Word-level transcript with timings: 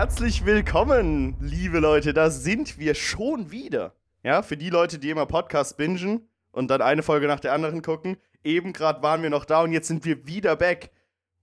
Herzlich 0.00 0.46
willkommen, 0.46 1.36
liebe 1.42 1.78
Leute, 1.78 2.14
da 2.14 2.30
sind 2.30 2.78
wir 2.78 2.94
schon 2.94 3.50
wieder. 3.50 3.94
Ja, 4.22 4.40
für 4.40 4.56
die 4.56 4.70
Leute, 4.70 4.98
die 4.98 5.10
immer 5.10 5.26
Podcasts 5.26 5.76
bingen 5.76 6.26
und 6.52 6.70
dann 6.70 6.80
eine 6.80 7.02
Folge 7.02 7.26
nach 7.26 7.38
der 7.38 7.52
anderen 7.52 7.82
gucken. 7.82 8.16
Eben 8.42 8.72
gerade 8.72 9.02
waren 9.02 9.22
wir 9.22 9.28
noch 9.28 9.44
da 9.44 9.60
und 9.60 9.72
jetzt 9.72 9.88
sind 9.88 10.06
wir 10.06 10.26
wieder 10.26 10.56
back. 10.56 10.90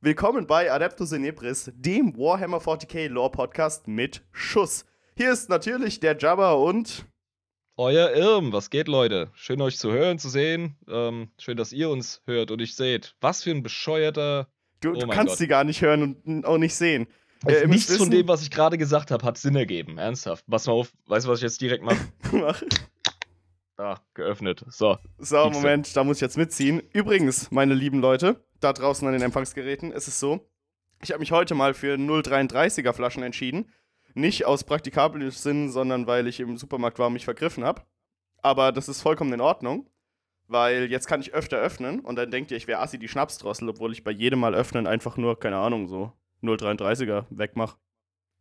Willkommen 0.01 0.47
bei 0.47 0.71
Adeptus 0.71 1.11
Inebris, 1.11 1.71
dem 1.75 2.17
Warhammer 2.17 2.57
40k 2.57 3.09
Lore 3.09 3.29
Podcast 3.29 3.87
mit 3.87 4.23
Schuss. 4.31 4.85
Hier 5.15 5.31
ist 5.31 5.49
natürlich 5.49 5.99
der 5.99 6.17
Jabba 6.17 6.53
und 6.53 7.05
euer 7.75 8.09
Irm, 8.09 8.53
was 8.53 8.71
geht, 8.71 8.87
Leute? 8.87 9.29
Schön 9.35 9.61
euch 9.61 9.77
zu 9.77 9.91
hören, 9.91 10.17
zu 10.17 10.29
sehen. 10.29 10.77
Ähm, 10.89 11.29
schön, 11.37 11.57
dass 11.57 11.73
ihr 11.73 11.91
uns 11.91 12.23
hört 12.25 12.49
und 12.49 12.59
ich 12.59 12.75
seht. 12.75 13.13
Was 13.21 13.43
für 13.43 13.51
ein 13.51 13.61
bescheuerter. 13.61 14.47
Du, 14.79 14.93
oh 14.93 14.93
du 14.93 15.07
kannst 15.09 15.33
Gott. 15.33 15.37
sie 15.37 15.47
gar 15.47 15.63
nicht 15.63 15.83
hören 15.83 16.15
und 16.25 16.43
auch 16.43 16.57
nicht 16.57 16.73
sehen. 16.73 17.05
Also 17.45 17.59
äh, 17.59 17.67
nichts 17.67 17.95
von 17.95 18.09
dem, 18.09 18.27
was 18.27 18.41
ich 18.41 18.51
gerade 18.51 18.77
gesagt 18.77 19.11
habe, 19.11 19.25
hat 19.25 19.37
Sinn 19.37 19.55
ergeben. 19.55 19.97
Ernsthaft. 19.97 20.45
Pass 20.47 20.65
mal 20.67 20.73
auf. 20.73 20.91
Weißt 21.05 21.25
du, 21.25 21.31
was 21.31 21.39
ich 21.39 21.43
jetzt 21.43 21.61
direkt 21.61 21.83
mache? 21.83 21.99
Mach. 22.31 22.61
Ah, 23.79 23.99
geöffnet. 24.15 24.65
So. 24.69 24.97
So, 25.19 25.51
Moment, 25.51 25.95
da 25.95 26.03
muss 26.03 26.17
ich 26.17 26.21
jetzt 26.21 26.35
mitziehen. 26.35 26.81
Übrigens, 26.93 27.51
meine 27.51 27.75
lieben 27.75 27.99
Leute, 27.99 28.43
da 28.59 28.73
draußen 28.73 29.07
an 29.07 29.13
den 29.13 29.21
Empfangsgeräten, 29.21 29.91
ist 29.91 30.07
es 30.07 30.19
so, 30.19 30.49
ich 31.03 31.11
habe 31.11 31.19
mich 31.19 31.31
heute 31.31 31.53
mal 31.53 31.75
für 31.75 31.93
0,33er 31.93 32.91
Flaschen 32.93 33.21
entschieden. 33.21 33.71
Nicht 34.15 34.45
aus 34.45 34.63
praktikablen 34.63 35.29
Sinn, 35.29 35.69
sondern 35.69 36.07
weil 36.07 36.25
ich 36.25 36.39
im 36.39 36.57
Supermarkt 36.57 36.97
war 36.97 37.05
und 37.05 37.13
mich 37.13 37.25
vergriffen 37.25 37.63
habe. 37.63 37.83
Aber 38.41 38.71
das 38.71 38.89
ist 38.89 39.03
vollkommen 39.03 39.31
in 39.33 39.41
Ordnung, 39.41 39.87
weil 40.47 40.89
jetzt 40.89 41.07
kann 41.07 41.21
ich 41.21 41.35
öfter 41.35 41.57
öffnen 41.57 41.99
und 41.99 42.15
dann 42.15 42.31
denkt 42.31 42.49
ihr, 42.49 42.57
ich 42.57 42.67
wäre 42.67 42.79
Assi 42.79 42.97
die 42.97 43.07
Schnapsdrossel, 43.07 43.69
obwohl 43.69 43.91
ich 43.91 44.03
bei 44.03 44.11
jedem 44.11 44.39
Mal 44.39 44.55
öffnen 44.55 44.87
einfach 44.87 45.17
nur, 45.17 45.39
keine 45.39 45.57
Ahnung, 45.57 45.87
so 45.87 46.11
0,33er 46.43 47.25
wegmache. 47.29 47.77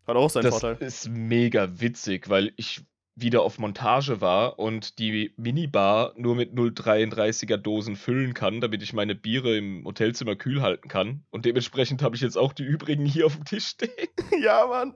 Hat 0.07 0.17
auch 0.17 0.31
seinen 0.31 0.45
das 0.45 0.61
Vorteil. 0.61 0.77
Das 0.77 1.05
ist 1.05 1.09
mega 1.09 1.81
witzig, 1.81 2.29
weil 2.29 2.53
ich 2.57 2.85
wieder 3.17 3.43
auf 3.43 3.59
Montage 3.59 4.21
war 4.21 4.59
und 4.59 4.99
die 4.99 5.33
Minibar 5.37 6.13
nur 6.17 6.37
mit 6.37 6.53
0,33er 6.53 7.57
Dosen 7.57 7.97
füllen 7.97 8.35
kann, 8.35 8.61
damit 8.61 8.83
ich 8.83 8.93
meine 8.93 9.15
Biere 9.15 9.57
im 9.57 9.85
Hotelzimmer 9.87 10.37
kühl 10.37 10.61
halten 10.61 10.89
kann. 10.89 11.25
Und 11.31 11.47
dementsprechend 11.47 12.03
habe 12.03 12.15
ich 12.15 12.23
jetzt 12.23 12.37
auch 12.37 12.53
die 12.53 12.65
übrigen 12.65 13.07
hier 13.07 13.27
auf 13.27 13.35
dem 13.35 13.47
Tisch 13.47 13.69
stehen. 13.69 13.91
ja, 14.43 14.67
Mann. 14.67 14.95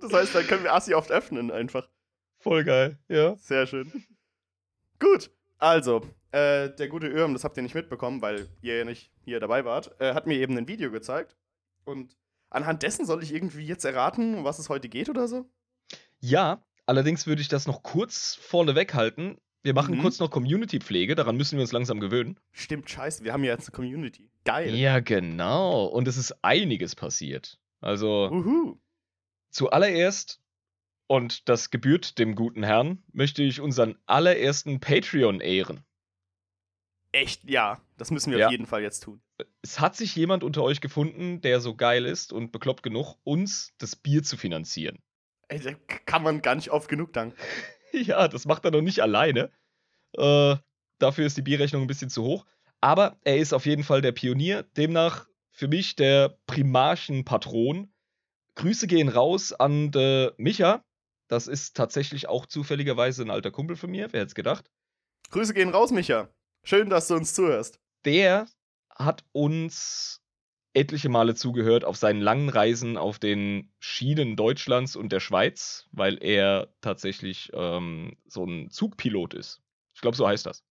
Das 0.00 0.12
heißt, 0.12 0.34
dann 0.34 0.46
können 0.46 0.62
wir 0.62 0.72
Assi 0.72 0.94
oft 0.94 1.10
öffnen 1.10 1.50
einfach. 1.50 1.88
Voll 2.38 2.64
geil, 2.64 2.98
ja. 3.08 3.36
Sehr 3.36 3.66
schön. 3.66 4.04
Gut, 5.00 5.30
also, 5.58 6.02
äh, 6.30 6.70
der 6.70 6.88
gute 6.88 7.08
Irm, 7.08 7.32
das 7.32 7.44
habt 7.44 7.56
ihr 7.56 7.62
nicht 7.62 7.74
mitbekommen, 7.74 8.22
weil 8.22 8.48
ihr 8.62 8.78
ja 8.78 8.84
nicht 8.84 9.12
hier 9.24 9.40
dabei 9.40 9.64
wart, 9.64 9.94
äh, 10.00 10.14
hat 10.14 10.26
mir 10.26 10.38
eben 10.38 10.56
ein 10.56 10.68
Video 10.68 10.90
gezeigt. 10.90 11.36
Und 11.84 12.16
anhand 12.50 12.82
dessen 12.82 13.06
soll 13.06 13.22
ich 13.22 13.34
irgendwie 13.34 13.64
jetzt 13.64 13.84
erraten, 13.84 14.34
um 14.34 14.44
was 14.44 14.58
es 14.58 14.68
heute 14.68 14.88
geht 14.88 15.08
oder 15.08 15.28
so? 15.28 15.48
Ja, 16.20 16.64
allerdings 16.86 17.26
würde 17.26 17.42
ich 17.42 17.48
das 17.48 17.66
noch 17.66 17.82
kurz 17.82 18.34
vorneweg 18.34 18.94
halten. 18.94 19.38
Wir 19.62 19.74
machen 19.74 19.96
mhm. 19.96 20.02
kurz 20.02 20.18
noch 20.18 20.30
Community-Pflege, 20.30 21.14
daran 21.14 21.36
müssen 21.36 21.56
wir 21.56 21.62
uns 21.62 21.72
langsam 21.72 22.00
gewöhnen. 22.00 22.38
Stimmt, 22.50 22.90
scheiße, 22.90 23.22
wir 23.24 23.32
haben 23.32 23.44
ja 23.44 23.52
jetzt 23.52 23.68
eine 23.68 23.76
Community. 23.76 24.28
Geil. 24.44 24.74
Ja, 24.74 24.98
genau. 25.00 25.84
Und 25.86 26.08
es 26.08 26.16
ist 26.16 26.34
einiges 26.42 26.96
passiert. 26.96 27.60
Also, 27.80 28.28
Uhu. 28.30 28.78
zuallererst, 29.50 30.40
und 31.06 31.48
das 31.48 31.70
gebührt 31.70 32.18
dem 32.18 32.34
guten 32.34 32.64
Herrn, 32.64 33.02
möchte 33.12 33.42
ich 33.42 33.60
unseren 33.60 33.96
allerersten 34.06 34.80
Patreon 34.80 35.40
ehren. 35.40 35.84
Echt, 37.12 37.48
ja. 37.48 37.80
Das 37.98 38.10
müssen 38.10 38.32
wir 38.32 38.38
ja. 38.38 38.46
auf 38.46 38.52
jeden 38.52 38.66
Fall 38.66 38.82
jetzt 38.82 39.00
tun. 39.00 39.22
Es 39.60 39.78
hat 39.78 39.96
sich 39.96 40.16
jemand 40.16 40.42
unter 40.42 40.62
euch 40.62 40.80
gefunden, 40.80 41.40
der 41.42 41.60
so 41.60 41.76
geil 41.76 42.06
ist 42.06 42.32
und 42.32 42.52
bekloppt 42.52 42.82
genug, 42.82 43.16
uns 43.22 43.74
das 43.78 43.96
Bier 43.96 44.22
zu 44.22 44.36
finanzieren. 44.36 44.98
Ey, 45.48 45.60
da 45.60 45.74
kann 46.06 46.22
man 46.22 46.40
gar 46.40 46.54
nicht 46.54 46.70
oft 46.70 46.88
genug 46.88 47.12
danken. 47.12 47.36
ja, 47.92 48.26
das 48.28 48.46
macht 48.46 48.64
er 48.64 48.70
noch 48.70 48.80
nicht 48.80 49.00
alleine. 49.00 49.50
Äh, 50.14 50.56
dafür 50.98 51.26
ist 51.26 51.36
die 51.36 51.42
Bierrechnung 51.42 51.82
ein 51.82 51.86
bisschen 51.86 52.10
zu 52.10 52.22
hoch. 52.24 52.46
Aber 52.80 53.20
er 53.22 53.36
ist 53.36 53.52
auf 53.52 53.66
jeden 53.66 53.84
Fall 53.84 54.00
der 54.00 54.12
Pionier. 54.12 54.62
Demnach 54.62 55.26
für 55.50 55.68
mich 55.68 55.94
der 55.94 56.38
Primarchen-Patron. 56.46 57.92
Grüße 58.54 58.86
gehen 58.86 59.08
raus 59.08 59.52
an 59.52 59.92
äh, 59.94 60.30
Micha. 60.38 60.84
Das 61.28 61.46
ist 61.46 61.76
tatsächlich 61.76 62.28
auch 62.28 62.46
zufälligerweise 62.46 63.22
ein 63.22 63.30
alter 63.30 63.50
Kumpel 63.50 63.76
von 63.76 63.90
mir. 63.90 64.12
Wer 64.12 64.20
hätte 64.20 64.28
es 64.28 64.34
gedacht? 64.34 64.70
Grüße 65.30 65.54
gehen 65.54 65.70
raus, 65.70 65.90
Micha. 65.90 66.28
Schön, 66.64 66.90
dass 66.90 67.08
du 67.08 67.14
uns 67.14 67.34
zuhörst. 67.34 67.80
Der 68.04 68.46
hat 68.90 69.24
uns 69.32 70.22
etliche 70.74 71.08
Male 71.08 71.34
zugehört 71.34 71.84
auf 71.84 71.96
seinen 71.96 72.20
langen 72.20 72.48
Reisen 72.48 72.96
auf 72.96 73.18
den 73.18 73.72
Schienen 73.78 74.36
Deutschlands 74.36 74.96
und 74.96 75.12
der 75.12 75.20
Schweiz, 75.20 75.86
weil 75.92 76.22
er 76.22 76.72
tatsächlich 76.80 77.50
ähm, 77.52 78.16
so 78.26 78.44
ein 78.44 78.70
Zugpilot 78.70 79.34
ist. 79.34 79.60
Ich 79.94 80.00
glaube, 80.00 80.16
so 80.16 80.26
heißt 80.26 80.46
das. 80.46 80.64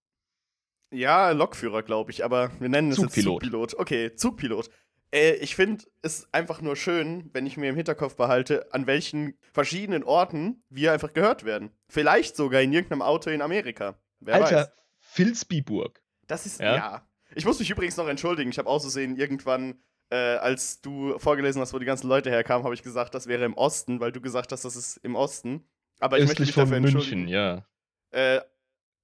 Ja, 0.92 1.32
Lokführer, 1.32 1.84
glaube 1.84 2.12
ich, 2.12 2.26
aber 2.26 2.52
wir 2.60 2.70
nennen 2.70 2.92
es 2.92 2.98
Zugpilot. 2.98 3.44
jetzt 3.44 3.44
Zugpilot. 3.44 3.80
Okay, 3.80 4.16
Zugpilot. 4.16 4.70
Äh, 5.14 5.36
ich 5.36 5.56
finde 5.56 5.86
es 6.02 6.28
einfach 6.34 6.62
nur 6.62 6.76
schön, 6.76 7.30
wenn 7.34 7.46
ich 7.46 7.58
mir 7.58 7.70
im 7.70 7.76
Hinterkopf 7.76 8.16
behalte, 8.16 8.74
an 8.74 8.88
welchen 8.88 9.38
verschiedenen 9.54 10.04
Orten 10.04 10.64
wir 10.70 10.92
einfach 10.92 11.14
gehört 11.14 11.46
werden. 11.46 11.72
Vielleicht 11.88 12.36
sogar 12.36 12.62
in 12.62 12.74
irgendeinem 12.74 13.04
Auto 13.04 13.30
in 13.30 13.42
Amerika. 13.42 14.00
Wer 14.20 14.36
Alter, 14.36 14.58
weiß. 14.58 14.72
Filsbiburg. 15.12 16.02
Das 16.28 16.46
ist, 16.46 16.62
ja. 16.62 16.76
ja. 16.76 17.08
Ich 17.36 17.44
muss 17.44 17.60
mich 17.60 17.70
übrigens 17.70 17.98
noch 17.98 18.08
entschuldigen. 18.08 18.50
Ich 18.50 18.58
habe 18.58 18.70
auszusehen, 18.70 19.18
irgendwann, 19.18 19.82
äh, 20.10 20.16
als 20.16 20.80
du 20.80 21.20
vorgelesen 21.20 21.62
hast, 21.62 21.74
wo 21.74 21.80
die 21.80 21.86
ganzen 21.86 22.08
Leute 22.08 22.30
herkamen, 22.30 22.64
habe 22.64 22.74
ich 22.74 22.82
gesagt, 22.82 23.14
das 23.14 23.28
wäre 23.28 23.44
im 23.44 23.54
Osten, 23.56 24.00
weil 24.00 24.14
du 24.14 24.22
gesagt 24.22 24.54
hast, 24.54 24.64
das 24.64 24.78
ist 24.78 24.98
im 24.98 25.16
Osten. 25.16 25.68
Aber 26.00 26.18
ich 26.18 26.24
Östlich 26.24 26.40
möchte 26.40 26.62
mich 26.62 26.70
von 26.72 26.84
dafür 26.84 27.00
München, 27.00 27.28
ja. 27.28 27.66
Äh, 28.12 28.40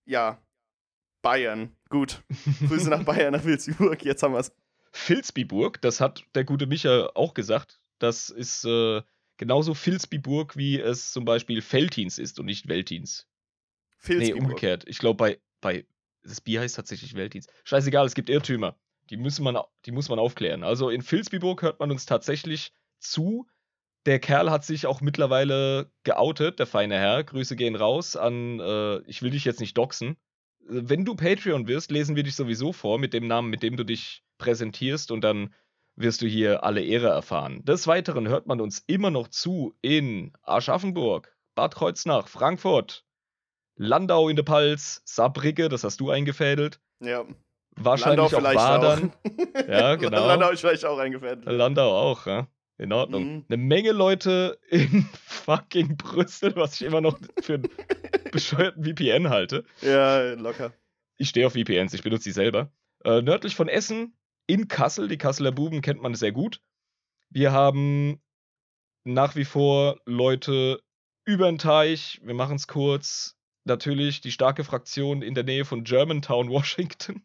ja. 0.06 0.42
Bayern. 1.22 1.76
Gut. 1.90 2.24
Grüße 2.68 2.90
nach 2.90 3.04
Bayern, 3.04 3.34
nach 3.34 3.44
Vilsbiburg. 3.44 4.04
Jetzt 4.06 4.24
haben 4.24 4.34
wir 4.34 4.40
es. 4.40 4.56
Vilsbiburg, 4.94 5.82
das 5.82 6.00
hat 6.00 6.24
der 6.36 6.46
gute 6.46 6.68
Micha 6.68 7.10
auch 7.16 7.34
gesagt. 7.34 7.82
Das 8.00 8.30
ist 8.30 8.64
äh, 8.64 9.02
genauso 9.36 9.76
Vilsbiburg, 9.76 10.56
wie 10.56 10.80
es 10.80 11.12
zum 11.12 11.26
Beispiel 11.26 11.62
Veltins 11.62 12.18
ist 12.18 12.40
und 12.40 12.46
nicht 12.46 12.70
Veltins. 12.70 13.28
Nee, 14.08 14.32
umgekehrt. 14.32 14.86
Ich 14.88 15.00
glaube, 15.00 15.18
bei, 15.18 15.40
bei 15.60 15.86
das 16.28 16.42
Bier 16.42 16.62
heißt 16.62 16.76
tatsächlich 16.76 17.16
Weltdienst. 17.16 17.52
Scheißegal, 17.64 18.06
es 18.06 18.14
gibt 18.14 18.30
Irrtümer. 18.30 18.78
Die, 19.10 19.18
müssen 19.18 19.44
man, 19.44 19.58
die 19.86 19.92
muss 19.92 20.10
man 20.10 20.20
aufklären. 20.20 20.64
Also 20.64 20.90
in 20.90 21.02
Vilsbiburg 21.02 21.62
hört 21.62 21.80
man 21.80 21.92
uns 21.92 22.06
tatsächlich 22.06 22.74
zu. 23.00 23.48
Der 24.06 24.20
Kerl 24.20 24.52
hat 24.52 24.66
sich 24.66 24.86
auch 24.86 25.02
mittlerweile 25.02 25.92
geoutet, 26.04 26.60
der 26.60 26.68
feine 26.68 26.98
Herr. 26.98 27.24
Grüße 27.24 27.56
gehen 27.56 27.76
raus 27.76 28.16
an, 28.16 28.60
äh, 28.60 29.00
ich 29.02 29.22
will 29.22 29.32
dich 29.32 29.46
jetzt 29.46 29.60
nicht 29.60 29.78
doxen. 29.78 30.18
Wenn 30.60 31.06
du 31.06 31.16
Patreon 31.16 31.68
wirst, 31.68 31.92
lesen 31.92 32.16
wir 32.16 32.24
dich 32.24 32.36
sowieso 32.36 32.74
vor 32.74 33.00
mit 33.00 33.14
dem 33.14 33.28
Namen, 33.28 33.50
mit 33.50 33.64
dem 33.64 33.78
du 33.78 33.86
dich 33.86 34.24
präsentierst 34.38 35.12
und 35.12 35.22
dann 35.22 35.54
wirst 35.96 36.22
du 36.22 36.28
hier 36.28 36.64
alle 36.64 36.84
Ehre 36.84 37.08
erfahren. 37.08 37.64
Des 37.66 37.88
Weiteren 37.88 38.28
hört 38.28 38.46
man 38.48 38.62
uns 38.62 38.84
immer 38.88 39.10
noch 39.10 39.30
zu 39.30 39.76
in 39.82 40.34
Aschaffenburg, 40.44 41.36
Bad 41.56 41.76
Kreuznach, 41.76 42.28
Frankfurt, 42.28 43.07
Landau 43.78 44.30
in 44.30 44.36
der 44.36 44.44
Palz, 44.44 45.02
Saarbrücke, 45.06 45.70
das 45.70 45.84
hast 45.84 46.00
du 46.00 46.10
eingefädelt. 46.10 46.80
Ja. 47.00 47.26
Wahrscheinlich 47.76 48.32
Landau 48.32 48.50
auch 48.50 48.54
Badern. 48.54 49.12
Auch. 49.12 49.68
ja, 49.70 49.96
genau. 49.96 50.28
Landau 50.28 50.50
ist 50.50 50.62
vielleicht 50.62 50.86
auch 50.86 50.98
eingefädelt. 50.98 51.46
Landau 51.46 51.96
auch, 51.96 52.26
ja. 52.26 52.48
In 52.80 52.94
Ordnung. 52.94 53.24
Mhm. 53.24 53.46
Eine 53.50 53.58
Menge 53.58 53.92
Leute 53.92 54.60
in 54.70 55.08
fucking 55.24 55.98
Brüssel, 55.98 56.56
was 56.56 56.76
ich 56.76 56.88
immer 56.88 57.02
noch 57.02 57.18
für 57.42 57.56
einen 57.56 57.70
bescheuerten 58.32 58.84
VPN 58.84 59.30
halte. 59.30 59.64
Ja, 59.82 60.34
locker. 60.34 60.74
Ich 61.18 61.30
stehe 61.30 61.48
auf 61.48 61.54
VPNs, 61.54 61.94
ich 61.94 62.04
benutze 62.04 62.26
sie 62.26 62.32
selber. 62.32 62.72
Äh, 63.04 63.22
nördlich 63.22 63.56
von 63.56 63.68
Essen, 63.68 64.16
in 64.48 64.68
Kassel, 64.68 65.08
die 65.08 65.18
Kasseler 65.18 65.52
Buben 65.52 65.82
kennt 65.82 66.02
man 66.02 66.16
sehr 66.16 66.32
gut. 66.32 66.62
Wir 67.30 67.52
haben 67.52 68.22
nach 69.04 69.36
wie 69.36 69.46
vor 69.46 70.00
Leute 70.06 70.82
über 71.26 71.48
den 71.48 71.58
Teich, 71.58 72.22
wir 72.24 72.34
machen 72.34 72.56
es 72.56 72.68
kurz, 72.68 73.37
natürlich 73.68 74.22
die 74.22 74.32
starke 74.32 74.64
Fraktion 74.64 75.22
in 75.22 75.36
der 75.36 75.44
Nähe 75.44 75.66
von 75.66 75.84
Germantown, 75.84 76.50
Washington. 76.52 77.24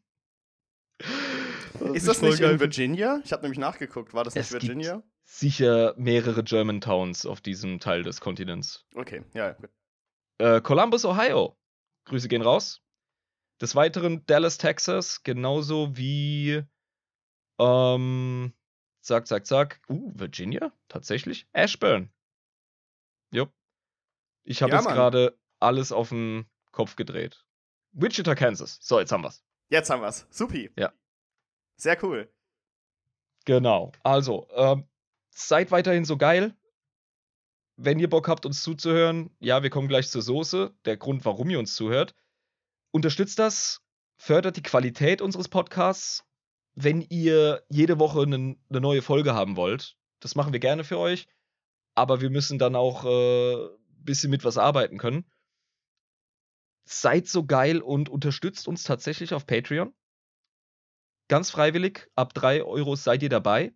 Ist 1.95 2.07
das 2.07 2.23
nicht 2.23 2.41
in 2.41 2.61
Virginia? 2.61 3.21
Ich 3.25 3.33
habe 3.33 3.43
nämlich 3.43 3.59
nachgeguckt. 3.59 4.15
War 4.15 4.25
das 4.25 4.35
nicht 4.35 4.45
es 4.45 4.53
Virginia? 4.53 4.97
Gibt 4.97 5.09
sicher 5.25 5.95
mehrere 5.97 6.45
Germantowns 6.45 7.27
auf 7.27 7.41
diesem 7.41 7.81
Teil 7.81 8.03
des 8.03 8.21
Kontinents. 8.21 8.85
Okay, 8.95 9.25
ja. 9.35 9.57
Äh, 10.39 10.61
Columbus, 10.61 11.05
Ohio. 11.05 11.57
Grüße 12.05 12.29
gehen 12.29 12.43
raus. 12.43 12.83
Des 13.61 13.75
Weiteren 13.75 14.27
Dallas, 14.27 14.59
Texas, 14.59 15.23
genauso 15.23 15.97
wie 15.97 16.63
ähm, 17.59 18.53
zack, 19.01 19.27
zack, 19.27 19.47
zack. 19.47 19.81
Uh, 19.89 20.11
Virginia? 20.15 20.73
Tatsächlich? 20.89 21.47
Ashburn. 21.53 22.11
Jupp. 23.33 23.53
Ich 24.45 24.63
habe 24.63 24.73
ja, 24.73 24.79
jetzt 24.79 24.89
gerade 24.89 25.39
alles 25.63 25.93
auf 25.93 26.11
den 26.11 26.47
Kopf 26.73 26.97
gedreht. 26.97 27.45
Wichita, 27.93 28.35
Kansas. 28.35 28.79
So, 28.83 28.99
jetzt 29.01 29.13
haben 29.13 29.23
wir's. 29.25 29.43
Jetzt 29.69 29.91
haben 29.91 30.03
wir's. 30.03 30.27
Supi. 30.31 30.71
Ja. 30.79 30.93
Sehr 31.77 32.03
cool. 32.05 32.33
Genau. 33.45 33.93
Also, 34.03 34.49
ähm, 34.55 34.89
seid 35.31 35.71
weiterhin 35.71 36.05
so 36.05 36.17
geil. 36.17 36.55
wenn 37.77 37.99
ihr 37.99 38.09
Bock 38.09 38.29
habt, 38.29 38.47
uns 38.47 38.63
zuzuhören, 38.63 39.35
ja, 39.41 39.63
wir 39.63 39.71
kommen 39.71 39.89
gleich 39.89 40.09
zur 40.09 40.23
Soße, 40.23 40.75
der 40.85 40.97
Grund, 40.97 41.25
warum 41.25 41.51
ihr 41.51 41.59
uns 41.59 41.75
zuhört. 41.75 42.15
Unterstützt 42.93 43.39
das, 43.39 43.81
fördert 44.17 44.57
die 44.57 44.63
Qualität 44.63 45.23
unseres 45.23 45.49
Podcasts. 45.49 46.25
Wenn 46.75 47.01
ihr 47.03 47.65
jede 47.69 47.99
Woche 47.99 48.23
eine 48.23 48.39
ne 48.39 48.81
neue 48.81 49.03
Folge 49.03 49.35
haben 49.35 49.57
wollt, 49.57 49.97
das 50.21 50.37
machen 50.37 50.53
wir 50.53 50.61
gerne 50.61 50.85
für 50.85 50.99
euch, 50.99 51.27
aber 51.95 52.21
wir 52.21 52.31
müssen 52.31 52.59
dann 52.59 52.77
auch 52.77 53.05
ein 53.05 53.11
äh, 53.11 53.69
bisschen 53.99 54.31
mit 54.31 54.45
was 54.45 54.59
arbeiten 54.59 54.99
können. 54.99 55.25
Seid 56.85 57.29
so 57.29 57.45
geil 57.47 57.81
und 57.81 58.09
unterstützt 58.09 58.69
uns 58.69 58.83
tatsächlich 58.85 59.35
auf 59.35 59.47
Patreon. 59.47 59.93
Ganz 61.29 61.51
freiwillig, 61.51 62.09
ab 62.15 62.35
3 62.35 62.63
Euro 62.65 62.97
seid 62.97 63.23
ihr 63.23 63.29
dabei. 63.29 63.73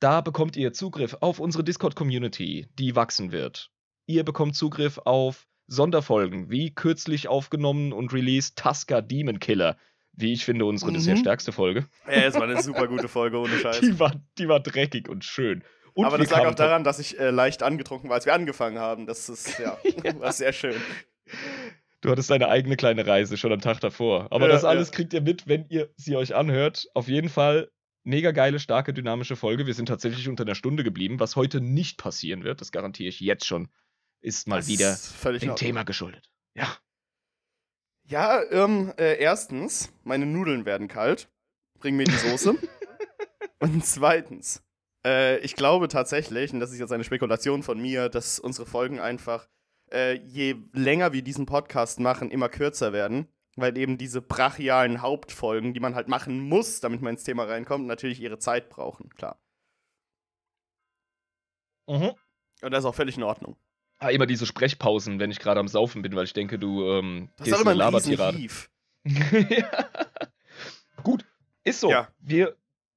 Da 0.00 0.20
bekommt 0.20 0.56
ihr 0.56 0.72
Zugriff 0.72 1.16
auf 1.20 1.38
unsere 1.38 1.62
Discord-Community, 1.62 2.68
die 2.78 2.96
wachsen 2.96 3.32
wird. 3.32 3.70
Ihr 4.06 4.24
bekommt 4.24 4.56
Zugriff 4.56 4.98
auf 5.04 5.46
Sonderfolgen, 5.66 6.50
wie 6.50 6.74
kürzlich 6.74 7.28
aufgenommen 7.28 7.92
und 7.92 8.12
released 8.12 8.58
Tusker 8.58 9.02
Demon 9.02 9.38
Killer. 9.38 9.76
Wie 10.12 10.32
ich 10.32 10.44
finde, 10.44 10.64
unsere 10.64 10.90
mhm. 10.90 10.96
bisher 10.96 11.16
stärkste 11.16 11.52
Folge. 11.52 11.86
Ja, 12.06 12.12
es 12.12 12.34
war 12.34 12.42
eine 12.42 12.60
super 12.62 12.88
gute 12.88 13.08
Folge, 13.08 13.38
ohne 13.38 13.56
Scheiß. 13.58 13.80
Die 13.80 13.98
war, 13.98 14.12
die 14.38 14.48
war 14.48 14.60
dreckig 14.60 15.08
und 15.08 15.24
schön. 15.24 15.62
Und 15.94 16.04
Aber 16.04 16.18
das 16.18 16.30
lag 16.30 16.46
auch 16.46 16.54
daran, 16.54 16.84
dass 16.84 16.98
ich 16.98 17.18
äh, 17.18 17.30
leicht 17.30 17.62
angetrunken 17.62 18.08
war, 18.08 18.16
als 18.16 18.26
wir 18.26 18.34
angefangen 18.34 18.78
haben. 18.78 19.06
Das 19.06 19.28
ist, 19.28 19.58
ja, 19.58 19.78
ja. 20.04 20.18
war 20.20 20.32
sehr 20.32 20.52
schön. 20.52 20.76
Du 22.00 22.10
hattest 22.10 22.30
deine 22.30 22.48
eigene 22.48 22.76
kleine 22.76 23.06
Reise 23.06 23.36
schon 23.36 23.52
am 23.52 23.60
Tag 23.60 23.80
davor. 23.80 24.28
Aber 24.30 24.46
ja, 24.46 24.52
das 24.52 24.64
alles 24.64 24.88
ja. 24.88 24.94
kriegt 24.94 25.12
ihr 25.12 25.20
mit, 25.20 25.46
wenn 25.46 25.66
ihr 25.68 25.90
sie 25.96 26.16
euch 26.16 26.34
anhört. 26.34 26.86
Auf 26.94 27.08
jeden 27.08 27.28
Fall 27.28 27.70
mega 28.04 28.30
geile, 28.30 28.58
starke, 28.58 28.94
dynamische 28.94 29.36
Folge. 29.36 29.66
Wir 29.66 29.74
sind 29.74 29.86
tatsächlich 29.86 30.28
unter 30.28 30.44
einer 30.44 30.54
Stunde 30.54 30.82
geblieben, 30.84 31.20
was 31.20 31.36
heute 31.36 31.60
nicht 31.60 31.98
passieren 31.98 32.42
wird. 32.42 32.60
Das 32.60 32.72
garantiere 32.72 33.08
ich 33.08 33.20
jetzt 33.20 33.46
schon. 33.46 33.68
Ist 34.22 34.48
mal 34.48 34.56
das 34.56 34.68
wieder 34.68 34.92
ist 34.92 35.42
dem 35.42 35.56
Thema 35.56 35.82
geschuldet. 35.84 36.28
Ja. 36.54 36.76
Ja, 38.04 38.42
ähm, 38.50 38.92
äh, 38.98 39.18
erstens, 39.18 39.92
meine 40.02 40.26
Nudeln 40.26 40.64
werden 40.64 40.88
kalt. 40.88 41.30
Bring 41.78 41.96
mir 41.96 42.04
die 42.04 42.12
Soße. 42.12 42.56
und 43.60 43.84
zweitens, 43.86 44.62
äh, 45.06 45.38
ich 45.38 45.54
glaube 45.54 45.88
tatsächlich, 45.88 46.52
und 46.52 46.60
das 46.60 46.72
ist 46.72 46.78
jetzt 46.78 46.92
eine 46.92 47.04
Spekulation 47.04 47.62
von 47.62 47.80
mir, 47.80 48.08
dass 48.08 48.38
unsere 48.38 48.66
Folgen 48.66 48.98
einfach, 48.98 49.48
äh, 49.92 50.14
je 50.14 50.56
länger 50.72 51.12
wir 51.12 51.22
diesen 51.22 51.46
Podcast 51.46 52.00
machen, 52.00 52.30
immer 52.30 52.48
kürzer 52.48 52.92
werden. 52.92 53.28
Weil 53.56 53.76
eben 53.76 53.98
diese 53.98 54.22
brachialen 54.22 55.02
Hauptfolgen, 55.02 55.74
die 55.74 55.80
man 55.80 55.94
halt 55.94 56.08
machen 56.08 56.40
muss, 56.40 56.80
damit 56.80 57.02
man 57.02 57.14
ins 57.14 57.24
Thema 57.24 57.44
reinkommt, 57.44 57.86
natürlich 57.86 58.20
ihre 58.20 58.38
Zeit 58.38 58.70
brauchen, 58.70 59.10
klar. 59.10 59.40
Mhm. 61.88 62.12
Und 62.62 62.70
das 62.70 62.80
ist 62.80 62.84
auch 62.84 62.94
völlig 62.94 63.16
in 63.16 63.24
Ordnung. 63.24 63.56
Ah, 63.98 64.10
immer 64.10 64.26
diese 64.26 64.46
Sprechpausen, 64.46 65.18
wenn 65.18 65.30
ich 65.30 65.40
gerade 65.40 65.60
am 65.60 65.68
Saufen 65.68 66.00
bin, 66.02 66.14
weil 66.14 66.24
ich 66.24 66.32
denke, 66.32 66.58
du 66.58 66.84
ähm, 66.90 67.28
das 67.36 67.46
gehst 67.46 67.56
ist 67.56 67.62
immer 67.62 67.72
ein 67.72 67.76
Labertirade. 67.76 68.38
ja. 69.04 69.70
Gut, 71.02 71.24
ist 71.64 71.80
so. 71.80 71.90
Ja. 71.90 72.08
Wir, 72.20 72.56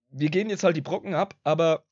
wir 0.09 0.29
gehen 0.29 0.49
jetzt 0.49 0.63
halt 0.63 0.77
die 0.77 0.81
Brocken 0.81 1.13
ab, 1.13 1.35
aber 1.43 1.85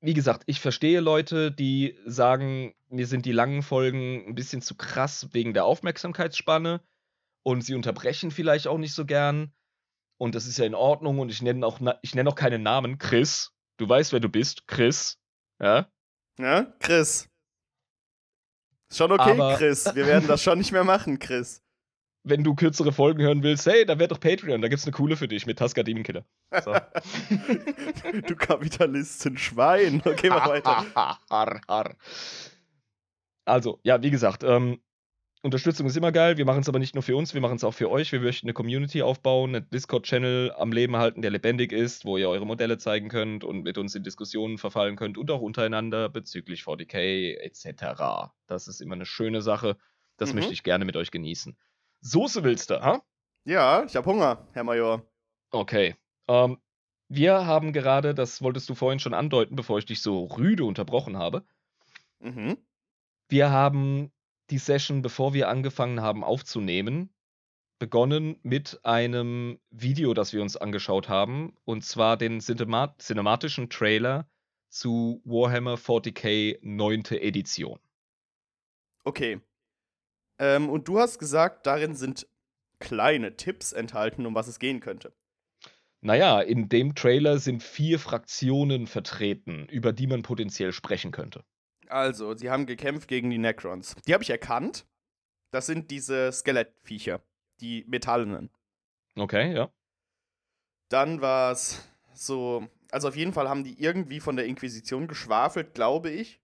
wie 0.00 0.14
gesagt, 0.14 0.42
ich 0.46 0.60
verstehe 0.60 1.00
Leute, 1.00 1.52
die 1.52 1.96
sagen, 2.04 2.74
mir 2.92 3.06
sind 3.06 3.26
die 3.26 3.32
langen 3.32 3.62
Folgen 3.62 4.24
ein 4.26 4.34
bisschen 4.34 4.62
zu 4.62 4.76
krass 4.76 5.28
wegen 5.32 5.54
der 5.54 5.64
Aufmerksamkeitsspanne 5.64 6.82
und 7.42 7.62
sie 7.62 7.74
unterbrechen 7.74 8.30
vielleicht 8.30 8.66
auch 8.66 8.78
nicht 8.78 8.94
so 8.94 9.04
gern. 9.06 9.52
Und 10.18 10.34
das 10.34 10.46
ist 10.46 10.58
ja 10.58 10.64
in 10.64 10.74
Ordnung 10.74 11.18
und 11.18 11.30
ich 11.30 11.42
nenne 11.42 11.66
auch, 11.66 11.80
ich 12.02 12.14
nenne 12.14 12.30
auch 12.30 12.34
keinen 12.34 12.62
Namen. 12.62 12.98
Chris, 12.98 13.52
du 13.78 13.88
weißt, 13.88 14.12
wer 14.12 14.20
du 14.20 14.28
bist. 14.28 14.66
Chris. 14.66 15.18
Ja? 15.60 15.90
Ja, 16.38 16.72
Chris. 16.78 17.28
Ist 18.88 18.98
schon 18.98 19.10
okay, 19.10 19.32
Aber 19.32 19.56
Chris. 19.56 19.86
Wir 19.94 20.06
werden 20.06 20.28
das 20.28 20.42
schon 20.42 20.58
nicht 20.58 20.72
mehr 20.72 20.84
machen, 20.84 21.18
Chris 21.18 21.62
wenn 22.24 22.44
du 22.44 22.54
kürzere 22.54 22.92
Folgen 22.92 23.22
hören 23.22 23.42
willst, 23.42 23.66
hey, 23.66 23.84
da 23.84 23.98
wäre 23.98 24.08
doch 24.08 24.20
Patreon, 24.20 24.62
da 24.62 24.68
gibt's 24.68 24.84
eine 24.84 24.92
coole 24.92 25.16
für 25.16 25.28
dich 25.28 25.46
mit 25.46 25.58
Tusker 25.58 25.82
Demon 25.82 26.02
Killer. 26.02 26.24
So. 26.64 26.72
du 28.26 28.36
Kapitalistenschwein. 28.36 30.02
Okay, 30.04 30.28
mach 30.28 30.48
weiter. 30.48 30.86
Also, 33.44 33.80
ja, 33.82 34.02
wie 34.02 34.10
gesagt, 34.10 34.44
ähm, 34.44 34.80
Unterstützung 35.42 35.88
ist 35.88 35.96
immer 35.96 36.12
geil. 36.12 36.36
Wir 36.36 36.44
machen 36.44 36.60
es 36.60 36.68
aber 36.68 36.78
nicht 36.78 36.94
nur 36.94 37.02
für 37.02 37.16
uns, 37.16 37.34
wir 37.34 37.40
machen 37.40 37.56
es 37.56 37.64
auch 37.64 37.74
für 37.74 37.90
euch. 37.90 38.12
Wir 38.12 38.20
möchten 38.20 38.46
eine 38.46 38.54
Community 38.54 39.02
aufbauen, 39.02 39.56
einen 39.56 39.68
Discord-Channel 39.70 40.52
am 40.56 40.70
Leben 40.70 40.96
halten, 40.96 41.20
der 41.20 41.32
lebendig 41.32 41.72
ist, 41.72 42.04
wo 42.04 42.16
ihr 42.16 42.28
eure 42.28 42.46
Modelle 42.46 42.78
zeigen 42.78 43.08
könnt 43.08 43.42
und 43.42 43.62
mit 43.62 43.76
uns 43.76 43.96
in 43.96 44.04
Diskussionen 44.04 44.56
verfallen 44.56 44.94
könnt 44.94 45.18
und 45.18 45.28
auch 45.32 45.40
untereinander 45.40 46.08
bezüglich 46.08 46.62
40k 46.62 47.38
etc. 47.38 48.30
Das 48.46 48.68
ist 48.68 48.80
immer 48.80 48.94
eine 48.94 49.06
schöne 49.06 49.42
Sache. 49.42 49.76
Das 50.16 50.30
mhm. 50.30 50.36
möchte 50.36 50.52
ich 50.52 50.62
gerne 50.62 50.84
mit 50.84 50.96
euch 50.96 51.10
genießen. 51.10 51.56
Soße 52.00 52.44
willst 52.44 52.70
du, 52.70 52.80
ha? 52.80 53.02
Ja, 53.44 53.82
ich 53.84 53.96
habe 53.96 54.08
Hunger, 54.08 54.46
Herr 54.52 54.62
Major. 54.62 55.04
Okay. 55.50 55.96
Ähm, 56.28 56.58
wir 57.08 57.46
haben 57.46 57.72
gerade, 57.72 58.14
das 58.14 58.42
wolltest 58.42 58.68
du 58.68 58.76
vorhin 58.76 59.00
schon 59.00 59.12
andeuten, 59.12 59.56
bevor 59.56 59.78
ich 59.78 59.86
dich 59.86 60.00
so 60.00 60.24
rüde 60.26 60.64
unterbrochen 60.64 61.18
habe. 61.18 61.44
Mhm. 62.20 62.58
Wir 63.32 63.50
haben 63.50 64.12
die 64.50 64.58
Session, 64.58 65.00
bevor 65.00 65.32
wir 65.32 65.48
angefangen 65.48 66.02
haben 66.02 66.22
aufzunehmen, 66.22 67.08
begonnen 67.78 68.38
mit 68.42 68.80
einem 68.84 69.58
Video, 69.70 70.12
das 70.12 70.34
wir 70.34 70.42
uns 70.42 70.58
angeschaut 70.58 71.08
haben, 71.08 71.56
und 71.64 71.82
zwar 71.82 72.18
den 72.18 72.42
Cinemat 72.42 73.00
cinematischen 73.00 73.70
Trailer 73.70 74.28
zu 74.68 75.22
Warhammer 75.24 75.76
40k 75.76 76.58
9. 76.60 77.04
Edition. 77.22 77.78
Okay. 79.02 79.40
Ähm, 80.38 80.68
und 80.68 80.86
du 80.86 80.98
hast 80.98 81.18
gesagt, 81.18 81.66
darin 81.66 81.94
sind 81.94 82.28
kleine 82.80 83.38
Tipps 83.38 83.72
enthalten, 83.72 84.26
um 84.26 84.34
was 84.34 84.46
es 84.46 84.58
gehen 84.58 84.80
könnte. 84.80 85.14
Naja, 86.02 86.42
in 86.42 86.68
dem 86.68 86.94
Trailer 86.94 87.38
sind 87.38 87.62
vier 87.62 87.98
Fraktionen 87.98 88.86
vertreten, 88.86 89.68
über 89.70 89.94
die 89.94 90.06
man 90.06 90.20
potenziell 90.20 90.74
sprechen 90.74 91.12
könnte. 91.12 91.46
Also, 91.92 92.36
sie 92.36 92.50
haben 92.50 92.66
gekämpft 92.66 93.08
gegen 93.08 93.30
die 93.30 93.38
Necrons. 93.38 93.94
Die 94.06 94.14
habe 94.14 94.22
ich 94.22 94.30
erkannt. 94.30 94.86
Das 95.50 95.66
sind 95.66 95.90
diese 95.90 96.32
Skelettviecher, 96.32 97.20
die 97.60 97.84
Metallenen. 97.86 98.50
Okay, 99.16 99.54
ja. 99.54 99.70
Dann 100.88 101.20
war 101.20 101.52
es 101.52 101.86
so, 102.14 102.66
also 102.90 103.08
auf 103.08 103.16
jeden 103.16 103.32
Fall 103.32 103.48
haben 103.48 103.64
die 103.64 103.80
irgendwie 103.82 104.20
von 104.20 104.36
der 104.36 104.46
Inquisition 104.46 105.08
geschwafelt, 105.08 105.74
glaube 105.74 106.10
ich 106.10 106.42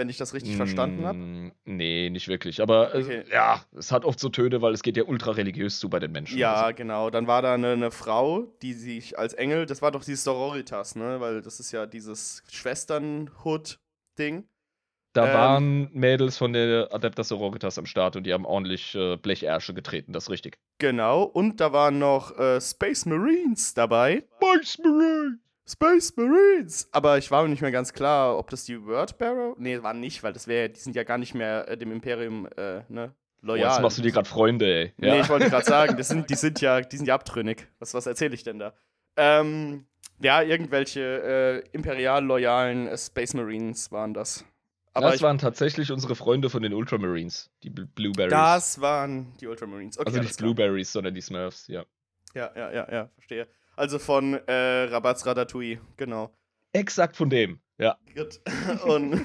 wenn 0.00 0.08
ich 0.08 0.16
das 0.16 0.32
richtig 0.32 0.56
verstanden 0.56 1.04
habe. 1.04 1.18
Mm, 1.18 1.52
nee, 1.66 2.08
nicht 2.08 2.26
wirklich. 2.26 2.62
Aber 2.62 2.94
äh, 2.94 3.02
okay. 3.02 3.24
ja, 3.30 3.62
es 3.76 3.92
hat 3.92 4.06
oft 4.06 4.18
so 4.18 4.30
Töne, 4.30 4.62
weil 4.62 4.72
es 4.72 4.82
geht 4.82 4.96
ja 4.96 5.04
ultra 5.04 5.32
religiös 5.32 5.78
zu 5.78 5.90
bei 5.90 5.98
den 5.98 6.10
Menschen. 6.10 6.38
Ja, 6.38 6.54
also. 6.54 6.74
genau. 6.74 7.10
Dann 7.10 7.26
war 7.26 7.42
da 7.42 7.52
eine, 7.52 7.72
eine, 7.72 7.90
Frau, 7.90 8.46
die 8.62 8.72
sich 8.72 9.18
als 9.18 9.34
Engel, 9.34 9.66
das 9.66 9.82
war 9.82 9.90
doch 9.90 10.02
dieses 10.02 10.24
Sororitas, 10.24 10.96
ne? 10.96 11.20
Weil 11.20 11.42
das 11.42 11.60
ist 11.60 11.70
ja 11.72 11.84
dieses 11.84 12.42
Schwesternhood-Ding. 12.50 14.48
Da 15.12 15.26
ähm, 15.26 15.34
waren 15.34 15.88
Mädels 15.92 16.38
von 16.38 16.52
der 16.52 16.88
Adeptas 16.92 17.28
Sororitas 17.28 17.78
am 17.78 17.86
Start 17.86 18.16
und 18.16 18.24
die 18.24 18.32
haben 18.32 18.44
ordentlich 18.44 18.94
äh, 18.94 19.16
Blechersche 19.16 19.74
getreten, 19.74 20.12
das 20.12 20.24
ist 20.24 20.30
richtig. 20.30 20.58
Genau, 20.78 21.22
und 21.24 21.60
da 21.60 21.72
waren 21.72 21.98
noch 21.98 22.38
äh, 22.38 22.60
Space 22.60 23.06
Marines 23.06 23.74
dabei. 23.74 24.24
Space 24.36 24.78
Marines! 24.78 25.38
Space 25.70 26.16
Marines. 26.16 26.88
Aber 26.90 27.18
ich 27.18 27.30
war 27.30 27.42
mir 27.42 27.48
nicht 27.48 27.62
mehr 27.62 27.70
ganz 27.70 27.92
klar, 27.92 28.36
ob 28.36 28.50
das 28.50 28.64
die 28.64 28.84
Wordbearer. 28.84 29.54
Nee, 29.58 29.82
waren 29.82 30.00
nicht, 30.00 30.22
weil 30.22 30.32
das 30.32 30.48
wäre, 30.48 30.68
die 30.68 30.80
sind 30.80 30.96
ja 30.96 31.04
gar 31.04 31.18
nicht 31.18 31.34
mehr 31.34 31.68
äh, 31.68 31.76
dem 31.76 31.92
Imperium 31.92 32.48
äh, 32.56 32.82
ne, 32.88 33.14
loyal. 33.40 33.68
Oh, 33.68 33.70
jetzt 33.70 33.82
machst 33.82 33.98
du 33.98 34.02
dir 34.02 34.10
gerade 34.10 34.28
Freunde, 34.28 34.66
ey. 34.66 34.92
Ja. 34.98 35.14
Nee, 35.14 35.20
ich 35.20 35.28
wollte 35.28 35.48
gerade 35.48 35.64
sagen, 35.66 35.96
das 35.96 36.08
sind, 36.08 36.28
die 36.28 36.34
sind 36.34 36.60
ja, 36.60 36.80
die 36.80 36.96
sind 36.96 37.06
ja 37.06 37.14
abtrünnig. 37.14 37.68
Was, 37.78 37.94
was 37.94 38.06
erzähle 38.06 38.34
ich 38.34 38.42
denn 38.42 38.58
da? 38.58 38.74
Ähm, 39.16 39.86
ja, 40.20 40.42
irgendwelche 40.42 41.62
äh, 41.64 41.68
imperial 41.72 42.24
loyalen 42.24 42.88
äh, 42.88 42.98
Space 42.98 43.34
Marines 43.34 43.92
waren 43.92 44.12
das. 44.12 44.44
Aber 44.92 45.10
das 45.10 45.22
waren 45.22 45.38
tatsächlich 45.38 45.92
unsere 45.92 46.16
Freunde 46.16 46.50
von 46.50 46.62
den 46.62 46.74
Ultramarines, 46.74 47.50
die 47.62 47.70
Blueberries. 47.70 48.30
Das 48.30 48.80
waren 48.80 49.32
die 49.40 49.46
Ultramarines. 49.46 49.98
Okay, 49.98 50.08
also 50.08 50.20
nicht 50.20 50.36
Blueberries, 50.38 50.92
sondern 50.92 51.14
die 51.14 51.20
Smurfs, 51.20 51.68
ja. 51.68 51.84
Ja, 52.34 52.50
ja, 52.56 52.72
ja, 52.72 52.92
ja, 52.92 53.10
verstehe. 53.14 53.46
Also 53.76 53.98
von 53.98 54.34
äh, 54.34 54.84
Rabatz 54.84 55.24
Ratatouille, 55.26 55.80
genau. 55.96 56.36
Exakt 56.72 57.16
von 57.16 57.30
dem, 57.30 57.60
ja. 57.78 57.98
Gut. 58.14 58.40
Und, 58.84 59.24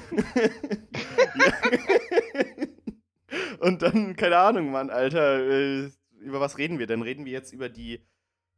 Und 3.60 3.82
dann, 3.82 4.16
keine 4.16 4.38
Ahnung, 4.38 4.70
Mann, 4.70 4.90
Alter, 4.90 5.40
äh, 5.40 5.90
über 6.20 6.40
was 6.40 6.58
reden 6.58 6.78
wir 6.78 6.86
denn? 6.86 7.02
Reden 7.02 7.24
wir 7.24 7.32
jetzt 7.32 7.52
über 7.52 7.68
die 7.68 8.06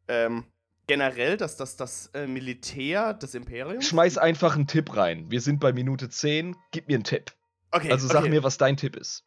ähm, 0.08 0.44
generell, 0.88 1.36
dass 1.36 1.56
das 1.56 1.76
das 1.76 2.08
äh, 2.14 2.26
Militär 2.26 3.14
des 3.14 3.34
Imperiums? 3.34 3.86
Schmeiß 3.86 4.18
einfach 4.18 4.56
einen 4.56 4.66
Tipp 4.66 4.96
rein. 4.96 5.30
Wir 5.30 5.40
sind 5.40 5.60
bei 5.60 5.72
Minute 5.72 6.08
10. 6.08 6.56
Gib 6.72 6.88
mir 6.88 6.96
einen 6.96 7.04
Tipp. 7.04 7.32
Okay. 7.70 7.92
Also 7.92 8.08
sag 8.08 8.20
okay. 8.20 8.30
mir, 8.30 8.42
was 8.42 8.58
dein 8.58 8.76
Tipp 8.76 8.96
ist. 8.96 9.24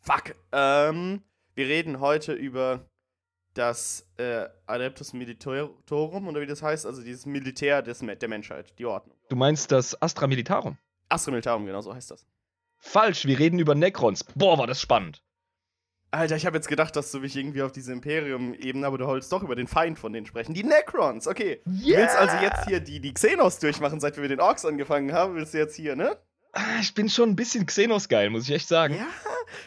Fuck. 0.00 0.34
Ähm, 0.52 1.22
wir 1.54 1.66
reden 1.66 2.00
heute 2.00 2.34
über 2.34 2.90
das 3.54 4.10
äh, 4.16 4.46
Adeptus 4.66 5.12
Militarum, 5.12 6.28
oder 6.28 6.40
wie 6.40 6.46
das 6.46 6.60
heißt, 6.60 6.86
also 6.86 7.02
dieses 7.02 7.24
Militär 7.24 7.82
des, 7.82 8.00
der 8.00 8.28
Menschheit, 8.28 8.78
die 8.78 8.84
Ordnung. 8.84 9.16
Du 9.28 9.36
meinst 9.36 9.70
das 9.70 10.00
Astra 10.02 10.26
Militarum? 10.26 10.76
Astra 11.08 11.30
Militarum, 11.30 11.64
genau 11.64 11.80
so 11.80 11.94
heißt 11.94 12.10
das. 12.10 12.26
Falsch, 12.78 13.24
wir 13.26 13.38
reden 13.38 13.60
über 13.60 13.76
Necrons. 13.76 14.24
Boah, 14.34 14.58
war 14.58 14.66
das 14.66 14.80
spannend. 14.80 15.22
Alter, 16.14 16.36
ich 16.36 16.46
habe 16.46 16.56
jetzt 16.56 16.68
gedacht, 16.68 16.94
dass 16.96 17.10
du 17.10 17.20
mich 17.20 17.36
irgendwie 17.36 17.62
auf 17.62 17.72
diese 17.72 17.92
Imperium-Ebene, 17.92 18.86
aber 18.86 18.98
du 18.98 19.06
wolltest 19.06 19.32
doch 19.32 19.42
über 19.42 19.56
den 19.56 19.66
Feind 19.66 19.98
von 19.98 20.12
denen 20.12 20.26
sprechen. 20.26 20.54
Die 20.54 20.62
Necrons, 20.62 21.26
okay. 21.26 21.60
Yeah. 21.66 21.76
Du 21.76 21.96
willst 22.02 22.16
also 22.16 22.36
jetzt 22.36 22.66
hier 22.66 22.80
die, 22.80 23.00
die 23.00 23.12
Xenos 23.12 23.58
durchmachen, 23.58 24.00
seit 24.00 24.16
wir 24.16 24.22
mit 24.22 24.30
den 24.30 24.40
Orks 24.40 24.64
angefangen 24.64 25.12
haben. 25.12 25.34
Willst 25.34 25.54
du 25.54 25.58
jetzt 25.58 25.76
hier, 25.76 25.96
ne? 25.96 26.16
Ah, 26.52 26.78
ich 26.80 26.94
bin 26.94 27.08
schon 27.08 27.30
ein 27.30 27.36
bisschen 27.36 27.66
Xenos 27.66 28.08
geil, 28.08 28.30
muss 28.30 28.44
ich 28.44 28.54
echt 28.54 28.68
sagen. 28.68 28.94
Ja, 28.94 29.06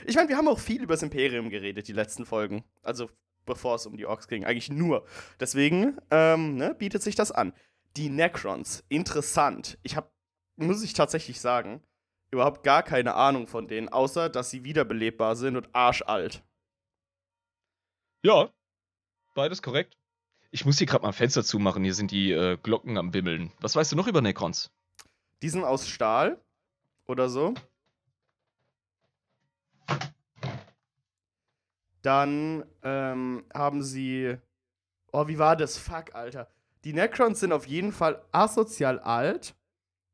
ich 0.05 0.15
meine, 0.15 0.29
wir 0.29 0.37
haben 0.37 0.47
auch 0.47 0.59
viel 0.59 0.81
über 0.81 0.93
das 0.93 1.03
Imperium 1.03 1.49
geredet, 1.49 1.87
die 1.87 1.93
letzten 1.93 2.25
Folgen. 2.25 2.63
Also, 2.81 3.09
bevor 3.45 3.75
es 3.75 3.85
um 3.85 3.97
die 3.97 4.05
Orks 4.05 4.27
ging. 4.27 4.45
Eigentlich 4.45 4.69
nur. 4.69 5.05
Deswegen 5.39 5.97
ähm, 6.11 6.55
ne, 6.55 6.75
bietet 6.75 7.03
sich 7.03 7.15
das 7.15 7.31
an. 7.31 7.53
Die 7.97 8.09
Necrons, 8.09 8.83
interessant. 8.89 9.77
Ich 9.83 9.95
habe, 9.97 10.09
muss 10.55 10.83
ich 10.83 10.93
tatsächlich 10.93 11.41
sagen, 11.41 11.81
überhaupt 12.31 12.63
gar 12.63 12.83
keine 12.83 13.15
Ahnung 13.15 13.47
von 13.47 13.67
denen, 13.67 13.89
außer 13.89 14.29
dass 14.29 14.49
sie 14.49 14.63
wiederbelebbar 14.63 15.35
sind 15.35 15.55
und 15.55 15.73
arschalt. 15.73 16.43
Ja, 18.23 18.49
beides 19.33 19.61
korrekt. 19.61 19.97
Ich 20.51 20.65
muss 20.65 20.77
hier 20.77 20.87
gerade 20.87 21.03
mal 21.03 21.09
ein 21.09 21.13
Fenster 21.13 21.43
zumachen, 21.43 21.83
hier 21.83 21.93
sind 21.93 22.11
die 22.11 22.31
äh, 22.31 22.57
Glocken 22.57 22.97
am 22.97 23.13
Wimmeln. 23.13 23.51
Was 23.59 23.75
weißt 23.75 23.91
du 23.91 23.95
noch 23.95 24.07
über 24.07 24.21
Necrons? 24.21 24.71
Die 25.41 25.49
sind 25.49 25.63
aus 25.63 25.87
Stahl 25.87 26.41
oder 27.05 27.29
so. 27.29 27.53
Dann 32.01 32.65
ähm, 32.83 33.45
haben 33.53 33.83
sie. 33.83 34.37
Oh, 35.11 35.27
wie 35.27 35.37
war 35.37 35.55
das? 35.55 35.77
Fuck, 35.77 36.15
Alter. 36.15 36.49
Die 36.83 36.93
Necrons 36.93 37.39
sind 37.39 37.51
auf 37.51 37.67
jeden 37.67 37.91
Fall 37.91 38.23
asozial 38.31 38.99
alt 38.99 39.55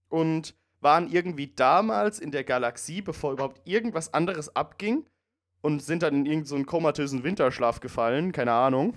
und 0.10 0.56
waren 0.84 1.10
irgendwie 1.10 1.48
damals 1.48 2.20
in 2.20 2.32
der 2.32 2.44
Galaxie, 2.44 3.02
bevor 3.02 3.34
überhaupt 3.34 3.62
irgendwas 3.66 4.14
anderes 4.14 4.56
abging, 4.56 5.06
und 5.62 5.82
sind 5.82 6.04
dann 6.04 6.14
in 6.14 6.26
irgendeinen 6.26 6.66
so 6.66 6.66
komatösen 6.66 7.24
Winterschlaf 7.24 7.80
gefallen, 7.80 8.34
keine 8.34 8.52
Ahnung. 8.52 8.96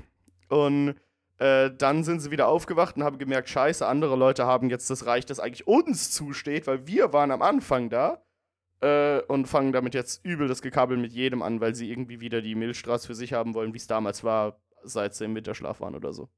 Und 0.48 0.96
äh, 1.38 1.70
dann 1.76 2.02
sind 2.02 2.20
sie 2.20 2.30
wieder 2.30 2.48
aufgewacht 2.48 2.96
und 2.96 3.04
haben 3.04 3.18
gemerkt, 3.18 3.48
scheiße, 3.48 3.86
andere 3.86 4.16
Leute 4.16 4.46
haben 4.46 4.68
jetzt 4.68 4.90
das 4.90 5.06
Reich, 5.06 5.24
das 5.24 5.38
eigentlich 5.38 5.66
uns 5.66 6.10
zusteht, 6.10 6.66
weil 6.66 6.86
wir 6.86 7.12
waren 7.12 7.30
am 7.30 7.42
Anfang 7.42 7.88
da. 7.88 8.22
Äh, 8.80 9.22
und 9.28 9.46
fangen 9.46 9.72
damit 9.72 9.94
jetzt 9.94 10.22
übel 10.22 10.48
das 10.48 10.60
Gekabel 10.60 10.98
mit 10.98 11.12
jedem 11.12 11.40
an, 11.40 11.62
weil 11.62 11.74
sie 11.74 11.90
irgendwie 11.90 12.20
wieder 12.20 12.42
die 12.42 12.54
Milchstraße 12.54 13.06
für 13.06 13.14
sich 13.14 13.32
haben 13.32 13.54
wollen, 13.54 13.72
wie 13.72 13.78
es 13.78 13.86
damals 13.86 14.22
war, 14.22 14.60
seit 14.82 15.14
sie 15.14 15.24
im 15.24 15.34
Winterschlaf 15.34 15.80
waren 15.80 15.94
oder 15.94 16.12
so. 16.12 16.28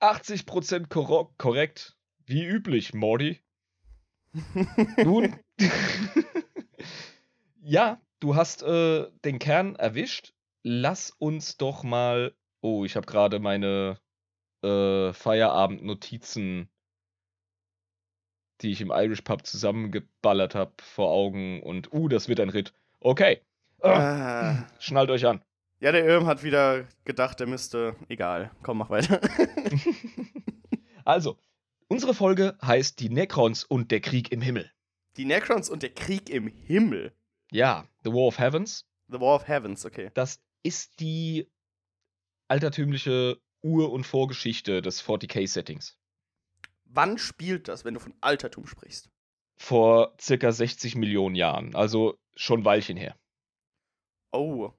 80% 0.00 0.88
kor 0.88 1.32
korrekt. 1.36 1.96
Wie 2.26 2.44
üblich, 2.44 2.92
Morty. 2.92 3.40
Nun. 5.04 5.36
ja, 7.62 8.00
du 8.20 8.36
hast 8.36 8.62
äh, 8.62 9.06
den 9.24 9.38
Kern 9.38 9.76
erwischt. 9.76 10.32
Lass 10.62 11.10
uns 11.10 11.56
doch 11.56 11.82
mal. 11.82 12.34
Oh, 12.60 12.84
ich 12.84 12.96
habe 12.96 13.06
gerade 13.06 13.38
meine 13.38 13.98
äh, 14.62 15.12
Feierabend-Notizen, 15.12 16.68
die 18.60 18.72
ich 18.72 18.80
im 18.80 18.92
Irish 18.94 19.22
Pub 19.22 19.46
zusammengeballert 19.46 20.54
habe, 20.54 20.72
vor 20.82 21.10
Augen. 21.10 21.62
Und, 21.62 21.92
uh, 21.92 22.08
das 22.08 22.28
wird 22.28 22.40
ein 22.40 22.50
Ritt. 22.50 22.74
Okay. 23.00 23.40
Ah. 23.82 24.66
Schnallt 24.78 25.10
euch 25.10 25.26
an. 25.26 25.42
Ja, 25.80 25.92
der 25.92 26.04
Irm 26.04 26.26
hat 26.26 26.42
wieder 26.42 26.86
gedacht, 27.04 27.40
er 27.40 27.46
müsste. 27.46 27.96
Egal. 28.08 28.50
Komm, 28.62 28.78
mach 28.78 28.90
weiter. 28.90 29.18
also, 31.06 31.38
Unsere 31.92 32.14
Folge 32.14 32.56
heißt 32.62 33.00
Die 33.00 33.08
Necrons 33.08 33.64
und 33.64 33.90
der 33.90 34.00
Krieg 34.00 34.30
im 34.30 34.40
Himmel. 34.40 34.70
Die 35.16 35.24
Necrons 35.24 35.68
und 35.68 35.82
der 35.82 35.92
Krieg 35.92 36.30
im 36.30 36.46
Himmel? 36.46 37.12
Ja, 37.50 37.84
The 38.04 38.12
War 38.12 38.28
of 38.28 38.38
Heavens. 38.38 38.86
The 39.08 39.18
War 39.18 39.34
of 39.34 39.48
Heavens, 39.48 39.84
okay. 39.84 40.12
Das 40.14 40.40
ist 40.62 41.00
die 41.00 41.50
altertümliche 42.46 43.40
Ur- 43.62 43.90
und 43.90 44.06
Vorgeschichte 44.06 44.82
des 44.82 45.02
40k-Settings. 45.02 45.98
Wann 46.84 47.18
spielt 47.18 47.66
das, 47.66 47.84
wenn 47.84 47.94
du 47.94 48.00
von 48.00 48.14
Altertum 48.20 48.68
sprichst? 48.68 49.10
Vor 49.56 50.14
circa 50.20 50.52
60 50.52 50.94
Millionen 50.94 51.34
Jahren, 51.34 51.74
also 51.74 52.16
schon 52.36 52.60
ein 52.60 52.64
Weilchen 52.64 52.98
her. 52.98 53.18
Oh, 54.30 54.72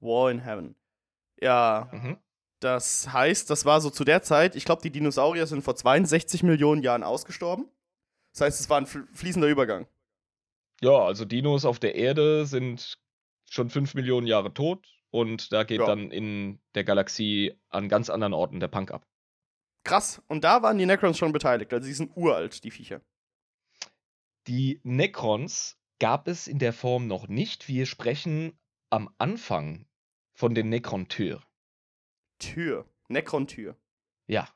War 0.00 0.30
in 0.30 0.40
Heaven. 0.40 0.76
Ja, 1.40 1.88
mhm. 1.90 2.18
Das 2.64 3.12
heißt, 3.12 3.50
das 3.50 3.66
war 3.66 3.82
so 3.82 3.90
zu 3.90 4.04
der 4.04 4.22
Zeit, 4.22 4.56
ich 4.56 4.64
glaube, 4.64 4.80
die 4.80 4.90
Dinosaurier 4.90 5.46
sind 5.46 5.60
vor 5.60 5.76
62 5.76 6.42
Millionen 6.44 6.82
Jahren 6.82 7.02
ausgestorben. 7.02 7.68
Das 8.32 8.40
heißt, 8.40 8.58
es 8.58 8.70
war 8.70 8.78
ein 8.78 8.86
fließender 8.86 9.48
Übergang. 9.48 9.86
Ja, 10.80 10.98
also 11.04 11.26
Dinos 11.26 11.66
auf 11.66 11.78
der 11.78 11.94
Erde 11.94 12.46
sind 12.46 12.98
schon 13.50 13.68
5 13.68 13.92
Millionen 13.92 14.26
Jahre 14.26 14.54
tot 14.54 14.88
und 15.10 15.52
da 15.52 15.64
geht 15.64 15.80
ja. 15.80 15.86
dann 15.86 16.10
in 16.10 16.58
der 16.74 16.84
Galaxie 16.84 17.52
an 17.68 17.90
ganz 17.90 18.08
anderen 18.08 18.32
Orten 18.32 18.60
der 18.60 18.68
Punk 18.68 18.92
ab. 18.92 19.06
Krass, 19.84 20.22
und 20.28 20.42
da 20.42 20.62
waren 20.62 20.78
die 20.78 20.86
Necrons 20.86 21.18
schon 21.18 21.32
beteiligt, 21.32 21.70
also 21.70 21.86
die 21.86 21.92
sind 21.92 22.16
uralt, 22.16 22.64
die 22.64 22.70
Viecher. 22.70 23.02
Die 24.46 24.80
Necrons 24.84 25.76
gab 25.98 26.28
es 26.28 26.48
in 26.48 26.58
der 26.58 26.72
Form 26.72 27.08
noch 27.08 27.28
nicht. 27.28 27.68
Wir 27.68 27.84
sprechen 27.84 28.58
am 28.88 29.14
Anfang 29.18 29.86
von 30.32 30.54
den 30.54 30.70
Necronteurs. 30.70 31.42
Tür. 32.52 32.88
Necron-Tür. 33.08 33.76
Ja. 34.26 34.48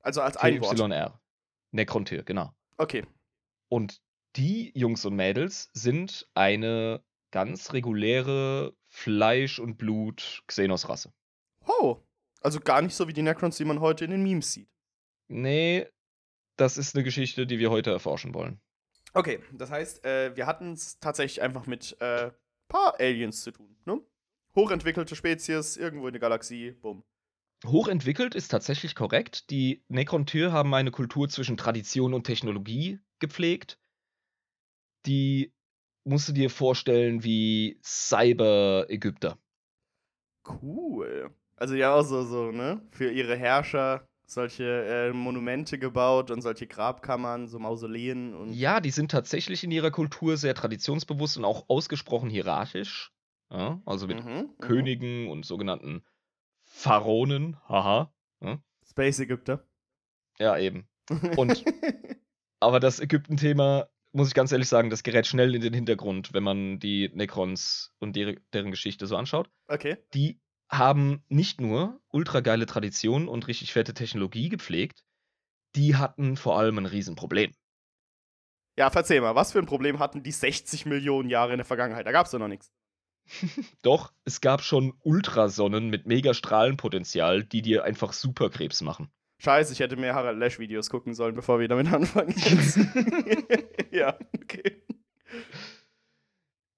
Also 0.00 0.22
als 0.22 0.36
ein 0.36 0.60
Wort. 0.60 0.78
YR. 0.78 1.20
Necron-Tür, 1.72 2.22
genau. 2.22 2.52
Okay. 2.76 3.04
Und 3.68 4.00
die 4.36 4.72
Jungs 4.74 5.04
und 5.04 5.16
Mädels 5.16 5.70
sind 5.72 6.28
eine 6.34 7.02
ganz 7.30 7.72
reguläre 7.72 8.74
Fleisch- 8.88 9.58
und 9.58 9.76
Blut-Xenos-Rasse. 9.76 11.12
Oh. 11.66 11.98
Also 12.40 12.60
gar 12.60 12.82
nicht 12.82 12.94
so 12.94 13.08
wie 13.08 13.12
die 13.12 13.22
Necrons, 13.22 13.56
die 13.56 13.64
man 13.64 13.80
heute 13.80 14.04
in 14.04 14.10
den 14.10 14.22
Memes 14.22 14.52
sieht. 14.52 14.68
Nee, 15.28 15.86
das 16.56 16.78
ist 16.78 16.94
eine 16.94 17.02
Geschichte, 17.02 17.46
die 17.46 17.58
wir 17.58 17.70
heute 17.70 17.90
erforschen 17.90 18.34
wollen. 18.34 18.60
Okay, 19.14 19.40
das 19.52 19.70
heißt, 19.70 20.04
äh, 20.04 20.36
wir 20.36 20.46
hatten 20.46 20.72
es 20.72 21.00
tatsächlich 21.00 21.42
einfach 21.42 21.66
mit 21.66 22.00
äh, 22.00 22.30
paar 22.68 23.00
Aliens 23.00 23.42
zu 23.42 23.50
tun, 23.50 23.76
ne? 23.84 24.00
hochentwickelte 24.54 25.14
Spezies, 25.16 25.76
irgendwo 25.76 26.06
in 26.06 26.12
der 26.12 26.20
Galaxie, 26.20 26.72
bumm. 26.72 27.04
Hochentwickelt 27.66 28.34
ist 28.34 28.48
tatsächlich 28.48 28.94
korrekt. 28.94 29.50
Die 29.50 29.84
Necrontyr 29.88 30.52
haben 30.52 30.74
eine 30.74 30.90
Kultur 30.90 31.28
zwischen 31.28 31.56
Tradition 31.56 32.14
und 32.14 32.24
Technologie 32.24 33.00
gepflegt. 33.18 33.78
Die 35.06 35.54
musst 36.04 36.28
du 36.28 36.32
dir 36.34 36.50
vorstellen 36.50 37.24
wie 37.24 37.80
Cyber-Ägypter. 37.82 39.38
Cool. 40.44 41.30
Also 41.56 41.74
ja 41.74 41.94
auch 41.94 42.02
so, 42.02 42.22
so, 42.22 42.50
ne? 42.52 42.86
Für 42.90 43.10
ihre 43.10 43.36
Herrscher 43.36 44.06
solche 44.26 44.64
äh, 44.64 45.12
Monumente 45.12 45.78
gebaut 45.78 46.30
und 46.30 46.42
solche 46.42 46.66
Grabkammern, 46.66 47.48
so 47.48 47.58
Mausoleen 47.58 48.34
und. 48.34 48.58
Ja, 48.58 48.80
die 48.80 48.90
sind 48.90 49.10
tatsächlich 49.10 49.62
in 49.64 49.70
ihrer 49.70 49.90
Kultur 49.90 50.36
sehr 50.36 50.54
traditionsbewusst 50.54 51.36
und 51.36 51.44
auch 51.44 51.68
ausgesprochen 51.68 52.30
hierarchisch. 52.30 53.12
Ja, 53.50 53.80
also 53.84 54.06
mit 54.06 54.18
mhm, 54.18 54.54
mhm, 54.58 54.58
Königen 54.60 55.28
und 55.28 55.44
sogenannten 55.44 56.04
Pharaonen, 56.76 57.56
haha. 57.70 58.12
Ja. 58.42 58.62
Space 58.86 59.18
Ägypter. 59.18 59.66
Ja, 60.38 60.58
eben. 60.58 60.86
Und 61.36 61.64
aber 62.60 62.80
das 62.80 63.00
Ägypten-Thema, 63.00 63.88
muss 64.12 64.28
ich 64.28 64.34
ganz 64.34 64.52
ehrlich 64.52 64.68
sagen, 64.68 64.90
das 64.90 65.02
gerät 65.02 65.26
schnell 65.26 65.54
in 65.54 65.62
den 65.62 65.72
Hintergrund, 65.72 66.34
wenn 66.34 66.42
man 66.42 66.78
die 66.78 67.10
Necrons 67.14 67.94
und 67.98 68.14
deren, 68.14 68.40
deren 68.52 68.70
Geschichte 68.70 69.06
so 69.06 69.16
anschaut. 69.16 69.50
Okay. 69.68 69.96
Die 70.12 70.38
haben 70.68 71.24
nicht 71.28 71.62
nur 71.62 71.98
ultra 72.08 72.40
geile 72.40 72.66
Traditionen 72.66 73.26
und 73.26 73.48
richtig 73.48 73.72
fette 73.72 73.94
Technologie 73.94 74.50
gepflegt, 74.50 75.02
die 75.76 75.96
hatten 75.96 76.36
vor 76.36 76.58
allem 76.58 76.76
ein 76.76 76.86
Riesenproblem. 76.86 77.52
Ja, 78.78 78.90
verzeih 78.90 79.20
mal, 79.20 79.34
was 79.34 79.52
für 79.52 79.60
ein 79.60 79.66
Problem 79.66 79.98
hatten 79.98 80.22
die 80.22 80.32
60 80.32 80.84
Millionen 80.84 81.30
Jahre 81.30 81.52
in 81.52 81.58
der 81.58 81.64
Vergangenheit? 81.64 82.06
Da 82.06 82.12
gab 82.12 82.26
es 82.26 82.32
doch 82.32 82.38
noch 82.38 82.48
nichts. 82.48 82.70
Doch, 83.82 84.12
es 84.24 84.40
gab 84.40 84.62
schon 84.62 84.94
Ultrasonnen 85.02 85.88
mit 85.88 86.06
Megastrahlenpotenzial, 86.06 87.44
die 87.44 87.62
dir 87.62 87.84
einfach 87.84 88.12
Superkrebs 88.12 88.82
machen. 88.82 89.10
Scheiße, 89.38 89.72
ich 89.72 89.80
hätte 89.80 89.96
mehr 89.96 90.14
Harald 90.14 90.38
Lesch-Videos 90.38 90.88
gucken 90.88 91.14
sollen, 91.14 91.34
bevor 91.34 91.60
wir 91.60 91.68
damit 91.68 91.92
anfangen. 91.92 92.34
ja, 93.90 94.18
okay. 94.34 94.82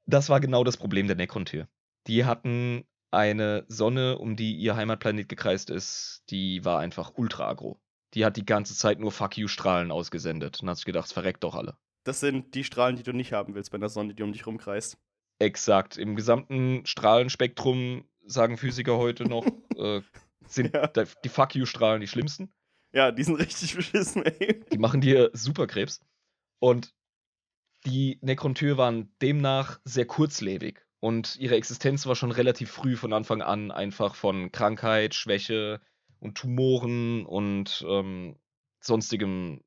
Das 0.07 0.29
war 0.29 0.41
genau 0.41 0.65
das 0.65 0.77
Problem 0.77 1.07
der 1.07 1.17
Necron-Tür. 1.17 1.69
Die 2.07 2.25
hatten 2.25 2.85
eine 3.11 3.65
Sonne, 3.69 4.19
um 4.19 4.37
die 4.37 4.57
ihr 4.57 4.77
Heimatplanet 4.77 5.29
gekreist 5.29 5.71
ist, 5.71 6.25
die 6.31 6.65
war 6.65 6.81
einfach 6.81 7.13
ultra 7.17 7.49
agro. 7.49 7.81
Die 8.15 8.25
hat 8.25 8.37
die 8.37 8.47
ganze 8.47 8.75
Zeit 8.75 8.99
nur 8.99 9.13
Fuck 9.13 9.37
you-Strahlen 9.37 9.91
ausgesendet. 9.91 10.61
Und 10.61 10.69
hat 10.69 10.77
sich 10.77 10.87
gedacht, 10.87 11.07
es 11.07 11.13
verreckt 11.13 11.45
doch 11.45 11.55
alle. 11.55 11.77
Das 12.05 12.21
sind 12.21 12.55
die 12.55 12.65
Strahlen, 12.65 12.97
die 12.97 13.03
du 13.03 13.13
nicht 13.13 13.33
haben 13.33 13.55
willst 13.55 13.71
bei 13.71 13.77
einer 13.77 13.91
Sonne, 13.91 14.15
die 14.15 14.23
um 14.23 14.33
dich 14.33 14.47
rumkreist. 14.47 14.99
Exakt. 15.39 15.97
Im 15.97 16.17
gesamten 16.17 16.85
Strahlenspektrum, 16.87 18.05
sagen 18.27 18.57
Physiker 18.59 18.99
heute 18.99 19.25
noch, 19.25 19.47
äh, 19.77 20.01
sind 20.47 20.75
ja. 20.75 20.87
die 20.89 21.29
Fuck 21.29 21.55
you-Strahlen 21.55 22.01
die 22.01 22.09
schlimmsten. 22.09 22.53
Ja, 22.93 23.13
die 23.13 23.23
sind 23.23 23.37
richtig 23.37 23.75
beschissen, 23.77 24.25
ey. 24.25 24.65
Die 24.73 24.79
machen 24.79 25.01
dir 25.01 25.31
Superkrebs. 25.35 26.01
Und 26.59 26.95
Die 27.87 28.19
Nekrontyr 28.23 28.77
waren 28.77 29.13
demnach 29.23 29.81
sehr 29.85 30.07
kurzlebig 30.07 30.85
und 31.01 31.37
ihre 31.37 31.55
Existenz 31.57 32.07
war 32.07 32.17
schon 32.17 32.33
relativ 32.33 32.71
früh 32.71 32.97
von 32.97 33.13
Anfang 33.13 33.41
an 33.43 33.71
einfach 33.71 34.15
von 34.15 34.51
Krankheit, 34.53 35.15
Schwäche 35.15 35.81
und 36.19 36.37
Tumoren 36.37 37.25
und 37.25 37.85
ähm, 37.89 38.37
sonstigem 38.81 39.63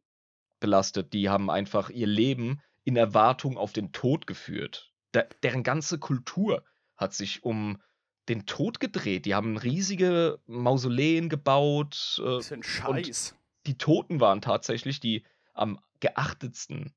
belastet. 0.59 1.13
Die 1.13 1.29
haben 1.29 1.49
einfach 1.49 1.89
ihr 1.89 2.07
Leben 2.07 2.61
in 2.83 2.97
Erwartung 2.97 3.57
auf 3.57 3.71
den 3.73 3.91
Tod 3.93 4.27
geführt. 4.27 4.90
Der, 5.13 5.27
deren 5.43 5.63
ganze 5.63 5.99
Kultur 5.99 6.63
hat 6.95 7.13
sich 7.13 7.43
um 7.43 7.81
den 8.29 8.45
Tod 8.45 8.79
gedreht. 8.79 9.25
Die 9.25 9.35
haben 9.35 9.57
riesige 9.57 10.39
Mausoleen 10.45 11.29
gebaut. 11.29 12.19
Äh, 12.19 12.25
das 12.25 12.45
ist 12.45 12.53
ein 12.53 12.63
Scheiß. 12.63 13.35
die 13.65 13.77
Toten 13.77 14.19
waren 14.19 14.41
tatsächlich 14.41 14.99
die 14.99 15.25
am 15.53 15.79
geachtetsten, 15.99 16.93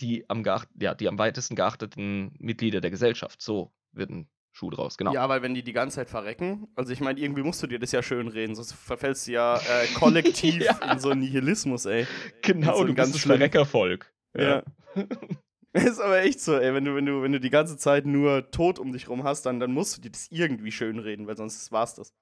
die 0.00 0.28
am, 0.28 0.42
geacht, 0.42 0.68
ja, 0.80 0.94
die 0.94 1.08
am 1.08 1.18
weitesten 1.18 1.56
geachteten 1.56 2.34
Mitglieder 2.38 2.80
der 2.80 2.90
Gesellschaft. 2.90 3.40
So 3.40 3.72
wird 3.92 4.10
ein 4.10 4.28
Schuh 4.52 4.70
draus, 4.70 4.98
genau. 4.98 5.12
Ja, 5.12 5.28
weil 5.28 5.42
wenn 5.42 5.54
die 5.54 5.62
die 5.62 5.72
ganze 5.72 5.96
Zeit 5.96 6.10
verrecken, 6.10 6.68
also 6.74 6.92
ich 6.92 7.00
meine, 7.00 7.20
irgendwie 7.20 7.42
musst 7.42 7.62
du 7.62 7.66
dir 7.66 7.78
das 7.78 7.92
ja 7.92 8.02
schön 8.02 8.28
reden, 8.28 8.54
sonst 8.54 8.72
verfällst 8.72 9.28
du 9.28 9.32
ja 9.32 9.56
äh, 9.56 9.86
kollektiv 9.94 10.62
ja. 10.62 10.92
in 10.92 10.98
so 10.98 11.10
einen 11.10 11.20
Nihilismus, 11.20 11.86
ey. 11.86 12.06
Genau, 12.42 12.78
so 12.78 12.84
du 12.84 12.94
ganz 12.94 13.12
bist 13.12 13.24
das 13.24 13.30
Verreckervolk. 13.30 14.12
Ja. 14.34 14.42
ja. 14.42 14.62
ist 15.72 16.00
aber 16.00 16.22
echt 16.22 16.40
so, 16.40 16.56
ey, 16.56 16.72
wenn 16.74 16.84
du, 16.84 16.94
wenn 16.94 17.06
du, 17.06 17.22
wenn 17.22 17.32
du 17.32 17.40
die 17.40 17.50
ganze 17.50 17.76
Zeit 17.76 18.06
nur 18.06 18.50
Tod 18.50 18.78
um 18.78 18.92
dich 18.92 19.08
rum 19.08 19.24
hast, 19.24 19.44
dann, 19.44 19.60
dann 19.60 19.72
musst 19.72 19.96
du 19.96 20.00
dir 20.00 20.10
das 20.10 20.28
irgendwie 20.30 20.72
schön 20.72 20.98
reden, 20.98 21.26
weil 21.26 21.36
sonst 21.36 21.70
war's 21.72 21.94
das. 21.94 22.14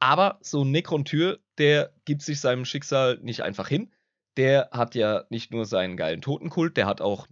Aber 0.00 0.38
so 0.42 0.64
ein 0.64 0.70
Necron-Tür, 0.70 1.40
der 1.58 1.92
gibt 2.04 2.22
sich 2.22 2.40
seinem 2.40 2.64
Schicksal 2.64 3.18
nicht 3.22 3.42
einfach 3.42 3.68
hin. 3.68 3.92
Der 4.36 4.70
hat 4.72 4.94
ja 4.94 5.24
nicht 5.30 5.52
nur 5.52 5.64
seinen 5.64 5.96
geilen 5.96 6.22
Totenkult, 6.22 6.76
der 6.76 6.86
hat 6.86 7.00
auch 7.00 7.28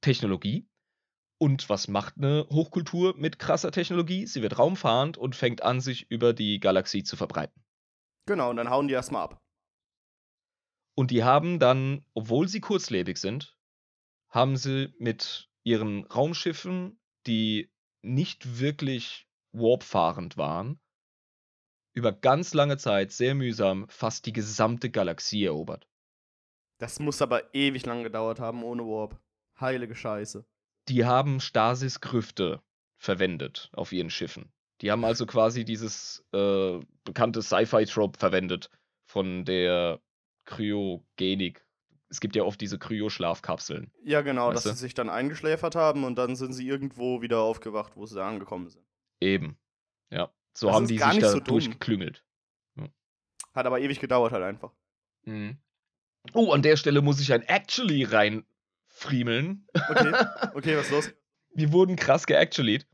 Technologie. 0.00 0.68
Und 1.40 1.68
was 1.68 1.86
macht 1.86 2.16
eine 2.16 2.46
Hochkultur 2.50 3.14
mit 3.16 3.38
krasser 3.38 3.70
Technologie? 3.70 4.26
Sie 4.26 4.42
wird 4.42 4.58
raumfahrend 4.58 5.16
und 5.16 5.36
fängt 5.36 5.62
an, 5.62 5.80
sich 5.80 6.10
über 6.10 6.32
die 6.32 6.58
Galaxie 6.58 7.04
zu 7.04 7.16
verbreiten. 7.16 7.62
Genau, 8.26 8.50
und 8.50 8.56
dann 8.56 8.70
hauen 8.70 8.88
die 8.88 8.94
erstmal 8.94 9.22
ab. 9.22 9.40
Und 10.96 11.12
die 11.12 11.22
haben 11.22 11.60
dann, 11.60 12.04
obwohl 12.14 12.48
sie 12.48 12.60
kurzlebig 12.60 13.18
sind, 13.18 13.56
haben 14.28 14.56
sie 14.56 14.94
mit 14.98 15.48
ihren 15.64 16.04
Raumschiffen, 16.04 17.00
die 17.26 17.70
nicht 18.02 18.58
wirklich 18.60 19.26
warpfahrend 19.52 20.36
waren, 20.36 20.80
über 21.94 22.12
ganz 22.12 22.54
lange 22.54 22.76
Zeit 22.76 23.10
sehr 23.10 23.34
mühsam 23.34 23.88
fast 23.88 24.26
die 24.26 24.32
gesamte 24.32 24.90
Galaxie 24.90 25.44
erobert. 25.44 25.88
Das 26.78 27.00
muss 27.00 27.20
aber 27.20 27.54
ewig 27.54 27.84
lang 27.86 28.04
gedauert 28.04 28.38
haben 28.38 28.62
ohne 28.62 28.84
Warp. 28.84 29.20
Heilige 29.60 29.96
Scheiße. 29.96 30.46
Die 30.88 31.04
haben 31.04 31.40
Stasis-Grüfte 31.40 32.62
verwendet 32.98 33.68
auf 33.72 33.92
ihren 33.92 34.10
Schiffen. 34.10 34.52
Die 34.80 34.92
haben 34.92 35.04
also 35.04 35.26
quasi 35.26 35.64
dieses 35.64 36.24
äh, 36.32 36.78
bekannte 37.04 37.42
Sci-Fi-Trope 37.42 38.18
verwendet 38.18 38.70
von 39.06 39.44
der 39.44 40.00
Kryogenik. 40.44 41.66
Es 42.10 42.20
gibt 42.20 42.36
ja 42.36 42.42
oft 42.44 42.60
diese 42.60 42.78
Kryoschlafkapseln. 42.78 43.92
Ja, 44.02 44.22
genau, 44.22 44.52
dass 44.52 44.62
du? 44.62 44.70
sie 44.70 44.76
sich 44.76 44.94
dann 44.94 45.10
eingeschläfert 45.10 45.74
haben 45.74 46.04
und 46.04 46.16
dann 46.16 46.36
sind 46.36 46.54
sie 46.54 46.66
irgendwo 46.66 47.20
wieder 47.20 47.40
aufgewacht, 47.40 47.96
wo 47.96 48.06
sie 48.06 48.22
angekommen 48.22 48.68
sind. 48.68 48.84
Eben. 49.20 49.58
Ja. 50.10 50.32
So 50.54 50.68
das 50.68 50.76
haben 50.76 50.86
die 50.86 50.98
sich 50.98 51.18
da 51.18 51.30
so 51.30 51.40
durchgeklüngelt. 51.40 52.24
Ja. 52.76 52.88
Hat 53.54 53.66
aber 53.66 53.80
ewig 53.80 54.00
gedauert 54.00 54.32
halt 54.32 54.42
einfach. 54.42 54.72
Mhm. 55.24 55.58
Oh, 56.32 56.52
an 56.52 56.62
der 56.62 56.76
Stelle 56.76 57.02
muss 57.02 57.20
ich 57.20 57.32
ein 57.32 57.42
Actually 57.42 58.04
rein 58.04 58.44
friemeln. 58.86 59.66
Okay, 59.74 60.12
okay, 60.54 60.76
was 60.76 60.86
ist 60.86 60.92
los? 60.92 61.10
Wir 61.54 61.72
wurden 61.72 61.96
krass 61.96 62.26
geactualied. 62.26 62.86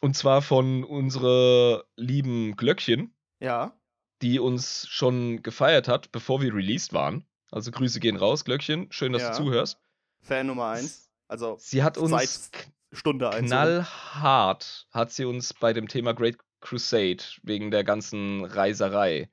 Und 0.00 0.16
zwar 0.16 0.42
von 0.42 0.84
unserer 0.84 1.84
lieben 1.96 2.56
Glöckchen. 2.56 3.14
Ja. 3.40 3.78
Die 4.22 4.38
uns 4.38 4.86
schon 4.88 5.42
gefeiert 5.42 5.88
hat, 5.88 6.12
bevor 6.12 6.42
wir 6.42 6.54
released 6.54 6.92
waren. 6.92 7.24
Also 7.50 7.70
Grüße 7.70 8.00
gehen 8.00 8.16
raus, 8.16 8.44
Glöckchen. 8.44 8.90
Schön, 8.90 9.12
dass 9.12 9.22
ja. 9.22 9.30
du 9.30 9.36
zuhörst. 9.36 9.78
Fan 10.20 10.46
Nummer 10.46 10.68
1. 10.68 11.10
Also 11.28 11.56
sie 11.58 11.82
hat 11.82 11.98
uns 11.98 12.50
Stunde 12.92 13.30
1. 13.30 13.46
Knallhart 13.46 14.86
hat 14.90 15.12
sie 15.12 15.24
uns 15.24 15.54
bei 15.54 15.72
dem 15.72 15.88
Thema 15.88 16.14
Great 16.14 16.38
Crusade 16.60 17.22
wegen 17.42 17.70
der 17.70 17.84
ganzen 17.84 18.44
Reiserei 18.44 19.30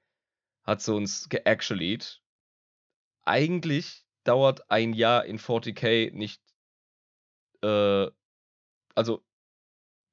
hat 0.65 0.81
sie 0.81 0.93
uns 0.93 1.29
geactualied. 1.29 2.21
Eigentlich 3.23 4.05
dauert 4.23 4.69
ein 4.69 4.93
Jahr 4.93 5.25
in 5.25 5.39
40k 5.39 6.11
nicht, 6.13 6.41
äh, 7.61 8.09
also 8.95 9.23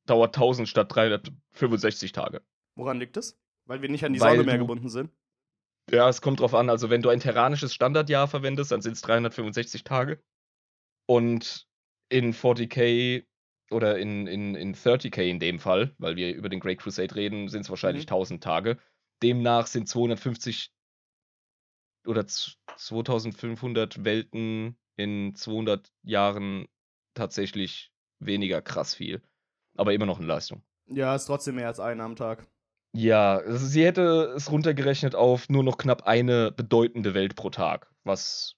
dauert 0.07 0.37
1000 0.37 0.69
statt 0.69 0.95
365 0.95 2.13
Tage. 2.13 2.43
Woran 2.75 2.99
liegt 2.99 3.17
es? 3.17 3.39
Weil 3.65 3.83
wir 3.83 3.89
nicht 3.89 4.05
an 4.05 4.13
die 4.13 4.21
Weil 4.21 4.37
Sonne 4.37 4.45
mehr 4.45 4.59
gebunden 4.59 4.89
sind? 4.89 5.11
Ja, 5.93 6.09
es 6.09 6.23
kommt 6.23 6.41
drauf 6.41 6.55
an. 6.55 6.71
Also, 6.71 6.89
wenn 6.89 7.03
du 7.03 7.11
ein 7.11 7.21
terranisches 7.21 7.75
Standardjahr 7.75 8.27
verwendest, 8.27 8.73
dann 8.73 8.81
sind 8.81 8.93
es 8.93 9.03
365 9.03 9.85
Tage. 9.85 10.23
Und 11.07 11.67
in 12.09 12.33
40k 12.33 13.27
oder 13.71 13.99
in, 13.99 14.27
in, 14.27 14.55
in 14.55 14.75
30k 14.75 15.23
in 15.23 15.39
dem 15.39 15.59
Fall, 15.59 15.95
weil 15.99 16.17
wir 16.17 16.35
über 16.35 16.49
den 16.49 16.61
Great 16.61 16.79
Crusade 16.79 17.15
reden, 17.15 17.49
sind 17.49 17.63
es 17.63 17.71
wahrscheinlich 17.71 18.05
mhm. 18.07 18.15
1000 18.15 18.43
Tage. 18.43 18.79
Demnach 19.23 19.67
sind 19.67 19.89
250 19.89 20.73
oder 22.07 22.27
2500 22.27 24.05
Welten 24.05 24.79
in 24.97 25.35
200 25.35 25.93
Jahren 26.03 26.67
tatsächlich 27.15 27.93
weniger 28.19 28.63
krass 28.63 28.95
viel. 28.95 29.23
Aber 29.77 29.93
immer 29.93 30.07
noch 30.07 30.19
eine 30.19 30.27
Leistung. 30.27 30.63
Ja, 30.87 31.15
ist 31.15 31.27
trotzdem 31.27 31.57
mehr 31.57 31.69
als 31.69 31.81
eine 31.81 32.03
am 32.03 32.17
Tag. 32.17 32.47
Ja, 32.93 33.39
also 33.39 33.67
sie 33.67 33.85
hätte 33.85 34.35
es 34.37 34.51
runtergerechnet 34.51 35.15
auf 35.15 35.49
nur 35.49 35.65
noch 35.65 35.79
knapp 35.79 36.03
eine 36.03 36.53
bedeutende 36.53 37.15
Welt 37.15 37.37
pro 37.37 37.51
Tag, 37.51 37.91
was 38.05 38.55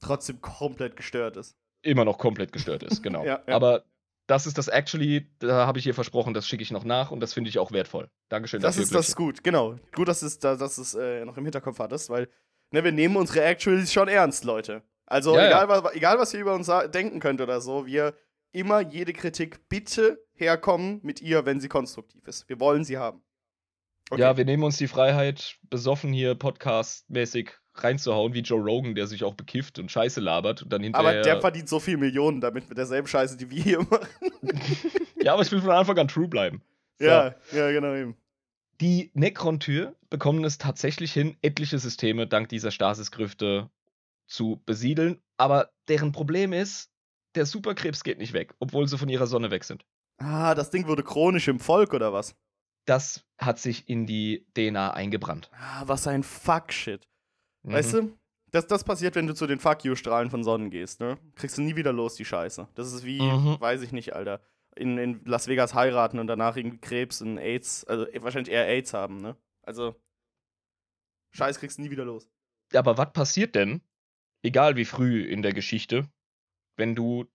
trotzdem 0.00 0.40
komplett 0.40 0.96
gestört 0.96 1.36
ist. 1.36 1.56
Immer 1.82 2.04
noch 2.04 2.18
komplett 2.18 2.52
gestört 2.52 2.82
ist, 2.82 3.02
genau. 3.02 3.24
ja, 3.24 3.42
ja. 3.46 3.54
Aber 3.54 3.84
das 4.26 4.46
ist 4.46 4.58
das 4.58 4.68
Actually, 4.68 5.30
da 5.38 5.66
habe 5.66 5.78
ich 5.78 5.86
ihr 5.86 5.94
versprochen, 5.94 6.34
das 6.34 6.46
schicke 6.46 6.62
ich 6.62 6.70
noch 6.70 6.84
nach 6.84 7.10
und 7.10 7.20
das 7.20 7.32
finde 7.32 7.50
ich 7.50 7.58
auch 7.58 7.72
wertvoll. 7.72 8.10
Dankeschön 8.28 8.60
das 8.60 8.76
dafür. 8.76 8.82
Das 8.82 8.90
ist 8.90 9.08
das 9.08 9.16
gut, 9.16 9.44
genau. 9.44 9.76
Gut, 9.92 10.08
dass 10.08 10.20
du 10.20 10.26
es, 10.26 10.38
dass 10.38 10.78
es 10.78 10.94
äh, 10.94 11.24
noch 11.24 11.36
im 11.36 11.44
Hinterkopf 11.44 11.78
hattest, 11.78 12.10
weil 12.10 12.28
ne, 12.70 12.84
wir 12.84 12.92
nehmen 12.92 13.16
unsere 13.16 13.42
Actuals 13.44 13.92
schon 13.92 14.08
ernst, 14.08 14.44
Leute. 14.44 14.82
Also 15.06 15.36
ja, 15.36 15.46
egal. 15.46 15.68
Was, 15.68 15.94
egal, 15.94 16.18
was 16.18 16.34
ihr 16.34 16.40
über 16.40 16.54
uns 16.54 16.70
denken 16.92 17.20
könnt 17.20 17.40
oder 17.40 17.60
so, 17.60 17.86
wir 17.86 18.14
immer 18.52 18.80
jede 18.80 19.12
Kritik 19.12 19.68
bitte 19.68 20.24
herkommen 20.34 21.00
mit 21.02 21.20
ihr, 21.20 21.44
wenn 21.44 21.60
sie 21.60 21.68
konstruktiv 21.68 22.26
ist. 22.26 22.48
Wir 22.48 22.60
wollen 22.60 22.84
sie 22.84 22.98
haben. 22.98 23.22
Okay. 24.10 24.20
Ja, 24.20 24.36
wir 24.36 24.44
nehmen 24.44 24.62
uns 24.62 24.76
die 24.76 24.88
Freiheit, 24.88 25.56
besoffen 25.70 26.12
hier 26.12 26.34
podcastmäßig 26.34 27.52
reinzuhauen, 27.74 28.34
wie 28.34 28.40
Joe 28.40 28.60
Rogan, 28.60 28.94
der 28.94 29.06
sich 29.06 29.24
auch 29.24 29.34
bekifft 29.34 29.78
und 29.78 29.90
Scheiße 29.90 30.20
labert 30.20 30.62
und 30.62 30.72
dann 30.72 30.82
hinterher. 30.82 31.10
Aber 31.10 31.22
der 31.22 31.40
verdient 31.40 31.68
so 31.68 31.80
viel 31.80 31.96
Millionen 31.96 32.40
damit 32.40 32.68
mit 32.68 32.78
derselben 32.78 33.08
Scheiße, 33.08 33.36
die 33.36 33.50
wir 33.50 33.62
hier 33.62 33.78
machen. 33.90 34.06
ja, 35.22 35.32
aber 35.32 35.42
ich 35.42 35.50
will 35.50 35.60
von 35.60 35.70
Anfang 35.70 35.98
an 35.98 36.08
true 36.08 36.28
bleiben. 36.28 36.62
So. 36.98 37.06
Ja, 37.06 37.34
ja, 37.52 37.70
genau 37.70 37.94
eben. 37.94 38.16
Die 38.80 39.10
Necron-Tür 39.14 39.94
bekommen 40.10 40.44
es 40.44 40.58
tatsächlich 40.58 41.12
hin, 41.12 41.36
etliche 41.42 41.78
Systeme 41.78 42.26
dank 42.26 42.48
dieser 42.48 42.70
Stasis-Grüfte 42.70 43.70
zu 44.26 44.62
besiedeln. 44.66 45.20
Aber 45.36 45.70
deren 45.88 46.12
Problem 46.12 46.52
ist, 46.52 46.90
der 47.34 47.46
Superkrebs 47.46 48.04
geht 48.04 48.18
nicht 48.18 48.32
weg, 48.32 48.54
obwohl 48.58 48.86
sie 48.88 48.98
von 48.98 49.08
ihrer 49.08 49.26
Sonne 49.26 49.50
weg 49.50 49.64
sind. 49.64 49.84
Ah, 50.18 50.54
das 50.54 50.70
Ding 50.70 50.86
wurde 50.86 51.02
chronisch 51.02 51.48
im 51.48 51.58
Volk 51.58 51.92
oder 51.94 52.12
was? 52.12 52.36
Das 52.84 53.24
hat 53.38 53.58
sich 53.58 53.88
in 53.88 54.06
die 54.06 54.46
DNA 54.54 54.92
eingebrannt. 54.92 55.50
Ah, 55.52 55.82
was 55.86 56.06
ein 56.06 56.22
Fuck-Shit. 56.22 57.08
Mhm. 57.62 57.72
Weißt 57.72 57.94
du? 57.94 58.18
Das, 58.50 58.66
das 58.66 58.84
passiert, 58.84 59.16
wenn 59.16 59.26
du 59.26 59.34
zu 59.34 59.46
den 59.46 59.58
Fuck-You-Strahlen 59.58 60.30
von 60.30 60.44
Sonnen 60.44 60.70
gehst, 60.70 61.00
ne? 61.00 61.18
Kriegst 61.34 61.58
du 61.58 61.62
nie 61.62 61.74
wieder 61.74 61.92
los, 61.92 62.14
die 62.14 62.24
Scheiße. 62.24 62.68
Das 62.74 62.92
ist 62.92 63.04
wie, 63.04 63.20
mhm. 63.20 63.56
weiß 63.58 63.82
ich 63.82 63.90
nicht, 63.90 64.14
Alter 64.14 64.40
in, 64.76 64.98
in 64.98 65.24
Las 65.24 65.46
Vegas 65.46 65.74
heiraten 65.74 66.18
und 66.18 66.26
danach 66.26 66.56
irgendwie 66.56 66.78
Krebs 66.78 67.22
und 67.22 67.38
AIDS, 67.38 67.84
also 67.84 68.06
wahrscheinlich 68.20 68.52
eher 68.52 68.66
AIDS 68.66 68.92
haben, 68.92 69.18
ne? 69.18 69.36
Also, 69.62 69.94
Scheiß 71.32 71.58
kriegst 71.58 71.78
du 71.78 71.82
nie 71.82 71.90
wieder 71.90 72.04
los. 72.04 72.28
Aber 72.72 72.98
was 72.98 73.12
passiert 73.12 73.54
denn, 73.54 73.82
egal 74.42 74.76
wie 74.76 74.84
früh 74.84 75.24
in 75.24 75.42
der 75.42 75.52
Geschichte, 75.52 76.08
wenn 76.76 76.94
du 76.94 77.26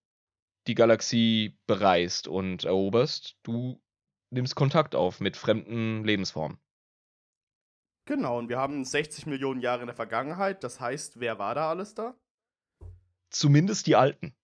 die 0.68 0.76
Galaxie 0.76 1.58
bereist 1.66 2.28
und 2.28 2.66
eroberst, 2.66 3.38
du 3.44 3.82
nimmst 4.32 4.56
Kontakt 4.56 4.96
auf 4.96 5.20
mit 5.20 5.38
fremden 5.38 6.04
Lebensformen. 6.04 6.60
Genau, 8.06 8.40
und 8.40 8.50
wir 8.50 8.58
haben 8.58 8.84
60 8.84 9.28
Millionen 9.28 9.62
Jahre 9.62 9.82
in 9.82 9.88
der 9.88 9.96
Vergangenheit. 9.96 10.64
Das 10.64 10.80
heißt, 10.80 11.20
wer 11.20 11.38
war 11.38 11.54
da 11.54 11.70
alles 11.70 11.94
da? 11.94 12.16
Zumindest 13.30 13.86
die 13.86 13.96
Alten. 13.96 14.36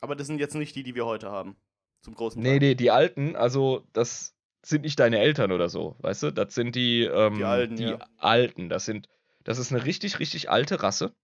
Aber 0.00 0.16
das 0.16 0.26
sind 0.26 0.38
jetzt 0.38 0.54
nicht 0.54 0.74
die, 0.74 0.82
die 0.82 0.94
wir 0.94 1.04
heute 1.04 1.30
haben. 1.30 1.56
Zum 2.00 2.14
großen 2.14 2.42
Teil. 2.42 2.52
Nee, 2.52 2.58
nee, 2.60 2.74
die 2.74 2.90
alten, 2.90 3.36
also 3.36 3.86
das 3.92 4.34
sind 4.64 4.82
nicht 4.82 4.98
deine 4.98 5.18
Eltern 5.18 5.52
oder 5.52 5.68
so, 5.68 5.96
weißt 5.98 6.24
du? 6.24 6.30
Das 6.32 6.54
sind 6.54 6.74
die, 6.74 7.04
ähm, 7.04 7.36
die, 7.36 7.44
Alten, 7.44 7.76
die 7.76 7.84
ja. 7.84 7.98
Alten. 8.16 8.68
Das 8.68 8.84
sind, 8.84 9.08
das 9.44 9.58
ist 9.58 9.72
eine 9.72 9.84
richtig, 9.84 10.18
richtig 10.18 10.50
alte 10.50 10.82
Rasse. 10.82 11.14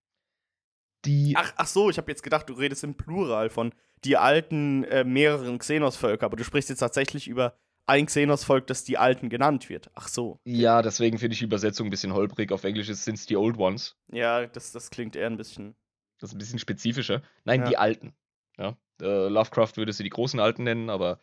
Die 1.05 1.35
ach, 1.37 1.53
ach 1.57 1.67
so, 1.67 1.91
ich 1.91 1.99
habe 1.99 2.11
jetzt 2.11 2.23
gedacht, 2.23 2.49
du 2.49 2.55
redest 2.55 2.85
im 2.85 2.95
Plural 2.95 3.51
von 3.51 3.75
die 4.05 4.17
alten 4.17 4.85
äh, 4.85 5.05
mehreren 5.05 5.59
Xenos-Völker, 5.59 6.27
aber 6.27 6.37
du 6.37 6.45
sprichst 6.45 6.69
jetzt 6.69 6.79
tatsächlich 6.79 7.29
über 7.29 7.57
ein 7.87 8.07
Xenos-Volk, 8.07 8.67
das 8.69 8.85
die 8.85 8.99
Alten 8.99 9.29
genannt 9.29 9.69
wird. 9.69 9.91
Ach 9.95 10.09
so. 10.09 10.41
Ja, 10.45 10.83
deswegen 10.83 11.19
finde 11.19 11.35
ich 11.35 11.41
die 11.41 11.47
Übersetzung 11.47 11.89
ein 11.89 11.91
bisschen 11.91 12.15
holprig. 12.15 12.53
Auf 12.53 12.65
Englisch 12.65 12.87
sind 12.89 13.15
es 13.15 13.27
die 13.27 13.37
Old 13.37 13.59
Ones. 13.59 13.97
Ja, 14.13 14.47
das, 14.47 14.73
das 14.73 14.91
klingt 14.91 15.17
eher 15.17 15.27
ein 15.27 15.37
bisschen. 15.37 15.75
Das 16.21 16.31
ist 16.31 16.37
ein 16.37 16.39
bisschen 16.39 16.61
spezifischer. 16.61 17.23
Nein, 17.45 17.63
ja. 17.63 17.69
die 17.69 17.77
Alten. 17.77 18.15
Ja. 18.57 18.77
Äh, 19.01 19.29
Lovecraft 19.29 19.73
würde 19.77 19.93
sie 19.93 20.05
die 20.05 20.11
großen 20.11 20.39
Alten 20.39 20.63
nennen, 20.63 20.91
aber 20.91 21.21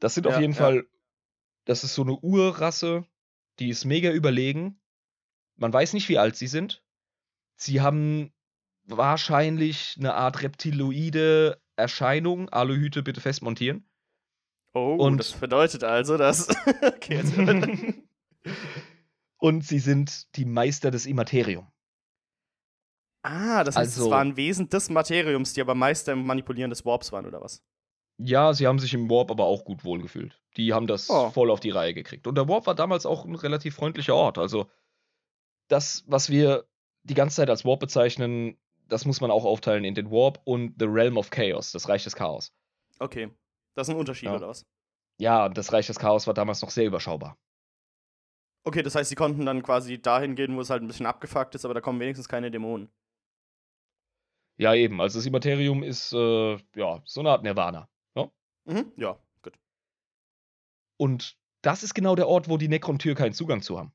das 0.00 0.14
sind 0.14 0.26
ja, 0.26 0.32
auf 0.34 0.40
jeden 0.40 0.52
ja. 0.52 0.58
Fall. 0.58 0.86
Das 1.64 1.84
ist 1.84 1.94
so 1.94 2.02
eine 2.02 2.18
Urrasse, 2.18 3.06
die 3.58 3.70
ist 3.70 3.86
mega 3.86 4.10
überlegen. 4.10 4.78
Man 5.56 5.72
weiß 5.72 5.94
nicht, 5.94 6.10
wie 6.10 6.18
alt 6.18 6.36
sie 6.36 6.48
sind. 6.48 6.84
Sie 7.56 7.80
haben 7.80 8.33
wahrscheinlich 8.86 9.96
eine 9.98 10.14
Art 10.14 10.42
reptiloide 10.42 11.60
Erscheinung. 11.76 12.48
Aluhüte 12.50 13.02
bitte 13.02 13.20
festmontieren. 13.20 13.88
Oh, 14.74 14.96
und 14.96 15.18
das 15.18 15.32
bedeutet 15.32 15.84
also, 15.84 16.16
dass. 16.16 16.48
okay, 16.82 17.22
und 19.38 19.64
sie 19.64 19.78
sind 19.78 20.34
die 20.36 20.44
Meister 20.44 20.90
des 20.90 21.06
Immaterium. 21.06 21.68
Ah, 23.22 23.64
das 23.64 23.76
heißt, 23.76 23.96
also, 23.96 24.06
es 24.06 24.10
waren 24.10 24.36
Wesen 24.36 24.68
des 24.68 24.90
Materiums, 24.90 25.54
die 25.54 25.60
aber 25.60 25.74
Meister 25.74 26.12
im 26.12 26.26
Manipulieren 26.26 26.70
des 26.70 26.84
Warps 26.84 27.12
waren, 27.12 27.24
oder 27.24 27.40
was? 27.40 27.62
Ja, 28.18 28.52
sie 28.52 28.66
haben 28.66 28.78
sich 28.78 28.92
im 28.94 29.08
Warp 29.08 29.30
aber 29.30 29.44
auch 29.44 29.64
gut 29.64 29.84
wohlgefühlt. 29.84 30.40
Die 30.56 30.72
haben 30.72 30.86
das 30.86 31.08
oh. 31.08 31.30
voll 31.30 31.50
auf 31.50 31.60
die 31.60 31.70
Reihe 31.70 31.94
gekriegt. 31.94 32.26
Und 32.26 32.36
der 32.36 32.48
Warp 32.48 32.66
war 32.66 32.74
damals 32.74 33.06
auch 33.06 33.24
ein 33.24 33.34
relativ 33.34 33.76
freundlicher 33.76 34.14
Ort. 34.14 34.38
Also, 34.38 34.70
das, 35.68 36.04
was 36.06 36.30
wir 36.30 36.66
die 37.04 37.14
ganze 37.14 37.36
Zeit 37.36 37.50
als 37.50 37.64
Warp 37.64 37.80
bezeichnen, 37.80 38.58
das 38.88 39.04
muss 39.04 39.20
man 39.20 39.30
auch 39.30 39.44
aufteilen 39.44 39.84
in 39.84 39.94
den 39.94 40.10
Warp 40.10 40.40
und 40.44 40.74
The 40.78 40.86
Realm 40.86 41.16
of 41.16 41.30
Chaos, 41.30 41.72
das 41.72 41.88
Reich 41.88 42.04
des 42.04 42.14
Chaos. 42.16 42.52
Okay. 42.98 43.30
Das 43.74 43.88
ist 43.88 43.94
ein 43.94 43.98
Unterschied, 43.98 44.28
ja. 44.28 44.36
oder 44.36 44.48
was? 44.48 44.66
Ja, 45.18 45.48
das 45.48 45.72
Reich 45.72 45.86
des 45.86 45.98
Chaos 45.98 46.26
war 46.26 46.34
damals 46.34 46.62
noch 46.62 46.70
sehr 46.70 46.86
überschaubar. 46.86 47.36
Okay, 48.64 48.82
das 48.82 48.94
heißt, 48.94 49.10
sie 49.10 49.14
konnten 49.14 49.44
dann 49.44 49.62
quasi 49.62 50.00
dahin 50.00 50.34
gehen, 50.36 50.56
wo 50.56 50.60
es 50.60 50.70
halt 50.70 50.82
ein 50.82 50.86
bisschen 50.86 51.06
abgefuckt 51.06 51.54
ist, 51.54 51.64
aber 51.64 51.74
da 51.74 51.80
kommen 51.80 52.00
wenigstens 52.00 52.28
keine 52.28 52.50
Dämonen. 52.50 52.90
Ja, 54.56 54.74
eben. 54.74 55.00
Also 55.00 55.18
das 55.18 55.26
Immaterium 55.26 55.82
ist, 55.82 56.12
äh, 56.12 56.56
ja, 56.74 57.02
so 57.04 57.20
eine 57.20 57.30
Art 57.30 57.42
Nirvana. 57.42 57.88
Ja, 58.14 58.30
mhm. 58.64 58.92
ja 58.96 59.18
gut. 59.42 59.58
Und 60.96 61.36
das 61.62 61.82
ist 61.82 61.94
genau 61.94 62.14
der 62.14 62.28
Ort, 62.28 62.48
wo 62.48 62.56
die 62.56 62.68
Necron-Tür 62.68 63.14
keinen 63.14 63.32
Zugang 63.32 63.62
zu 63.62 63.78
haben. 63.78 63.92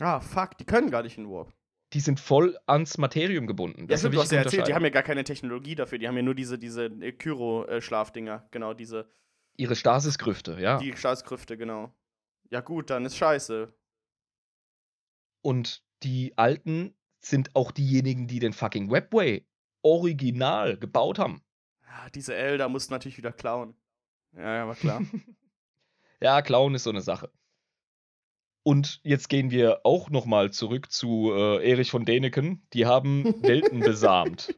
Ah, 0.00 0.20
fuck, 0.20 0.58
die 0.58 0.66
können 0.66 0.90
gar 0.90 1.02
nicht 1.02 1.16
in 1.16 1.30
Warp. 1.30 1.55
Die 1.92 2.00
sind 2.00 2.18
voll 2.18 2.58
ans 2.66 2.98
Materium 2.98 3.46
gebunden. 3.46 3.86
Das 3.86 4.00
ja, 4.02 4.08
stimmt, 4.08 4.14
du 4.14 4.20
hast 4.20 4.32
ja 4.32 4.38
erzählt, 4.38 4.66
die 4.66 4.74
haben 4.74 4.84
ja 4.84 4.90
gar 4.90 5.04
keine 5.04 5.22
Technologie 5.24 5.74
dafür, 5.76 5.98
die 5.98 6.08
haben 6.08 6.16
ja 6.16 6.22
nur 6.22 6.34
diese, 6.34 6.58
diese 6.58 6.86
äh, 6.86 7.12
Kyro-Schlafdinger, 7.12 8.48
genau, 8.50 8.74
diese. 8.74 9.08
Ihre 9.56 9.76
Stasisgrüfte, 9.76 10.58
ja. 10.60 10.78
Die 10.78 10.96
Stasisgrüfte, 10.96 11.56
genau. 11.56 11.94
Ja, 12.50 12.60
gut, 12.60 12.90
dann 12.90 13.04
ist 13.04 13.16
scheiße. 13.16 13.72
Und 15.42 15.84
die 16.02 16.36
Alten 16.36 16.94
sind 17.20 17.54
auch 17.54 17.70
diejenigen, 17.70 18.26
die 18.26 18.40
den 18.40 18.52
fucking 18.52 18.90
Webway 18.90 19.46
original 19.82 20.76
gebaut 20.76 21.18
haben. 21.18 21.42
Ja, 21.82 22.10
diese 22.10 22.34
Elder 22.34 22.68
mussten 22.68 22.92
natürlich 22.92 23.18
wieder 23.18 23.32
klauen. 23.32 23.74
Ja, 24.34 24.56
ja, 24.56 24.66
war 24.66 24.74
klar. 24.74 25.02
ja, 26.20 26.42
klauen 26.42 26.74
ist 26.74 26.84
so 26.84 26.90
eine 26.90 27.00
Sache. 27.00 27.30
Und 28.66 28.98
jetzt 29.04 29.28
gehen 29.28 29.52
wir 29.52 29.82
auch 29.84 30.10
nochmal 30.10 30.50
zurück 30.50 30.90
zu 30.90 31.30
äh, 31.32 31.70
Erich 31.70 31.92
von 31.92 32.04
Däniken. 32.04 32.66
Die 32.72 32.84
haben 32.84 33.22
Welten 33.44 33.78
besamt. 33.78 34.56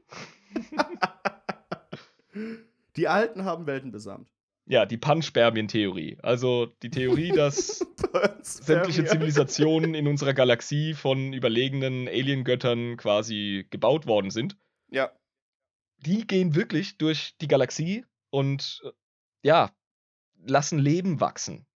Die 2.96 3.06
Alten 3.06 3.44
haben 3.44 3.66
Welten 3.66 3.92
besamt. 3.92 4.32
Ja, 4.64 4.86
die 4.86 4.96
Panspermien-Theorie. 4.96 6.16
Also 6.22 6.72
die 6.82 6.88
Theorie, 6.88 7.32
dass 7.32 7.86
sämtliche 8.40 9.04
Zivilisationen 9.04 9.94
in 9.94 10.08
unserer 10.08 10.32
Galaxie 10.32 10.94
von 10.94 11.34
überlegenen 11.34 12.08
Aliengöttern 12.08 12.96
quasi 12.96 13.66
gebaut 13.68 14.06
worden 14.06 14.30
sind. 14.30 14.56
Ja. 14.90 15.12
Die 15.98 16.26
gehen 16.26 16.54
wirklich 16.54 16.96
durch 16.96 17.36
die 17.42 17.48
Galaxie 17.48 18.06
und 18.30 18.80
äh, 18.86 18.90
ja, 19.42 19.70
lassen 20.46 20.78
Leben 20.78 21.20
wachsen. 21.20 21.66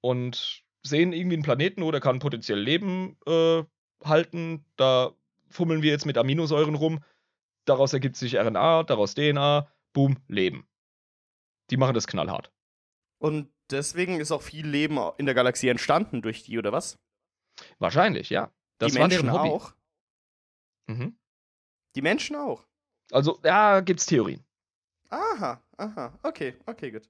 Und 0.00 0.64
sehen 0.82 1.12
irgendwie 1.12 1.36
einen 1.36 1.42
Planeten, 1.42 1.82
wo 1.82 1.90
der 1.90 2.00
kann 2.00 2.18
potenziell 2.18 2.58
Leben 2.58 3.16
äh, 3.26 3.64
halten. 4.04 4.64
Da 4.76 5.12
fummeln 5.48 5.82
wir 5.82 5.90
jetzt 5.90 6.06
mit 6.06 6.18
Aminosäuren 6.18 6.74
rum. 6.74 7.02
Daraus 7.64 7.92
ergibt 7.92 8.16
sich 8.16 8.36
RNA, 8.36 8.84
daraus 8.84 9.14
DNA, 9.14 9.70
boom, 9.92 10.16
Leben. 10.28 10.66
Die 11.70 11.76
machen 11.76 11.94
das 11.94 12.06
knallhart. 12.06 12.52
Und 13.18 13.50
deswegen 13.70 14.20
ist 14.20 14.32
auch 14.32 14.42
viel 14.42 14.66
Leben 14.66 14.98
in 15.18 15.26
der 15.26 15.34
Galaxie 15.34 15.68
entstanden 15.68 16.22
durch 16.22 16.44
die, 16.44 16.58
oder 16.58 16.72
was? 16.72 16.98
Wahrscheinlich, 17.78 18.30
ja. 18.30 18.50
Das 18.78 18.92
die 18.92 18.98
Menschen 18.98 19.28
auch. 19.28 19.74
Mhm. 20.86 21.18
Die 21.96 22.02
Menschen 22.02 22.36
auch. 22.36 22.64
Also, 23.10 23.40
ja, 23.44 23.80
gibt's 23.80 24.06
Theorien. 24.06 24.44
Aha, 25.10 25.62
aha. 25.76 26.18
Okay, 26.22 26.56
okay, 26.66 26.90
gut. 26.90 27.08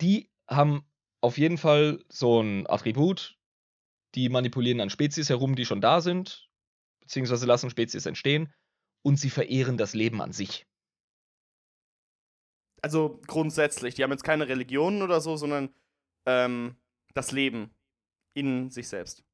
Die 0.00 0.30
haben 0.48 0.84
auf 1.26 1.38
jeden 1.38 1.58
Fall 1.58 2.04
so 2.08 2.40
ein 2.40 2.66
Attribut. 2.68 3.36
Die 4.14 4.28
manipulieren 4.28 4.80
an 4.80 4.90
Spezies 4.90 5.28
herum, 5.28 5.56
die 5.56 5.66
schon 5.66 5.80
da 5.80 6.00
sind, 6.00 6.48
beziehungsweise 7.00 7.44
lassen 7.44 7.68
Spezies 7.68 8.06
entstehen 8.06 8.52
und 9.02 9.18
sie 9.18 9.30
verehren 9.30 9.76
das 9.76 9.94
Leben 9.94 10.22
an 10.22 10.32
sich 10.32 10.66
also 12.86 13.20
grundsätzlich, 13.26 13.96
die 13.96 14.04
haben 14.04 14.12
jetzt 14.12 14.22
keine 14.22 14.48
Religionen 14.48 15.02
oder 15.02 15.20
so, 15.20 15.36
sondern 15.36 15.74
ähm, 16.24 16.76
das 17.14 17.32
Leben 17.32 17.74
in 18.34 18.70
sich 18.70 18.88
selbst. 18.88 19.24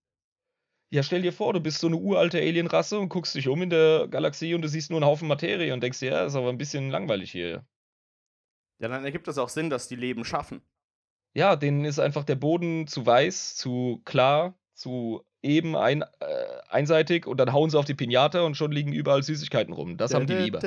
Ja, 0.91 1.03
stell 1.03 1.21
dir 1.21 1.33
vor, 1.33 1.53
du 1.53 1.61
bist 1.61 1.79
so 1.79 1.87
eine 1.87 1.97
uralte 1.97 2.39
Alienrasse 2.39 2.99
und 2.99 3.11
guckst 3.11 3.35
dich 3.35 3.49
um 3.49 3.61
in 3.61 3.69
der 3.69 4.09
Galaxie 4.09 4.55
und 4.55 4.63
du 4.63 4.69
siehst 4.69 4.91
nur 4.91 4.99
einen 4.99 5.07
Haufen 5.07 5.29
Materie 5.29 5.73
und 5.73 5.83
denkst 5.83 6.01
dir, 6.01 6.13
ja, 6.13 6.25
ist 6.25 6.35
aber 6.35 6.49
ein 6.49 6.59
bisschen 6.59 6.91
langweilig 6.91 7.31
hier. 7.31 7.67
Ja, 8.79 8.89
dann 8.89 9.05
ergibt 9.05 9.29
das 9.29 9.37
auch 9.37 9.51
Sinn, 9.51 9.69
dass 9.69 9.89
die 9.89 9.97
Leben 9.97 10.25
schaffen. 10.25 10.63
Ja, 11.35 11.57
denen 11.57 11.85
ist 11.85 11.99
einfach 11.99 12.25
der 12.25 12.37
Boden 12.37 12.87
zu 12.87 13.07
weiß, 13.07 13.57
zu 13.57 14.03
klar, 14.05 14.55
zu 14.75 15.25
eben 15.43 15.77
ein, 15.77 16.03
äh, 16.03 16.07
einseitig 16.69 17.27
und 17.27 17.39
dann 17.39 17.53
hauen 17.53 17.69
sie 17.69 17.79
auf 17.79 17.85
die 17.85 17.95
Pinata 17.95 18.43
und 18.43 18.57
schon 18.57 18.71
liegen 18.71 18.93
überall 18.93 19.23
Süßigkeiten 19.23 19.75
rum. 19.75 19.97
Das 19.97 20.15
haben 20.15 20.27
die 20.27 20.35
lieber. 20.35 20.61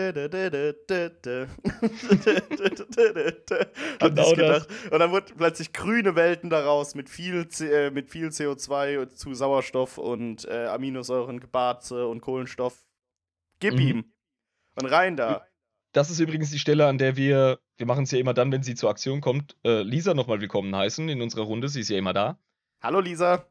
genau 4.00 4.36
das. 4.36 4.68
Und 4.92 5.00
dann 5.00 5.12
wurden 5.12 5.34
plötzlich 5.38 5.72
grüne 5.72 6.16
Welten 6.16 6.50
daraus 6.50 6.96
mit 6.96 7.10
viel, 7.10 7.48
äh, 7.62 7.90
mit 7.90 8.10
viel 8.10 8.28
CO2 8.28 9.10
zu 9.10 9.34
Sauerstoff 9.34 9.98
und 9.98 10.46
äh, 10.46 10.66
Aminosäuren, 10.66 11.40
Gebarze 11.40 12.08
und 12.08 12.22
Kohlenstoff. 12.22 12.86
Gib 13.60 13.76
mhm. 13.76 13.80
ihm. 13.80 14.06
Und 14.76 14.88
rein 14.88 15.16
da. 15.16 15.46
Das 15.94 16.10
ist 16.10 16.20
übrigens 16.20 16.52
die 16.52 16.60
Stelle, 16.60 16.88
an 16.88 16.98
der 16.98 17.16
wir, 17.16 17.60
wir 17.78 17.86
machen 17.86 18.04
es 18.04 18.12
ja 18.12 18.20
immer 18.20 18.34
dann, 18.34 18.52
wenn 18.52 18.64
sie 18.64 18.76
zur 18.76 18.90
Aktion 18.90 19.22
kommt, 19.22 19.56
äh, 19.66 19.82
Lisa 19.82 20.14
nochmal 20.14 20.40
willkommen 20.40 20.76
heißen 20.76 21.10
in 21.10 21.22
unserer 21.22 21.44
Runde. 21.44 21.68
Sie 21.68 21.82
ist 21.82 21.90
ja 21.90 21.98
immer 21.98 22.14
da. 22.14 22.40
Hallo 22.82 23.00
Lisa. 23.00 23.46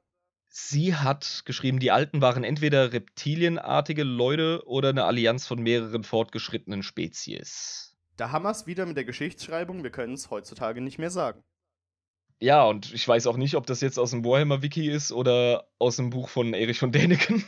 Sie 0.48 0.94
hat 0.94 1.42
geschrieben, 1.46 1.80
die 1.80 1.90
Alten 1.90 2.20
waren 2.20 2.44
entweder 2.44 2.92
reptilienartige 2.92 4.04
Leute 4.04 4.62
oder 4.66 4.90
eine 4.90 5.04
Allianz 5.04 5.46
von 5.46 5.60
mehreren 5.60 6.04
fortgeschrittenen 6.04 6.82
Spezies. 6.82 7.96
Da 8.16 8.30
haben 8.30 8.44
wir 8.44 8.50
es 8.50 8.66
wieder 8.66 8.86
mit 8.86 8.96
der 8.96 9.04
Geschichtsschreibung, 9.04 9.82
wir 9.82 9.90
können 9.90 10.14
es 10.14 10.30
heutzutage 10.30 10.80
nicht 10.80 10.98
mehr 10.98 11.10
sagen. 11.10 11.42
Ja, 12.38 12.64
und 12.64 12.92
ich 12.94 13.06
weiß 13.06 13.26
auch 13.26 13.36
nicht, 13.36 13.56
ob 13.56 13.66
das 13.66 13.80
jetzt 13.80 13.98
aus 13.98 14.12
dem 14.12 14.24
Warhammer-Wiki 14.24 14.88
ist 14.88 15.12
oder 15.12 15.68
aus 15.78 15.96
dem 15.96 16.10
Buch 16.10 16.28
von 16.28 16.54
Erich 16.54 16.78
von 16.78 16.92
Däniken. 16.92 17.44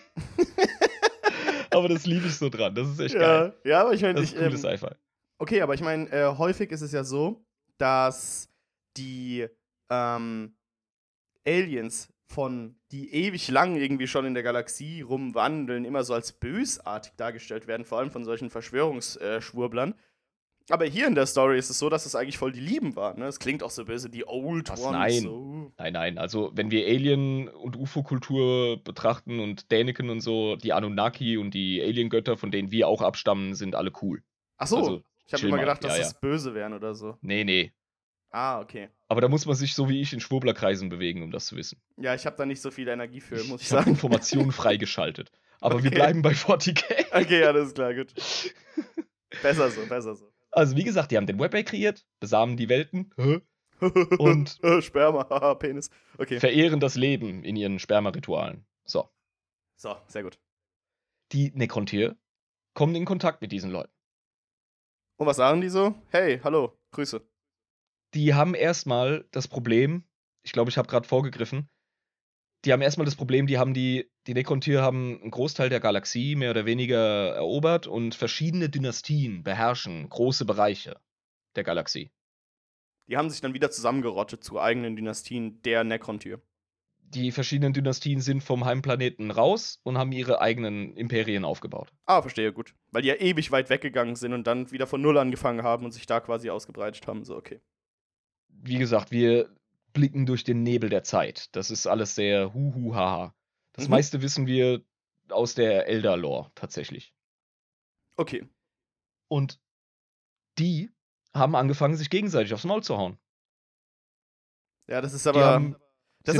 aber 1.71 1.89
das 1.89 2.07
liebe 2.07 2.27
ich 2.27 2.35
so 2.35 2.49
dran, 2.49 2.75
das 2.75 2.89
ist 2.89 3.01
echt 3.01 3.15
ja, 3.15 3.21
geil. 3.21 3.57
Ja, 3.65 3.81
aber 3.83 3.93
ich 3.93 4.03
meine, 4.03 4.15
das 4.15 4.33
ist 4.33 4.37
cooles 4.37 4.65
ähm, 4.65 4.79
Sci-Fi. 4.79 4.95
Okay, 5.39 5.61
aber 5.61 5.75
ich 5.75 5.83
meine, 5.83 6.11
äh, 6.11 6.37
häufig 6.37 6.71
ist 6.71 6.81
es 6.81 6.93
ja 6.93 7.05
so, 7.05 7.45
dass 7.79 8.49
die 8.97 9.47
ähm, 9.91 10.57
Aliens 11.47 12.09
von 12.29 12.77
die 12.91 13.13
ewig 13.13 13.49
lang 13.49 13.77
irgendwie 13.77 14.07
schon 14.07 14.27
in 14.27 14.35
der 14.35 14.43
Galaxie 14.43 15.03
rumwandeln, 15.03 15.85
immer 15.85 16.05
so 16.05 16.15
als 16.15 16.33
bösartig 16.33 17.13
dargestellt 17.17 17.67
werden, 17.67 17.85
vor 17.85 17.99
allem 17.99 18.11
von 18.11 18.25
solchen 18.25 18.51
Verschwörungsschwurblern. 18.51 19.95
Aber 20.69 20.85
hier 20.85 21.07
in 21.07 21.15
der 21.15 21.27
Story 21.27 21.59
ist 21.59 21.71
es 21.71 21.79
so, 21.79 21.89
dass 21.89 22.07
es 22.07 22.17
eigentlich 22.17 22.39
voll 22.39 22.51
die 22.51 22.61
Lieben 22.61 22.97
waren. 22.97 23.21
Ne? 23.21 23.27
Es 23.27 23.39
klingt 23.39 23.63
auch 23.63 23.71
so 23.71 23.85
böse, 23.85 24.11
die 24.11 24.27
Old 24.27 24.69
Was, 24.69 24.81
Ones. 24.81 24.93
Nein. 24.93 25.23
So. 25.23 25.73
nein, 25.79 25.93
nein. 25.93 26.19
Also, 26.19 26.51
wenn 26.55 26.73
wir 26.73 26.87
Alien- 26.87 27.49
und 27.49 27.77
UFO-Kultur 27.77 28.83
betrachten 28.83 29.39
und 29.39 29.71
Däniken 29.71 30.11
und 30.11 30.21
so, 30.21 30.57
die 30.57 30.73
Anunnaki 30.73 31.37
und 31.37 31.55
die 31.55 31.81
Alien-Götter, 31.81 32.37
von 32.37 32.51
denen 32.51 32.73
wir 32.73 32.89
auch 32.89 33.01
abstammen, 33.01 33.55
sind 33.55 33.77
alle 33.77 33.93
cool. 34.03 34.25
Ach 34.57 34.67
so. 34.67 34.79
Also, 34.79 35.03
ich 35.27 35.33
habe 35.35 35.49
immer 35.49 35.59
gedacht, 35.59 35.83
dass 35.85 35.97
ja, 35.97 36.05
das 36.05 36.13
ja. 36.13 36.19
böse 36.21 36.55
wären 36.55 36.73
oder 36.73 36.95
so. 36.95 37.17
Nee, 37.21 37.45
nee. 37.45 37.73
Ah, 38.31 38.61
okay. 38.61 38.91
Aber 39.09 39.21
da 39.21 39.29
muss 39.29 39.47
man 39.47 39.57
sich 39.57 39.75
so 39.75 39.89
wie 39.89 40.01
ich 40.01 40.13
in 40.13 40.21
Schwurblerkreisen 40.21 40.89
bewegen, 40.89 41.23
um 41.23 41.31
das 41.31 41.47
zu 41.47 41.57
wissen. 41.57 41.81
Ja, 41.97 42.15
ich 42.15 42.27
habe 42.27 42.37
da 42.37 42.45
nicht 42.45 42.61
so 42.61 42.71
viel 42.71 42.89
Energie 42.89 43.21
für, 43.21 43.37
muss 43.45 43.61
ich, 43.61 43.67
ich 43.67 43.69
sagen. 43.69 43.91
Informationen 43.91 44.53
freigeschaltet. 44.53 45.31
Aber 45.61 45.77
okay. 45.77 45.85
wir 45.85 45.91
bleiben 45.93 46.23
bei 46.23 46.33
40k. 46.33 47.07
Okay, 47.13 47.45
alles 47.45 47.73
klar, 47.73 47.95
gut. 47.95 48.13
besser 49.43 49.71
so, 49.71 49.87
besser 49.87 50.15
so. 50.15 50.31
Also, 50.51 50.77
wie 50.77 50.85
gesagt, 50.85 51.11
die 51.11 51.17
haben 51.17 51.27
den 51.27 51.39
Webbay 51.39 51.65
kreiert, 51.65 52.07
besamen 52.21 52.57
die 52.57 52.69
Welten 52.69 53.13
und 54.19 54.61
Sperma, 54.81 55.55
Penis. 55.55 55.91
Okay. 56.19 56.41
verehren 56.41 56.81
das 56.81 56.97
Leben 56.97 57.43
in 57.43 57.57
ihren 57.57 57.79
Spermaritualen. 57.79 58.67
So. 58.85 59.09
So, 59.77 59.97
sehr 60.09 60.23
gut. 60.23 60.39
Die 61.33 61.53
Nekrontier 61.55 62.17
kommen 62.75 62.95
in 62.95 63.05
Kontakt 63.05 63.43
mit 63.43 63.53
diesen 63.53 63.71
Leuten. 63.71 63.93
Und 65.19 65.27
was 65.27 65.37
sagen 65.37 65.61
die 65.61 65.71
so? 65.71 65.95
Hey, 66.11 66.41
hallo, 66.45 66.79
Grüße. 66.93 67.27
Die 68.15 68.35
haben 68.35 68.55
erstmal 68.55 69.27
das 69.31 69.49
Problem, 69.49 70.05
ich 70.43 70.53
glaube, 70.53 70.71
ich 70.71 70.79
habe 70.79 70.89
gerade 70.89 71.09
vorgegriffen, 71.09 71.69
die 72.65 72.73
haben 72.73 72.83
erstmal 72.83 73.05
das 73.05 73.17
Problem, 73.17 73.47
die 73.47 73.59
haben 73.59 73.75
die, 73.75 74.11
die 74.27 74.35
Nekrontier 74.35 74.83
haben 74.83 75.21
einen 75.21 75.31
Großteil 75.31 75.69
der 75.69 75.81
Galaxie 75.81 76.35
mehr 76.35 76.51
oder 76.51 76.67
weniger 76.67 77.35
erobert 77.35 77.87
und 77.87 78.15
verschiedene 78.15 78.69
Dynastien 78.69 79.43
beherrschen 79.43 80.09
große 80.09 80.45
Bereiche 80.45 81.01
der 81.55 81.65
Galaxie. 81.65 82.11
Die 83.09 83.17
haben 83.17 83.31
sich 83.31 83.41
dann 83.41 83.55
wieder 83.55 83.71
zusammengerottet 83.71 84.43
zu 84.43 84.61
eigenen 84.61 84.97
Dynastien 84.97 85.63
der 85.63 85.85
Nekrontier. 85.85 86.43
Die 87.11 87.31
verschiedenen 87.31 87.73
Dynastien 87.73 88.21
sind 88.21 88.43
vom 88.43 88.65
Heimplaneten 88.65 89.31
raus 89.31 89.81
und 89.85 89.97
haben 89.97 90.13
ihre 90.13 90.41
eigenen 90.41 90.97
Imperien 90.97 91.45
aufgebaut. 91.45 91.93
Ah, 92.05 92.21
verstehe, 92.21 92.53
gut. 92.53 92.75
Weil 92.91 93.03
die 93.03 93.09
ja 93.09 93.15
ewig 93.15 93.53
weit 93.53 93.71
weggegangen 93.71 94.17
sind 94.17 94.33
und 94.33 94.47
dann 94.47 94.71
wieder 94.73 94.87
von 94.87 95.01
Null 95.01 95.17
angefangen 95.17 95.63
haben 95.63 95.85
und 95.85 95.93
sich 95.93 96.07
da 96.07 96.21
quasi 96.21 96.51
ausgebreitet 96.51 97.07
haben. 97.07 97.25
So, 97.25 97.37
okay. 97.37 97.61
Wie 98.49 98.79
gesagt, 98.79 99.13
wir 99.13 99.49
blicken 99.93 100.27
durch 100.27 100.43
den 100.43 100.63
Nebel 100.63 100.91
der 100.91 101.05
Zeit. 101.05 101.55
Das 101.55 101.71
ist 101.71 101.87
alles 101.87 102.15
sehr 102.15 102.53
huhu 102.53 102.95
haha. 102.95 103.35
Das 103.73 103.85
mhm. 103.87 103.93
meiste 103.93 104.21
wissen 104.23 104.47
wir 104.47 104.83
aus 105.29 105.55
der 105.55 105.87
Elder-Lore 105.87 106.51
tatsächlich. 106.55 107.15
Okay. 108.17 108.47
Und 109.29 109.61
die 110.59 110.91
haben 111.35 111.55
angefangen, 111.55 111.97
sich 111.97 112.11
gegenseitig 112.11 112.53
aufs 112.53 112.65
Maul 112.65 112.83
zu 112.83 112.97
hauen. 112.97 113.19
Ja, 114.89 115.01
das 115.01 115.13
ist 115.13 115.27
aber. 115.27 115.77
Das 116.27 116.37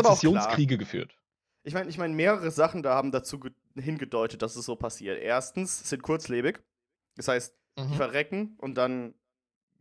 klar. 0.67 0.79
geführt. 0.79 1.17
Ich 1.63 1.75
meine, 1.75 1.89
ich 1.89 1.99
mein, 1.99 2.15
mehrere 2.15 2.51
Sachen 2.51 2.83
da 2.83 2.95
haben 2.95 3.11
dazu 3.11 3.41
hingedeutet, 3.75 4.43
dass 4.43 4.55
es 4.57 4.67
so 4.67 4.77
passiert. 4.77 5.21
Erstens 5.21 5.89
sind 5.89 6.03
kurzlebig. 6.03 6.61
Das 7.17 7.29
heißt, 7.29 7.57
mhm. 7.77 7.89
die 7.89 7.97
verrecken 7.97 8.55
und 8.59 8.75
dann 8.75 9.15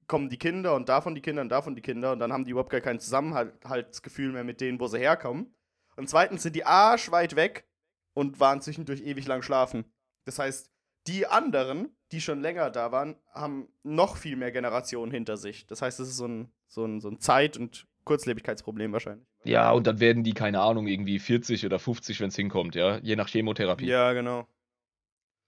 kommen 0.07 0.29
die 0.29 0.37
Kinder 0.37 0.75
und 0.75 0.89
davon 0.89 1.15
die 1.15 1.21
Kinder 1.21 1.41
und 1.41 1.49
davon 1.49 1.75
die 1.75 1.81
Kinder 1.81 2.11
und 2.11 2.19
dann 2.19 2.31
haben 2.31 2.45
die 2.45 2.51
überhaupt 2.51 2.69
gar 2.69 2.81
kein 2.81 2.99
Zusammenhaltsgefühl 2.99 4.31
mehr 4.31 4.43
mit 4.43 4.61
denen, 4.61 4.79
wo 4.79 4.87
sie 4.87 4.99
herkommen. 4.99 5.53
Und 5.95 6.09
zweitens 6.09 6.43
sind 6.43 6.55
die 6.55 6.65
arschweit 6.65 7.35
weg 7.35 7.67
und 8.13 8.39
waren 8.39 8.61
zwischendurch 8.61 9.01
ewig 9.01 9.25
lang 9.27 9.41
schlafen. 9.41 9.85
Das 10.25 10.39
heißt, 10.39 10.71
die 11.07 11.27
anderen, 11.27 11.95
die 12.11 12.21
schon 12.21 12.41
länger 12.41 12.69
da 12.69 12.91
waren, 12.91 13.15
haben 13.31 13.67
noch 13.83 14.17
viel 14.17 14.35
mehr 14.35 14.51
Generationen 14.51 15.11
hinter 15.11 15.37
sich. 15.37 15.67
Das 15.67 15.81
heißt, 15.81 15.99
es 15.99 16.09
ist 16.09 16.17
so 16.17 16.27
ein, 16.27 16.51
so 16.67 16.85
ein, 16.85 16.99
so 16.99 17.09
ein 17.09 17.19
Zeit- 17.19 17.57
und 17.57 17.87
Kurzlebigkeitsproblem 18.05 18.93
wahrscheinlich. 18.93 19.27
Ja, 19.43 19.71
und 19.71 19.85
dann 19.87 19.99
werden 19.99 20.23
die, 20.23 20.33
keine 20.33 20.61
Ahnung, 20.61 20.87
irgendwie 20.87 21.19
40 21.19 21.65
oder 21.65 21.79
50, 21.79 22.19
wenn 22.21 22.29
es 22.29 22.35
hinkommt, 22.35 22.75
ja, 22.75 22.97
je 22.99 23.15
nach 23.15 23.27
Chemotherapie. 23.27 23.87
Ja, 23.87 24.13
genau. 24.13 24.47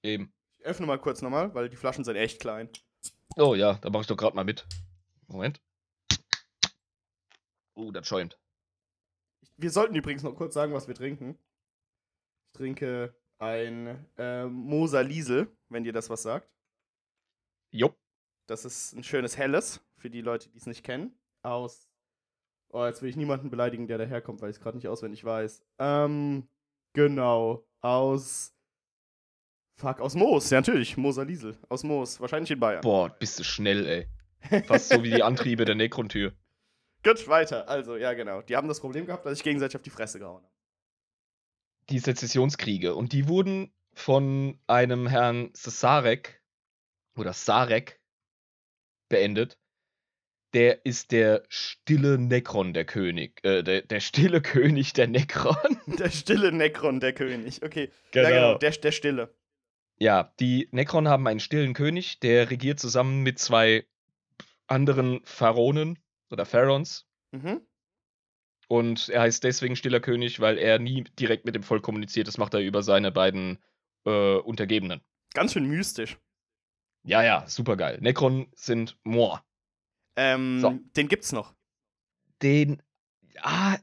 Eben. 0.03 0.33
Ich 0.57 0.65
öffne 0.65 0.85
mal 0.85 0.99
kurz 0.99 1.21
nochmal, 1.21 1.53
weil 1.53 1.69
die 1.69 1.77
Flaschen 1.77 2.03
sind 2.03 2.15
echt 2.15 2.41
klein. 2.41 2.69
Oh 3.35 3.55
ja, 3.55 3.75
da 3.75 3.89
mache 3.89 4.01
ich 4.01 4.07
doch 4.07 4.17
gerade 4.17 4.35
mal 4.35 4.43
mit. 4.43 4.67
Moment. 5.27 5.61
Oh, 7.75 7.91
das 7.91 8.07
schäumt. 8.07 8.39
Wir 9.57 9.69
sollten 9.69 9.95
übrigens 9.95 10.23
noch 10.23 10.35
kurz 10.35 10.53
sagen, 10.53 10.73
was 10.73 10.87
wir 10.87 10.95
trinken. 10.95 11.37
Ich 12.47 12.57
trinke 12.57 13.15
ein 13.37 14.05
äh, 14.17 14.45
Moser 14.45 15.03
Liesel, 15.03 15.55
wenn 15.69 15.83
dir 15.83 15.93
das 15.93 16.09
was 16.09 16.23
sagt. 16.23 16.49
Jupp. 17.71 17.95
Das 18.47 18.65
ist 18.65 18.93
ein 18.93 19.03
schönes 19.03 19.37
Helles, 19.37 19.81
für 19.97 20.09
die 20.09 20.21
Leute, 20.21 20.49
die 20.49 20.57
es 20.57 20.65
nicht 20.65 20.83
kennen. 20.83 21.19
Aus. 21.43 21.87
Oh, 22.69 22.85
jetzt 22.85 23.01
will 23.01 23.09
ich 23.09 23.15
niemanden 23.15 23.49
beleidigen, 23.49 23.87
der 23.87 23.97
daherkommt, 23.97 24.41
weil 24.41 24.49
ich 24.49 24.57
es 24.57 24.61
gerade 24.61 24.77
nicht 24.77 24.87
auswendig 24.87 25.23
weiß. 25.23 25.63
Ähm, 25.79 26.47
genau. 26.93 27.65
Aus 27.81 28.57
Fuck, 29.79 29.99
aus 29.99 30.15
Moos, 30.15 30.49
ja 30.49 30.57
natürlich, 30.57 30.97
Moser 30.97 31.23
Liesel, 31.23 31.55
aus 31.69 31.83
Moos, 31.83 32.19
wahrscheinlich 32.19 32.49
in 32.49 32.59
Bayern. 32.59 32.81
Boah, 32.81 33.09
bist 33.09 33.37
du 33.37 33.43
schnell, 33.43 33.85
ey. 33.85 34.63
Fast 34.65 34.89
so 34.89 35.03
wie 35.03 35.11
die 35.11 35.21
Antriebe 35.21 35.65
der 35.65 35.75
Nekrontür. 35.75 36.33
Gut, 37.03 37.27
weiter. 37.27 37.69
Also, 37.69 37.95
ja, 37.95 38.13
genau. 38.13 38.41
Die 38.41 38.55
haben 38.55 38.67
das 38.67 38.79
Problem 38.79 39.05
gehabt, 39.05 39.25
dass 39.25 39.37
ich 39.37 39.43
gegenseitig 39.43 39.75
auf 39.75 39.83
die 39.83 39.91
Fresse 39.91 40.17
gehauen 40.17 40.43
habe. 40.43 40.53
Die 41.89 41.99
Sezessionskriege. 41.99 42.95
Und 42.95 43.13
die 43.13 43.27
wurden 43.27 43.71
von 43.93 44.59
einem 44.65 45.05
Herrn 45.05 45.51
Sarek 45.53 46.41
oder 47.15 47.33
Sarek 47.33 48.01
beendet. 49.09 49.59
Der 50.53 50.85
ist 50.85 51.11
der 51.11 51.43
stille 51.49 52.17
Necron, 52.17 52.73
der 52.73 52.85
König. 52.85 53.43
Äh, 53.43 53.63
der, 53.63 53.81
der 53.81 53.99
stille 53.99 54.41
König 54.41 54.93
der 54.93 55.07
Necron. 55.07 55.55
Der 55.99 56.09
stille 56.09 56.51
Necron, 56.51 56.99
der 56.99 57.13
König. 57.13 57.63
Okay. 57.63 57.89
Genau. 58.11 58.29
Ja, 58.29 58.35
genau. 58.35 58.57
Der, 58.57 58.71
der 58.71 58.91
stille. 58.91 59.33
Ja, 59.99 60.33
die 60.39 60.67
Necron 60.71 61.07
haben 61.07 61.27
einen 61.27 61.39
stillen 61.39 61.73
König, 61.73 62.19
der 62.19 62.49
regiert 62.51 62.79
zusammen 62.79 63.23
mit 63.23 63.39
zwei 63.39 63.85
anderen 64.67 65.21
Pharaonen 65.23 65.97
oder 66.29 66.45
Pharaons. 66.45 67.07
Mhm. 67.31 67.61
Und 68.67 69.09
er 69.09 69.21
heißt 69.21 69.43
deswegen 69.43 69.75
stiller 69.75 70.01
König, 70.01 70.39
weil 70.39 70.57
er 70.57 70.77
nie 70.77 71.05
direkt 71.17 71.45
mit 71.45 71.55
dem 71.55 71.63
Volk 71.63 71.83
kommuniziert. 71.83 72.27
Das 72.27 72.37
macht 72.37 72.53
er 72.53 72.59
über 72.59 72.83
seine 72.83 73.11
beiden 73.11 73.59
äh, 74.05 74.35
Untergebenen. 74.35 75.01
Ganz 75.33 75.53
schön 75.53 75.65
mystisch. 75.65 76.17
Ja, 77.03 77.23
ja, 77.23 77.45
super 77.47 77.77
geil. 77.77 77.99
Necron 78.01 78.47
sind 78.53 78.97
Moor. 79.03 79.43
Ähm, 80.17 80.59
so. 80.59 80.79
den 80.97 81.07
gibt's 81.07 81.31
noch. 81.31 81.53
Den. 82.41 82.81
Ah, 83.41 83.77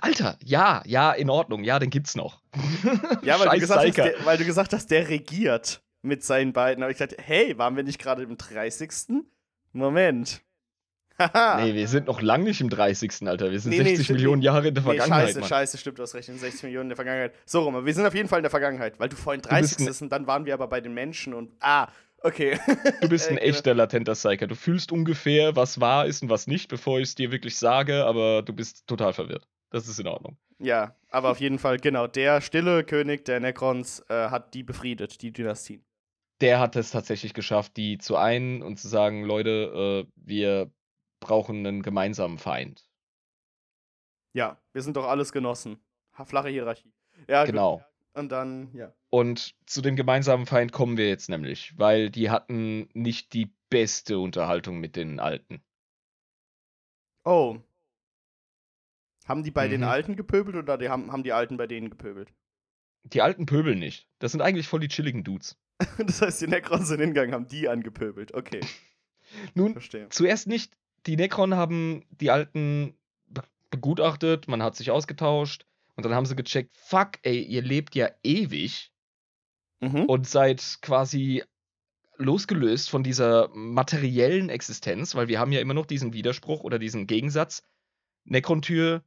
Alter, 0.00 0.36
ja, 0.44 0.82
ja, 0.84 1.12
in 1.12 1.30
Ordnung, 1.30 1.64
ja, 1.64 1.78
den 1.78 1.90
gibt's 1.90 2.14
noch. 2.14 2.42
Ja, 3.22 3.38
weil, 3.40 3.48
du 3.50 3.60
gesagt, 3.60 3.84
hast, 3.84 3.96
der, 3.96 4.24
weil 4.24 4.38
du 4.38 4.44
gesagt 4.44 4.72
hast, 4.72 4.90
der 4.90 5.08
regiert 5.08 5.82
mit 6.02 6.24
seinen 6.24 6.52
beiden. 6.52 6.82
Aber 6.82 6.90
ich 6.90 6.98
dachte, 6.98 7.16
hey, 7.20 7.58
waren 7.58 7.76
wir 7.76 7.82
nicht 7.82 7.98
gerade 7.98 8.22
im 8.22 8.36
30. 8.36 8.90
Moment. 9.72 10.42
nee, 11.18 11.74
wir 11.74 11.88
sind 11.88 12.06
noch 12.06 12.22
lang 12.22 12.44
nicht 12.44 12.60
im 12.60 12.70
30. 12.70 13.26
Alter. 13.26 13.50
Wir 13.50 13.58
sind 13.58 13.70
nee, 13.70 13.82
60 13.82 14.08
nee, 14.08 14.14
Millionen 14.14 14.40
Jahre 14.40 14.68
in 14.68 14.74
der 14.74 14.84
Vergangenheit. 14.84 15.20
Nee, 15.20 15.26
scheiße, 15.26 15.40
Mann. 15.40 15.48
scheiße, 15.48 15.78
stimmt, 15.78 15.98
du 15.98 16.02
hast 16.04 16.14
recht. 16.14 16.30
60 16.32 16.62
Millionen 16.62 16.84
in 16.84 16.88
der 16.90 16.96
Vergangenheit. 16.96 17.34
So 17.44 17.62
rum, 17.62 17.84
wir 17.84 17.94
sind 17.94 18.06
auf 18.06 18.14
jeden 18.14 18.28
Fall 18.28 18.38
in 18.38 18.44
der 18.44 18.50
Vergangenheit, 18.50 19.00
weil 19.00 19.08
du 19.08 19.16
vorhin 19.16 19.42
30 19.42 19.84
bist 19.84 20.00
und 20.00 20.10
dann 20.10 20.26
waren 20.26 20.46
wir 20.46 20.54
aber 20.54 20.68
bei 20.68 20.80
den 20.80 20.94
Menschen 20.94 21.34
und. 21.34 21.50
Ah, 21.60 21.88
okay. 22.22 22.58
Du 23.00 23.08
bist 23.08 23.28
ein 23.28 23.38
äh, 23.38 23.42
echter 23.42 23.74
latenter 23.74 24.14
Psyker. 24.14 24.46
Du 24.46 24.54
fühlst 24.54 24.92
ungefähr, 24.92 25.56
was 25.56 25.80
wahr 25.80 26.06
ist 26.06 26.22
und 26.22 26.30
was 26.30 26.46
nicht, 26.46 26.68
bevor 26.68 26.98
ich 26.98 27.08
es 27.08 27.14
dir 27.14 27.30
wirklich 27.30 27.56
sage, 27.56 28.04
aber 28.04 28.42
du 28.42 28.52
bist 28.52 28.86
total 28.86 29.12
verwirrt. 29.12 29.48
Das 29.70 29.88
ist 29.88 30.00
in 30.00 30.06
Ordnung. 30.06 30.38
Ja, 30.58 30.96
aber 31.10 31.30
auf 31.30 31.40
jeden 31.40 31.58
Fall, 31.58 31.78
genau, 31.78 32.06
der 32.06 32.40
stille 32.40 32.84
König 32.84 33.24
der 33.24 33.40
Necrons 33.40 34.00
äh, 34.08 34.30
hat 34.30 34.54
die 34.54 34.62
befriedet, 34.62 35.22
die 35.22 35.32
Dynastien. 35.32 35.84
Der 36.40 36.60
hat 36.60 36.76
es 36.76 36.90
tatsächlich 36.90 37.34
geschafft, 37.34 37.76
die 37.76 37.98
zu 37.98 38.16
einen 38.16 38.62
und 38.62 38.78
zu 38.78 38.88
sagen, 38.88 39.24
Leute, 39.24 40.06
äh, 40.06 40.12
wir 40.16 40.70
brauchen 41.20 41.66
einen 41.66 41.82
gemeinsamen 41.82 42.38
Feind. 42.38 42.88
Ja, 44.32 44.60
wir 44.72 44.82
sind 44.82 44.96
doch 44.96 45.06
alles 45.06 45.32
Genossen. 45.32 45.80
Flache 46.24 46.48
Hierarchie. 46.48 46.92
Ja, 47.28 47.44
genau. 47.44 47.82
Und 48.14 48.30
dann, 48.30 48.72
ja. 48.74 48.92
Und 49.10 49.54
zu 49.66 49.80
dem 49.80 49.96
gemeinsamen 49.96 50.46
Feind 50.46 50.72
kommen 50.72 50.96
wir 50.96 51.08
jetzt 51.08 51.28
nämlich, 51.28 51.72
weil 51.78 52.10
die 52.10 52.30
hatten 52.30 52.88
nicht 52.92 53.32
die 53.32 53.50
beste 53.70 54.18
Unterhaltung 54.18 54.78
mit 54.78 54.96
den 54.96 55.18
Alten. 55.18 55.62
Oh, 57.24 57.58
haben 59.28 59.42
die 59.42 59.50
bei 59.50 59.66
mhm. 59.66 59.72
den 59.72 59.84
Alten 59.84 60.16
gepöbelt 60.16 60.56
oder 60.56 60.78
die 60.78 60.88
haben, 60.88 61.12
haben 61.12 61.22
die 61.22 61.32
Alten 61.32 61.58
bei 61.58 61.66
denen 61.66 61.90
gepöbelt? 61.90 62.32
Die 63.04 63.20
Alten 63.20 63.46
pöbeln 63.46 63.78
nicht. 63.78 64.08
Das 64.18 64.32
sind 64.32 64.40
eigentlich 64.40 64.66
voll 64.66 64.80
die 64.80 64.88
chilligen 64.88 65.22
Dudes. 65.22 65.56
das 65.98 66.22
heißt, 66.22 66.40
die 66.40 66.48
Necrons 66.48 66.88
sind 66.88 67.00
hingegangen, 67.00 67.34
haben 67.34 67.46
die 67.46 67.68
angepöbelt. 67.68 68.34
Okay. 68.34 68.60
Nun, 69.54 69.72
Verstehe. 69.72 70.08
zuerst 70.08 70.46
nicht. 70.46 70.72
Die 71.06 71.16
Necron 71.16 71.54
haben 71.54 72.04
die 72.10 72.30
Alten 72.30 72.94
begutachtet, 73.70 74.48
man 74.48 74.62
hat 74.62 74.74
sich 74.76 74.90
ausgetauscht 74.90 75.66
und 75.94 76.04
dann 76.04 76.14
haben 76.14 76.26
sie 76.26 76.34
gecheckt, 76.34 76.76
fuck, 76.76 77.12
ey, 77.22 77.40
ihr 77.42 77.62
lebt 77.62 77.94
ja 77.94 78.10
ewig 78.22 78.90
mhm. 79.80 80.04
und 80.04 80.28
seid 80.28 80.78
quasi 80.82 81.42
losgelöst 82.16 82.90
von 82.90 83.02
dieser 83.02 83.48
materiellen 83.54 84.48
Existenz, 84.48 85.14
weil 85.14 85.28
wir 85.28 85.38
haben 85.38 85.52
ja 85.52 85.60
immer 85.60 85.74
noch 85.74 85.86
diesen 85.86 86.12
Widerspruch 86.12 86.64
oder 86.64 86.78
diesen 86.78 87.06
Gegensatz. 87.06 87.62
Necron-Tür 88.24 89.02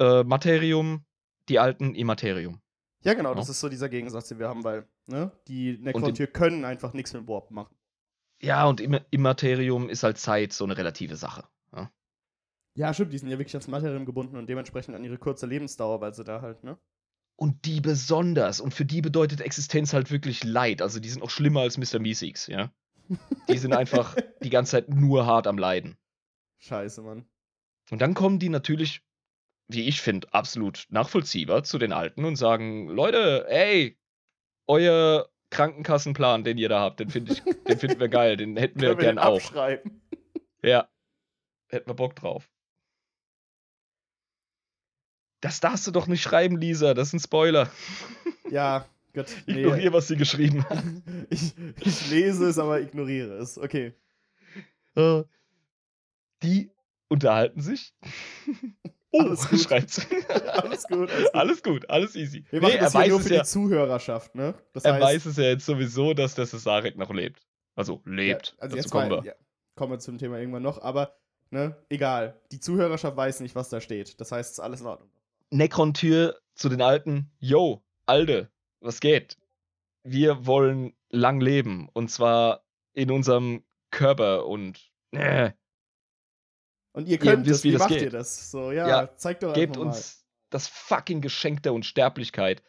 äh, 0.00 0.24
Materium, 0.24 1.04
die 1.48 1.58
alten 1.58 1.94
Immaterium. 1.94 2.60
Ja, 3.02 3.14
genau, 3.14 3.34
das 3.34 3.48
ist 3.48 3.60
so 3.60 3.68
dieser 3.68 3.88
Gegensatz, 3.88 4.28
den 4.28 4.38
wir 4.38 4.48
haben, 4.48 4.64
weil 4.64 4.86
ne, 5.06 5.32
die 5.48 5.78
Necrontier 5.78 6.26
können 6.26 6.64
einfach 6.64 6.92
nichts 6.92 7.12
mit 7.14 7.26
Warp 7.28 7.50
machen. 7.50 7.74
Ja, 8.42 8.66
und 8.66 8.80
Im 8.80 8.98
Immaterium 9.10 9.88
ist 9.88 10.02
halt 10.02 10.18
Zeit 10.18 10.52
so 10.52 10.64
eine 10.64 10.76
relative 10.76 11.16
Sache. 11.16 11.44
Ja? 11.74 11.90
ja, 12.74 12.94
stimmt, 12.94 13.12
die 13.12 13.18
sind 13.18 13.28
ja 13.28 13.38
wirklich 13.38 13.54
ans 13.54 13.68
Materium 13.68 14.06
gebunden 14.06 14.36
und 14.36 14.48
dementsprechend 14.48 14.94
an 14.94 15.04
ihre 15.04 15.18
kurze 15.18 15.46
Lebensdauer, 15.46 16.00
weil 16.00 16.14
sie 16.14 16.24
da 16.24 16.40
halt, 16.40 16.64
ne? 16.64 16.78
Und 17.40 17.64
die 17.64 17.80
besonders. 17.80 18.60
Und 18.60 18.74
für 18.74 18.84
die 18.84 19.00
bedeutet 19.00 19.40
Existenz 19.40 19.94
halt 19.94 20.10
wirklich 20.10 20.44
Leid. 20.44 20.82
Also 20.82 21.00
die 21.00 21.08
sind 21.08 21.22
auch 21.22 21.30
schlimmer 21.30 21.60
als 21.60 21.78
Mr. 21.78 21.98
Meeseeks, 21.98 22.48
ja. 22.48 22.70
Die 23.48 23.56
sind 23.56 23.72
einfach 23.72 24.14
die 24.42 24.50
ganze 24.50 24.72
Zeit 24.72 24.90
nur 24.90 25.24
hart 25.24 25.46
am 25.46 25.56
Leiden. 25.56 25.96
Scheiße, 26.58 27.00
Mann. 27.00 27.24
Und 27.90 28.02
dann 28.02 28.12
kommen 28.12 28.38
die 28.38 28.50
natürlich, 28.50 29.02
wie 29.68 29.88
ich 29.88 30.02
finde, 30.02 30.32
absolut 30.34 30.86
nachvollziehbar 30.90 31.64
zu 31.64 31.78
den 31.78 31.94
Alten 31.94 32.26
und 32.26 32.36
sagen: 32.36 32.88
Leute, 32.88 33.46
ey, 33.48 33.98
euer 34.66 35.30
Krankenkassenplan, 35.48 36.44
den 36.44 36.58
ihr 36.58 36.68
da 36.68 36.80
habt, 36.80 37.00
den, 37.00 37.08
find 37.08 37.30
ich, 37.30 37.42
den 37.42 37.78
finden 37.78 38.00
wir 38.00 38.10
geil, 38.10 38.36
den 38.36 38.58
hätten 38.58 38.82
wir 38.82 38.94
gern 38.96 39.18
auch. 39.18 39.36
Abschreiben. 39.36 40.02
Ja, 40.62 40.90
hätten 41.68 41.88
wir 41.88 41.94
Bock 41.94 42.16
drauf. 42.16 42.50
Das 45.40 45.60
darfst 45.60 45.86
du 45.86 45.90
doch 45.90 46.06
nicht 46.06 46.22
schreiben, 46.22 46.56
Lisa, 46.58 46.94
das 46.94 47.08
ist 47.08 47.14
ein 47.14 47.20
Spoiler. 47.20 47.70
Ja, 48.50 48.84
Gott. 49.14 49.28
Nee. 49.46 49.60
Ignoriere, 49.60 49.92
was 49.92 50.08
sie 50.08 50.16
geschrieben 50.16 50.64
hat. 50.68 50.82
ich, 51.30 51.54
ich 51.80 52.10
lese 52.10 52.48
es, 52.48 52.58
aber 52.58 52.80
ignoriere 52.80 53.34
es. 53.34 53.58
Okay. 53.58 53.94
Äh, 54.96 55.22
die 56.42 56.70
unterhalten 57.08 57.60
sich. 57.60 57.94
Oh, 59.12 59.20
alles 59.20 59.48
gut. 59.48 59.60
schreibt 59.60 59.90
sie. 59.90 60.02
alles, 60.46 60.84
gut, 60.84 61.10
alles 61.10 61.24
gut. 61.24 61.34
Alles 61.34 61.62
gut, 61.62 61.90
alles 61.90 62.16
easy. 62.16 62.44
Wir 62.50 62.60
machen 62.60 62.74
nee, 62.74 62.80
das 62.80 62.92
hier 62.92 63.08
nur 63.08 63.20
für 63.20 63.34
ja, 63.34 63.42
die 63.42 63.46
Zuhörerschaft, 63.46 64.34
ne? 64.34 64.54
Das 64.72 64.84
er 64.84 64.94
heißt, 64.94 65.02
weiß 65.02 65.26
es 65.26 65.36
ja 65.36 65.44
jetzt 65.44 65.66
sowieso, 65.66 66.14
dass 66.14 66.34
der 66.34 66.46
Cesarek 66.46 66.96
noch 66.96 67.12
lebt. 67.12 67.46
Also 67.74 68.02
lebt. 68.04 68.48
Ja, 68.48 68.62
also 68.62 68.76
Dazu 68.76 68.76
jetzt 68.76 68.90
kommen 68.90 69.10
wir. 69.10 69.24
Ja, 69.24 69.34
kommen 69.74 69.92
wir 69.92 69.98
zum 69.98 70.18
Thema 70.18 70.38
irgendwann 70.38 70.62
noch, 70.62 70.80
aber 70.82 71.16
ne, 71.50 71.76
egal. 71.88 72.40
Die 72.52 72.60
Zuhörerschaft 72.60 73.16
weiß 73.16 73.40
nicht, 73.40 73.54
was 73.54 73.68
da 73.68 73.80
steht. 73.80 74.20
Das 74.20 74.32
heißt, 74.32 74.50
es 74.50 74.58
ist 74.58 74.60
alles 74.60 74.80
in 74.80 74.86
Ordnung. 74.86 75.10
Necron-Tür 75.50 76.40
zu 76.54 76.68
den 76.68 76.82
Alten. 76.82 77.30
Yo, 77.38 77.84
Alde, 78.06 78.50
was 78.80 79.00
geht? 79.00 79.36
Wir 80.02 80.46
wollen 80.46 80.94
lang 81.10 81.40
leben. 81.40 81.88
Und 81.92 82.10
zwar 82.10 82.64
in 82.92 83.10
unserem 83.10 83.64
Körper 83.90 84.46
und. 84.46 84.90
Äh, 85.12 85.52
und 86.92 87.06
ihr 87.06 87.18
könnt 87.18 87.46
ihr 87.46 87.52
wisst, 87.52 87.64
wie, 87.64 87.74
wie 87.74 87.78
macht 87.78 87.90
geht. 87.90 88.02
ihr 88.02 88.10
das? 88.10 88.50
So, 88.50 88.72
ja, 88.72 88.88
ja 88.88 89.16
zeigt 89.16 89.42
doch 89.42 89.54
Gebt 89.54 89.76
uns 89.76 90.26
das 90.50 90.66
fucking 90.66 91.20
Geschenk 91.20 91.62
der 91.62 91.72
Unsterblichkeit. 91.72 92.62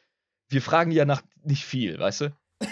Wir 0.50 0.62
fragen 0.62 0.92
ja 0.92 1.06
nach 1.06 1.24
nicht 1.44 1.66
viel, 1.66 1.98
weißt 1.98 2.22
du? 2.22 2.38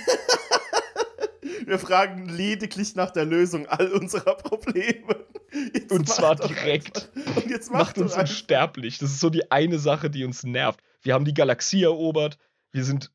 Wir 1.66 1.78
fragen 1.78 2.28
lediglich 2.28 2.96
nach 2.96 3.12
der 3.12 3.26
Lösung 3.26 3.68
all 3.68 3.92
unserer 3.92 4.36
Probleme. 4.36 5.28
Jetzt 5.74 5.92
und 5.92 6.08
zwar 6.08 6.36
direkt. 6.36 7.12
Und 7.16 7.50
jetzt 7.50 7.72
macht, 7.72 7.98
macht 7.98 7.98
uns 7.98 8.16
unsterblich. 8.16 8.98
Das 8.98 9.12
ist 9.12 9.20
so 9.20 9.30
die 9.30 9.52
eine 9.52 9.80
Sache, 9.80 10.10
die 10.10 10.24
uns 10.24 10.44
nervt. 10.44 10.82
Wir 11.02 11.14
haben 11.14 11.26
die 11.26 11.34
Galaxie 11.34 11.84
erobert. 11.84 12.38
Wir 12.72 12.84
sind 12.84 13.12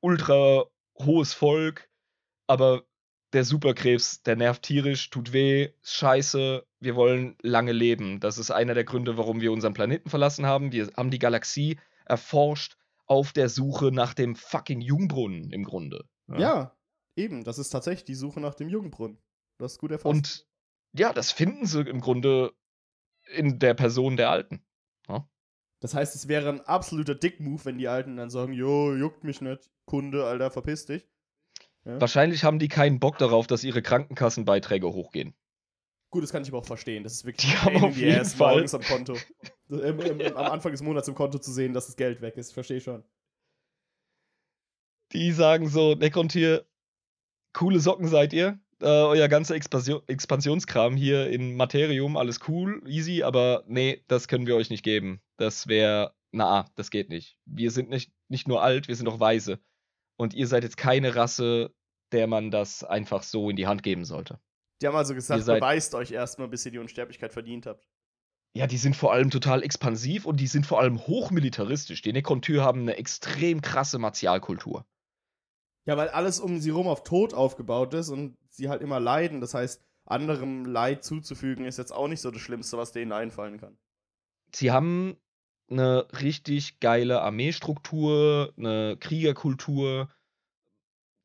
ultra 0.00 0.64
hohes 0.98 1.32
Volk. 1.32 1.88
Aber 2.46 2.82
der 3.32 3.44
Superkrebs, 3.44 4.22
der 4.22 4.36
nervt 4.36 4.62
tierisch, 4.62 5.10
tut 5.10 5.32
weh, 5.32 5.70
ist 5.82 5.94
scheiße, 5.94 6.66
wir 6.80 6.96
wollen 6.96 7.36
lange 7.42 7.72
leben. 7.72 8.20
Das 8.20 8.38
ist 8.38 8.50
einer 8.50 8.74
der 8.74 8.84
Gründe, 8.84 9.16
warum 9.16 9.40
wir 9.40 9.52
unseren 9.52 9.74
Planeten 9.74 10.10
verlassen 10.10 10.46
haben. 10.46 10.72
Wir 10.72 10.90
haben 10.96 11.10
die 11.10 11.18
Galaxie 11.18 11.78
erforscht 12.06 12.76
auf 13.06 13.32
der 13.32 13.48
Suche 13.48 13.92
nach 13.92 14.14
dem 14.14 14.34
fucking 14.34 14.80
Jungbrunnen 14.80 15.52
im 15.52 15.64
Grunde. 15.64 16.04
Ja, 16.28 16.38
ja 16.38 16.76
eben. 17.16 17.44
Das 17.44 17.58
ist 17.58 17.70
tatsächlich 17.70 18.04
die 18.04 18.14
Suche 18.14 18.40
nach 18.40 18.54
dem 18.54 18.68
Jungbrunnen. 18.68 19.18
Das 19.58 19.72
ist 19.72 19.78
gut 19.78 19.92
erfasst. 19.92 20.06
Und 20.06 20.46
ja, 20.92 21.12
das 21.12 21.32
finden 21.32 21.66
sie 21.66 21.82
im 21.82 22.00
Grunde 22.00 22.52
in 23.32 23.58
der 23.58 23.74
Person 23.74 24.16
der 24.16 24.30
Alten. 24.30 24.62
Ja? 25.08 25.28
Das 25.80 25.94
heißt, 25.94 26.14
es 26.14 26.28
wäre 26.28 26.48
ein 26.48 26.60
absoluter 26.60 27.14
Dick-Move, 27.14 27.64
wenn 27.64 27.78
die 27.78 27.88
Alten 27.88 28.16
dann 28.16 28.30
sagen: 28.30 28.52
Jo, 28.52 28.94
juckt 28.94 29.24
mich 29.24 29.40
nicht, 29.40 29.70
Kunde, 29.84 30.24
Alter, 30.24 30.50
verpiss 30.50 30.86
dich. 30.86 31.08
Ja? 31.84 32.00
Wahrscheinlich 32.00 32.44
haben 32.44 32.58
die 32.58 32.68
keinen 32.68 33.00
Bock 33.00 33.18
darauf, 33.18 33.46
dass 33.46 33.64
ihre 33.64 33.82
Krankenkassenbeiträge 33.82 34.92
hochgehen. 34.92 35.34
Gut, 36.10 36.24
das 36.24 36.32
kann 36.32 36.42
ich 36.42 36.48
aber 36.48 36.58
auch 36.58 36.66
verstehen. 36.66 37.04
Das 37.04 37.12
ist 37.12 37.24
wirklich 37.24 37.48
die 37.48 37.56
haben 37.56 37.84
auf 37.84 37.96
jeden 37.96 38.24
Fall 38.24 38.54
morgens 38.54 38.74
am 38.74 38.82
Konto. 38.82 39.16
Im, 39.68 39.78
im, 40.00 40.20
im, 40.20 40.36
am 40.36 40.52
Anfang 40.52 40.72
des 40.72 40.82
Monats 40.82 41.06
im 41.06 41.14
Konto 41.14 41.38
zu 41.38 41.52
sehen, 41.52 41.72
dass 41.72 41.86
das 41.86 41.96
Geld 41.96 42.20
weg 42.20 42.36
ist. 42.36 42.52
Verstehe 42.52 42.80
schon. 42.80 43.04
Die 45.12 45.32
sagen 45.32 45.68
so, 45.68 45.94
Necrontier, 45.94 46.66
coole 47.52 47.78
Socken 47.78 48.08
seid 48.08 48.32
ihr. 48.32 48.58
Äh, 48.80 48.86
euer 48.86 49.28
ganzer 49.28 49.54
Expansion 49.54 50.00
Expansionskram 50.06 50.96
hier 50.96 51.28
in 51.28 51.54
Materium, 51.54 52.16
alles 52.16 52.40
cool, 52.48 52.82
easy, 52.86 53.22
aber 53.22 53.62
nee, 53.66 54.02
das 54.08 54.26
können 54.26 54.46
wir 54.46 54.56
euch 54.56 54.70
nicht 54.70 54.82
geben. 54.82 55.20
Das 55.36 55.66
wäre, 55.66 56.14
na, 56.32 56.66
das 56.76 56.90
geht 56.90 57.10
nicht. 57.10 57.36
Wir 57.44 57.70
sind 57.70 57.90
nicht, 57.90 58.10
nicht 58.28 58.48
nur 58.48 58.62
alt, 58.62 58.88
wir 58.88 58.96
sind 58.96 59.08
auch 59.08 59.20
weise. 59.20 59.60
Und 60.16 60.32
ihr 60.32 60.46
seid 60.46 60.64
jetzt 60.64 60.78
keine 60.78 61.14
Rasse, 61.14 61.74
der 62.12 62.26
man 62.26 62.50
das 62.50 62.82
einfach 62.82 63.22
so 63.22 63.50
in 63.50 63.56
die 63.56 63.66
Hand 63.66 63.82
geben 63.82 64.04
sollte. 64.04 64.40
Die 64.80 64.86
haben 64.86 64.96
also 64.96 65.14
gesagt, 65.14 65.44
beweist 65.44 65.94
euch 65.94 66.10
erstmal, 66.10 66.48
bis 66.48 66.64
ihr 66.64 66.72
die 66.72 66.78
Unsterblichkeit 66.78 67.32
verdient 67.32 67.66
habt. 67.66 67.86
Ja, 68.56 68.66
die 68.66 68.78
sind 68.78 68.96
vor 68.96 69.12
allem 69.12 69.30
total 69.30 69.62
expansiv 69.62 70.26
und 70.26 70.40
die 70.40 70.46
sind 70.46 70.66
vor 70.66 70.80
allem 70.80 70.98
hochmilitaristisch. 71.06 72.02
Die 72.02 72.12
Necrontyr 72.12 72.64
haben 72.64 72.80
eine 72.80 72.96
extrem 72.96 73.60
krasse 73.60 73.98
Martialkultur. 73.98 74.86
Ja, 75.86 75.96
weil 75.96 76.08
alles 76.08 76.40
um 76.40 76.60
sie 76.60 76.70
rum 76.70 76.86
auf 76.86 77.02
Tod 77.02 77.34
aufgebaut 77.34 77.94
ist 77.94 78.10
und 78.10 78.36
sie 78.48 78.68
halt 78.68 78.82
immer 78.82 79.00
leiden. 79.00 79.40
Das 79.40 79.54
heißt, 79.54 79.82
anderem 80.04 80.64
Leid 80.64 81.04
zuzufügen 81.04 81.64
ist 81.64 81.78
jetzt 81.78 81.92
auch 81.92 82.08
nicht 82.08 82.20
so 82.20 82.30
das 82.30 82.42
Schlimmste, 82.42 82.76
was 82.76 82.92
denen 82.92 83.12
einfallen 83.12 83.58
kann. 83.58 83.78
Sie 84.54 84.70
haben 84.70 85.16
eine 85.70 86.06
richtig 86.20 86.80
geile 86.80 87.22
Armeestruktur, 87.22 88.52
eine 88.56 88.96
Kriegerkultur, 88.98 90.08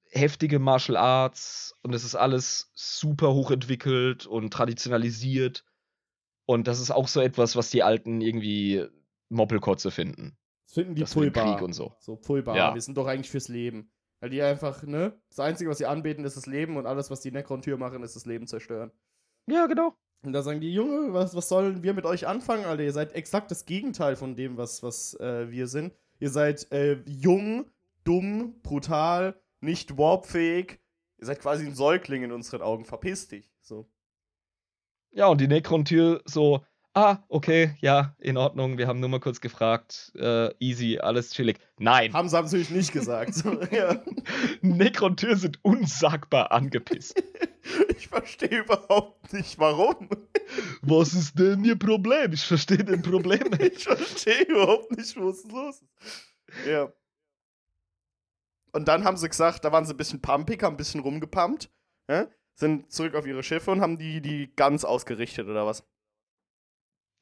heftige 0.10 0.60
Martial 0.60 0.98
Arts 0.98 1.76
und 1.82 1.94
es 1.94 2.04
ist 2.04 2.16
alles 2.16 2.72
super 2.74 3.34
hochentwickelt 3.34 4.28
und 4.28 4.52
traditionalisiert. 4.52 5.66
Und 6.46 6.68
das 6.68 6.80
ist 6.80 6.92
auch 6.92 7.08
so 7.08 7.22
etwas, 7.22 7.56
was 7.56 7.72
die 7.72 7.82
Alten 7.82 8.22
irgendwie 8.22 8.86
Moppelkotze 9.30 9.90
finden. 9.90 10.38
Das 10.66 10.74
finden 10.76 10.96
die 10.96 11.02
das 11.02 11.14
Pulbar. 11.14 11.56
Krieg 11.56 11.64
und 11.64 11.74
so. 11.74 11.96
So 12.00 12.16
Pulbar. 12.16 12.56
Ja. 12.56 12.74
Wir 12.74 12.82
sind 12.82 12.98
doch 12.98 13.08
eigentlich 13.08 13.32
fürs 13.32 13.48
Leben. 13.48 13.92
Weil 14.20 14.30
die 14.30 14.42
einfach, 14.42 14.84
ne? 14.84 15.14
Das 15.30 15.40
Einzige, 15.40 15.70
was 15.70 15.78
sie 15.78 15.86
anbeten, 15.86 16.26
ist 16.26 16.38
das 16.38 16.46
Leben 16.46 16.78
und 16.78 16.86
alles, 16.86 17.12
was 17.12 17.22
die 17.22 17.32
Necron-Tür 17.32 17.78
machen, 17.78 18.04
ist 18.04 18.16
das 18.16 18.26
Leben 18.26 18.48
zerstören. 18.48 18.92
Ja, 19.48 19.68
genau. 19.68 19.96
Und 20.24 20.34
da 20.34 20.42
sagen 20.42 20.62
die, 20.62 20.74
Junge, 20.74 21.14
was, 21.14 21.36
was 21.36 21.50
sollen 21.50 21.84
wir 21.84 21.94
mit 21.94 22.06
euch 22.06 22.28
anfangen, 22.28 22.66
Alter? 22.66 22.84
Ihr 22.84 22.94
seid 22.94 23.14
exakt 23.14 23.52
das 23.52 23.66
Gegenteil 23.66 24.16
von 24.16 24.36
dem, 24.36 24.58
was, 24.58 24.82
was 24.82 25.14
äh, 25.20 25.52
wir 25.52 25.68
sind. 25.68 25.94
Ihr 26.20 26.30
seid 26.30 26.72
äh, 26.72 27.02
jung, 27.06 27.70
dumm, 28.04 28.60
brutal, 28.62 29.40
nicht 29.60 29.98
warpfähig. 29.98 30.80
Ihr 31.18 31.26
seid 31.26 31.42
quasi 31.42 31.66
ein 31.66 31.76
Säugling 31.76 32.24
in 32.24 32.32
unseren 32.32 32.62
Augen. 32.62 32.86
Verpiss 32.86 33.28
dich. 33.28 33.52
So. 33.62 33.88
Ja, 35.12 35.28
und 35.28 35.40
die 35.40 35.48
Necron-Tür 35.48 36.22
so, 36.26 36.66
ah, 36.96 37.18
okay, 37.28 37.76
ja, 37.82 38.16
in 38.20 38.38
Ordnung, 38.38 38.78
wir 38.78 38.88
haben 38.88 39.00
nur 39.00 39.10
mal 39.10 39.20
kurz 39.20 39.42
gefragt, 39.42 40.12
äh, 40.16 40.52
easy, 40.60 40.98
alles 40.98 41.32
chillig. 41.32 41.60
Nein. 41.78 42.14
Haben 42.14 42.30
sie 42.30 42.42
natürlich 42.42 42.72
nicht 42.72 42.92
gesagt. 42.92 43.44
ja. 43.72 44.02
Necron-Tür 44.62 45.36
sind 45.36 45.64
unsagbar 45.64 46.52
angepisst. 46.52 47.22
Ich 47.98 48.10
verstehe 48.10 48.60
überhaupt 48.60 49.34
nicht, 49.34 49.58
warum. 49.58 50.08
Was 50.82 51.16
ist 51.16 51.40
denn 51.40 51.66
Ihr 51.66 51.80
Problem? 51.80 52.32
Ich 52.34 52.46
verstehe 52.46 52.84
den 52.84 53.02
Problem 53.02 53.50
nicht. 53.50 53.62
Ich 53.78 53.84
verstehe 53.86 54.44
überhaupt 54.44 54.92
nicht, 54.96 55.18
was 55.18 55.44
los 55.46 55.82
ist. 55.82 56.68
Ja. 56.68 56.94
Und 58.72 58.88
dann 58.88 59.04
haben 59.04 59.18
sie 59.18 59.28
gesagt, 59.28 59.66
da 59.66 59.72
waren 59.72 59.86
sie 59.86 59.96
ein 59.96 59.98
bisschen 59.98 60.22
pumpig, 60.22 60.62
haben 60.62 60.76
ein 60.76 60.78
bisschen 60.78 61.02
rumgepumpt, 61.02 61.72
ja? 62.08 62.28
sind 62.54 62.92
zurück 62.92 63.16
auf 63.16 63.26
ihre 63.26 63.42
Schiffe 63.42 63.72
und 63.72 63.82
haben 63.82 63.98
die, 63.98 64.22
die 64.22 64.54
ganz 64.56 64.86
ausgerichtet, 64.86 65.48
oder 65.48 65.66
was? 65.66 65.84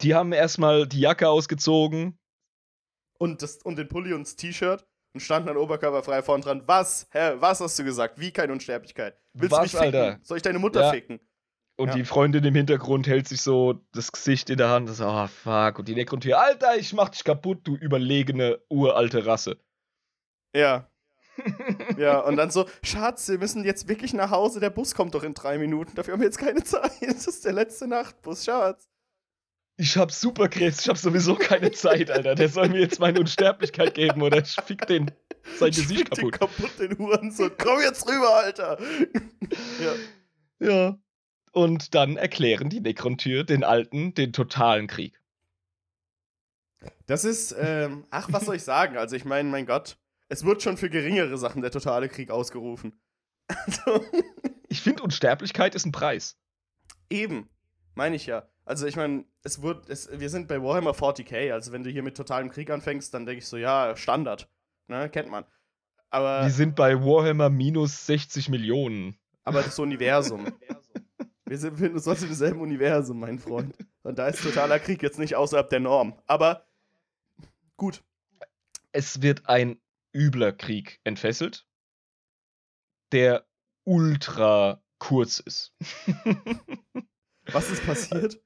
Die 0.03 0.13
haben 0.13 0.33
erstmal 0.33 0.87
die 0.87 0.99
Jacke 0.99 1.29
ausgezogen. 1.29 2.19
Und, 3.17 3.41
das, 3.41 3.57
und 3.63 3.77
den 3.77 3.87
Pulli 3.87 4.13
und 4.13 4.27
das 4.27 4.35
T-Shirt 4.35 4.85
und 5.13 5.21
standen 5.21 5.47
dann 5.47 5.57
oberkörperfrei 5.57 6.21
vorn 6.21 6.41
dran. 6.41 6.63
Was, 6.65 7.07
Hä, 7.11 7.35
was 7.37 7.61
hast 7.61 7.79
du 7.79 7.83
gesagt? 7.83 8.19
Wie 8.19 8.31
keine 8.31 8.51
Unsterblichkeit? 8.53 9.17
Willst 9.33 9.51
was, 9.51 9.71
du 9.71 9.77
mich 9.77 9.85
ficken? 9.85 10.01
Alter? 10.01 10.19
Soll 10.23 10.37
ich 10.37 10.43
deine 10.43 10.59
Mutter 10.59 10.81
ja. 10.81 10.91
ficken? 10.91 11.19
Und 11.75 11.89
ja. 11.89 11.95
die 11.95 12.05
Freundin 12.05 12.43
im 12.43 12.53
Hintergrund 12.53 13.07
hält 13.07 13.27
sich 13.27 13.41
so 13.41 13.81
das 13.93 14.11
Gesicht 14.11 14.49
in 14.49 14.57
der 14.57 14.69
Hand. 14.69 14.89
Das, 14.89 15.01
oh, 15.01 15.27
fuck. 15.27 15.79
Und 15.79 15.87
die 15.87 15.95
Nekrontier, 15.95 16.39
Alter, 16.39 16.75
ich 16.77 16.93
mach 16.93 17.09
dich 17.09 17.23
kaputt, 17.23 17.61
du 17.63 17.75
überlegene, 17.75 18.59
uralte 18.69 19.25
Rasse. 19.25 19.57
Ja. 20.55 20.89
ja, 21.97 22.19
und 22.19 22.35
dann 22.35 22.51
so, 22.51 22.67
Schatz, 22.83 23.27
wir 23.27 23.39
müssen 23.39 23.63
jetzt 23.63 23.87
wirklich 23.87 24.13
nach 24.13 24.29
Hause, 24.29 24.59
der 24.59 24.69
Bus 24.69 24.93
kommt 24.93 25.15
doch 25.15 25.23
in 25.23 25.33
drei 25.33 25.57
Minuten, 25.57 25.95
dafür 25.95 26.13
haben 26.13 26.21
wir 26.21 26.27
jetzt 26.27 26.37
keine 26.37 26.63
Zeit. 26.63 26.91
Das 27.01 27.25
ist 27.25 27.43
der 27.43 27.53
letzte 27.53 27.87
Nachtbus, 27.87 28.45
Schatz. 28.45 28.87
Ich 29.75 29.97
hab 29.97 30.11
Superkrebs, 30.11 30.81
ich 30.81 30.89
hab 30.89 30.97
sowieso 30.97 31.35
keine 31.35 31.71
Zeit, 31.71 32.11
Alter. 32.11 32.35
Der 32.35 32.49
soll 32.49 32.69
mir 32.69 32.79
jetzt 32.79 32.99
meine 32.99 33.19
Unsterblichkeit 33.19 33.95
geben 33.95 34.21
oder 34.21 34.37
ich 34.37 34.55
fick 34.65 34.85
den 34.85 35.11
sein 35.57 35.69
ich 35.69 35.77
Gesicht 35.77 36.11
kaputt. 36.11 36.33
Den 36.33 36.39
kaputt, 36.39 36.79
den 36.79 36.97
Huren 36.97 37.31
so, 37.31 37.49
komm 37.49 37.81
jetzt 37.81 38.07
rüber, 38.07 38.35
Alter. 38.35 38.77
ja. 39.81 40.67
Ja. 40.67 40.97
Und 41.51 41.93
dann 41.93 42.17
erklären 42.17 42.69
die 42.69 42.81
Necron-Tür 42.81 43.43
den 43.43 43.63
Alten 43.63 44.13
den 44.13 44.33
totalen 44.33 44.87
Krieg. 44.87 45.19
Das 47.05 47.25
ist, 47.25 47.55
ähm, 47.57 48.05
ach, 48.09 48.27
was 48.31 48.45
soll 48.45 48.55
ich 48.55 48.63
sagen? 48.63 48.97
Also, 48.97 49.15
ich 49.15 49.25
meine, 49.25 49.49
mein 49.49 49.65
Gott, 49.65 49.97
es 50.29 50.45
wird 50.45 50.63
schon 50.63 50.77
für 50.77 50.89
geringere 50.89 51.37
Sachen 51.37 51.61
der 51.61 51.71
totale 51.71 52.09
Krieg 52.09 52.31
ausgerufen. 52.31 52.99
Also 53.47 54.03
ich 54.67 54.81
finde, 54.81 55.03
Unsterblichkeit 55.03 55.75
ist 55.75 55.85
ein 55.85 55.91
Preis. 55.91 56.37
Eben, 57.09 57.49
meine 57.93 58.15
ich 58.15 58.25
ja. 58.25 58.49
Also, 58.65 58.87
ich 58.87 58.95
meine, 58.95 59.25
es 59.43 59.61
wird, 59.61 59.89
es, 59.89 60.09
wir 60.11 60.29
sind 60.29 60.47
bei 60.47 60.61
Warhammer 60.61 60.91
40k, 60.91 61.51
also 61.51 61.71
wenn 61.71 61.83
du 61.83 61.89
hier 61.89 62.03
mit 62.03 62.15
totalem 62.15 62.49
Krieg 62.49 62.69
anfängst, 62.69 63.13
dann 63.13 63.25
denke 63.25 63.39
ich 63.39 63.47
so, 63.47 63.57
ja, 63.57 63.95
Standard. 63.95 64.49
Ne, 64.87 65.09
kennt 65.09 65.29
man. 65.29 65.45
Aber. 66.09 66.43
Wir 66.43 66.51
sind 66.51 66.75
bei 66.75 66.95
Warhammer 66.95 67.49
minus 67.49 68.05
60 68.05 68.49
Millionen. 68.49 69.17
Aber 69.43 69.61
das 69.61 69.79
Universum. 69.79 70.45
wir 71.45 71.57
sind, 71.57 71.71
befinden 71.71 71.95
uns 71.95 72.05
trotzdem 72.05 72.29
im 72.29 72.35
selben 72.35 72.61
Universum, 72.61 73.19
mein 73.19 73.39
Freund. 73.39 73.75
Und 74.03 74.19
da 74.19 74.27
ist 74.27 74.43
totaler 74.43 74.79
Krieg 74.79 75.01
jetzt 75.01 75.19
nicht 75.19 75.35
außerhalb 75.35 75.69
der 75.69 75.79
Norm. 75.79 76.17
Aber 76.27 76.67
gut. 77.77 78.03
Es 78.91 79.21
wird 79.21 79.49
ein 79.49 79.81
übler 80.13 80.53
Krieg 80.53 80.99
entfesselt, 81.03 81.65
der 83.11 83.45
ultra 83.83 84.83
kurz 84.99 85.39
ist. 85.39 85.73
Was 87.51 87.71
ist 87.71 87.85
passiert? 87.85 88.42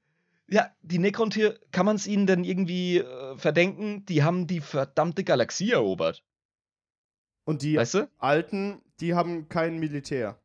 Ja, 0.50 0.70
die 0.82 0.98
Necrontyr, 0.98 1.58
kann 1.72 1.84
man 1.84 1.96
es 1.96 2.06
ihnen 2.06 2.26
denn 2.26 2.42
irgendwie 2.42 2.98
äh, 2.98 3.36
verdenken? 3.36 4.06
Die 4.06 4.22
haben 4.22 4.46
die 4.46 4.60
verdammte 4.60 5.22
Galaxie 5.22 5.72
erobert. 5.72 6.24
Und 7.44 7.62
die 7.62 7.76
weißt 7.76 7.94
du? 7.94 8.10
Alten, 8.18 8.80
die 9.00 9.14
haben 9.14 9.48
kein 9.48 9.78
Militär. 9.78 10.40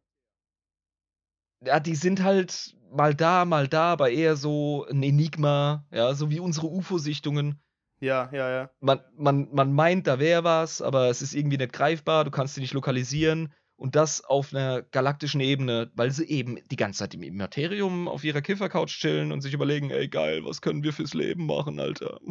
Ja, 1.65 1.79
die 1.79 1.95
sind 1.95 2.21
halt 2.23 2.75
mal 2.91 3.15
da, 3.15 3.45
mal 3.45 3.67
da, 3.67 3.93
aber 3.93 4.09
eher 4.09 4.35
so 4.35 4.85
ein 4.89 5.01
Enigma, 5.01 5.85
ja, 5.91 6.13
so 6.13 6.29
wie 6.29 6.39
unsere 6.39 6.67
UFO-Sichtungen. 6.67 7.61
Ja, 7.99 8.29
ja, 8.33 8.49
ja. 8.49 8.69
Man, 8.81 8.99
man, 9.15 9.47
man 9.53 9.71
meint, 9.71 10.07
da 10.07 10.19
wäre 10.19 10.43
was, 10.43 10.81
aber 10.81 11.09
es 11.09 11.21
ist 11.21 11.33
irgendwie 11.33 11.57
nicht 11.57 11.71
greifbar, 11.71 12.25
du 12.25 12.31
kannst 12.31 12.55
sie 12.55 12.61
nicht 12.61 12.73
lokalisieren. 12.73 13.53
Und 13.75 13.95
das 13.95 14.23
auf 14.23 14.53
einer 14.53 14.83
galaktischen 14.83 15.41
Ebene, 15.41 15.91
weil 15.95 16.11
sie 16.11 16.25
eben 16.25 16.57
die 16.69 16.75
ganze 16.75 16.99
Zeit 16.99 17.13
im 17.15 17.23
Immaterium 17.23 18.07
auf 18.07 18.23
ihrer 18.23 18.41
Kiffercouch 18.41 18.87
chillen 18.87 19.31
und 19.31 19.41
sich 19.41 19.53
überlegen, 19.53 19.89
ey 19.89 20.07
geil, 20.07 20.45
was 20.45 20.61
können 20.61 20.83
wir 20.83 20.93
fürs 20.93 21.13
Leben 21.13 21.45
machen, 21.45 21.79
Alter. 21.79 22.19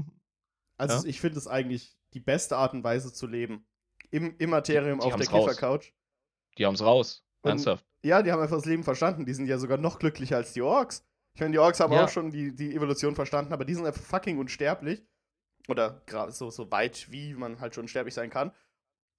Also 0.78 1.05
ja? 1.05 1.11
ich 1.11 1.20
finde 1.20 1.38
es 1.38 1.47
eigentlich 1.47 1.95
die 2.12 2.18
beste 2.18 2.57
Art 2.57 2.72
und 2.72 2.82
Weise 2.82 3.12
zu 3.12 3.28
leben. 3.28 3.68
Im 4.11 4.36
Immaterium 4.38 4.99
die, 4.99 5.07
die 5.07 5.12
auf 5.12 5.20
der 5.20 5.28
Kiffercouch. 5.28 5.93
Die 6.59 6.66
haben 6.66 6.74
es 6.74 6.82
raus. 6.82 7.24
Ernsthaft. 7.43 7.84
Und, 7.84 8.09
ja, 8.09 8.22
die 8.22 8.32
haben 8.32 8.40
einfach 8.40 8.57
das 8.57 8.64
Leben 8.64 8.82
verstanden. 8.82 9.24
Die 9.24 9.34
sind 9.34 9.47
ja 9.47 9.59
sogar 9.59 9.78
noch 9.78 10.01
glücklicher 10.01 10.36
als 10.36 10.55
die 10.55 10.62
Orks. 10.62 11.07
Ich 11.34 11.40
meine, 11.40 11.53
die 11.53 11.59
Orks 11.59 11.78
haben 11.78 11.93
ja. 11.93 12.05
auch 12.05 12.09
schon 12.09 12.30
die, 12.30 12.55
die 12.55 12.74
Evolution 12.74 13.14
verstanden, 13.14 13.53
aber 13.53 13.64
die 13.64 13.74
sind 13.74 13.86
einfach 13.86 14.03
fucking 14.03 14.38
unsterblich 14.38 15.03
oder 15.68 16.03
gerade 16.07 16.32
so, 16.32 16.51
so 16.51 16.70
weit, 16.70 17.11
wie 17.11 17.34
man 17.34 17.61
halt 17.61 17.74
schon 17.74 17.88
sterblich 17.88 18.14
sein 18.14 18.30
kann. 18.30 18.53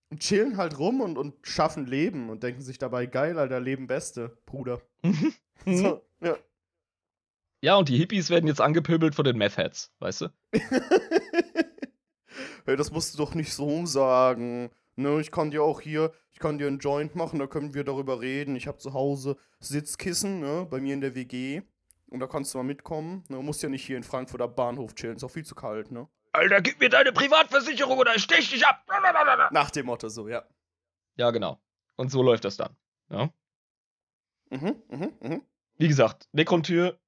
Und 0.09 0.19
chillen 0.19 0.57
halt 0.57 0.77
rum 0.77 1.01
und, 1.01 1.17
und 1.17 1.35
schaffen 1.41 1.85
Leben 1.85 2.29
und 2.29 2.43
denken 2.43 2.61
sich 2.61 2.77
dabei, 2.77 3.07
geil, 3.07 3.39
Alter, 3.39 3.59
Leben 3.59 3.87
Beste, 3.87 4.37
Bruder. 4.45 4.81
Mhm. 5.01 5.33
so, 5.65 6.01
ja. 6.21 6.37
Ja, 7.61 7.77
und 7.77 7.87
die 7.87 7.97
Hippies 7.97 8.29
werden 8.29 8.47
jetzt 8.47 8.59
angepöbelt 8.59 9.15
von 9.15 9.23
den 9.23 9.37
Meth-Heads, 9.37 9.93
weißt 9.99 10.21
du? 10.21 10.27
hey, 12.65 12.75
das 12.75 12.91
musst 12.91 13.13
du 13.13 13.17
doch 13.17 13.35
nicht 13.35 13.53
so 13.53 13.85
sagen. 13.85 14.69
Ne, 14.95 15.21
ich 15.21 15.31
kann 15.31 15.49
dir 15.49 15.63
auch 15.63 15.79
hier, 15.81 16.11
ich 16.33 16.39
kann 16.39 16.57
dir 16.57 16.67
einen 16.67 16.79
Joint 16.79 17.15
machen, 17.15 17.39
da 17.39 17.47
können 17.47 17.73
wir 17.73 17.83
darüber 17.83 18.19
reden. 18.19 18.55
Ich 18.55 18.67
habe 18.67 18.79
zu 18.79 18.93
Hause 18.93 19.37
Sitzkissen, 19.59 20.41
ne, 20.41 20.67
bei 20.69 20.81
mir 20.81 20.93
in 20.93 21.01
der 21.01 21.15
WG. 21.15 21.61
Und 22.07 22.19
da 22.19 22.27
kannst 22.27 22.53
du 22.53 22.57
mal 22.57 22.63
mitkommen. 22.63 23.23
Ne, 23.29 23.37
du 23.37 23.41
musst 23.41 23.63
ja 23.63 23.69
nicht 23.69 23.85
hier 23.85 23.97
in 23.97 24.03
Frankfurter 24.03 24.47
Bahnhof 24.47 24.93
chillen, 24.93 25.15
ist 25.15 25.23
auch 25.23 25.31
viel 25.31 25.45
zu 25.45 25.55
kalt, 25.55 25.89
ne? 25.89 26.07
Alter, 26.34 26.61
gib 26.61 26.79
mir 26.79 26.89
deine 26.89 27.11
Privatversicherung 27.11 27.97
oder 27.99 28.15
ich 28.15 28.23
stech 28.23 28.49
dich 28.49 28.65
ab. 28.65 28.84
Nach 29.51 29.69
dem 29.69 29.86
Motto 29.86 30.09
so, 30.09 30.27
ja. 30.27 30.43
Ja, 31.15 31.29
genau. 31.31 31.61
Und 31.95 32.09
so 32.09 32.23
läuft 32.23 32.43
das 32.43 32.57
dann. 32.57 32.75
Ja. 33.09 33.31
Mhm, 34.49 34.81
mhm, 34.89 35.13
mhm. 35.21 35.41
Wie 35.77 35.88
gesagt, 35.88 36.27
Necron-Tür, 36.31 36.99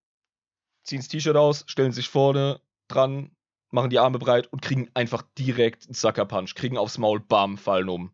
ziehen 0.83 0.99
das 0.99 1.07
T-Shirt 1.07 1.35
aus, 1.35 1.63
stellen 1.67 1.91
sich 1.91 2.09
vorne 2.09 2.61
dran, 2.87 3.35
machen 3.71 3.89
die 3.89 3.99
Arme 3.99 4.19
breit 4.19 4.47
und 4.47 4.61
kriegen 4.61 4.89
einfach 4.93 5.23
direkt 5.37 5.85
einen 5.85 5.95
Sucker 5.95 6.25
Punch, 6.25 6.53
kriegen 6.53 6.77
aufs 6.77 6.99
Maul, 6.99 7.19
bam, 7.19 7.57
fallen 7.57 7.89
um. 7.89 8.13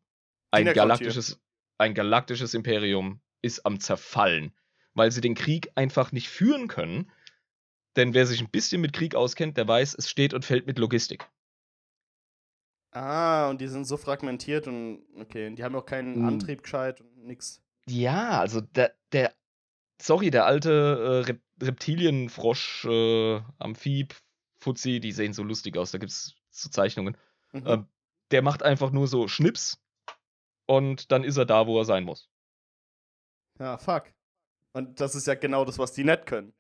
Ein 0.52 0.66
galaktisches, 0.74 1.42
ein 1.78 1.94
galaktisches 1.94 2.54
Imperium 2.54 3.22
ist 3.42 3.66
am 3.66 3.80
zerfallen, 3.80 4.54
weil 4.94 5.12
sie 5.12 5.22
den 5.22 5.36
Krieg 5.36 5.72
einfach 5.76 6.14
nicht 6.14 6.30
führen 6.30 6.68
können, 6.68 7.12
denn 7.96 8.14
wer 8.14 8.26
sich 8.26 8.42
ein 8.42 8.50
bisschen 8.50 8.82
mit 8.82 8.94
Krieg 8.94 9.16
auskennt, 9.16 9.58
der 9.58 9.68
weiß, 9.68 9.96
es 9.96 10.10
steht 10.10 10.34
und 10.34 10.46
fällt 10.46 10.68
mit 10.68 10.80
Logistik. 10.80 11.28
Ah, 12.92 13.50
und 13.50 13.62
die 13.62 13.68
sind 13.68 13.86
so 13.86 13.96
fragmentiert 13.96 14.68
und 14.68 15.04
okay, 15.18 15.54
die 15.56 15.64
haben 15.64 15.76
auch 15.76 15.86
keinen 15.86 16.16
hm. 16.16 16.26
Antrieb 16.26 16.64
gescheit 16.64 17.00
und 17.00 17.26
nix. 17.26 17.62
Ja, 17.88 18.40
also 18.40 18.62
der, 18.62 18.94
der 19.14 19.34
sorry, 20.02 20.30
der 20.30 20.46
alte 20.46 20.72
äh, 20.72 21.28
Rep 21.28 21.42
Reptilienfrosch, 21.62 22.86
äh, 22.86 23.40
Amphib, 23.60 24.16
Fuzzi, 24.58 25.00
die 25.00 25.12
sehen 25.12 25.32
so 25.32 25.44
lustig 25.44 25.78
aus, 25.78 25.92
da 25.92 26.00
gibt's 26.00 26.34
so 26.50 26.70
Zeichnungen. 26.70 27.16
Mhm. 27.52 27.68
Äh, 27.68 27.78
der 28.32 28.42
macht 28.42 28.64
einfach 28.64 28.90
nur 28.90 29.08
so 29.08 29.28
Schnips 29.28 29.80
und 30.66 31.12
dann 31.12 31.24
ist 31.24 31.38
er 31.38 31.46
da, 31.46 31.68
wo 31.68 31.78
er 31.78 31.86
sein 31.86 32.04
muss. 32.04 32.30
Ja, 33.60 33.78
fuck. 33.78 34.12
Und 34.74 35.00
das 35.00 35.14
ist 35.14 35.28
ja 35.28 35.36
genau 35.36 35.66
das, 35.66 35.78
was 35.78 35.94
die 35.94 36.04
nicht 36.04 36.26
können. 36.26 36.54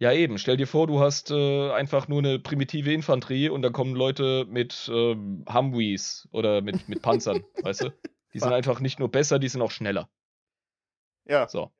Ja, 0.00 0.12
eben. 0.12 0.38
Stell 0.38 0.56
dir 0.56 0.66
vor, 0.66 0.86
du 0.86 0.98
hast 0.98 1.30
äh, 1.30 1.70
einfach 1.72 2.08
nur 2.08 2.20
eine 2.20 2.38
primitive 2.38 2.90
Infanterie 2.90 3.50
und 3.50 3.60
dann 3.60 3.74
kommen 3.74 3.94
Leute 3.94 4.46
mit 4.48 4.90
ähm, 4.92 5.44
Humvees 5.52 6.26
oder 6.32 6.62
mit, 6.62 6.88
mit 6.88 7.02
Panzern, 7.02 7.44
weißt 7.62 7.82
du? 7.82 7.92
Die 8.32 8.38
sind 8.38 8.52
einfach 8.52 8.80
nicht 8.80 8.98
nur 8.98 9.10
besser, 9.10 9.38
die 9.38 9.48
sind 9.48 9.60
auch 9.60 9.70
schneller. 9.70 10.08
Ja. 11.26 11.46
So. 11.48 11.70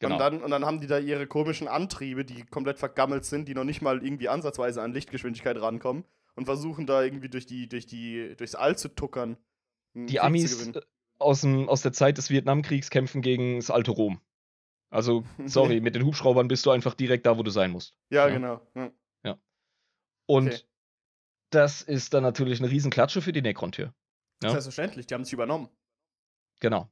Genau. 0.00 0.16
Und, 0.16 0.20
dann, 0.20 0.42
und 0.42 0.50
dann 0.50 0.66
haben 0.66 0.80
die 0.80 0.88
da 0.88 0.98
ihre 0.98 1.28
komischen 1.28 1.68
Antriebe, 1.68 2.24
die 2.24 2.42
komplett 2.42 2.80
vergammelt 2.80 3.24
sind, 3.24 3.46
die 3.46 3.54
noch 3.54 3.62
nicht 3.62 3.80
mal 3.80 4.04
irgendwie 4.04 4.28
ansatzweise 4.28 4.82
an 4.82 4.92
Lichtgeschwindigkeit 4.92 5.60
rankommen 5.60 6.04
und 6.34 6.46
versuchen 6.46 6.86
da 6.86 7.04
irgendwie 7.04 7.28
durch 7.28 7.46
die, 7.46 7.68
durch 7.68 7.86
die, 7.86 8.34
durchs 8.36 8.56
All 8.56 8.76
zu 8.76 8.88
tuckern. 8.88 9.36
Die 9.94 10.18
Amis 10.18 10.66
äh, 10.66 10.80
aus, 11.18 11.42
dem, 11.42 11.68
aus 11.68 11.82
der 11.82 11.92
Zeit 11.92 12.18
des 12.18 12.28
Vietnamkriegs 12.28 12.90
kämpfen 12.90 13.22
gegen 13.22 13.56
das 13.56 13.70
alte 13.70 13.92
Rom. 13.92 14.20
Also, 14.92 15.24
sorry, 15.46 15.80
mit 15.80 15.94
den 15.94 16.04
Hubschraubern 16.04 16.48
bist 16.48 16.66
du 16.66 16.70
einfach 16.70 16.94
direkt 16.94 17.26
da, 17.26 17.38
wo 17.38 17.42
du 17.42 17.50
sein 17.50 17.70
musst. 17.70 17.96
Ja, 18.10 18.28
ja. 18.28 18.34
genau. 18.34 18.60
Ja. 18.74 18.92
ja. 19.24 19.38
Und 20.26 20.48
okay. 20.48 20.62
das 21.50 21.82
ist 21.82 22.12
dann 22.14 22.22
natürlich 22.22 22.60
eine 22.60 22.70
Riesenklatsche 22.70 23.22
für 23.22 23.32
die 23.32 23.42
Necron-Tür. 23.42 23.94
Ja? 24.42 24.50
Selbstverständlich, 24.50 25.06
die 25.06 25.14
haben 25.14 25.24
sich 25.24 25.32
übernommen. 25.32 25.70
Genau. 26.60 26.90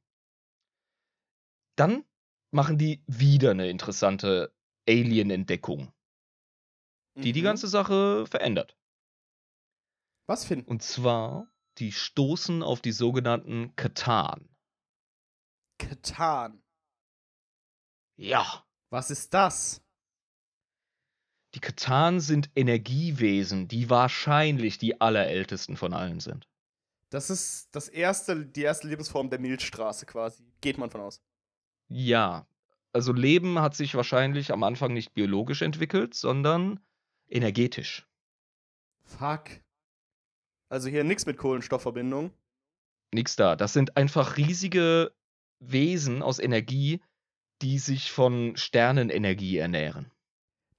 Dann 1.76 2.04
machen 2.52 2.78
die 2.78 3.04
wieder 3.06 3.50
eine 3.50 3.68
interessante 3.68 4.52
Alien-Entdeckung, 4.88 5.92
die 7.16 7.28
mhm. 7.28 7.32
die 7.34 7.42
ganze 7.42 7.68
Sache 7.68 8.26
verändert. 8.26 8.76
Was 10.26 10.44
finden? 10.44 10.68
Und 10.68 10.82
zwar, 10.82 11.52
die 11.78 11.92
stoßen 11.92 12.62
auf 12.62 12.80
die 12.80 12.92
sogenannten 12.92 13.76
Katan. 13.76 14.48
Katan. 15.78 16.62
Ja. 18.20 18.66
Was 18.90 19.10
ist 19.10 19.32
das? 19.32 19.82
Die 21.54 21.60
Katan 21.60 22.20
sind 22.20 22.50
Energiewesen, 22.54 23.66
die 23.66 23.88
wahrscheinlich 23.88 24.76
die 24.78 25.00
allerältesten 25.00 25.76
von 25.76 25.94
allen 25.94 26.20
sind. 26.20 26.46
Das 27.08 27.30
ist 27.30 27.74
das 27.74 27.88
erste, 27.88 28.44
die 28.44 28.62
erste 28.62 28.88
Lebensform 28.88 29.30
der 29.30 29.40
Milchstraße 29.40 30.04
quasi. 30.04 30.44
Geht 30.60 30.76
man 30.76 30.90
von 30.90 31.00
aus. 31.00 31.22
Ja. 31.88 32.46
Also 32.92 33.12
Leben 33.12 33.58
hat 33.58 33.74
sich 33.74 33.94
wahrscheinlich 33.94 34.52
am 34.52 34.64
Anfang 34.64 34.92
nicht 34.92 35.14
biologisch 35.14 35.62
entwickelt, 35.62 36.14
sondern 36.14 36.78
energetisch. 37.28 38.06
Fuck. 39.02 39.48
Also 40.68 40.88
hier 40.88 41.04
nichts 41.04 41.24
mit 41.24 41.38
Kohlenstoffverbindung. 41.38 42.32
Nix 43.12 43.34
da. 43.34 43.56
Das 43.56 43.72
sind 43.72 43.96
einfach 43.96 44.36
riesige 44.36 45.12
Wesen 45.58 46.22
aus 46.22 46.38
Energie, 46.38 47.00
die 47.62 47.78
sich 47.78 48.10
von 48.10 48.56
Sternenenergie 48.56 49.58
ernähren. 49.58 50.10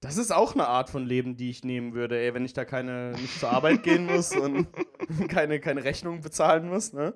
Das 0.00 0.16
ist 0.16 0.32
auch 0.32 0.54
eine 0.54 0.66
Art 0.66 0.90
von 0.90 1.06
Leben, 1.06 1.36
die 1.36 1.48
ich 1.48 1.62
nehmen 1.62 1.94
würde, 1.94 2.18
ey, 2.18 2.34
wenn 2.34 2.44
ich 2.44 2.54
da 2.54 2.64
keine 2.64 3.12
nicht 3.12 3.38
zur 3.38 3.50
Arbeit 3.50 3.84
gehen 3.84 4.06
muss 4.06 4.34
und 4.34 4.66
keine, 5.28 5.60
keine 5.60 5.84
Rechnung 5.84 6.20
bezahlen 6.22 6.68
muss, 6.68 6.92
ne? 6.92 7.14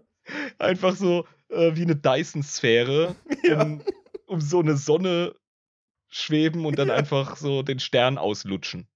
Einfach 0.59 0.95
so 0.95 1.27
äh, 1.49 1.75
wie 1.75 1.83
eine 1.83 1.97
Dyson-Sphäre, 1.97 3.17
ja. 3.43 3.63
um, 3.63 3.83
um, 4.27 4.41
so 4.41 4.61
eine 4.61 4.77
Sonne 4.77 5.35
schweben 6.09 6.65
und 6.65 6.79
dann 6.79 6.89
ja. 6.89 6.95
einfach 6.95 7.37
so 7.37 7.63
den 7.63 7.81
Stern 7.81 8.19
auslutschen. 8.19 8.87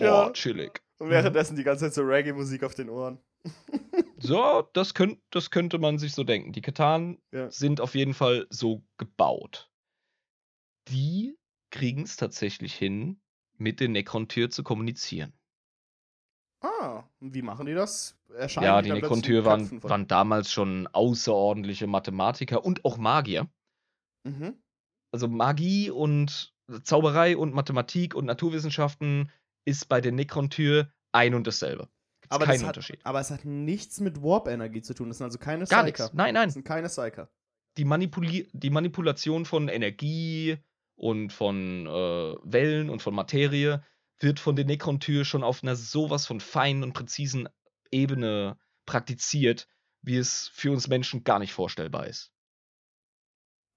Oh, 0.00 0.02
ja. 0.02 0.30
chillig. 0.32 0.82
Und 0.98 1.10
währenddessen 1.10 1.56
die 1.56 1.64
ganze 1.64 1.84
Zeit 1.84 1.94
so 1.94 2.02
Reggae-Musik 2.02 2.64
auf 2.64 2.74
den 2.74 2.90
Ohren. 2.90 3.20
so, 4.18 4.68
das, 4.72 4.94
könnt, 4.94 5.20
das 5.30 5.52
könnte 5.52 5.78
man 5.78 5.98
sich 5.98 6.14
so 6.14 6.24
denken. 6.24 6.52
Die 6.52 6.62
Katan 6.62 7.18
sind 7.48 7.80
auf 7.80 7.94
jeden 7.94 8.14
Fall 8.14 8.46
so 8.50 8.82
gebaut 8.98 9.70
die 10.88 11.38
kriegen 11.70 12.02
es 12.02 12.16
tatsächlich 12.16 12.74
hin, 12.74 13.20
mit 13.58 13.80
den 13.80 13.92
Necron-Tier 13.92 14.50
zu 14.50 14.62
kommunizieren. 14.62 15.32
Ah, 16.60 17.04
wie 17.20 17.42
machen 17.42 17.66
die 17.66 17.74
das? 17.74 18.16
Erscheinen 18.34 18.64
ja, 18.64 18.82
die, 18.82 18.90
die 18.90 18.94
Nekrontyr 18.94 19.44
waren, 19.44 19.82
waren 19.82 20.06
damals 20.06 20.50
schon 20.50 20.86
außerordentliche 20.88 21.86
Mathematiker 21.86 22.64
und 22.64 22.84
auch 22.84 22.98
Magier. 22.98 23.48
Mhm. 24.24 24.54
Also 25.12 25.28
Magie 25.28 25.90
und 25.90 26.54
Zauberei 26.82 27.36
und 27.36 27.54
Mathematik 27.54 28.14
und 28.14 28.24
Naturwissenschaften 28.24 29.30
ist 29.64 29.88
bei 29.88 30.00
der 30.00 30.12
Nekron-Tür 30.12 30.90
ein 31.12 31.34
und 31.34 31.46
dasselbe. 31.46 31.88
Gibt's 32.20 32.34
aber 32.34 32.44
keinen 32.46 32.54
das 32.54 32.62
hat, 32.62 32.76
Unterschied. 32.76 33.00
Aber 33.04 33.20
es 33.20 33.30
hat 33.30 33.44
nichts 33.44 34.00
mit 34.00 34.22
Warp-Energie 34.22 34.82
zu 34.82 34.94
tun. 34.94 35.08
Das 35.08 35.18
sind 35.18 35.26
also 35.26 35.38
keine 35.38 35.64
Gar 35.66 35.84
Psyker. 35.84 36.04
Nichts. 36.04 36.14
Nein, 36.14 36.34
nein. 36.34 36.48
Das 36.48 36.54
sind 36.54 36.64
keine 36.64 36.88
Psyker. 36.88 37.30
Die, 37.76 37.84
Manipuli 37.84 38.48
die 38.52 38.70
Manipulation 38.70 39.44
von 39.44 39.68
Energie 39.68 40.58
und 40.96 41.32
von 41.32 41.86
äh, 41.86 42.34
Wellen 42.42 42.90
und 42.90 43.02
von 43.02 43.14
Materie 43.14 43.84
wird 44.18 44.40
von 44.40 44.56
der 44.56 44.64
Nekron-Tür 44.64 45.24
schon 45.24 45.44
auf 45.44 45.62
einer 45.62 45.76
sowas 45.76 46.26
von 46.26 46.40
feinen 46.40 46.82
und 46.82 46.94
präzisen 46.94 47.48
Ebene 47.90 48.58
praktiziert, 48.86 49.68
wie 50.02 50.16
es 50.16 50.48
für 50.54 50.72
uns 50.72 50.88
Menschen 50.88 51.22
gar 51.24 51.38
nicht 51.38 51.52
vorstellbar 51.52 52.06
ist. 52.06 52.32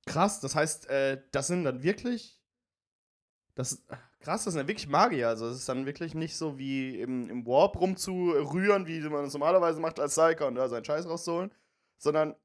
Krass, 0.05 0.39
das 0.39 0.55
heißt, 0.55 0.88
äh, 0.89 1.22
das 1.32 1.47
sind 1.47 1.65
dann 1.65 1.84
wirklich. 1.84 2.39
Das, 3.55 3.84
krass, 4.20 4.45
das 4.45 4.53
sind 4.53 4.57
dann 4.57 4.67
wirklich 4.67 4.88
Magier. 4.88 5.28
Also, 5.28 5.47
es 5.47 5.57
ist 5.57 5.70
dann 5.70 5.86
wirklich 5.86 6.13
nicht 6.13 6.38
so 6.38 6.57
wie 6.57 6.99
im, 6.99 7.30
im 7.30 7.45
Warp 7.45 7.80
rumzurühren, 7.80 8.88
wie 8.88 9.01
man 9.01 9.26
es 9.26 9.34
normalerweise 9.34 9.82
macht 9.82 9.99
als 9.99 10.15
Psyker 10.15 10.47
und 10.47 10.55
da 10.55 10.70
seinen 10.70 10.86
Scheiß 10.86 11.05
rauszuholen, 11.07 11.51
sondern 11.97 12.36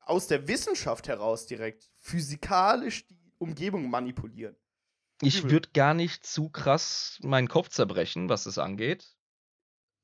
aus 0.00 0.26
der 0.26 0.48
Wissenschaft 0.48 1.08
heraus 1.08 1.46
direkt 1.46 1.90
physikalisch 1.94 3.06
Umgebung 3.38 3.90
manipulieren. 3.90 4.56
Ich 5.22 5.44
würde 5.48 5.68
gar 5.72 5.94
nicht 5.94 6.26
zu 6.26 6.50
krass 6.50 7.18
meinen 7.22 7.48
Kopf 7.48 7.68
zerbrechen, 7.68 8.28
was 8.28 8.46
es 8.46 8.58
angeht. 8.58 9.16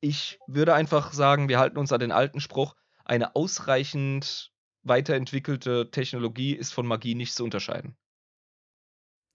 Ich 0.01 0.39
würde 0.47 0.74
einfach 0.74 1.12
sagen, 1.12 1.49
wir 1.49 1.59
halten 1.59 1.78
uns 1.78 1.93
an 1.93 2.01
den 2.01 2.12
alten 2.12 2.41
Spruch, 2.41 2.76
eine 3.05 3.37
ausreichend 3.37 4.53
weiterentwickelte 4.83 5.91
Technologie 5.91 6.55
ist 6.55 6.72
von 6.72 6.87
Magie 6.87 7.14
nicht 7.14 7.35
zu 7.35 7.45
unterscheiden. 7.45 7.97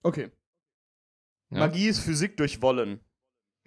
Okay. 0.02 0.30
Ja. 1.50 1.58
Magie 1.58 1.88
ist 1.88 2.00
Physik 2.00 2.36
durch 2.36 2.60
Wollen. 2.62 3.00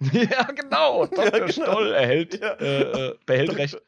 ja, 0.00 0.42
genau. 0.44 1.06
Dr. 1.06 1.24
Ja, 1.24 1.30
genau. 1.30 1.48
Stoll 1.48 1.92
erhält, 1.92 2.40
ja. 2.40 2.52
äh, 2.54 3.08
äh, 3.08 3.18
behält 3.24 3.56
Recht. 3.56 3.82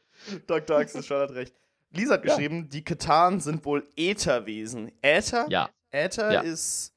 Dr. 0.47 0.77
Axel 0.77 1.03
Stoll 1.03 1.21
hat 1.21 1.31
recht. 1.31 1.55
Lisa 1.91 2.15
hat 2.15 2.23
geschrieben, 2.23 2.69
die 2.69 2.83
Katan 2.83 3.39
sind 3.39 3.65
wohl 3.65 3.87
Ätherwesen. 3.95 4.91
Äther? 5.01 5.45
Ja. 5.49 5.69
Äther 5.93 6.43
ist. 6.43 6.93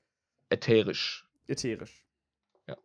Ätherisch. 0.48 1.26
Ätherisch. 1.46 2.04
Ja. 2.66 2.76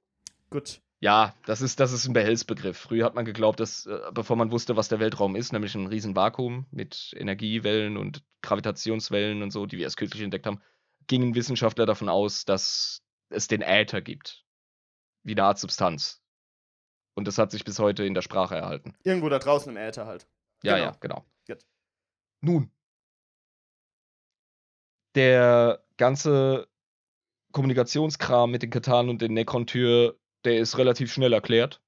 Gut. 0.49 0.82
Ja, 0.99 1.36
das 1.45 1.62
ist, 1.62 1.80
das 1.80 1.93
ist 1.93 2.05
ein 2.05 2.14
Behelfsbegriff. 2.14 2.78
Früher 2.78 3.05
hat 3.05 3.16
man 3.16 3.26
geglaubt, 3.26 3.59
dass, 3.59 3.88
äh, 3.88 3.99
bevor 4.14 4.36
man 4.36 4.51
wusste, 4.51 4.76
was 4.76 4.88
der 4.88 4.99
Weltraum 4.99 5.36
ist, 5.36 5.51
nämlich 5.51 5.74
ein 5.74 5.88
riesen 5.88 6.16
Vakuum 6.16 6.68
mit 6.70 7.16
Energiewellen 7.18 7.97
und 7.97 8.24
Gravitationswellen 8.43 9.41
und 9.41 9.49
so, 9.49 9.66
die 9.66 9.78
wir 9.78 9.86
erst 9.86 9.97
kürzlich 9.97 10.22
entdeckt 10.22 10.45
haben, 10.45 10.62
gingen 11.07 11.34
Wissenschaftler 11.34 11.88
davon 11.88 12.07
aus, 12.07 12.45
dass 12.45 13.01
es 13.30 13.47
den 13.47 13.62
Äther 13.62 14.01
gibt. 14.01 14.45
Wie 15.24 15.34
eine 15.34 15.43
Art 15.43 15.59
Substanz. 15.59 16.22
Und 17.16 17.28
das 17.28 17.38
hat 17.38 17.51
sich 17.51 17.64
bis 17.64 17.80
heute 17.80 18.03
in 18.03 18.14
der 18.14 18.22
Sprache 18.22 18.55
erhalten. 18.55 18.95
Irgendwo 19.03 19.30
da 19.30 19.39
draußen 19.39 19.72
im 19.72 19.78
Äther 19.78 20.05
halt. 20.05 20.28
Ja, 20.64 20.76
genau. 20.76 20.86
ja, 20.86 20.97
genau. 20.99 21.26
Gut. 21.47 21.66
Nun. 22.41 22.72
Der 25.16 25.84
ganze 26.02 26.68
Kommunikationskram 27.54 28.49
mit 28.49 28.64
den 28.64 28.72
Katan 28.72 29.08
und 29.08 29.22
den 29.22 29.36
Necron-Tür 29.36 30.18
der 30.43 30.58
ist 30.58 30.80
relativ 30.80 31.14
schnell 31.14 31.34
erklärt. 31.34 31.84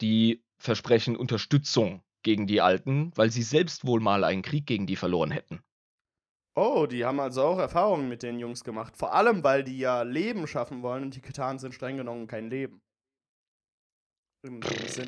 Die 0.00 0.42
versprechen 0.58 1.16
Unterstützung 1.16 2.02
gegen 2.24 2.48
die 2.48 2.60
Alten, 2.60 3.12
weil 3.14 3.30
sie 3.30 3.42
selbst 3.42 3.86
wohl 3.86 4.00
mal 4.00 4.24
einen 4.24 4.42
Krieg 4.42 4.66
gegen 4.66 4.86
die 4.86 4.96
verloren 4.96 5.30
hätten. 5.30 5.62
Oh, 6.56 6.86
die 6.86 7.04
haben 7.04 7.20
also 7.20 7.42
auch 7.42 7.58
Erfahrungen 7.58 8.08
mit 8.08 8.24
den 8.24 8.40
Jungs 8.40 8.64
gemacht. 8.64 8.96
Vor 8.96 9.14
allem, 9.14 9.44
weil 9.44 9.62
die 9.62 9.78
ja 9.78 10.02
Leben 10.02 10.48
schaffen 10.48 10.82
wollen 10.82 11.04
und 11.04 11.14
die 11.14 11.20
Katan 11.20 11.60
sind 11.60 11.72
streng 11.72 11.96
genommen 11.96 12.26
kein 12.26 12.50
Leben. 12.50 12.82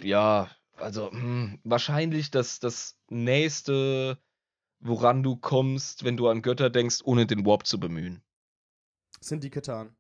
Ja, 0.03 0.49
also 0.77 1.11
mh, 1.11 1.21
hm, 1.21 1.61
wahrscheinlich 1.65 2.31
das, 2.31 2.61
das 2.61 2.97
nächste, 3.11 4.19
woran 4.85 5.22
du 5.22 5.37
kommst, 5.37 6.05
wenn 6.05 6.16
du 6.16 6.28
an 6.28 6.43
Götter 6.43 6.70
denkst, 6.70 7.01
ohne 7.05 7.26
den 7.26 7.45
Warp 7.45 7.66
zu 7.66 7.80
bemühen. 7.80 8.22
Sind 9.20 9.43
die 9.43 9.51
Katan. 9.51 9.97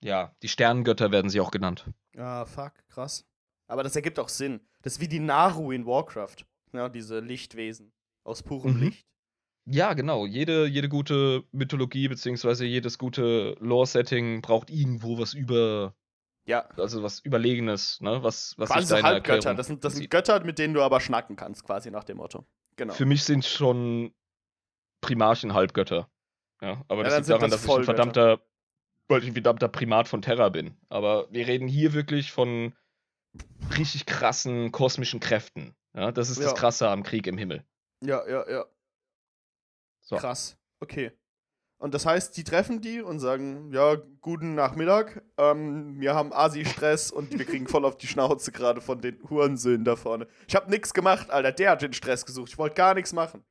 Ja, 0.00 0.34
die 0.42 0.48
Sternengötter 0.48 1.10
werden 1.10 1.30
sie 1.30 1.40
auch 1.40 1.50
genannt. 1.50 1.90
Ah, 2.16 2.46
fuck, 2.46 2.72
krass. 2.88 3.26
Aber 3.66 3.82
das 3.82 3.96
ergibt 3.96 4.18
auch 4.18 4.28
Sinn. 4.28 4.60
Das 4.82 4.94
ist 4.94 5.00
wie 5.00 5.08
die 5.08 5.20
Naru 5.20 5.72
in 5.72 5.86
Warcraft. 5.86 6.46
Ja, 6.72 6.88
diese 6.88 7.20
Lichtwesen 7.20 7.92
aus 8.22 8.42
purem 8.42 8.74
mhm. 8.74 8.80
Licht. 8.80 9.06
Ja, 9.66 9.94
genau. 9.94 10.26
Jede, 10.26 10.66
jede 10.66 10.88
gute 10.88 11.44
Mythologie, 11.52 12.08
beziehungsweise 12.08 12.66
jedes 12.66 12.98
gute 12.98 13.56
Lore-Setting 13.60 14.42
braucht 14.42 14.70
irgendwo 14.70 15.18
was 15.18 15.32
über. 15.32 15.94
Ja. 16.46 16.68
Also 16.76 17.02
was 17.02 17.20
Überlegenes, 17.20 18.00
ne? 18.02 18.22
Was, 18.22 18.54
was 18.58 18.68
quasi 18.68 19.00
Halbgötter. 19.00 19.54
Das 19.54 19.66
sind, 19.66 19.82
das 19.84 19.94
sind 19.94 20.10
Götter, 20.10 20.44
mit 20.44 20.58
denen 20.58 20.74
du 20.74 20.82
aber 20.82 21.00
schnacken 21.00 21.36
kannst, 21.36 21.64
quasi 21.64 21.90
nach 21.90 22.04
dem 22.04 22.18
Motto. 22.18 22.46
Genau. 22.76 22.92
Für 22.92 23.06
mich 23.06 23.24
sind 23.24 23.44
schon 23.44 24.12
Primarchen 25.00 25.54
Halbgötter. 25.54 26.08
Ja, 26.60 26.84
aber 26.88 27.02
ja, 27.02 27.10
das 27.10 27.18
liegt 27.18 27.30
daran, 27.30 27.50
das 27.50 27.62
dass 27.62 27.70
ich 27.70 27.78
ein 27.78 27.84
verdammter 27.84 28.40
weil 29.08 29.22
ich 29.22 29.28
ein 29.28 29.34
verdammter 29.34 29.68
Primat 29.68 30.08
von 30.08 30.22
Terra 30.22 30.48
bin. 30.48 30.76
Aber 30.88 31.30
wir 31.30 31.46
reden 31.46 31.68
hier 31.68 31.92
wirklich 31.92 32.32
von 32.32 32.74
richtig 33.76 34.06
krassen 34.06 34.72
kosmischen 34.72 35.20
Kräften. 35.20 35.74
Ja, 35.94 36.12
das 36.12 36.30
ist 36.30 36.38
ja. 36.38 36.44
das 36.44 36.54
Krasse 36.54 36.88
am 36.88 37.02
Krieg 37.02 37.26
im 37.26 37.38
Himmel. 37.38 37.64
Ja, 38.00 38.26
ja, 38.28 38.48
ja. 38.50 38.64
So. 40.00 40.16
Krass. 40.16 40.56
Okay. 40.80 41.12
Und 41.78 41.92
das 41.92 42.06
heißt, 42.06 42.36
die 42.36 42.44
treffen 42.44 42.80
die 42.80 43.02
und 43.02 43.20
sagen, 43.20 43.72
ja, 43.72 43.96
guten 44.20 44.54
Nachmittag, 44.54 45.22
ähm, 45.36 46.00
wir 46.00 46.14
haben 46.14 46.32
Asi-Stress 46.32 47.10
und 47.10 47.36
wir 47.38 47.44
kriegen 47.44 47.66
voll 47.66 47.84
auf 47.84 47.98
die 47.98 48.06
Schnauze 48.06 48.52
gerade 48.52 48.80
von 48.80 49.00
den 49.00 49.20
Hurensöhnen 49.28 49.84
da 49.84 49.96
vorne. 49.96 50.28
Ich 50.48 50.54
hab 50.54 50.70
nix 50.70 50.94
gemacht, 50.94 51.30
Alter, 51.30 51.52
der 51.52 51.72
hat 51.72 51.82
den 51.82 51.92
Stress 51.92 52.24
gesucht, 52.24 52.50
ich 52.50 52.58
wollte 52.58 52.76
gar 52.76 52.94
nichts 52.94 53.12
machen. 53.12 53.44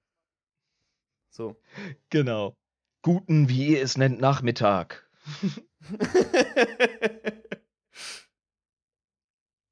So. 1.30 1.62
Genau. 2.10 2.56
Guten, 3.02 3.50
wie 3.50 3.74
ihr 3.74 3.84
es 3.84 3.98
nennt, 3.98 4.22
Nachmittag. 4.22 5.10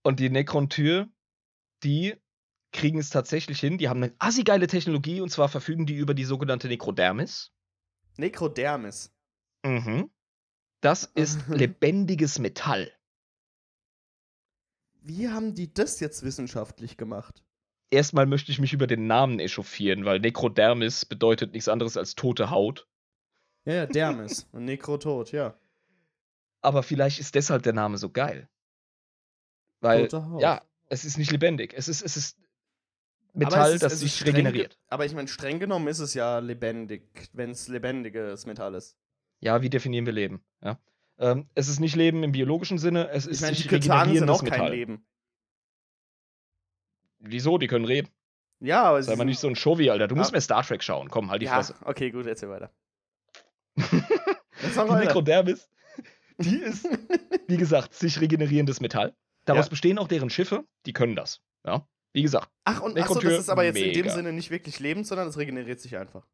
Und 0.03 0.19
die 0.19 0.29
Necron-Tür, 0.29 1.07
die 1.83 2.15
kriegen 2.71 2.99
es 2.99 3.09
tatsächlich 3.09 3.59
hin. 3.59 3.77
Die 3.77 3.89
haben 3.89 4.03
eine 4.03 4.13
assi-geile 4.19 4.67
Technologie 4.67 5.21
und 5.21 5.29
zwar 5.29 5.49
verfügen 5.49 5.85
die 5.85 5.95
über 5.95 6.13
die 6.13 6.25
sogenannte 6.25 6.67
Necrodermis. 6.67 7.51
Necrodermis. 8.17 9.11
Mhm. 9.63 10.09
Das 10.81 11.05
ist 11.15 11.39
lebendiges 11.47 12.39
Metall. 12.39 12.91
Wie 15.01 15.29
haben 15.29 15.55
die 15.55 15.73
das 15.73 15.99
jetzt 15.99 16.23
wissenschaftlich 16.23 16.97
gemacht? 16.97 17.43
Erstmal 17.89 18.25
möchte 18.25 18.51
ich 18.51 18.59
mich 18.59 18.73
über 18.73 18.87
den 18.87 19.07
Namen 19.07 19.39
echauffieren, 19.39 20.05
weil 20.05 20.19
Necrodermis 20.19 21.05
bedeutet 21.05 21.53
nichts 21.53 21.67
anderes 21.67 21.97
als 21.97 22.15
tote 22.15 22.49
Haut. 22.49 22.87
Ja, 23.65 23.73
ja, 23.73 23.85
Dermis. 23.85 24.47
Und 24.51 24.65
Necrotod, 24.65 25.31
ja. 25.31 25.57
Aber 26.61 26.83
vielleicht 26.83 27.19
ist 27.19 27.35
deshalb 27.35 27.63
der 27.63 27.73
Name 27.73 27.97
so 27.97 28.09
geil. 28.09 28.47
Weil, 29.81 30.07
ja, 30.39 30.61
es 30.89 31.05
ist 31.05 31.17
nicht 31.17 31.31
lebendig. 31.31 31.73
Es 31.75 31.87
ist, 31.87 32.01
es 32.03 32.15
ist 32.15 32.37
Metall, 33.33 33.73
ist, 33.73 33.83
das 33.83 33.99
sich 33.99 34.25
regeneriert. 34.25 34.77
Aber 34.87 35.05
ich 35.05 35.13
meine, 35.13 35.27
streng 35.27 35.59
genommen 35.59 35.87
ist 35.87 35.99
es 35.99 36.13
ja 36.13 36.39
lebendig, 36.39 37.03
wenn 37.33 37.51
es 37.51 37.67
lebendiges 37.67 38.45
Metall 38.45 38.75
ist. 38.75 38.97
Ja, 39.39 39.61
wie 39.61 39.69
definieren 39.69 40.05
wir 40.05 40.13
Leben? 40.13 40.43
Ja. 40.63 40.79
Ähm, 41.17 41.47
es 41.55 41.67
ist 41.67 41.79
nicht 41.79 41.95
Leben 41.95 42.23
im 42.23 42.31
biologischen 42.31 42.77
Sinne, 42.77 43.09
es 43.09 43.25
ist 43.25 43.37
ich 43.37 43.41
mein, 43.41 43.53
sich 43.53 43.67
die 43.67 43.75
regenerierendes 43.75 44.19
sind 44.19 44.29
auch 44.29 44.41
Metall. 44.41 44.59
kein 44.59 44.71
Leben. 44.71 45.05
Wieso? 47.19 47.57
Die 47.57 47.67
können 47.67 47.85
reden. 47.85 48.09
Ja, 48.59 48.83
aber 48.83 49.01
Sei 49.01 49.15
mal 49.15 49.25
nicht 49.25 49.39
so 49.39 49.47
ein 49.47 49.55
Showy, 49.55 49.89
Alter. 49.89 50.07
Du 50.07 50.15
ah. 50.15 50.17
musst 50.17 50.31
mehr 50.31 50.41
Star 50.41 50.63
Trek 50.63 50.83
schauen. 50.83 51.09
Komm, 51.09 51.31
halt 51.31 51.41
die 51.41 51.47
ja, 51.47 51.55
Fresse. 51.55 51.75
Okay, 51.83 52.11
gut, 52.11 52.27
erzähl 52.27 52.49
weiter. 52.49 52.71
die 53.75 54.95
Mikrodermis 54.99 55.69
die 56.37 56.57
ist, 56.57 56.87
wie 57.47 57.57
gesagt, 57.57 57.93
sich 57.93 58.19
regenerierendes 58.19 58.81
Metall. 58.81 59.15
Daraus 59.45 59.65
ja. 59.65 59.69
bestehen 59.69 59.97
auch 59.97 60.07
deren 60.07 60.29
Schiffe, 60.29 60.65
die 60.85 60.93
können 60.93 61.15
das. 61.15 61.41
Ja, 61.65 61.87
wie 62.13 62.21
gesagt. 62.21 62.49
Ach, 62.65 62.81
und 62.81 62.99
achso, 62.99 63.19
das 63.19 63.39
ist 63.39 63.49
aber 63.49 63.63
jetzt 63.63 63.75
mega. 63.75 63.87
in 63.87 64.03
dem 64.03 64.09
Sinne 64.09 64.33
nicht 64.33 64.51
wirklich 64.51 64.79
lebend, 64.79 65.07
sondern 65.07 65.27
es 65.27 65.37
regeneriert 65.37 65.79
sich 65.79 65.97
einfach. 65.97 66.27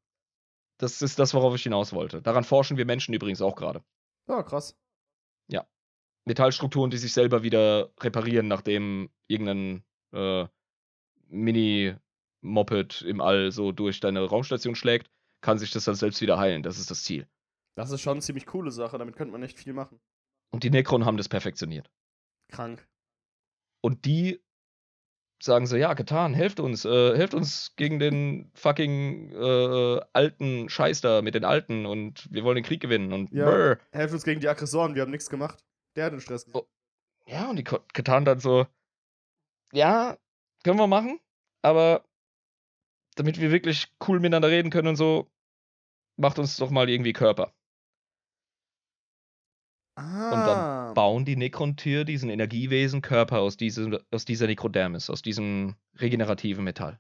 Das 0.78 1.02
ist 1.02 1.18
das, 1.18 1.34
worauf 1.34 1.56
ich 1.56 1.64
hinaus 1.64 1.94
wollte. 1.94 2.22
Daran 2.22 2.44
forschen 2.44 2.78
wir 2.78 2.86
Menschen 2.86 3.14
übrigens 3.14 3.42
auch 3.42 3.56
gerade. 3.56 3.84
Ja, 4.28 4.44
krass. 4.44 4.78
Ja. 5.48 5.68
Metallstrukturen, 6.26 6.92
die 6.92 6.98
sich 6.98 7.14
selber 7.14 7.44
wieder 7.44 7.92
reparieren, 8.00 8.48
nachdem 8.48 9.10
irgendein 9.28 9.84
äh, 10.14 10.48
Mini-Moped 11.30 13.02
im 13.02 13.22
All 13.22 13.52
so 13.52 13.72
durch 13.72 14.00
deine 14.00 14.24
Raumstation 14.24 14.76
schlägt, 14.76 15.10
kann 15.42 15.58
sich 15.58 15.72
das 15.72 15.86
dann 15.86 15.96
selbst 15.96 16.22
wieder 16.22 16.38
heilen. 16.38 16.64
Das 16.64 16.78
ist 16.78 16.92
das 16.92 17.04
Ziel. 17.04 17.28
Das 17.76 17.92
ist 17.92 18.02
schon 18.02 18.14
eine 18.14 18.22
ziemlich 18.22 18.46
coole 18.46 18.72
Sache, 18.72 18.98
damit 18.98 19.16
könnte 19.16 19.32
man 19.32 19.44
echt 19.44 19.60
viel 19.60 19.74
machen. 19.74 20.00
Und 20.52 20.64
die 20.64 20.70
Necron 20.70 21.06
haben 21.06 21.18
das 21.18 21.30
perfektioniert. 21.30 21.92
Krank. 22.50 22.88
Und 23.82 24.06
die 24.06 24.42
sagen 25.40 25.68
so, 25.68 25.76
ja, 25.76 25.94
getan, 25.94 26.34
helft 26.34 26.60
uns, 26.60 26.86
äh, 26.86 27.16
helft 27.16 27.34
uns 27.34 27.76
gegen 27.76 28.00
den 28.00 28.52
fucking 28.54 29.32
äh, 29.32 30.02
alten 30.14 30.70
Scheiß 30.70 31.02
da 31.02 31.22
mit 31.22 31.36
den 31.36 31.46
Alten 31.46 31.86
und 31.86 32.28
wir 32.32 32.44
wollen 32.44 32.56
den 32.56 32.64
Krieg 32.64 32.82
gewinnen 32.82 33.14
und 33.14 33.32
ja, 33.32 33.46
brr. 33.46 33.78
helft 33.92 34.14
uns 34.14 34.24
gegen 34.24 34.42
die 34.42 34.50
Aggressoren, 34.50 34.96
wir 34.96 35.02
haben 35.02 35.12
nichts 35.12 35.30
gemacht. 35.30 35.64
Der 35.96 36.06
hat 36.06 36.14
den 36.14 36.22
Stress. 36.22 36.46
Oh. 36.54 36.66
Ja, 37.26 37.50
und 37.50 37.58
die 37.58 37.64
Katan 37.64 38.26
dann 38.26 38.40
so, 38.40 38.66
ja, 39.74 40.18
können 40.64 40.80
wir 40.80 40.88
machen, 40.88 41.20
aber 41.62 42.04
damit 43.16 43.40
wir 43.40 43.52
wirklich 43.52 43.92
cool 44.08 44.20
miteinander 44.20 44.50
reden 44.50 44.70
können 44.70 44.90
und 44.90 44.96
so, 44.96 45.30
macht 46.16 46.40
uns 46.40 46.58
doch 46.58 46.70
mal 46.70 46.90
irgendwie 46.90 47.14
Körper. 47.14 47.54
Ah. 49.98 50.32
Und 50.32 50.46
dann 50.46 50.60
ah. 50.60 50.94
bauen 50.94 51.26
die 51.26 51.36
Nekrontyr 51.36 52.06
diesen 52.06 52.30
Energiewesen 52.30 53.02
Körper 53.02 53.40
aus, 53.40 53.58
diesem, 53.58 53.98
aus 54.12 54.26
dieser 54.26 54.46
Nekrodermis, 54.46 55.10
aus 55.10 55.24
diesem 55.24 55.76
regenerativen 55.96 56.64
Metall. 56.64 57.00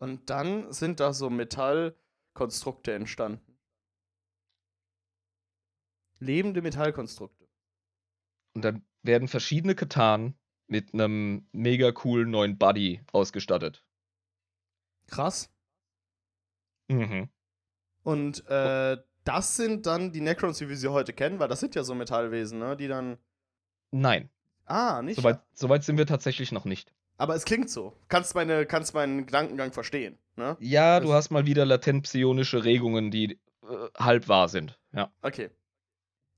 Und 0.00 0.28
dann 0.28 0.72
sind 0.72 0.98
da 0.98 1.12
so 1.12 1.30
Metallkonstrukte 1.30 2.92
entstanden. 2.92 3.56
Lebende 6.18 6.60
Metallkonstrukte. 6.60 7.46
Und 8.54 8.62
dann 8.62 8.84
werden 9.02 9.28
verschiedene 9.28 9.76
Katan 9.76 10.34
mit 10.66 10.92
einem 10.92 11.46
mega 11.52 11.92
coolen 11.92 12.30
neuen 12.30 12.58
Buddy 12.58 13.00
ausgestattet. 13.12 13.84
Krass. 15.06 15.54
Mhm. 16.88 17.28
Und 18.02 18.44
äh, 18.48 18.96
das 19.26 19.56
sind 19.56 19.86
dann 19.86 20.12
die 20.12 20.20
Necrons, 20.20 20.60
wie 20.60 20.68
wir 20.68 20.76
sie 20.76 20.88
heute 20.88 21.12
kennen, 21.12 21.38
weil 21.38 21.48
das 21.48 21.60
sind 21.60 21.74
ja 21.74 21.82
so 21.82 21.94
Metallwesen, 21.94 22.58
ne? 22.58 22.76
Die 22.76 22.88
dann. 22.88 23.18
Nein. 23.90 24.30
Ah, 24.64 25.02
nicht? 25.02 25.16
Soweit, 25.16 25.40
soweit 25.52 25.84
sind 25.84 25.98
wir 25.98 26.06
tatsächlich 26.06 26.52
noch 26.52 26.64
nicht. 26.64 26.92
Aber 27.18 27.34
es 27.34 27.44
klingt 27.44 27.70
so. 27.70 27.96
Kannst, 28.08 28.34
meine, 28.34 28.66
kannst 28.66 28.94
meinen 28.94 29.26
Gedankengang 29.26 29.72
verstehen, 29.72 30.18
ne? 30.36 30.56
Ja, 30.60 31.00
das 31.00 31.08
du 31.08 31.14
hast 31.14 31.30
mal 31.30 31.46
wieder 31.46 31.64
latent 31.64 32.04
psionische 32.04 32.64
Regungen, 32.64 33.10
die 33.10 33.40
äh, 33.62 33.88
halb 33.98 34.28
wahr 34.28 34.48
sind. 34.48 34.78
Ja. 34.92 35.12
Okay. 35.22 35.50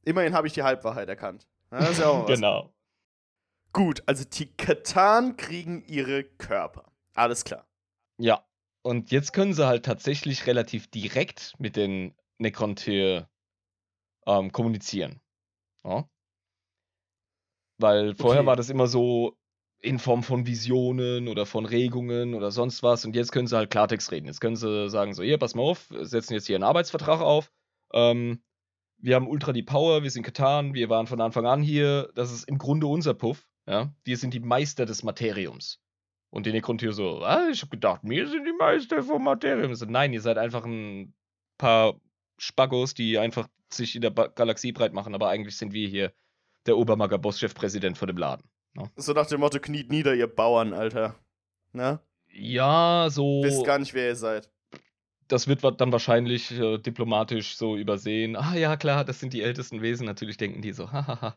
Immerhin 0.05 0.35
habe 0.35 0.47
ich 0.47 0.53
die 0.53 0.63
Halbwahrheit 0.63 1.09
erkannt. 1.09 1.47
Das 1.71 1.91
ist 1.91 2.01
ja 2.01 2.07
auch 2.07 2.29
was. 2.29 2.35
genau. 2.35 2.73
Gut, 3.73 4.03
also 4.07 4.25
die 4.25 4.47
Katan 4.47 5.37
kriegen 5.37 5.83
ihre 5.85 6.25
Körper. 6.25 6.91
Alles 7.15 7.45
klar. 7.45 7.67
Ja. 8.19 8.45
Und 8.83 9.11
jetzt 9.11 9.33
können 9.33 9.53
sie 9.53 9.67
halt 9.67 9.85
tatsächlich 9.85 10.47
relativ 10.47 10.87
direkt 10.87 11.55
mit 11.59 11.77
den 11.77 12.15
Necrontyr 12.39 13.29
ähm, 14.27 14.53
kommunizieren. 14.53 15.21
Ja? 15.85 16.09
Weil 17.79 18.15
vorher 18.15 18.41
okay. 18.41 18.47
war 18.47 18.57
das 18.57 18.71
immer 18.71 18.87
so 18.87 19.37
in 19.81 19.99
Form 19.99 20.23
von 20.23 20.47
Visionen 20.47 21.29
oder 21.29 21.47
von 21.47 21.65
Regungen 21.65 22.35
oder 22.35 22.51
sonst 22.51 22.83
was 22.83 23.05
und 23.05 23.15
jetzt 23.15 23.31
können 23.31 23.47
sie 23.47 23.57
halt 23.57 23.71
Klartext 23.71 24.11
reden. 24.11 24.27
Jetzt 24.27 24.41
können 24.41 24.57
sie 24.57 24.91
sagen 24.91 25.15
so, 25.15 25.23
hier, 25.23 25.39
pass 25.39 25.55
mal 25.55 25.63
auf, 25.63 25.91
wir 25.91 26.05
setzen 26.05 26.35
jetzt 26.35 26.47
hier 26.47 26.57
einen 26.57 26.65
Arbeitsvertrag 26.65 27.21
auf. 27.21 27.53
Ähm, 27.93 28.43
wir 29.01 29.15
haben 29.15 29.29
ultra 29.29 29.53
die 29.53 29.63
Power, 29.63 30.03
wir 30.03 30.11
sind 30.11 30.25
getan, 30.25 30.75
wir 30.75 30.89
waren 30.89 31.07
von 31.07 31.21
Anfang 31.21 31.47
an 31.47 31.63
hier. 31.63 32.11
Das 32.15 32.33
ist 32.33 32.49
im 32.49 32.59
Grunde 32.59 32.89
unser 32.89 33.15
Puff. 33.15 33.47
Ja? 33.67 33.93
Wir 34.03 34.17
sind 34.17 34.35
die 34.35 34.41
Meister 34.41 34.87
des 34.87 35.05
Materiums. 35.05 35.81
Und 36.31 36.45
die 36.45 36.53
Necrontyr 36.53 36.93
so, 36.93 37.23
ah, 37.23 37.49
ich 37.49 37.63
hab 37.63 37.71
gedacht, 37.71 38.01
wir 38.03 38.29
sind 38.29 38.45
die 38.45 38.53
Meister 38.53 39.03
vom 39.03 39.25
Materium. 39.25 39.75
So, 39.75 39.87
nein, 39.87 40.13
ihr 40.13 40.21
seid 40.21 40.37
einfach 40.37 40.65
ein 40.65 41.15
paar 41.57 41.99
Spaggos, 42.39 42.95
die 42.95 43.19
einfach 43.19 43.49
sich 43.71 43.95
in 43.95 44.03
der 44.03 44.11
ba 44.11 44.29
Galaxie 44.29 44.73
breit 44.73 44.93
machen, 44.93 45.15
aber 45.15 45.29
eigentlich 45.29 45.57
sind 45.57 45.73
wir 45.73 45.89
hier 45.89 46.13
der 46.67 46.77
Obermager 46.77 47.19
Bosschef-Präsident 47.19 47.99
von 47.99 48.07
dem 48.07 48.17
Laden. 48.17 48.49
Ne? 48.75 48.91
So 48.97 49.13
nach 49.13 49.27
dem 49.27 49.41
Motto, 49.41 49.59
kniet 49.59 49.91
nieder, 49.91 50.15
ihr 50.15 50.27
Bauern, 50.27 50.73
Alter. 50.73 51.17
Ne? 51.73 52.01
Ja, 52.31 53.09
so. 53.11 53.43
Wisst 53.43 53.65
gar 53.65 53.79
nicht, 53.79 53.95
wer 53.95 54.09
ihr 54.09 54.17
seid. 54.17 54.51
Das 55.27 55.47
wird 55.47 55.63
dann 55.81 55.93
wahrscheinlich 55.93 56.51
äh, 56.53 56.79
diplomatisch 56.79 57.57
so 57.57 57.77
übersehen. 57.77 58.35
Ah 58.35 58.55
ja, 58.55 58.77
klar, 58.77 59.05
das 59.05 59.21
sind 59.21 59.35
die 59.35 59.43
ältesten 59.43 59.83
Wesen. 59.83 60.07
Natürlich 60.07 60.39
denken 60.39 60.63
die 60.63 60.73
so, 60.73 60.91
hahaha. 60.91 61.37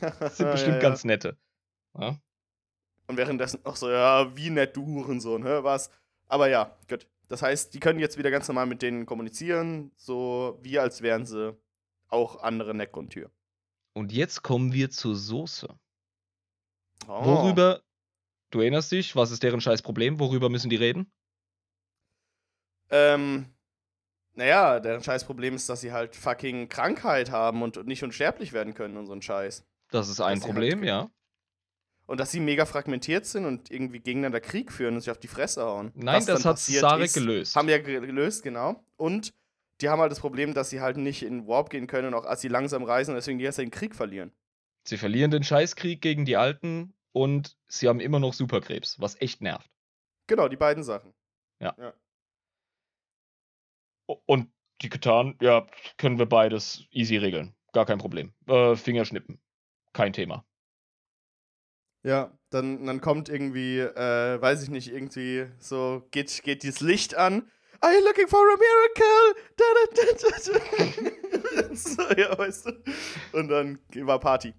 das 0.00 0.36
sind 0.38 0.50
bestimmt 0.50 0.76
ja, 0.76 0.82
ja. 0.82 0.88
ganz 0.88 1.04
nette. 1.04 1.36
Ja? 1.98 2.16
Und 3.06 3.16
währenddessen 3.16 3.64
auch 3.64 3.76
so, 3.76 3.90
ja, 3.90 4.34
wie 4.36 4.50
nett 4.50 4.76
du 4.76 4.86
Hurensohn, 4.86 5.44
hä, 5.44 5.58
was? 5.62 5.90
Aber 6.26 6.48
ja, 6.48 6.76
gut. 6.88 7.06
Das 7.28 7.42
heißt, 7.42 7.74
die 7.74 7.80
können 7.80 7.98
jetzt 7.98 8.16
wieder 8.16 8.30
ganz 8.30 8.48
normal 8.48 8.66
mit 8.66 8.82
denen 8.82 9.06
kommunizieren, 9.06 9.92
so 9.96 10.58
wie 10.62 10.78
als 10.78 11.02
wären 11.02 11.26
sie 11.26 11.56
auch 12.08 12.42
andere 12.42 12.74
Necron-Tür. 12.74 13.30
Und 13.92 14.12
jetzt 14.12 14.42
kommen 14.42 14.72
wir 14.72 14.90
zur 14.90 15.14
Soße. 15.14 15.68
Oh. 17.06 17.24
Worüber, 17.24 17.82
du 18.50 18.60
erinnerst 18.60 18.92
dich, 18.92 19.14
was 19.14 19.30
ist 19.30 19.42
deren 19.42 19.60
scheiß 19.60 19.82
Problem? 19.82 20.18
Worüber 20.18 20.48
müssen 20.48 20.70
die 20.70 20.76
reden? 20.76 21.12
Ähm, 22.90 23.54
naja, 24.34 24.80
deren 24.80 25.02
scheiß 25.02 25.24
Problem 25.24 25.54
ist, 25.54 25.68
dass 25.68 25.82
sie 25.82 25.92
halt 25.92 26.16
fucking 26.16 26.68
Krankheit 26.68 27.30
haben 27.30 27.62
und 27.62 27.84
nicht 27.86 28.02
unsterblich 28.02 28.52
werden 28.52 28.72
können 28.72 28.96
und 28.96 29.06
so 29.06 29.12
ein 29.12 29.20
Scheiß. 29.20 29.66
Das 29.90 30.08
ist 30.08 30.20
ein 30.20 30.38
dass 30.38 30.46
Problem, 30.46 30.78
halt 30.78 30.88
ja. 30.88 31.10
Und 32.08 32.18
dass 32.18 32.30
sie 32.30 32.40
mega 32.40 32.64
fragmentiert 32.64 33.26
sind 33.26 33.44
und 33.44 33.70
irgendwie 33.70 34.00
gegeneinander 34.00 34.40
Krieg 34.40 34.72
führen 34.72 34.94
und 34.94 35.02
sich 35.02 35.10
auf 35.10 35.18
die 35.18 35.28
Fresse 35.28 35.62
hauen. 35.62 35.92
Nein, 35.94 36.24
das 36.24 36.46
hat 36.46 36.58
Sarek 36.58 37.12
gelöst. 37.12 37.54
Haben 37.54 37.68
ja 37.68 37.76
gelöst, 37.76 38.42
genau. 38.42 38.82
Und 38.96 39.34
die 39.82 39.90
haben 39.90 40.00
halt 40.00 40.10
das 40.10 40.20
Problem, 40.20 40.54
dass 40.54 40.70
sie 40.70 40.80
halt 40.80 40.96
nicht 40.96 41.22
in 41.22 41.46
Warp 41.46 41.68
gehen 41.68 41.86
können 41.86 42.08
und 42.08 42.14
auch 42.14 42.24
als 42.24 42.40
sie 42.40 42.48
langsam 42.48 42.82
reisen 42.82 43.10
und 43.10 43.16
deswegen 43.16 43.38
die 43.38 43.44
erst 43.44 43.58
den 43.58 43.70
Krieg 43.70 43.94
verlieren. 43.94 44.32
Sie 44.84 44.96
verlieren 44.96 45.30
den 45.30 45.44
Scheißkrieg 45.44 46.00
gegen 46.00 46.24
die 46.24 46.38
Alten 46.38 46.94
und 47.12 47.58
sie 47.68 47.88
haben 47.88 48.00
immer 48.00 48.20
noch 48.20 48.32
Superkrebs, 48.32 48.98
was 48.98 49.20
echt 49.20 49.42
nervt. 49.42 49.70
Genau, 50.28 50.48
die 50.48 50.56
beiden 50.56 50.82
Sachen. 50.82 51.12
Ja. 51.60 51.76
ja. 51.78 51.92
Und 54.24 54.50
die 54.80 54.88
Katan, 54.88 55.36
ja, 55.42 55.66
können 55.98 56.18
wir 56.18 56.26
beides 56.26 56.86
easy 56.90 57.18
regeln. 57.18 57.54
Gar 57.72 57.84
kein 57.84 57.98
Problem. 57.98 58.32
Äh, 58.46 58.76
Fingerschnippen. 58.76 59.38
Kein 59.92 60.14
Thema. 60.14 60.47
Ja, 62.02 62.32
dann, 62.50 62.86
dann 62.86 63.00
kommt 63.00 63.28
irgendwie, 63.28 63.80
äh, 63.80 64.40
weiß 64.40 64.62
ich 64.62 64.70
nicht, 64.70 64.88
irgendwie 64.92 65.46
so, 65.58 66.06
geht, 66.10 66.42
geht 66.42 66.62
dieses 66.62 66.80
Licht 66.80 67.16
an. 67.16 67.50
Are 67.80 67.92
you 67.92 68.04
looking 68.04 68.26
for 68.26 68.40
a 68.40 68.56
miracle? 68.56 69.42
Da, 69.56 69.64
da, 69.94 70.04
da, 71.68 71.74
so, 71.74 72.02
ja, 72.16 72.36
weißt 72.36 72.66
du. 72.66 73.38
Und 73.38 73.48
dann 73.48 73.78
war 74.06 74.18
Party. 74.18 74.54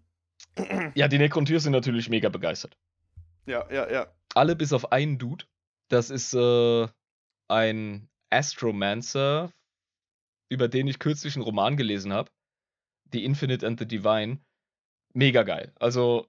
Ja, 0.95 1.07
die 1.07 1.17
Necrontyrs 1.17 1.63
sind 1.63 1.73
natürlich 1.73 2.09
mega 2.09 2.29
begeistert. 2.29 2.77
Ja, 3.45 3.65
ja, 3.71 3.91
ja. 3.91 4.07
Alle 4.35 4.55
bis 4.55 4.73
auf 4.73 4.91
einen 4.91 5.17
Dude. 5.17 5.45
Das 5.89 6.09
ist 6.09 6.33
äh, 6.33 6.87
ein 7.47 8.09
Astromancer, 8.29 9.51
über 10.49 10.67
den 10.67 10.87
ich 10.87 10.99
kürzlich 10.99 11.35
einen 11.35 11.43
Roman 11.43 11.77
gelesen 11.77 12.13
habe. 12.13 12.31
The 13.11 13.25
Infinite 13.25 13.65
and 13.65 13.79
the 13.79 13.87
Divine. 13.87 14.39
Mega 15.13 15.43
geil. 15.43 15.73
Also 15.79 16.27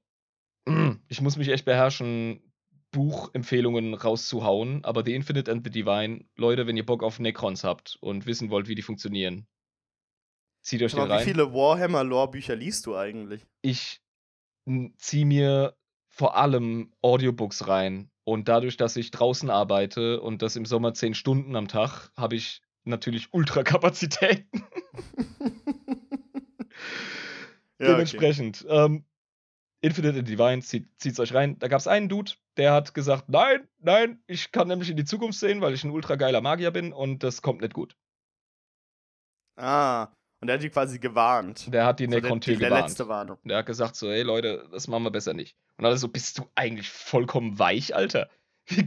ich 1.08 1.20
muss 1.20 1.36
mich 1.36 1.48
echt 1.48 1.64
beherrschen, 1.64 2.52
Buchempfehlungen 2.92 3.94
rauszuhauen, 3.94 4.84
aber 4.84 5.04
The 5.04 5.14
Infinite 5.14 5.50
and 5.50 5.64
the 5.64 5.70
Divine, 5.70 6.24
Leute, 6.36 6.66
wenn 6.66 6.76
ihr 6.76 6.86
Bock 6.86 7.02
auf 7.02 7.20
Necrons 7.20 7.62
habt 7.64 7.96
und 8.00 8.26
wissen 8.26 8.50
wollt, 8.50 8.68
wie 8.68 8.74
die 8.74 8.82
funktionieren, 8.82 9.46
zieht 10.62 10.82
euch 10.82 10.94
aber 10.94 11.04
den 11.04 11.12
rein. 11.12 11.20
Wie 11.20 11.30
viele 11.30 11.52
Warhammer-Lore-Bücher 11.52 12.56
liest 12.56 12.86
du 12.86 12.96
eigentlich? 12.96 13.46
Ich 13.62 14.00
ziehe 14.98 15.26
mir 15.26 15.76
vor 16.08 16.36
allem 16.36 16.92
Audiobooks 17.02 17.68
rein 17.68 18.10
und 18.24 18.48
dadurch, 18.48 18.76
dass 18.76 18.96
ich 18.96 19.10
draußen 19.10 19.50
arbeite 19.50 20.20
und 20.20 20.42
das 20.42 20.56
im 20.56 20.66
Sommer 20.66 20.92
zehn 20.94 21.14
Stunden 21.14 21.56
am 21.56 21.68
Tag, 21.68 22.10
habe 22.16 22.34
ich 22.34 22.60
natürlich 22.84 23.32
Ultrakapazitäten. 23.32 24.48
ja, 27.78 27.92
Dementsprechend. 27.92 28.64
Okay. 28.64 28.84
Ähm, 28.84 29.04
Infinite 29.82 30.18
and 30.18 30.28
Divine, 30.28 30.62
zieht, 30.62 30.88
zieht's 30.98 31.18
euch 31.20 31.32
rein. 31.34 31.58
Da 31.58 31.68
gab 31.68 31.80
es 31.80 31.86
einen 31.86 32.08
Dude, 32.08 32.32
der 32.56 32.72
hat 32.72 32.92
gesagt, 32.92 33.28
nein, 33.28 33.66
nein, 33.78 34.22
ich 34.26 34.52
kann 34.52 34.68
nämlich 34.68 34.90
in 34.90 34.96
die 34.96 35.04
Zukunft 35.04 35.38
sehen, 35.38 35.60
weil 35.60 35.72
ich 35.72 35.84
ein 35.84 35.90
ultra 35.90 36.16
geiler 36.16 36.40
Magier 36.40 36.70
bin 36.70 36.92
und 36.92 37.22
das 37.22 37.40
kommt 37.40 37.62
nicht 37.62 37.72
gut. 37.72 37.96
Ah, 39.56 40.08
und 40.40 40.46
der 40.46 40.54
hat 40.54 40.62
die 40.62 40.70
quasi 40.70 40.98
gewarnt. 40.98 41.72
Der 41.72 41.84
hat 41.84 42.00
die 42.00 42.08
Necron-Tür 42.08 42.56
gewarnt. 42.56 42.74
Der 42.74 42.82
letzte 42.82 43.08
Warnung. 43.08 43.38
Der 43.44 43.58
hat 43.58 43.66
gesagt 43.66 43.96
so, 43.96 44.08
hey 44.10 44.22
Leute, 44.22 44.66
das 44.72 44.88
machen 44.88 45.04
wir 45.04 45.10
besser 45.10 45.34
nicht. 45.34 45.56
Und 45.76 45.84
alle 45.84 45.98
so, 45.98 46.08
bist 46.08 46.38
du 46.38 46.48
eigentlich 46.54 46.90
vollkommen 46.90 47.58
weich, 47.58 47.94
Alter? 47.94 48.28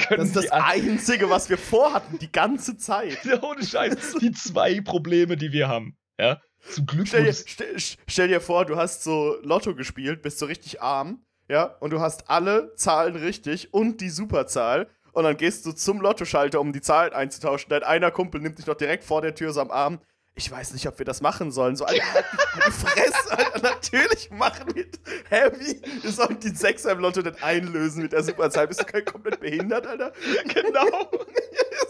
Das 0.09 0.27
ist 0.27 0.35
das 0.37 0.49
Einzige, 0.49 1.29
was 1.29 1.49
wir 1.49 1.57
vorhatten, 1.57 2.17
die 2.17 2.31
ganze 2.31 2.77
Zeit. 2.77 3.19
Ohne 3.41 3.65
Scheiß. 3.65 4.15
die 4.21 4.31
zwei 4.31 4.79
Probleme, 4.79 5.35
die 5.35 5.51
wir 5.51 5.67
haben. 5.67 5.97
Ja? 6.19 6.41
Zum 6.69 6.85
Glück. 6.85 7.07
Stell 7.07 7.25
dir, 7.25 7.33
stell, 7.33 7.75
stell 7.77 8.27
dir 8.27 8.41
vor, 8.41 8.65
du 8.65 8.77
hast 8.77 9.03
so 9.03 9.37
Lotto 9.41 9.75
gespielt, 9.75 10.21
bist 10.21 10.39
so 10.39 10.45
richtig 10.45 10.81
arm, 10.81 11.25
ja, 11.49 11.65
und 11.79 11.91
du 11.91 11.99
hast 11.99 12.29
alle 12.29 12.73
Zahlen 12.75 13.15
richtig 13.15 13.73
und 13.73 14.01
die 14.01 14.09
Superzahl. 14.09 14.89
Und 15.11 15.25
dann 15.25 15.37
gehst 15.37 15.65
du 15.65 15.73
zum 15.73 16.01
Lottoschalter, 16.01 16.59
um 16.59 16.73
die 16.73 16.81
Zahlen 16.81 17.13
einzutauschen. 17.13 17.69
Dein 17.69 17.83
einer 17.83 18.09
Kumpel 18.09 18.41
nimmt 18.41 18.57
dich 18.57 18.65
noch 18.65 18.75
direkt 18.75 19.03
vor 19.03 19.21
der 19.21 19.35
Tür 19.35 19.53
so 19.53 19.61
am 19.61 19.69
Arm. 19.69 19.99
ich 20.35 20.49
weiß 20.49 20.73
nicht, 20.73 20.87
ob 20.87 20.97
wir 20.97 21.05
das 21.05 21.21
machen 21.21 21.51
sollen. 21.51 21.75
So, 21.75 21.85
Alter, 21.85 22.13
halt 22.13 22.25
die 22.55 22.71
Fresse, 22.71 23.37
Alter, 23.37 23.61
natürlich 23.61 24.31
machen 24.31 24.73
wir 24.73 24.85
Hä, 25.29 25.51
wie? 25.59 25.79
Wir 26.01 26.11
sollen 26.11 26.39
die 26.39 26.55
Sechser 26.55 26.93
im 26.93 26.99
Lotto 26.99 27.21
nicht 27.21 27.43
einlösen 27.43 28.01
mit 28.01 28.13
der 28.13 28.23
Superzahl. 28.23 28.67
Bist 28.67 28.81
du 28.81 28.85
kein 28.85 29.05
komplett 29.05 29.39
behindert, 29.39 29.85
Alter? 29.85 30.13
Genau. 30.47 31.11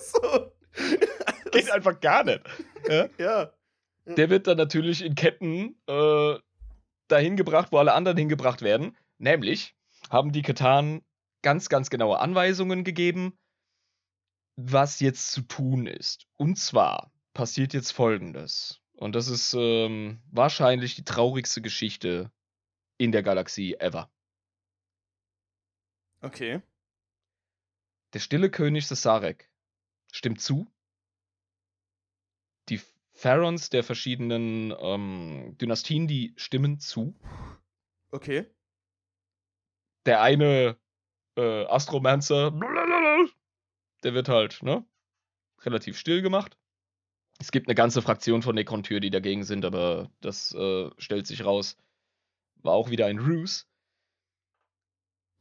so. 0.02 0.52
Geht 1.52 1.72
einfach 1.72 1.98
gar 2.02 2.26
nicht. 2.26 2.42
Ja? 2.90 3.08
ja. 3.18 3.52
Der 4.06 4.30
wird 4.30 4.48
dann 4.48 4.58
natürlich 4.58 5.02
in 5.02 5.16
Ketten 5.16 5.80
äh, 5.88 6.38
dahin 7.08 7.38
gebracht, 7.38 7.72
wo 7.72 7.78
alle 7.78 7.94
anderen 7.94 8.18
hingebracht 8.18 8.62
werden. 8.62 8.98
Nämlich 9.18 9.76
haben 10.10 10.32
die 10.32 10.42
Katan 10.42 11.02
ganz, 11.42 11.70
ganz 11.70 11.90
genaue 11.90 12.20
Anweisungen 12.20 12.84
gegeben, 12.84 13.38
was 14.56 15.00
jetzt 15.00 15.32
zu 15.32 15.42
tun 15.42 15.88
ist. 15.88 16.28
Und 16.38 16.58
zwar 16.58 17.12
passiert 17.34 17.74
jetzt 17.74 17.92
Folgendes. 17.92 18.82
Und 18.94 19.16
das 19.16 19.28
ist 19.28 19.54
ähm, 19.58 20.22
wahrscheinlich 20.32 20.96
die 20.96 21.04
traurigste 21.04 21.62
Geschichte 21.62 22.32
in 22.98 23.12
der 23.12 23.24
Galaxie 23.24 23.76
ever. 23.76 24.12
Okay. 26.22 26.62
Der 28.14 28.20
stille 28.20 28.50
König 28.50 28.86
Cesarek 28.86 29.50
stimmt 30.12 30.42
zu. 30.42 30.68
Pharaons 33.24 33.70
der 33.70 33.86
verschiedenen 33.86 34.76
ähm, 34.78 35.56
Dynastien, 35.58 36.10
die 36.10 36.34
stimmen 36.36 36.80
zu. 36.80 37.16
Okay. 38.12 38.54
Der 40.06 40.22
eine 40.22 40.78
äh, 41.38 41.64
Astromancer, 41.68 42.52
der 44.04 44.14
wird 44.14 44.28
halt, 44.28 44.62
ne? 44.62 44.86
Relativ 45.62 45.98
still 45.98 46.22
gemacht. 46.22 46.58
Es 47.40 47.54
gibt 47.54 47.70
eine 47.70 47.76
ganze 47.76 48.02
Fraktion 48.02 48.42
von 48.42 48.56
Necrontür, 48.56 49.00
die 49.00 49.10
dagegen 49.10 49.46
sind, 49.46 49.64
aber 49.64 50.12
das 50.20 50.54
äh, 50.54 50.90
stellt 50.98 51.26
sich 51.26 51.46
raus. 51.46 51.78
War 52.56 52.74
auch 52.74 52.90
wieder 52.90 53.06
ein 53.06 53.20
Ruse. 53.20 53.64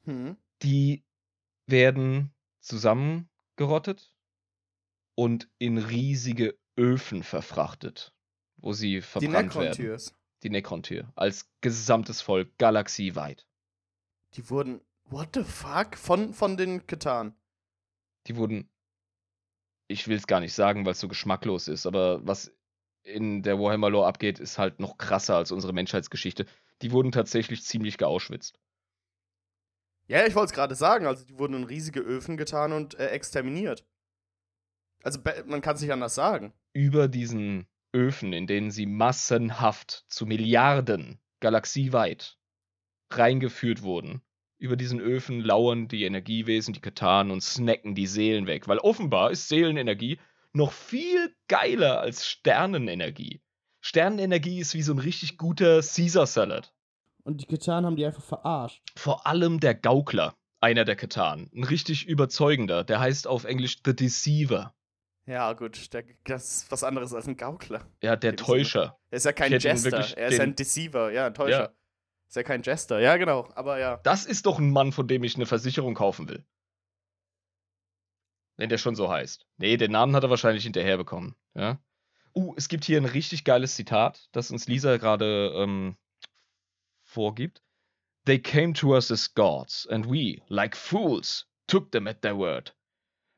Hm. 0.05 0.37
Die 0.63 1.05
werden 1.67 2.33
zusammengerottet 2.61 4.15
und 5.17 5.51
in 5.59 5.79
riesige 5.79 6.62
Öfen 6.77 7.23
verfrachtet, 7.23 8.13
wo 8.57 8.73
sie 8.73 9.01
verbrannt 9.01 9.55
die 9.55 9.59
werden. 9.59 10.01
Die 10.43 10.51
Necrontür. 10.51 11.13
Als 11.15 11.49
gesamtes 11.61 12.21
Volk, 12.21 12.59
galaxieweit. 12.59 13.47
Die 14.35 14.51
wurden, 14.51 14.81
what 15.05 15.29
the 15.35 15.45
fuck, 15.45 15.97
von, 15.97 16.35
von 16.35 16.57
den 16.57 16.87
Ketan. 16.87 17.37
Die 18.27 18.37
wurden 18.37 18.69
ich 19.93 20.09
will 20.09 20.17
es 20.17 20.27
gar 20.27 20.41
nicht 20.41 20.55
sagen, 20.55 20.85
weil 20.85 20.93
es 20.93 21.01
so 21.01 21.09
geschmacklos 21.09 21.69
ist, 21.69 21.87
aber 21.87 22.27
was 22.27 22.53
in 23.05 23.43
der 23.43 23.59
Warhammer 23.59 23.91
Lore 23.91 24.07
abgeht, 24.07 24.41
ist 24.41 24.59
halt 24.59 24.81
noch 24.81 24.97
krasser 24.97 25.37
als 25.37 25.53
unsere 25.53 25.73
Menschheitsgeschichte. 25.73 26.47
Die 26.83 26.93
wurden 26.93 27.13
tatsächlich 27.13 27.63
ziemlich 27.63 27.99
geauschwitzt. 27.99 28.59
Ja, 30.07 30.27
ich 30.27 30.35
wollte 30.35 30.47
es 30.47 30.53
gerade 30.53 30.75
sagen, 30.75 31.07
also 31.07 31.25
die 31.25 31.39
wurden 31.39 31.55
in 31.55 31.65
riesige 31.65 32.01
Öfen 32.01 32.37
getan 32.37 32.73
und 32.73 32.99
äh, 32.99 33.09
exterminiert. 33.09 33.85
Also 35.03 35.21
man 35.47 35.61
kann 35.61 35.75
es 35.75 35.83
nicht 35.83 35.93
anders 35.93 36.15
sagen. 36.15 36.53
Über 36.73 37.09
diesen 37.09 37.67
Öfen, 37.93 38.33
in 38.33 38.47
denen 38.47 38.71
sie 38.71 38.87
massenhaft 38.87 40.05
zu 40.09 40.27
Milliarden 40.27 41.21
galaxieweit 41.41 42.39
reingeführt 43.11 43.83
wurden, 43.83 44.23
über 44.59 44.77
diesen 44.77 45.01
Öfen 45.01 45.41
lauern 45.41 45.89
die 45.89 46.05
Energiewesen, 46.05 46.73
die 46.73 46.81
Katan 46.81 47.31
und 47.33 47.43
snacken 47.43 47.95
die 47.97 48.07
Seelen 48.07 48.47
weg. 48.47 48.69
Weil 48.69 48.79
offenbar 48.79 49.33
ist 49.33 49.49
Seelenenergie 49.49 50.21
noch 50.53 50.73
viel 50.73 51.35
geiler 51.49 52.01
als 52.01 52.27
Sternenenergie. 52.27 53.43
Sternenenergie 53.81 54.61
ist 54.61 54.75
wie 54.75 54.83
so 54.83 54.93
ein 54.93 55.01
richtig 55.01 55.37
guter 55.37 55.81
Caesar 55.83 56.27
Salad. 56.27 56.73
Und 57.25 57.41
die 57.41 57.47
Katan 57.47 57.85
haben 57.85 57.97
die 57.97 58.07
einfach 58.07 58.23
verarscht. 58.23 58.83
Vor 58.97 59.27
allem 59.27 59.59
der 59.59 59.75
Gaukler, 59.75 60.37
einer 60.61 60.85
der 60.85 60.97
Katan. 60.97 61.51
Ein 61.53 61.65
richtig 61.65 62.07
überzeugender. 62.07 62.85
Der 62.85 63.01
heißt 63.01 63.27
auf 63.27 63.45
Englisch 63.45 63.79
The 63.85 63.97
Deceiver. 63.97 64.75
Ja, 65.27 65.53
gut, 65.53 65.93
der, 65.93 66.05
das 66.25 66.57
ist 66.57 66.73
was 66.73 66.83
anderes 66.83 67.15
als 67.15 67.29
ein 67.29 67.37
Gaukler. 67.37 67.87
Ja, 68.03 68.17
der 68.17 68.35
Täuscher. 68.35 68.99
Er 69.11 69.17
ist 69.17 69.25
ja 69.25 69.33
kein 69.33 69.53
Jester, 69.53 70.17
er 70.17 70.29
ist 70.29 70.41
ein 70.41 70.57
Deceiver, 70.57 71.13
ja, 71.13 71.27
ein 71.27 71.35
Täuscher. 71.35 71.63
Ja. 71.65 71.73
Ist 72.27 72.37
ja 72.37 72.43
kein 72.43 72.63
Jester, 72.63 72.99
ja, 72.99 73.17
genau, 73.17 73.49
aber 73.55 73.79
ja. 73.79 73.99
Das 73.99 74.25
ist 74.25 74.47
doch 74.47 74.59
ein 74.59 74.71
Mann, 74.71 74.91
von 74.91 75.07
dem 75.07 75.23
ich 75.23 75.37
eine 75.37 75.47
Versicherung 75.47 75.95
kaufen 75.95 76.29
will. 76.29 76.45
Wenn 78.57 78.69
der 78.69 78.79
schon 78.79 78.97
so 78.97 79.09
heißt. 79.09 79.47
Nee, 79.59 79.77
den 79.77 79.93
Namen 79.93 80.17
hat 80.17 80.25
er 80.25 80.31
wahrscheinlich 80.31 80.65
hinterher 80.65 80.97
bekommen, 80.97 81.37
ja. 81.55 81.81
Uh, 82.35 82.55
es 82.57 82.69
gibt 82.69 82.85
hier 82.85 82.97
ein 82.97 83.05
richtig 83.05 83.45
geiles 83.45 83.77
Zitat, 83.77 84.29
das 84.33 84.51
uns 84.51 84.67
Lisa 84.67 84.97
gerade 84.97 85.53
ähm, 85.55 85.97
vorgibt. 87.05 87.63
They 88.25 88.41
came 88.41 88.73
to 88.73 88.95
us 88.95 89.11
as 89.11 89.35
gods, 89.35 89.87
and 89.89 90.07
we, 90.07 90.43
like 90.49 90.77
fools, 90.77 91.47
took 91.67 91.93
them 91.93 92.07
at 92.09 92.23
their 92.23 92.39
word. 92.39 92.75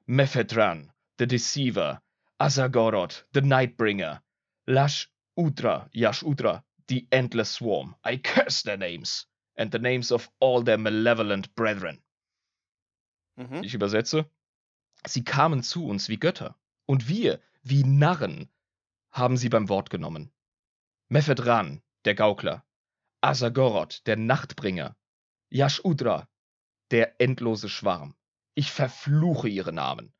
Mephedran, 0.06 0.92
the 1.18 1.26
deceiver, 1.26 2.00
Azagorod, 2.40 3.22
the 3.32 3.40
nightbringer, 3.40 4.20
Lash 4.66 5.08
Udra, 5.38 5.88
Yash 5.92 6.22
Udra, 6.22 6.62
the 6.88 7.06
endless 7.12 7.50
swarm. 7.50 7.94
I 8.04 8.16
curse 8.16 8.62
their 8.62 8.76
names 8.76 9.26
and 9.56 9.70
the 9.70 9.78
names 9.78 10.10
of 10.10 10.28
all 10.40 10.62
their 10.62 10.78
malevolent 10.78 11.54
brethren. 11.54 12.02
Mhm. 13.38 13.64
Ich 13.64 13.74
übersetze. 13.74 14.26
Sie 15.06 15.22
kamen 15.22 15.62
zu 15.62 15.86
uns 15.86 16.08
wie 16.08 16.16
Götter, 16.18 16.54
und 16.86 17.08
wir, 17.08 17.40
wie 17.62 17.84
Narren, 17.84 18.48
haben 19.10 19.36
sie 19.36 19.48
beim 19.48 19.68
Wort 19.68 19.90
genommen. 19.90 20.32
Mephedran, 21.08 21.82
der 22.04 22.14
Gaukler, 22.14 22.64
Asagorod, 23.20 24.02
der 24.06 24.16
Nachtbringer, 24.16 24.96
Yashudra, 25.50 26.28
der 26.90 27.20
endlose 27.20 27.68
Schwarm. 27.68 28.16
Ich 28.54 28.70
verfluche 28.72 29.48
ihre 29.48 29.72
Namen 29.72 30.12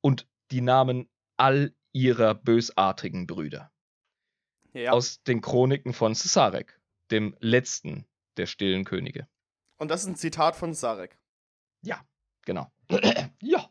und 0.00 0.28
die 0.50 0.60
Namen 0.60 1.08
all 1.36 1.74
ihrer 1.92 2.34
bösartigen 2.34 3.26
Brüder 3.26 3.72
ja. 4.72 4.92
aus 4.92 5.22
den 5.22 5.40
Chroniken 5.40 5.92
von 5.92 6.14
Sarek, 6.14 6.80
dem 7.10 7.36
letzten 7.40 8.06
der 8.36 8.46
stillen 8.46 8.84
Könige. 8.84 9.28
Und 9.78 9.90
das 9.90 10.02
ist 10.02 10.08
ein 10.08 10.16
Zitat 10.16 10.56
von 10.56 10.74
Sarek. 10.74 11.18
Ja, 11.82 12.04
genau. 12.42 12.70
ja. 13.42 13.70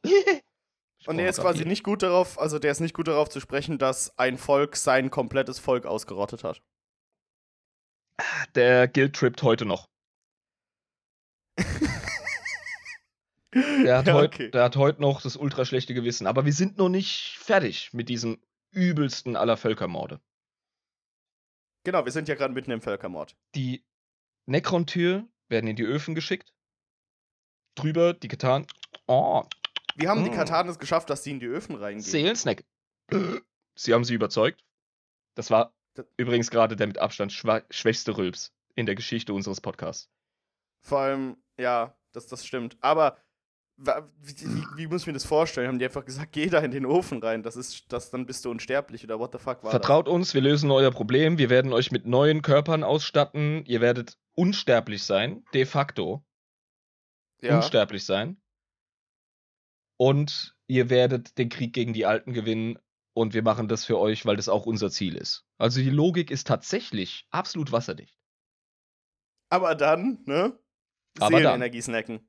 Und 1.06 1.18
der 1.18 1.30
ist 1.30 1.42
quasi 1.42 1.66
nicht 1.66 1.84
gut 1.84 2.02
darauf, 2.02 2.40
also 2.40 2.60
der 2.60 2.72
ist 2.72 2.80
nicht 2.80 2.94
gut 2.94 3.08
darauf 3.10 3.30
zu 3.30 3.42
sprechen, 3.42 3.78
dass 3.78 4.18
ein 4.18 4.38
Volk 4.38 4.78
sein 4.78 5.10
komplettes 5.12 5.60
Volk 5.60 5.86
ausgerottet 5.86 6.44
hat. 6.44 6.62
Der 8.56 8.88
Guild 8.88 9.16
trippt 9.16 9.44
heute 9.44 9.66
noch. 9.66 9.90
der, 13.54 13.98
hat 13.98 14.08
ja, 14.08 14.18
okay. 14.18 14.52
der 14.52 14.64
hat 14.64 14.76
heute 14.76 15.02
noch 15.02 15.22
das 15.22 15.36
ultra 15.36 15.66
schlechte 15.66 15.94
Gewissen. 15.94 16.28
Aber 16.28 16.46
wir 16.46 16.54
sind 16.54 16.78
noch 16.78 16.90
nicht 16.90 17.38
fertig 17.40 17.94
mit 17.94 18.10
diesem 18.10 18.40
übelsten 18.72 19.36
aller 19.36 19.58
Völkermorde. 19.58 20.20
Genau, 21.84 22.06
wir 22.06 22.12
sind 22.12 22.28
ja 22.28 22.36
gerade 22.36 22.54
mitten 22.54 22.72
im 22.72 22.82
Völkermord. 22.82 23.36
Die 23.56 23.84
Necron-Tür 24.46 25.28
werden 25.50 25.68
in 25.68 25.76
die 25.76 25.84
Öfen 25.84 26.16
geschickt. 26.16 26.54
Drüber 27.76 28.14
die 28.14 28.28
Katan. 28.28 28.66
Oh. 29.08 29.44
Wie 29.96 30.08
haben 30.08 30.22
mm. 30.22 30.26
die 30.26 30.32
Katanen 30.32 30.72
es 30.72 30.80
geschafft, 30.80 31.10
dass 31.10 31.24
sie 31.24 31.32
in 31.32 31.40
die 31.40 31.46
Öfen 31.46 31.76
reingehen? 31.76 32.04
Seelensnack. 32.04 32.64
Sie 33.76 33.92
haben 33.92 34.04
sie 34.04 34.14
überzeugt. 34.14 34.64
Das 35.34 35.50
war 35.50 35.74
das 35.96 36.06
übrigens 36.16 36.52
gerade 36.52 36.76
der 36.76 36.86
mit 36.86 37.00
Abstand 37.00 37.34
schwächste 37.34 38.16
Rülps 38.16 38.54
in 38.76 38.86
der 38.86 38.94
Geschichte 38.94 39.34
unseres 39.34 39.62
Podcasts. 39.62 40.12
Vor 40.82 41.00
allem, 41.00 41.38
ja, 41.58 41.98
das, 42.12 42.28
das 42.28 42.46
stimmt. 42.46 42.78
Aber 42.82 43.18
wie, 43.78 44.64
wie, 44.76 44.88
muss 44.88 45.02
ich 45.02 45.08
mir 45.08 45.14
das 45.14 45.26
vorstellen? 45.26 45.68
Haben 45.68 45.80
die 45.80 45.86
einfach 45.86 46.06
gesagt, 46.06 46.32
geh 46.32 46.48
da 46.48 46.60
in 46.60 46.72
den 46.72 46.86
Ofen 46.86 47.22
rein, 47.22 47.44
das 47.44 47.56
ist, 47.56 47.92
das, 47.92 48.12
dann 48.12 48.26
bist 48.26 48.46
du 48.46 48.52
unsterblich 48.52 49.04
oder 49.04 49.20
what 49.20 49.32
the 49.32 49.40
fuck 49.40 49.64
war 49.64 49.72
Vertraut 49.72 50.08
das? 50.08 50.14
uns, 50.14 50.34
wir 50.34 50.42
lösen 50.42 50.72
euer 50.72 50.92
Problem, 50.92 51.38
wir 51.38 51.50
werden 51.50 51.74
euch 51.74 51.92
mit 51.92 52.06
neuen 52.06 52.42
Körpern 52.42 52.84
ausstatten, 52.84 53.66
ihr 53.66 53.82
werdet 53.82 54.18
unsterblich 54.36 55.04
sein, 55.04 55.44
de 55.54 55.66
facto. 55.66 56.24
Ja. 57.42 57.58
Unsterblich 57.58 58.06
sein. 58.06 58.42
Und 59.98 60.56
ihr 60.68 60.90
werdet 60.90 61.38
den 61.38 61.50
Krieg 61.50 61.74
gegen 61.74 61.94
die 61.94 62.06
Alten 62.06 62.34
gewinnen 62.34 62.80
und 63.14 63.34
wir 63.34 63.44
machen 63.44 63.68
das 63.68 63.86
für 63.86 64.00
euch, 64.00 64.26
weil 64.26 64.38
das 64.38 64.50
auch 64.50 64.66
unser 64.66 64.90
Ziel 64.90 65.16
ist. 65.16 65.46
Also 65.58 65.82
die 65.82 65.90
Logik 65.90 66.32
ist 66.32 66.48
tatsächlich 66.48 67.28
absolut 67.32 67.72
wasserdicht. 67.72 68.18
Aber 69.50 69.76
dann, 69.76 70.24
ne? 70.26 70.58
Seelenenergie 71.20 71.82
snacken. 71.82 72.28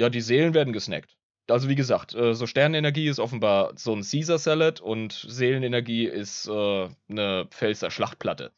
Ja, 0.00 0.08
die 0.08 0.22
Seelen 0.22 0.54
werden 0.54 0.72
gesnackt. 0.72 1.18
Also 1.46 1.68
wie 1.68 1.74
gesagt, 1.74 2.14
äh, 2.14 2.34
so 2.34 2.46
Sternenenergie 2.46 3.06
ist 3.06 3.20
offenbar 3.20 3.72
so 3.76 3.94
ein 3.94 4.02
Caesar 4.02 4.38
Salad 4.38 4.80
und 4.80 5.12
Seelenenergie 5.28 6.06
ist 6.06 6.48
äh, 6.48 6.88
eine 7.10 7.46
Pfälzer 7.50 7.90
Schlachtplatte. 7.90 8.52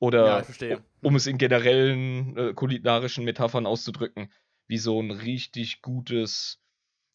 Oder 0.00 0.44
ja, 0.60 0.78
um 1.02 1.14
es 1.14 1.28
in 1.28 1.38
generellen 1.38 2.36
äh, 2.36 2.52
kulinarischen 2.52 3.24
Metaphern 3.24 3.64
auszudrücken, 3.64 4.32
wie 4.66 4.78
so 4.78 5.00
ein 5.00 5.12
richtig 5.12 5.82
gutes, 5.82 6.60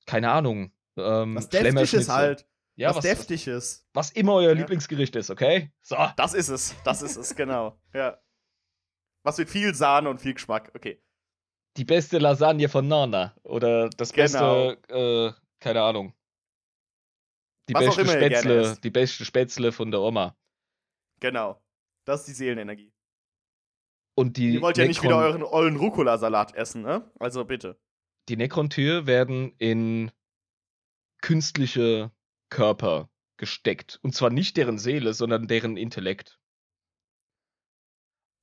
keine 0.05 0.32
Ahnung, 0.32 0.72
ähm, 0.95 1.36
Was 1.36 1.49
Deftiges 1.49 2.07
halt. 2.07 2.45
Ja, 2.78 2.89
was, 2.89 2.97
was 2.97 3.03
deftig 3.03 3.47
ist. 3.47 3.86
Was 3.91 4.11
immer 4.11 4.36
euer 4.36 4.53
ja. 4.53 4.59
Lieblingsgericht 4.59 5.18
ist, 5.18 5.30
okay? 5.30 5.74
So. 5.82 5.97
Das 6.15 6.34
ist 6.34 6.47
es. 6.47 6.74
Das 6.86 7.01
ist 7.01 7.18
es, 7.18 7.36
genau. 7.36 7.78
Ja. 7.93 8.18
Was 9.24 9.38
mit 9.39 9.49
viel 9.49 9.74
Sahne 9.74 10.09
und 10.09 10.22
viel 10.22 10.36
Geschmack, 10.36 10.72
okay. 10.74 11.01
Die 11.78 11.86
beste 11.86 12.17
Lasagne 12.17 12.69
von 12.69 12.88
Nana. 12.88 13.36
Oder 13.43 13.89
das 13.89 14.11
genau. 14.11 14.75
beste, 14.75 15.36
äh, 15.38 15.41
keine 15.59 15.84
Ahnung. 15.84 16.13
Die 17.69 17.73
was 17.73 17.95
beste 17.95 18.07
Spätzle, 18.07 18.78
die 18.84 18.89
beste 18.89 19.25
Spätzle 19.25 19.71
von 19.71 19.91
der 19.91 20.01
Oma. 20.01 20.36
Genau. 21.19 21.61
Das 22.05 22.21
ist 22.21 22.30
die 22.30 22.34
Seelenenergie. 22.34 22.93
Und 24.15 24.38
die 24.38 24.53
Ihr 24.53 24.61
wollt 24.61 24.78
ja 24.78 24.86
Necron 24.86 24.89
nicht 24.89 25.03
wieder 25.03 25.17
euren 25.17 25.43
ollen 25.43 25.75
Rucola-Salat 25.75 26.55
essen, 26.55 26.82
ne? 26.82 27.11
Also 27.19 27.45
bitte. 27.45 27.80
Die 28.30 28.38
Necron-Tür 28.38 29.05
werden 29.05 29.53
in 29.57 30.11
künstliche 31.21 32.11
Körper 32.49 33.09
gesteckt. 33.38 33.99
Und 34.01 34.15
zwar 34.15 34.32
nicht 34.32 34.57
deren 34.57 34.80
Seele, 34.80 35.13
sondern 35.13 35.47
deren 35.47 35.78
Intellekt. 35.78 36.39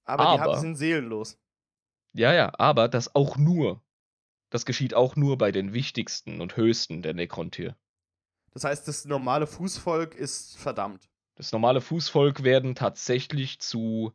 Aber, 0.05 0.27
aber 0.27 0.37
die 0.37 0.51
haben, 0.51 0.61
sind 0.61 0.77
seelenlos. 0.77 1.39
Ja, 2.15 2.33
ja, 2.33 2.53
aber 2.59 2.89
das 2.89 3.15
auch 3.15 3.37
nur. 3.37 3.83
Das 4.51 4.65
geschieht 4.65 4.95
auch 4.95 5.17
nur 5.17 5.37
bei 5.37 5.51
den 5.51 5.73
wichtigsten 5.73 6.41
und 6.41 6.57
höchsten 6.57 7.03
der 7.03 7.13
Necron-Tür. 7.13 7.77
Das 8.53 8.63
heißt, 8.63 8.87
das 8.87 9.05
normale 9.05 9.49
Fußvolk 9.49 10.15
ist 10.15 10.57
verdammt. 10.57 11.11
Das 11.35 11.51
normale 11.51 11.81
Fußvolk 11.81 12.45
werden 12.45 12.77
tatsächlich 12.77 13.59
zu 13.59 14.13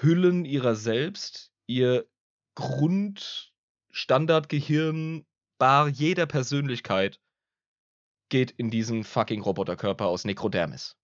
Hüllen 0.00 0.44
ihrer 0.44 0.76
selbst, 0.76 1.50
ihr 1.66 2.06
Grundstandardgehirn 2.54 5.26
bar 5.58 5.88
jeder 5.88 6.26
Persönlichkeit 6.26 7.20
geht 8.28 8.52
in 8.52 8.70
diesen 8.70 9.02
fucking 9.02 9.40
Roboterkörper 9.40 10.06
aus 10.06 10.24
Necrodermis. 10.24 10.96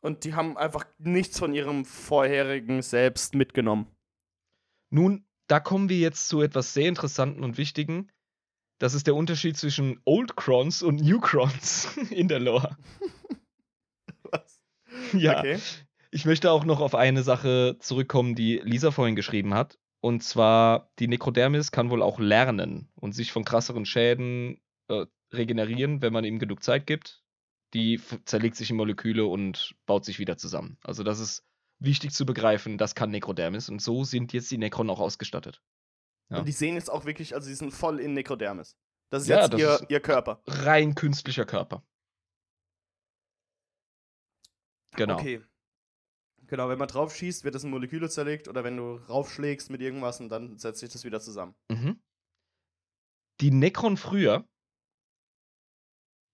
Und 0.00 0.24
die 0.24 0.34
haben 0.34 0.56
einfach 0.56 0.86
nichts 0.98 1.38
von 1.38 1.54
ihrem 1.54 1.84
vorherigen 1.84 2.82
Selbst 2.82 3.34
mitgenommen. 3.34 3.86
Nun, 4.90 5.26
da 5.46 5.60
kommen 5.60 5.88
wir 5.88 5.98
jetzt 5.98 6.28
zu 6.28 6.40
etwas 6.42 6.74
sehr 6.74 6.88
Interessanten 6.88 7.44
und 7.44 7.58
Wichtigen. 7.58 8.10
Das 8.78 8.94
ist 8.94 9.06
der 9.06 9.14
Unterschied 9.14 9.56
zwischen 9.58 10.00
Old 10.04 10.36
Crons 10.36 10.82
und 10.82 11.02
New 11.02 11.20
Crons 11.20 11.96
in 12.10 12.28
der 12.28 12.40
Lore. 12.40 12.76
Was? 14.22 14.62
Ja. 15.12 15.40
Okay. 15.40 15.58
Ich 16.12 16.24
möchte 16.24 16.50
auch 16.50 16.64
noch 16.64 16.80
auf 16.80 16.94
eine 16.94 17.22
Sache 17.22 17.76
zurückkommen, 17.78 18.34
die 18.34 18.60
Lisa 18.64 18.90
vorhin 18.90 19.16
geschrieben 19.16 19.54
hat. 19.54 19.78
Und 20.00 20.22
zwar, 20.22 20.90
die 20.98 21.08
Necrodermis 21.08 21.72
kann 21.72 21.90
wohl 21.90 22.02
auch 22.02 22.18
lernen 22.18 22.88
und 22.94 23.12
sich 23.12 23.32
von 23.32 23.44
krasseren 23.44 23.86
Schäden 23.86 24.60
äh, 24.88 25.06
regenerieren, 25.32 26.00
wenn 26.02 26.12
man 26.12 26.24
ihm 26.24 26.38
genug 26.38 26.62
Zeit 26.62 26.86
gibt. 26.86 27.22
Die 27.74 28.00
zerlegt 28.24 28.56
sich 28.56 28.70
in 28.70 28.76
Moleküle 28.76 29.26
und 29.26 29.74
baut 29.86 30.04
sich 30.04 30.18
wieder 30.18 30.36
zusammen. 30.36 30.76
Also 30.82 31.02
das 31.02 31.20
ist 31.20 31.44
wichtig 31.78 32.12
zu 32.12 32.26
begreifen, 32.26 32.78
das 32.78 32.94
kann 32.94 33.10
Necrodermis 33.10 33.68
und 33.68 33.80
so 33.80 34.04
sind 34.04 34.32
jetzt 34.32 34.50
die 34.50 34.58
Necron 34.58 34.90
auch 34.90 35.00
ausgestattet. 35.00 35.62
Ja. 36.28 36.38
Und 36.38 36.46
die 36.46 36.52
sehen 36.52 36.74
jetzt 36.74 36.90
auch 36.90 37.04
wirklich, 37.04 37.34
also 37.34 37.48
die 37.48 37.54
sind 37.54 37.72
voll 37.72 38.00
in 38.00 38.14
Necrodermis. 38.14 38.76
Das 39.10 39.22
ist 39.22 39.28
ja, 39.28 39.40
jetzt 39.40 39.52
das 39.52 39.60
ihr, 39.60 39.74
ist 39.74 39.86
ihr 39.88 40.00
Körper. 40.00 40.42
Rein 40.46 40.94
künstlicher 40.94 41.44
Körper. 41.44 41.82
Genau. 44.92 45.14
Okay. 45.14 45.42
Genau, 46.46 46.68
wenn 46.68 46.78
man 46.78 46.88
drauf 46.88 47.14
schießt, 47.14 47.44
wird 47.44 47.54
das 47.54 47.62
in 47.62 47.70
Moleküle 47.70 48.08
zerlegt 48.08 48.48
oder 48.48 48.64
wenn 48.64 48.76
du 48.76 48.96
raufschlägst 48.96 49.70
mit 49.70 49.80
irgendwas 49.80 50.20
und 50.20 50.30
dann 50.30 50.58
setzt 50.58 50.80
sich 50.80 50.90
das 50.90 51.04
wieder 51.04 51.20
zusammen. 51.20 51.54
Mhm. 51.70 52.02
Die 53.40 53.52
Necron 53.52 53.96
früher 53.96 54.48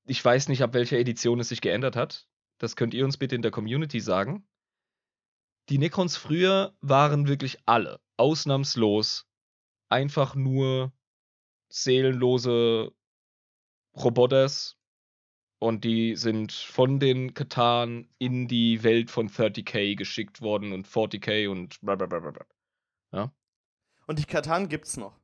ich 0.06 0.24
weiß 0.24 0.48
nicht, 0.48 0.62
ab 0.62 0.74
welcher 0.74 0.98
Edition 0.98 1.40
es 1.40 1.48
sich 1.48 1.60
geändert 1.60 1.96
hat. 1.96 2.28
Das 2.58 2.76
könnt 2.76 2.94
ihr 2.94 3.04
uns 3.04 3.18
bitte 3.18 3.34
in 3.34 3.42
der 3.42 3.50
Community 3.50 4.00
sagen. 4.00 4.48
Die 5.68 5.78
Necrons 5.78 6.16
früher 6.16 6.76
waren 6.80 7.26
wirklich 7.26 7.58
alle, 7.66 8.00
ausnahmslos, 8.16 9.26
einfach 9.88 10.34
nur 10.34 10.92
seelenlose 11.68 12.92
Roboters. 13.96 14.78
Und 15.58 15.84
die 15.84 16.16
sind 16.16 16.52
von 16.52 17.00
den 17.00 17.34
Katan 17.34 18.08
in 18.18 18.46
die 18.46 18.82
Welt 18.82 19.10
von 19.10 19.28
30k 19.28 19.96
geschickt 19.96 20.40
worden 20.40 20.72
und 20.72 20.86
40k 20.86 21.48
und 21.50 21.80
blablabla. 21.80 22.46
Ja. 23.12 23.34
Und 24.06 24.18
die 24.18 24.24
Katan 24.24 24.68
gibt's 24.68 24.96
noch. 24.96 25.18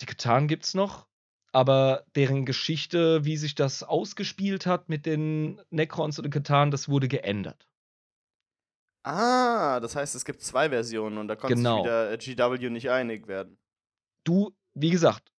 Die 0.00 0.06
Katan 0.06 0.48
gibt's 0.48 0.74
noch 0.74 1.09
aber 1.52 2.04
deren 2.14 2.46
Geschichte, 2.46 3.24
wie 3.24 3.36
sich 3.36 3.54
das 3.54 3.82
ausgespielt 3.82 4.66
hat 4.66 4.88
mit 4.88 5.06
den 5.06 5.60
Necrons 5.70 6.18
und 6.18 6.24
den 6.24 6.32
Katan, 6.32 6.70
das 6.70 6.88
wurde 6.88 7.08
geändert. 7.08 7.66
Ah, 9.02 9.80
das 9.80 9.96
heißt, 9.96 10.14
es 10.14 10.24
gibt 10.24 10.42
zwei 10.42 10.68
Versionen 10.68 11.18
und 11.18 11.28
da 11.28 11.36
konnte 11.36 11.56
genau. 11.56 11.82
sich 12.18 12.28
wieder 12.28 12.50
GW 12.50 12.70
nicht 12.70 12.90
einig 12.90 13.28
werden. 13.28 13.58
Du, 14.24 14.54
wie 14.74 14.90
gesagt, 14.90 15.32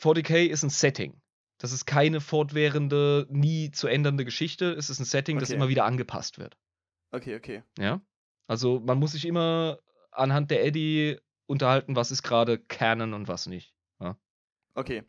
40k 0.00 0.46
ist 0.46 0.62
ein 0.62 0.70
Setting. 0.70 1.20
Das 1.58 1.72
ist 1.72 1.86
keine 1.86 2.20
fortwährende, 2.20 3.26
nie 3.30 3.72
zu 3.72 3.88
ändernde 3.88 4.24
Geschichte. 4.24 4.72
Es 4.72 4.90
ist 4.90 5.00
ein 5.00 5.04
Setting, 5.04 5.36
okay. 5.36 5.40
das 5.40 5.50
immer 5.50 5.68
wieder 5.68 5.84
angepasst 5.84 6.38
wird. 6.38 6.56
Okay, 7.10 7.34
okay. 7.34 7.64
Ja. 7.76 8.00
Also 8.46 8.80
man 8.80 8.98
muss 8.98 9.12
sich 9.12 9.24
immer 9.24 9.80
anhand 10.12 10.52
der 10.52 10.64
Eddie 10.64 11.18
unterhalten, 11.46 11.96
was 11.96 12.12
ist 12.12 12.22
gerade 12.22 12.58
Canon 12.58 13.12
und 13.12 13.26
was 13.26 13.46
nicht. 13.46 13.74
Ja? 14.00 14.16
Okay. 14.74 15.02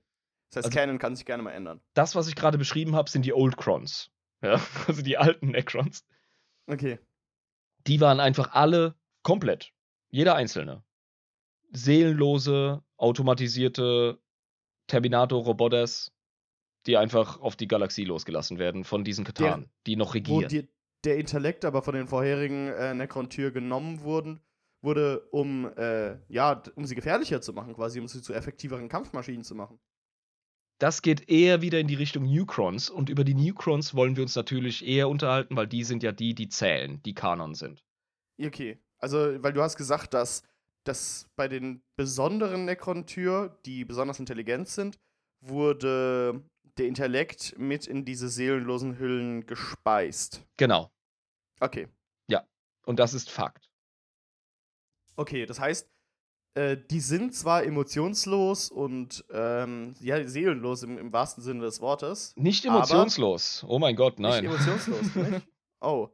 Das 0.50 0.58
heißt, 0.58 0.66
also, 0.68 0.80
Canon 0.80 0.98
kann 0.98 1.16
sich 1.16 1.26
gerne 1.26 1.44
mal 1.44 1.52
ändern. 1.52 1.82
Das, 1.94 2.16
was 2.16 2.28
ich 2.28 2.36
gerade 2.36 2.58
beschrieben 2.58 2.96
habe, 2.96 3.10
sind 3.10 3.26
die 3.26 3.34
Old 3.34 3.58
Crons. 3.58 4.12
Ja, 4.42 4.60
also 4.88 5.02
die 5.02 5.18
alten 5.18 5.50
Necrons. 5.50 6.06
Okay. 6.68 7.00
Die 7.88 8.02
waren 8.02 8.20
einfach 8.20 8.54
alle 8.54 8.96
komplett. 9.24 9.74
Jeder 10.10 10.36
einzelne. 10.36 10.84
Seelenlose, 11.72 12.84
automatisierte 12.98 14.20
Terminator-Roboters, 14.88 16.12
die 16.88 16.98
einfach 16.98 17.40
auf 17.40 17.56
die 17.56 17.68
Galaxie 17.68 18.06
losgelassen 18.06 18.58
werden 18.58 18.84
von 18.84 19.04
diesen 19.04 19.26
Katan, 19.26 19.70
die 19.86 19.96
noch 19.96 20.16
regieren. 20.16 20.44
Wo 20.44 20.48
die, 20.48 20.68
der 21.04 21.18
Intellekt 21.18 21.64
aber 21.66 21.84
von 21.84 21.94
den 21.94 22.08
vorherigen 22.08 22.70
äh, 22.70 22.94
Necron-Tür 22.94 23.52
genommen 23.52 24.02
wurden, 24.02 24.42
wurde, 24.82 25.28
um, 25.32 25.66
äh, 25.78 26.18
ja, 26.28 26.64
um 26.76 26.86
sie 26.86 26.96
gefährlicher 26.96 27.42
zu 27.42 27.54
machen, 27.54 27.76
quasi, 27.76 28.00
um 28.00 28.08
sie 28.08 28.22
zu 28.22 28.34
effektiveren 28.34 28.90
Kampfmaschinen 28.90 29.44
zu 29.44 29.54
machen. 29.54 29.80
Das 30.80 31.02
geht 31.02 31.30
eher 31.30 31.62
wieder 31.62 31.80
in 31.80 31.88
die 31.88 31.96
Richtung 31.96 32.24
Newcrons 32.24 32.90
und 32.90 33.10
über 33.10 33.26
die 33.26 33.34
Newcrons 33.34 33.94
wollen 33.96 34.16
wir 34.16 34.24
uns 34.24 34.36
natürlich 34.36 34.88
eher 34.88 35.10
unterhalten, 35.10 35.58
weil 35.58 35.68
die 35.68 35.84
sind 35.84 36.04
ja 36.04 36.14
die, 36.14 36.34
die 36.34 36.48
zählen, 36.48 37.04
die 37.04 37.14
Kanon 37.14 37.54
sind. 37.54 37.84
Okay, 38.42 38.80
also 38.98 39.18
weil 39.44 39.52
du 39.52 39.62
hast 39.62 39.76
gesagt, 39.76 40.14
dass, 40.14 40.44
dass 40.86 41.28
bei 41.36 41.50
den 41.50 41.82
besonderen 41.98 42.64
Necron-Tür, 42.64 43.60
die 43.66 43.84
besonders 43.84 44.20
intelligent 44.20 44.70
sind, 44.70 44.98
wurde 45.42 46.42
der 46.78 46.88
Intellekt 46.88 47.56
mit 47.58 47.86
in 47.86 48.06
diese 48.06 48.30
seelenlosen 48.30 48.98
Hüllen 48.98 49.46
gespeist. 49.46 50.46
Genau. 50.56 50.90
Okay. 51.60 51.90
Ja, 52.30 52.46
und 52.86 53.00
das 53.00 53.14
ist 53.14 53.30
Fakt. 53.30 53.70
Okay, 55.18 55.46
das 55.46 55.60
heißt, 55.60 55.90
äh, 56.56 56.78
die 56.90 57.00
sind 57.00 57.34
zwar 57.34 57.64
emotionslos 57.64 58.70
und 58.70 59.24
ähm, 59.32 59.96
ja, 60.00 60.28
seelenlos 60.28 60.84
im, 60.84 60.98
im, 60.98 61.14
wahrsten 61.14 61.44
Sinne 61.44 61.62
des 61.62 61.80
Wortes. 61.80 62.34
Nicht 62.36 62.66
emotionslos. 62.66 63.66
oh 63.68 63.80
mein 63.80 63.96
Gott, 63.96 64.20
nein. 64.20 64.44
Nicht 64.44 64.54
emotionslos, 64.54 65.16
nicht? 65.30 65.48
Oh. 65.82 66.10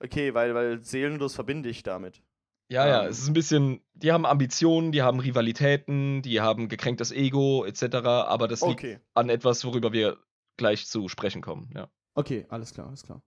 Okay, 0.00 0.34
weil, 0.34 0.54
weil 0.54 0.82
seelenlos 0.82 1.34
verbinde 1.34 1.68
ich 1.68 1.82
damit. 1.82 2.22
Ja, 2.68 2.86
ja, 2.86 3.04
ähm. 3.04 3.10
es 3.10 3.20
ist 3.20 3.28
ein 3.28 3.34
bisschen, 3.34 3.80
die 3.94 4.10
haben 4.10 4.26
Ambitionen, 4.26 4.90
die 4.90 5.02
haben 5.02 5.20
Rivalitäten, 5.20 6.22
die 6.22 6.40
haben 6.40 6.68
gekränktes 6.68 7.12
Ego 7.12 7.64
etc., 7.64 7.94
aber 8.06 8.48
das 8.48 8.62
okay. 8.62 8.92
liegt 8.94 9.02
an 9.14 9.28
etwas, 9.28 9.64
worüber 9.64 9.92
wir 9.92 10.18
gleich 10.56 10.86
zu 10.86 11.08
sprechen 11.08 11.42
kommen, 11.42 11.70
ja. 11.74 11.88
Okay, 12.14 12.46
alles 12.48 12.72
klar, 12.72 12.86
alles 12.86 13.02
klar. 13.02 13.22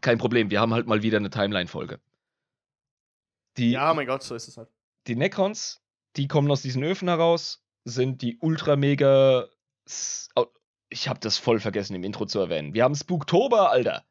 Kein 0.00 0.18
Problem, 0.18 0.50
wir 0.50 0.60
haben 0.60 0.74
halt 0.74 0.86
mal 0.86 1.02
wieder 1.02 1.18
eine 1.18 1.30
Timeline-Folge. 1.30 2.00
Ja, 3.58 3.94
mein 3.94 4.06
Gott, 4.06 4.22
so 4.22 4.34
ist 4.34 4.48
es 4.48 4.56
halt. 4.56 4.68
Die 5.06 5.16
Necrons, 5.16 5.82
die 6.16 6.28
kommen 6.28 6.50
aus 6.50 6.62
diesen 6.62 6.82
Öfen 6.82 7.08
heraus, 7.08 7.64
sind 7.84 8.22
die 8.22 8.38
ultra 8.40 8.76
mega. 8.76 9.48
Ich 10.88 11.08
habe 11.08 11.20
das 11.20 11.38
voll 11.38 11.60
vergessen 11.60 11.94
im 11.94 12.04
Intro 12.04 12.26
zu 12.26 12.38
erwähnen. 12.40 12.74
Wir 12.74 12.84
haben 12.84 12.94
Spooktober, 12.94 13.70
Alter. 13.70 14.04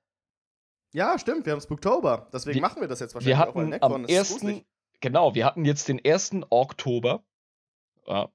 Ja, 0.93 1.17
stimmt, 1.17 1.45
wir 1.45 1.53
haben 1.53 1.61
Spooktober. 1.61 2.29
Deswegen 2.31 2.55
wir, 2.55 2.61
machen 2.61 2.81
wir 2.81 2.87
das 2.87 2.99
jetzt 2.99 3.15
wahrscheinlich 3.15 3.35
wir 3.35 3.37
hatten 3.39 3.51
auch, 3.51 3.55
weil 3.55 3.67
Necron 3.67 3.93
am 3.93 4.05
ersten, 4.05 4.65
Genau, 5.03 5.35
wir 5.35 5.45
hatten 5.45 5.65
jetzt 5.65 5.89
den 5.89 5.99
ersten 5.99 6.45
Oktober. 6.49 7.25
Ja, 8.07 8.29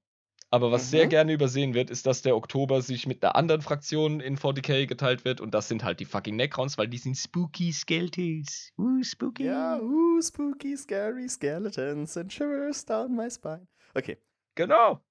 aber 0.51 0.73
was 0.73 0.85
mhm. 0.87 0.91
sehr 0.91 1.07
gerne 1.07 1.33
übersehen 1.33 1.75
wird, 1.75 1.91
ist, 1.91 2.07
dass 2.07 2.23
der 2.23 2.37
Oktober 2.37 2.81
sich 2.81 3.07
mit 3.07 3.23
einer 3.23 3.37
anderen 3.37 3.61
Fraktion 3.61 4.21
in 4.21 4.39
40k 4.39 4.87
geteilt 4.87 5.25
wird 5.25 5.41
und 5.41 5.53
das 5.53 5.69
sind 5.69 5.85
halt 5.85 6.01
die 6.01 6.07
fucking 6.07 6.37
Necrons, 6.37 6.79
weil 6.79 6.89
die 6.89 6.99
sind 6.99 7.17
spooky 7.17 7.73
Skeletons. 7.73 8.73
Uh, 8.79 9.03
spooky. 9.03 9.45
Ja, 9.45 9.79
uh, 9.81 10.23
spooky, 10.23 10.77
scary 10.77 11.29
skeletons 11.29 12.17
and 12.17 12.33
shivers 12.33 12.85
down 12.85 13.15
my 13.15 13.31
spine. 13.31 13.67
Okay. 13.95 14.17
Genau. 14.55 15.03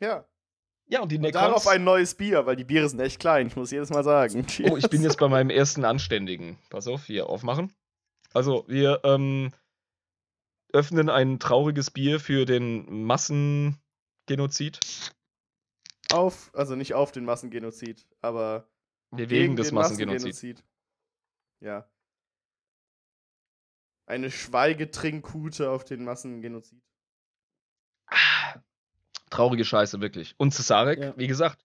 Ja. 0.00 0.26
Ja, 0.88 1.00
und 1.00 1.12
die 1.12 1.18
Necrons. 1.18 1.44
Und 1.44 1.50
darauf 1.50 1.68
ein 1.68 1.84
neues 1.84 2.16
Bier, 2.16 2.44
weil 2.44 2.56
die 2.56 2.64
Biere 2.64 2.88
sind 2.88 3.00
echt 3.00 3.20
klein, 3.20 3.46
ich 3.46 3.56
muss 3.56 3.70
jedes 3.70 3.90
Mal 3.90 4.02
sagen. 4.02 4.46
Cheers. 4.46 4.70
Oh, 4.72 4.76
ich 4.76 4.90
bin 4.90 5.02
jetzt 5.02 5.18
bei 5.18 5.28
meinem 5.28 5.50
ersten 5.50 5.84
anständigen. 5.84 6.58
Pass 6.70 6.88
auf, 6.88 7.06
hier 7.06 7.28
aufmachen. 7.28 7.72
Also, 8.34 8.64
wir 8.66 9.00
ähm, 9.04 9.52
öffnen 10.72 11.08
ein 11.08 11.38
trauriges 11.38 11.90
Bier 11.90 12.18
für 12.18 12.46
den 12.46 13.04
Massengenozid. 14.28 14.80
Auf, 16.12 16.50
also 16.54 16.76
nicht 16.76 16.94
auf 16.94 17.12
den 17.12 17.24
Massengenozid, 17.24 18.06
aber 18.20 18.68
wir 19.10 19.30
wegen 19.30 19.56
des 19.56 19.72
Massengenozid. 19.72 20.28
Massengenozid. 20.28 20.64
Ja. 21.60 21.88
Eine 24.06 24.30
Schweigetrinkute 24.30 25.70
auf 25.70 25.84
den 25.84 26.04
Massengenozid. 26.04 26.82
Ah, 28.06 28.60
traurige 29.30 29.64
Scheiße, 29.64 30.00
wirklich. 30.00 30.34
Und 30.38 30.52
Cesarek, 30.52 30.98
ja. 30.98 31.16
wie 31.16 31.28
gesagt, 31.28 31.64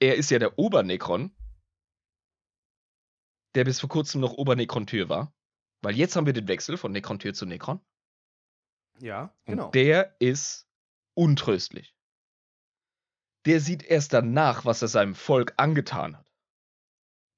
er 0.00 0.16
ist 0.16 0.30
ja 0.30 0.38
der 0.38 0.58
Obernekron, 0.58 1.34
der 3.54 3.64
bis 3.64 3.80
vor 3.80 3.90
kurzem 3.90 4.20
noch 4.20 4.32
Obernekron-Tür 4.32 5.08
war. 5.08 5.34
Weil 5.82 5.96
jetzt 5.96 6.16
haben 6.16 6.26
wir 6.26 6.32
den 6.32 6.48
Wechsel 6.48 6.76
von 6.76 6.92
Nekron-Tür 6.92 7.34
zu 7.34 7.44
Nekron. 7.44 7.80
Ja, 9.00 9.34
genau. 9.44 9.66
Und 9.66 9.74
der 9.74 10.16
ist 10.20 10.68
untröstlich. 11.14 11.94
Der 13.46 13.60
sieht 13.60 13.82
erst 13.82 14.12
danach, 14.12 14.64
was 14.64 14.82
er 14.82 14.88
seinem 14.88 15.14
Volk 15.14 15.54
angetan 15.56 16.16
hat. 16.16 16.26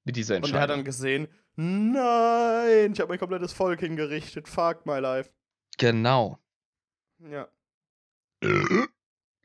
Mit 0.03 0.15
dieser 0.15 0.35
Entscheidung. 0.35 0.53
Und 0.53 0.59
er 0.59 0.63
hat 0.63 0.69
dann 0.69 0.85
gesehen, 0.85 1.27
nein, 1.55 2.93
ich 2.93 2.99
habe 2.99 3.09
mein 3.09 3.19
komplettes 3.19 3.53
Volk 3.53 3.79
hingerichtet. 3.79 4.47
Fuck 4.47 4.85
my 4.85 4.99
life. 4.99 5.31
Genau. 5.77 6.39
Ja. 7.19 7.49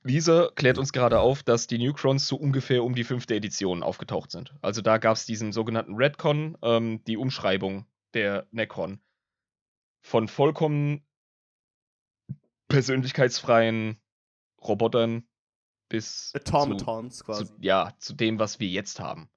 Lisa 0.02 0.50
klärt 0.54 0.78
uns 0.78 0.92
gerade 0.92 1.20
auf, 1.20 1.42
dass 1.42 1.66
die 1.66 1.78
Newcrons 1.78 2.26
so 2.26 2.36
ungefähr 2.36 2.84
um 2.84 2.94
die 2.94 3.04
fünfte 3.04 3.34
Edition 3.34 3.82
aufgetaucht 3.82 4.30
sind. 4.30 4.54
Also 4.62 4.80
da 4.80 4.98
gab 4.98 5.16
es 5.16 5.26
diesen 5.26 5.52
sogenannten 5.52 5.94
Redcon, 5.94 6.56
ähm, 6.62 7.04
die 7.04 7.18
Umschreibung 7.18 7.86
der 8.14 8.46
Necron. 8.50 9.00
Von 10.02 10.28
vollkommen 10.28 11.06
persönlichkeitsfreien 12.68 13.99
Robotern 14.62 15.26
bis 15.88 16.32
Automatons 16.34 17.18
zu, 17.18 17.24
quasi. 17.24 17.46
Zu, 17.46 17.54
ja, 17.60 17.94
zu 17.98 18.14
dem, 18.14 18.38
was 18.38 18.60
wir 18.60 18.68
jetzt 18.68 19.00
haben. 19.00 19.28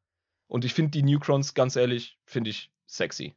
Und 0.48 0.66
ich 0.66 0.74
finde 0.74 0.92
die 0.92 1.04
Newcrons, 1.04 1.54
ganz 1.54 1.76
ehrlich, 1.76 2.20
finde 2.26 2.52
ich 2.52 2.72
sexy. 2.86 3.36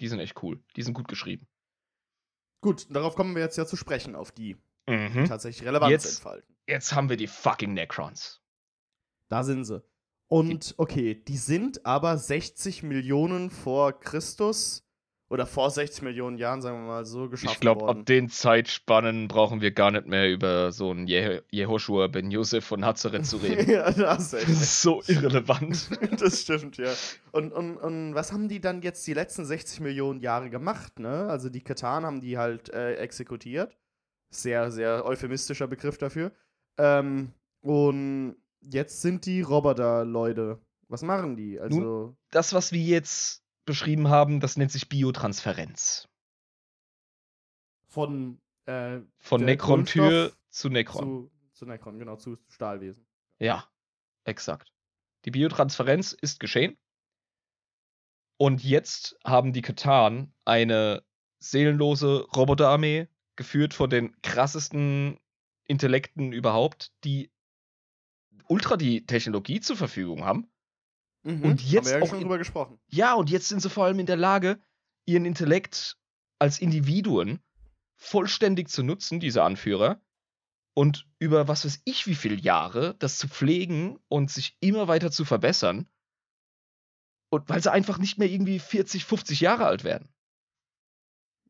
Die 0.00 0.08
sind 0.08 0.20
echt 0.20 0.42
cool. 0.42 0.62
Die 0.76 0.82
sind 0.82 0.94
gut 0.94 1.08
geschrieben. 1.08 1.46
Gut, 2.60 2.86
darauf 2.90 3.16
kommen 3.16 3.34
wir 3.34 3.42
jetzt 3.42 3.58
ja 3.58 3.66
zu 3.66 3.76
sprechen, 3.76 4.14
auf 4.14 4.30
die, 4.30 4.56
mhm. 4.86 5.12
die 5.12 5.24
tatsächlich 5.24 5.66
Relevanz 5.66 5.90
jetzt, 5.90 6.14
entfalten. 6.16 6.56
Jetzt 6.68 6.94
haben 6.94 7.08
wir 7.08 7.16
die 7.16 7.26
fucking 7.26 7.74
Necrons. 7.74 8.40
Da 9.28 9.42
sind 9.42 9.64
sie. 9.64 9.82
Und 10.28 10.74
okay, 10.78 11.14
die 11.14 11.36
sind 11.36 11.84
aber 11.84 12.16
60 12.16 12.84
Millionen 12.84 13.50
vor 13.50 13.98
Christus 13.98 14.86
oder 15.32 15.46
vor 15.46 15.70
60 15.70 16.02
Millionen 16.02 16.36
Jahren, 16.36 16.60
sagen 16.60 16.82
wir 16.82 16.86
mal 16.86 17.06
so, 17.06 17.30
geschaffen 17.30 17.54
Ich 17.54 17.60
glaube, 17.60 17.88
ab 17.88 18.04
den 18.04 18.28
Zeitspannen 18.28 19.28
brauchen 19.28 19.62
wir 19.62 19.70
gar 19.70 19.90
nicht 19.90 20.06
mehr 20.06 20.30
über 20.30 20.72
so 20.72 20.90
einen 20.90 21.06
Je 21.06 21.40
Jehoshua 21.50 22.08
ben 22.08 22.30
Josef 22.30 22.66
von 22.66 22.80
Nazareth 22.80 23.24
zu 23.24 23.38
reden. 23.38 23.70
ja, 23.70 23.90
das, 23.90 24.32
das 24.32 24.46
ist 24.46 24.82
so 24.82 25.02
irrelevant. 25.06 25.88
das 26.20 26.42
stimmt, 26.42 26.76
ja. 26.76 26.92
Und, 27.30 27.50
und, 27.50 27.78
und 27.78 28.14
was 28.14 28.30
haben 28.30 28.48
die 28.48 28.60
dann 28.60 28.82
jetzt 28.82 29.06
die 29.06 29.14
letzten 29.14 29.46
60 29.46 29.80
Millionen 29.80 30.20
Jahre 30.20 30.50
gemacht, 30.50 30.98
ne? 30.98 31.28
Also 31.30 31.48
die 31.48 31.62
Katan 31.62 32.04
haben 32.04 32.20
die 32.20 32.36
halt 32.36 32.68
äh, 32.68 32.96
exekutiert. 32.96 33.78
Sehr, 34.28 34.70
sehr 34.70 35.06
euphemistischer 35.06 35.66
Begriff 35.66 35.96
dafür. 35.96 36.32
Ähm, 36.76 37.32
und 37.62 38.36
jetzt 38.60 39.00
sind 39.00 39.24
die 39.24 39.40
Roboter-Leute. 39.40 40.58
Was 40.88 41.02
machen 41.02 41.36
die? 41.36 41.58
Also. 41.58 41.80
Nun, 41.80 42.16
das, 42.30 42.52
was 42.52 42.72
wir 42.72 42.82
jetzt 42.82 43.41
beschrieben 43.64 44.08
haben, 44.08 44.40
das 44.40 44.56
nennt 44.56 44.72
sich 44.72 44.88
Biotransferenz. 44.88 46.08
Von, 47.86 48.40
äh, 48.66 49.00
Von 49.18 49.44
Necron-Tür 49.44 50.32
zu 50.50 50.68
Necron. 50.68 51.04
Zu, 51.04 51.32
zu 51.52 51.66
Necron, 51.66 51.98
genau, 51.98 52.16
zu 52.16 52.38
Stahlwesen. 52.48 53.06
Ja, 53.38 53.68
exakt. 54.24 54.72
Die 55.24 55.30
Biotransferenz 55.30 56.12
ist 56.12 56.40
geschehen. 56.40 56.78
Und 58.38 58.64
jetzt 58.64 59.16
haben 59.24 59.52
die 59.52 59.62
Katan 59.62 60.34
eine 60.44 61.04
seelenlose 61.38 62.26
Roboterarmee, 62.34 63.08
geführt 63.36 63.74
von 63.74 63.88
den 63.88 64.20
krassesten 64.22 65.18
Intellekten 65.64 66.32
überhaupt, 66.32 66.92
die 67.04 67.30
ultra 68.48 68.76
die 68.76 69.06
Technologie 69.06 69.60
zur 69.60 69.76
Verfügung 69.76 70.24
haben 70.24 70.51
Mhm, 71.22 71.44
und 71.44 71.62
jetzt 71.62 71.86
haben 71.86 71.92
wir 71.92 71.98
ja 71.98 72.04
auch 72.04 72.10
schon 72.10 72.20
drüber 72.20 72.38
gesprochen. 72.38 72.78
Ja, 72.88 73.14
und 73.14 73.30
jetzt 73.30 73.48
sind 73.48 73.62
sie 73.62 73.70
vor 73.70 73.84
allem 73.84 73.98
in 73.98 74.06
der 74.06 74.16
Lage, 74.16 74.60
ihren 75.06 75.24
Intellekt 75.24 75.98
als 76.38 76.60
Individuen 76.60 77.40
vollständig 77.96 78.68
zu 78.68 78.82
nutzen, 78.82 79.20
diese 79.20 79.42
Anführer, 79.42 80.00
und 80.74 81.06
über 81.18 81.48
was 81.48 81.64
weiß 81.64 81.82
ich 81.84 82.06
wie 82.06 82.14
viele 82.14 82.34
Jahre 82.34 82.96
das 82.98 83.18
zu 83.18 83.28
pflegen 83.28 83.98
und 84.08 84.30
sich 84.30 84.56
immer 84.60 84.88
weiter 84.88 85.10
zu 85.10 85.24
verbessern. 85.24 85.86
Und 87.30 87.48
weil 87.48 87.62
sie 87.62 87.70
einfach 87.70 87.98
nicht 87.98 88.18
mehr 88.18 88.28
irgendwie 88.28 88.58
40, 88.58 89.04
50 89.04 89.40
Jahre 89.40 89.66
alt 89.66 89.84
werden. 89.84 90.08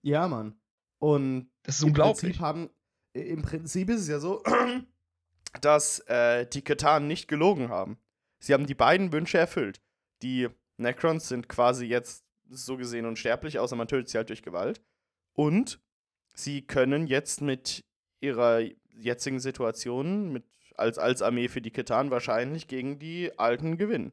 Ja, 0.03 0.29
Mann. 0.29 0.61
Und 0.99 1.51
das 1.63 1.79
ist 1.79 1.85
unglaublich. 1.85 2.21
Prinzip 2.21 2.41
haben, 2.41 2.71
Im 3.15 3.43
Prinzip 3.43 3.89
ist 3.91 4.03
es 4.03 4.09
ja 4.09 4.19
so, 4.19 4.43
dass 5.61 6.01
äh, 6.01 6.47
die 6.47 6.63
Katan 6.63 7.07
nicht 7.07 7.29
gelogen 7.29 7.69
haben. 7.69 7.99
Sie 8.43 8.53
haben 8.55 8.67
die 8.67 8.75
beiden 8.75 9.13
Wünsche 9.13 9.39
erfüllt. 9.39 9.81
Die 10.21 10.49
Necrons 10.77 11.29
sind 11.29 11.49
quasi 11.49 11.87
jetzt 11.87 12.25
so 12.51 12.77
gesehen 12.77 13.07
unsterblich, 13.07 13.61
außer 13.61 13.77
man 13.77 13.87
tötet 13.87 14.09
sie 14.09 14.19
halt 14.19 14.31
durch 14.31 14.43
Gewalt. 14.43 14.83
Und 15.33 15.81
sie 16.35 16.67
können 16.67 17.07
jetzt 17.07 17.41
mit 17.41 17.85
ihrer 18.21 18.63
jetzigen 18.91 19.39
Situation, 19.39 20.33
mit, 20.33 20.45
als, 20.75 20.99
als 20.99 21.23
Armee 21.23 21.47
für 21.47 21.63
die 21.63 21.71
Ketan, 21.71 22.11
wahrscheinlich 22.11 22.67
gegen 22.67 22.99
die 22.99 23.31
Alten 23.39 23.79
gewinnen. 23.79 24.13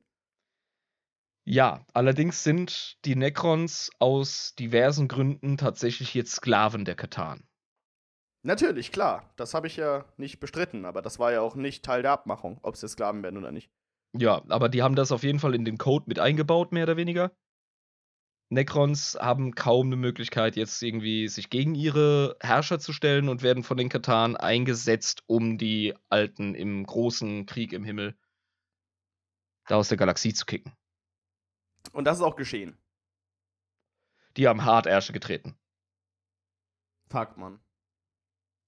Ja, 1.44 1.84
allerdings 1.94 2.44
sind 2.44 3.04
die 3.06 3.16
Necrons 3.16 3.90
aus 3.98 4.54
diversen 4.60 5.08
Gründen 5.08 5.58
tatsächlich 5.58 6.14
jetzt 6.14 6.34
Sklaven 6.34 6.86
der 6.86 6.96
Katan. 6.96 7.48
Natürlich, 8.44 8.92
klar. 8.92 9.34
Das 9.38 9.56
habe 9.56 9.66
ich 9.66 9.76
ja 9.76 10.06
nicht 10.18 10.40
bestritten, 10.40 10.86
aber 10.86 11.02
das 11.02 11.18
war 11.18 11.32
ja 11.32 11.42
auch 11.42 11.56
nicht 11.56 11.84
Teil 11.84 12.04
der 12.04 12.12
Abmachung, 12.12 12.60
ob 12.62 12.78
sie 12.78 12.88
Sklaven 12.88 13.24
werden 13.24 13.38
oder 13.38 13.52
nicht. 13.52 13.72
Ja, 14.14 14.44
aber 14.50 14.70
die 14.70 14.82
haben 14.82 14.96
das 14.96 15.12
auf 15.12 15.24
jeden 15.24 15.40
Fall 15.40 15.54
in 15.54 15.66
den 15.66 15.78
Code 15.78 16.06
mit 16.08 16.20
eingebaut, 16.20 16.72
mehr 16.72 16.84
oder 16.84 16.98
weniger. 16.98 17.32
Necrons 18.52 19.16
haben 19.20 19.54
kaum 19.54 19.88
eine 19.88 19.96
Möglichkeit, 19.96 20.56
jetzt 20.56 20.82
irgendwie 20.82 21.28
sich 21.28 21.52
gegen 21.52 21.76
ihre 21.76 22.36
Herrscher 22.42 22.80
zu 22.80 22.94
stellen 22.94 23.30
und 23.30 23.44
werden 23.44 23.64
von 23.64 23.78
den 23.78 23.90
Katan 23.90 24.36
eingesetzt, 24.36 25.24
um 25.28 25.60
die 25.60 25.94
Alten 26.10 26.56
im 26.56 26.84
großen 26.84 27.46
Krieg 27.46 27.74
im 27.74 27.84
Himmel 27.84 28.18
da 29.68 29.76
aus 29.76 29.90
der 29.90 29.98
Galaxie 29.98 30.34
zu 30.34 30.48
kicken. 30.48 30.74
Und 31.94 32.06
das 32.06 32.18
ist 32.18 32.24
auch 32.24 32.36
geschehen. 32.36 32.76
Die 34.36 34.48
haben 34.48 34.66
hart 34.66 34.88
Ärsche 34.88 35.14
getreten. 35.14 35.56
Fuck, 37.12 37.38
Mann. 37.38 37.60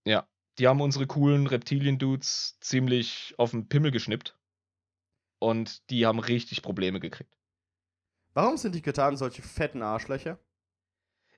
Ja, 0.06 0.28
die 0.60 0.68
haben 0.68 0.82
unsere 0.82 1.08
coolen 1.08 1.48
Reptilien-Dudes 1.48 2.60
ziemlich 2.60 3.34
auf 3.40 3.52
den 3.52 3.68
Pimmel 3.68 3.90
geschnippt 3.90 4.38
und 5.42 5.90
die 5.90 6.06
haben 6.06 6.20
richtig 6.20 6.62
Probleme 6.62 7.00
gekriegt. 7.00 7.36
Warum 8.34 8.58
sind 8.58 8.76
die 8.76 8.82
Katanen 8.82 9.18
solche 9.18 9.42
fetten 9.42 9.82
Arschlöcher? 9.82 10.38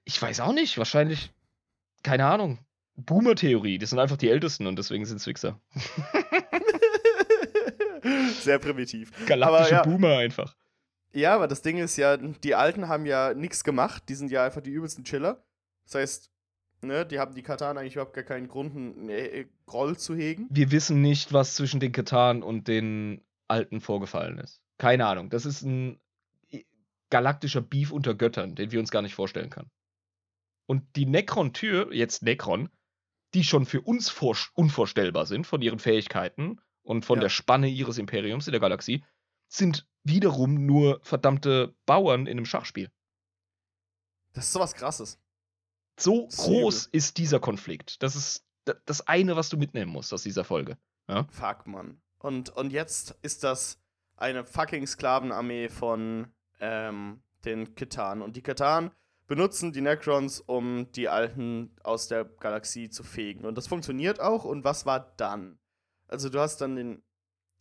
Ich 0.03 0.21
weiß 0.21 0.41
auch 0.41 0.53
nicht. 0.53 0.77
Wahrscheinlich, 0.77 1.31
keine 2.03 2.25
Ahnung. 2.25 2.59
Boomer-Theorie. 2.95 3.79
Das 3.79 3.91
sind 3.91 3.99
einfach 3.99 4.17
die 4.17 4.29
Ältesten 4.29 4.67
und 4.67 4.77
deswegen 4.77 5.05
sind 5.05 5.17
es 5.17 5.25
Wichser. 5.25 5.59
Sehr 8.41 8.59
primitiv. 8.59 9.11
Galaktische 9.25 9.75
ja, 9.75 9.83
Boomer 9.83 10.17
einfach. 10.17 10.55
Ja, 11.13 11.33
aber 11.33 11.47
das 11.47 11.61
Ding 11.61 11.77
ist 11.77 11.95
ja, 11.95 12.17
die 12.17 12.55
Alten 12.55 12.89
haben 12.89 13.05
ja 13.05 13.33
nichts 13.33 13.63
gemacht. 13.63 14.03
Die 14.09 14.15
sind 14.15 14.29
ja 14.29 14.45
einfach 14.45 14.61
die 14.61 14.71
übelsten 14.71 15.05
Chiller. 15.05 15.45
Das 15.85 15.95
heißt, 15.95 16.29
ne, 16.81 17.05
die 17.05 17.19
haben 17.19 17.33
die 17.33 17.41
Katan 17.41 17.77
eigentlich 17.77 17.93
überhaupt 17.93 18.13
gar 18.13 18.25
keinen 18.25 18.49
Grund, 18.49 18.75
einen 18.75 19.09
äh, 19.09 19.45
Groll 19.65 19.97
zu 19.97 20.13
hegen. 20.13 20.47
Wir 20.51 20.71
wissen 20.71 21.01
nicht, 21.01 21.31
was 21.31 21.55
zwischen 21.55 21.79
den 21.79 21.93
Katan 21.93 22.43
und 22.43 22.67
den 22.67 23.21
Alten 23.47 23.81
vorgefallen 23.81 24.37
ist. 24.39 24.61
Keine 24.77 25.05
Ahnung. 25.05 25.29
Das 25.29 25.45
ist 25.45 25.61
ein 25.61 25.99
galaktischer 27.09 27.61
Beef 27.61 27.91
unter 27.91 28.15
Göttern, 28.15 28.55
den 28.55 28.71
wir 28.71 28.79
uns 28.79 28.91
gar 28.91 29.01
nicht 29.01 29.13
vorstellen 29.13 29.49
können. 29.49 29.69
Und 30.65 30.95
die 30.95 31.05
Necron-Tür, 31.05 31.93
jetzt 31.93 32.23
Necron, 32.23 32.69
die 33.33 33.43
schon 33.43 33.65
für 33.65 33.81
uns 33.81 34.11
unvorstellbar 34.55 35.25
sind 35.25 35.45
von 35.45 35.61
ihren 35.61 35.79
Fähigkeiten 35.79 36.59
und 36.81 37.05
von 37.05 37.17
ja. 37.17 37.23
der 37.23 37.29
Spanne 37.29 37.67
ihres 37.67 37.97
Imperiums 37.97 38.47
in 38.47 38.51
der 38.51 38.61
Galaxie, 38.61 39.03
sind 39.47 39.87
wiederum 40.03 40.65
nur 40.65 40.99
verdammte 41.03 41.75
Bauern 41.85 42.21
in 42.25 42.37
einem 42.37 42.45
Schachspiel. 42.45 42.89
Das 44.33 44.45
ist 44.45 44.53
sowas 44.53 44.73
krasses. 44.73 45.19
So 45.99 46.27
groß 46.27 46.87
ist 46.87 47.17
dieser 47.17 47.39
Konflikt. 47.39 48.01
Das 48.01 48.15
ist 48.15 48.45
das 48.85 49.07
eine, 49.07 49.35
was 49.35 49.49
du 49.49 49.57
mitnehmen 49.57 49.91
musst 49.91 50.13
aus 50.13 50.23
dieser 50.23 50.43
Folge. 50.43 50.77
Ja? 51.07 51.27
Fuck, 51.29 51.67
Mann. 51.67 52.01
Und, 52.23 52.49
und 52.55 52.71
jetzt 52.71 53.15
ist 53.21 53.43
das 53.43 53.77
eine 54.15 54.45
fucking 54.45 54.87
Sklavenarmee 54.87 55.67
von 55.67 56.27
ähm, 56.61 57.21
den 57.43 57.75
Ketan. 57.75 58.21
Und 58.21 58.37
die 58.37 58.41
Ketan 58.41 58.91
benutzen 59.27 59.73
die 59.73 59.81
Necrons, 59.81 60.39
um 60.39 60.89
die 60.93 61.09
Alten 61.09 61.75
aus 61.83 62.07
der 62.07 62.23
Galaxie 62.23 62.89
zu 62.89 63.03
fegen. 63.03 63.43
Und 63.43 63.57
das 63.57 63.67
funktioniert 63.67 64.21
auch. 64.21 64.45
Und 64.45 64.63
was 64.63 64.85
war 64.85 65.13
dann? 65.17 65.59
Also 66.07 66.29
du 66.29 66.39
hast 66.39 66.61
dann 66.61 66.77
den. 66.77 67.03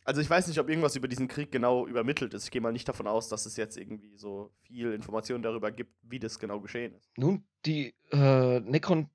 Also 0.05 0.21
ich 0.21 0.29
weiß 0.29 0.47
nicht, 0.47 0.59
ob 0.59 0.69
irgendwas 0.69 0.95
über 0.95 1.09
diesen 1.09 1.27
Krieg 1.27 1.51
genau 1.51 1.85
übermittelt 1.85 2.33
ist. 2.33 2.45
Ich 2.45 2.51
gehe 2.51 2.61
mal 2.61 2.71
nicht 2.71 2.87
davon 2.87 3.07
aus, 3.07 3.27
dass 3.27 3.45
es 3.45 3.57
jetzt 3.57 3.77
irgendwie 3.77 4.15
so 4.15 4.53
viel 4.61 4.93
Information 4.93 5.41
darüber 5.41 5.71
gibt, 5.71 5.93
wie 6.03 6.19
das 6.19 6.39
genau 6.39 6.61
geschehen 6.61 6.93
ist. 6.93 7.09
Nun, 7.17 7.43
die 7.65 7.93
äh, 8.11 8.61
Necron, 8.61 9.09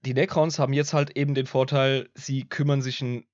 die 0.00 0.14
Necrons 0.14 0.58
haben 0.58 0.72
jetzt 0.72 0.94
halt 0.94 1.14
eben 1.16 1.34
den 1.34 1.46
Vorteil, 1.46 2.08
sie 2.14 2.46
kümmern 2.46 2.80
sich 2.80 3.02
einen 3.02 3.26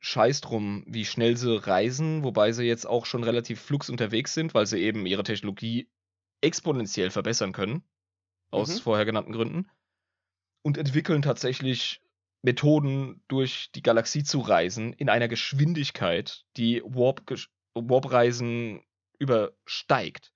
Scheiß 0.00 0.40
drum, 0.40 0.84
wie 0.86 1.04
schnell 1.04 1.36
sie 1.36 1.56
reisen, 1.56 2.22
wobei 2.22 2.52
sie 2.52 2.64
jetzt 2.64 2.86
auch 2.86 3.04
schon 3.04 3.24
relativ 3.24 3.60
flugs 3.60 3.90
unterwegs 3.90 4.34
sind, 4.34 4.54
weil 4.54 4.66
sie 4.66 4.78
eben 4.78 5.06
ihre 5.06 5.24
Technologie 5.24 5.90
exponentiell 6.40 7.10
verbessern 7.10 7.52
können 7.52 7.82
aus 8.50 8.74
mhm. 8.74 8.82
vorher 8.82 9.04
genannten 9.04 9.32
Gründen. 9.32 9.68
Und 10.62 10.78
entwickeln 10.78 11.22
tatsächlich 11.22 12.00
Methoden, 12.42 13.22
durch 13.28 13.70
die 13.72 13.82
Galaxie 13.82 14.22
zu 14.22 14.40
reisen, 14.40 14.92
in 14.92 15.08
einer 15.08 15.28
Geschwindigkeit, 15.28 16.44
die 16.56 16.82
Warp-Reisen 16.84 18.76
Warp 18.76 18.84
übersteigt. 19.18 20.32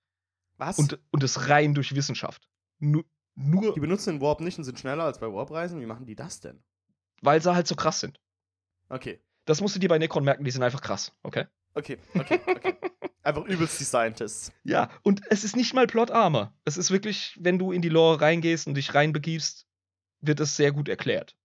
Was? 0.57 0.77
Und, 0.77 0.99
und 1.11 1.23
das 1.23 1.49
rein 1.49 1.73
durch 1.73 1.95
Wissenschaft. 1.95 2.47
Nur, 2.79 3.05
nur. 3.35 3.73
Die 3.73 3.79
benutzen 3.79 4.15
den 4.15 4.21
Warp 4.21 4.41
nicht 4.41 4.57
und 4.57 4.63
sind 4.65 4.79
schneller 4.79 5.05
als 5.05 5.19
bei 5.19 5.31
Warp-Reisen? 5.31 5.79
Wie 5.79 5.85
machen 5.85 6.05
die 6.05 6.15
das 6.15 6.41
denn? 6.41 6.61
Weil 7.21 7.41
sie 7.41 7.53
halt 7.53 7.67
so 7.67 7.75
krass 7.75 8.01
sind. 8.01 8.19
Okay. 8.89 9.21
Das 9.45 9.61
musst 9.61 9.75
du 9.75 9.79
dir 9.79 9.89
bei 9.89 9.97
Necron 9.97 10.23
merken, 10.23 10.43
die 10.43 10.51
sind 10.51 10.63
einfach 10.63 10.81
krass, 10.81 11.11
okay? 11.23 11.45
Okay, 11.73 11.97
okay, 12.13 12.39
okay. 12.45 12.75
Einfach 13.23 13.45
übelst 13.45 13.79
die 13.79 13.85
Scientists. 13.85 14.51
Ja, 14.65 14.89
und 15.01 15.21
es 15.29 15.45
ist 15.45 15.55
nicht 15.55 15.73
mal 15.73 15.87
Plot-Armor. 15.87 16.53
Es 16.65 16.75
ist 16.75 16.91
wirklich, 16.91 17.37
wenn 17.39 17.57
du 17.57 17.71
in 17.71 17.81
die 17.81 17.89
Lore 17.89 18.19
reingehst 18.19 18.67
und 18.67 18.75
dich 18.75 18.93
reinbegibst, 18.93 19.65
wird 20.19 20.41
es 20.41 20.57
sehr 20.57 20.73
gut 20.73 20.89
erklärt. 20.89 21.37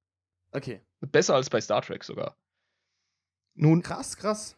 Okay. 0.51 0.81
Besser 1.01 1.37
als 1.37 1.51
bei 1.51 1.61
Star 1.61 1.83
Trek 1.83 2.03
sogar. 2.03 2.37
Nun. 3.55 3.83
Krass, 3.83 4.17
krass. 4.17 4.57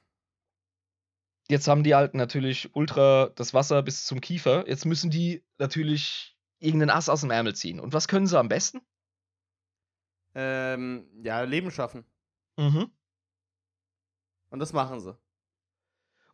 Jetzt 1.49 1.68
haben 1.68 1.84
die 1.84 1.95
Alten 1.95 2.16
natürlich 2.16 2.74
ultra 2.74 3.30
das 3.34 3.53
Wasser 3.53 3.82
bis 3.82 4.07
zum 4.07 4.22
Kiefer. 4.22 4.66
Jetzt 4.66 4.86
müssen 4.86 5.11
die 5.11 5.45
natürlich 5.59 6.38
irgendeinen 6.59 6.91
Ass 6.91 7.09
aus 7.09 7.20
dem 7.20 7.30
Ärmel 7.30 7.55
ziehen. 7.55 7.80
Und 7.80 7.93
was 7.93 8.09
können 8.09 8.26
sie 8.26 8.38
am 8.38 8.49
besten? 8.49 8.80
Ähm, 10.34 11.07
ja, 11.22 11.43
Leben 11.43 11.70
schaffen. 11.70 12.05
Mhm. 12.57 12.91
Und 14.51 14.59
das 14.59 14.72
machen 14.72 15.01
sie. 15.01 15.16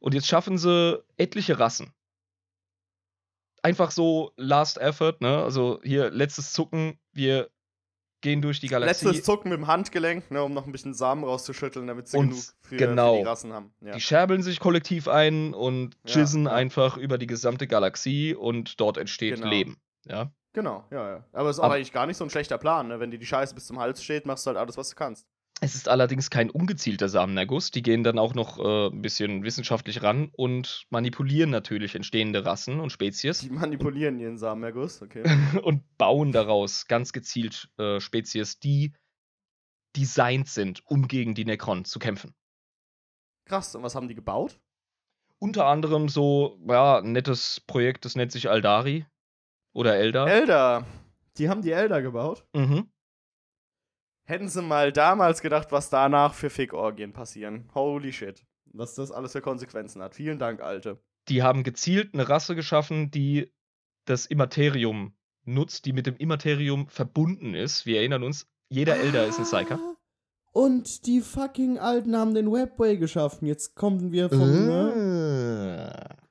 Und 0.01 0.15
jetzt 0.15 0.27
schaffen 0.27 0.59
sie 0.59 1.03
etliche 1.17 1.59
Rassen. 1.59 1.93
Einfach 3.63 3.91
so 3.91 4.33
Last 4.37 4.79
Effort, 4.79 5.17
ne? 5.21 5.43
Also 5.43 5.81
hier 5.83 6.11
letztes 6.11 6.53
Zucken, 6.53 6.99
wir 7.13 7.51
gehen 8.21 8.43
durch 8.43 8.61
die 8.61 8.69
Galaxie. 8.69 9.07
Letztes 9.07 9.25
Zucken 9.25 9.51
mit 9.51 9.59
dem 9.59 9.67
Handgelenk, 9.67 10.31
ne, 10.31 10.43
um 10.43 10.53
noch 10.53 10.67
ein 10.67 10.73
bisschen 10.73 10.95
Samen 10.95 11.25
rauszuschütteln, 11.25 11.87
damit 11.87 12.09
sie 12.09 12.19
und 12.19 12.31
genug 12.31 12.45
für, 12.61 12.77
genau. 12.77 13.15
für, 13.15 13.23
die 13.23 13.29
Rassen 13.29 13.53
haben. 13.53 13.75
Ja. 13.81 13.93
Die 13.93 14.01
scherbeln 14.01 14.43
sich 14.43 14.61
kollektiv 14.61 15.09
ein 15.09 15.55
und 15.55 15.97
jizzen 16.05 16.45
ja, 16.45 16.51
ja. 16.51 16.57
einfach 16.57 16.97
über 16.97 17.19
die 17.19 17.27
gesamte 17.27 17.67
Galaxie 17.67 18.35
und 18.35 18.81
dort 18.81 18.99
entsteht 18.99 19.37
genau. 19.37 19.49
Leben. 19.49 19.77
Ja. 20.07 20.33
Genau, 20.53 20.85
ja, 20.91 21.11
ja. 21.11 21.25
Aber 21.33 21.51
es 21.51 21.59
ist 21.59 21.63
auch 21.63 21.71
eigentlich 21.71 21.93
gar 21.93 22.07
nicht 22.07 22.17
so 22.17 22.25
ein 22.25 22.31
schlechter 22.31 22.57
Plan, 22.57 22.89
ne? 22.89 22.99
Wenn 22.99 23.11
dir 23.11 23.19
die 23.19 23.27
Scheiße 23.27 23.55
bis 23.55 23.67
zum 23.67 23.79
Hals 23.79 24.03
steht, 24.03 24.25
machst 24.25 24.47
du 24.47 24.49
halt 24.49 24.59
alles, 24.59 24.79
was 24.79 24.89
du 24.89 24.97
kannst. 24.97 25.27
Es 25.63 25.75
ist 25.75 25.89
allerdings 25.89 26.29
kein 26.29 26.51
ungezielter 26.51 27.09
Samenerguss. 27.09 27.71
Die 27.71 27.83
gehen 27.83 28.05
dann 28.05 28.19
auch 28.19 28.35
noch 28.35 28.59
äh, 28.59 28.89
ein 28.89 29.01
bisschen 29.01 29.43
wissenschaftlich 29.43 30.03
ran 30.03 30.31
und 30.37 30.85
manipulieren 30.91 31.49
natürlich 31.49 31.95
entstehende 31.95 32.45
Rassen 32.45 32.79
und 32.79 32.91
Spezies. 32.91 33.39
Die 33.39 33.51
manipulieren 33.51 34.19
ihren 34.19 34.37
Samenerguss, 34.37 35.01
okay. 35.01 35.25
und 35.63 35.83
bauen 35.97 36.33
daraus 36.33 36.87
ganz 36.87 37.13
gezielt 37.13 37.71
äh, 37.79 38.01
Spezies, 38.01 38.59
die 38.59 38.93
designt 39.97 40.49
sind, 40.49 40.83
um 40.85 41.09
gegen 41.09 41.35
die 41.35 41.47
Necron 41.47 41.87
zu 41.87 41.99
kämpfen. 41.99 42.35
Krass, 43.47 43.75
und 43.75 43.83
was 43.83 43.95
haben 43.95 44.09
die 44.09 44.15
gebaut? 44.15 44.61
Unter 45.39 45.67
anderem 45.67 46.11
so, 46.11 46.59
ja, 46.69 46.99
ein 46.99 47.13
nettes 47.13 47.61
Projekt, 47.61 48.05
das 48.05 48.15
nennt 48.15 48.33
sich 48.33 48.51
Aldari. 48.51 49.07
Oder 49.73 49.97
Elder. 49.97 50.27
Elder. 50.27 50.87
Die 51.39 51.49
haben 51.49 51.63
die 51.63 51.71
Elder 51.71 52.03
gebaut? 52.03 52.47
Mhm. 52.55 52.91
Hätten 54.27 54.49
sie 54.49 54.61
mal 54.61 54.93
damals 54.93 55.41
gedacht, 55.41 55.71
was 55.71 55.89
danach 55.89 56.35
für 56.35 56.51
Fick-Orgien 56.51 57.13
passieren. 57.13 57.71
Holy 57.75 58.13
shit. 58.13 58.45
Was 58.73 58.95
das 58.95 59.13
alles 59.13 59.33
für 59.33 59.41
Konsequenzen 59.41 60.03
hat. 60.03 60.17
Vielen 60.17 60.41
Dank, 60.41 60.61
Alte. 60.61 61.01
Die 61.29 61.45
haben 61.45 61.63
gezielt 61.63 62.13
eine 62.13 62.29
Rasse 62.29 62.57
geschaffen, 62.57 63.11
die 63.13 63.53
das 64.05 64.27
Immaterium 64.27 65.15
nutzt, 65.45 65.85
die 65.85 65.93
mit 65.93 66.07
dem 66.07 66.17
Immaterium 66.17 66.89
verbunden 66.89 67.55
ist. 67.55 67.87
Wir 67.87 67.99
erinnern 67.99 68.25
uns, 68.25 68.49
jeder 68.69 68.95
ah, 68.95 68.99
Elder 68.99 69.27
ist 69.27 69.39
ein 69.39 69.45
Psyker. 69.45 69.79
Und 70.53 71.07
die 71.07 71.21
fucking 71.21 71.79
Alten 71.79 72.17
haben 72.17 72.35
den 72.35 72.51
Webway 72.51 72.97
geschaffen. 72.97 73.47
Jetzt 73.47 73.75
kommen 73.77 74.11
wir 74.11 74.29
vom. 74.29 74.41
Uh. 74.41 74.67
Ne? 74.67 74.93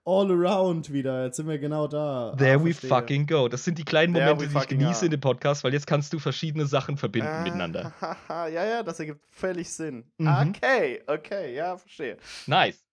All 0.06 0.32
around 0.32 0.94
wieder. 0.94 1.26
Jetzt 1.26 1.38
sind 1.38 1.48
wir 1.48 1.58
genau 1.58 1.88
da. 1.88 2.36
There 2.38 2.60
ah, 2.60 2.64
we 2.64 2.74
fucking 2.74 3.26
go. 3.26 3.48
Das 3.48 3.64
sind 3.64 3.78
die 3.78 3.84
kleinen 3.84 4.14
Momente, 4.14 4.48
die 4.48 4.58
ich 4.58 4.68
genieße 4.68 5.00
are. 5.00 5.06
in 5.06 5.12
dem 5.12 5.22
Podcast, 5.22 5.64
weil 5.64 5.74
jetzt 5.74 5.88
kannst 5.88 6.14
du 6.14 6.20
verschiedene 6.20 6.68
Sachen 6.68 6.96
verbinden 6.96 7.30
ah, 7.30 7.44
miteinander. 7.44 7.92
ja, 8.30 8.48
ja, 8.48 8.84
das 8.84 9.00
ergibt 9.00 9.26
völlig 9.30 9.70
Sinn. 9.70 10.06
Mhm. 10.18 10.54
Okay, 10.56 11.02
okay, 11.08 11.56
ja, 11.56 11.78
verstehe. 11.78 12.18
Nice. 12.46 12.86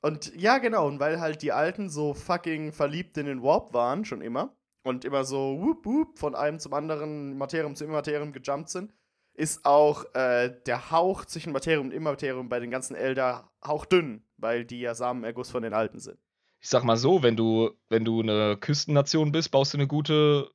Und 0.00 0.32
ja, 0.36 0.58
genau, 0.58 0.86
und 0.86 1.00
weil 1.00 1.20
halt 1.20 1.42
die 1.42 1.50
Alten 1.50 1.90
so 1.90 2.14
fucking 2.14 2.70
verliebt 2.70 3.16
in 3.18 3.26
den 3.26 3.42
Warp 3.42 3.74
waren, 3.74 4.04
schon 4.04 4.22
immer, 4.22 4.56
und 4.84 5.04
immer 5.04 5.24
so 5.24 5.58
whoop, 5.60 5.84
whoop, 5.84 6.18
von 6.18 6.36
einem 6.36 6.60
zum 6.60 6.72
anderen, 6.72 7.36
Materium 7.36 7.74
zu 7.74 7.84
Immaterium 7.84 8.32
gejumpt 8.32 8.70
sind, 8.70 8.94
ist 9.34 9.64
auch 9.64 10.04
äh, 10.14 10.54
der 10.66 10.92
Hauch 10.92 11.24
zwischen 11.24 11.52
Materium 11.52 11.86
und 11.86 11.92
Immaterium 11.92 12.48
bei 12.48 12.60
den 12.60 12.70
ganzen 12.70 12.94
Elder 12.94 13.50
hauchdünn, 13.64 14.22
weil 14.36 14.64
die 14.64 14.80
ja 14.80 14.94
Samenerguss 14.94 15.50
von 15.50 15.64
den 15.64 15.74
Alten 15.74 15.98
sind 15.98 16.18
ich 16.60 16.68
sag 16.68 16.84
mal 16.84 16.96
so, 16.96 17.22
wenn 17.22 17.36
du, 17.36 17.70
wenn 17.88 18.04
du 18.04 18.20
eine 18.20 18.56
Küstennation 18.56 19.32
bist, 19.32 19.50
baust 19.50 19.74
du 19.74 19.78
eine 19.78 19.86
gute 19.86 20.50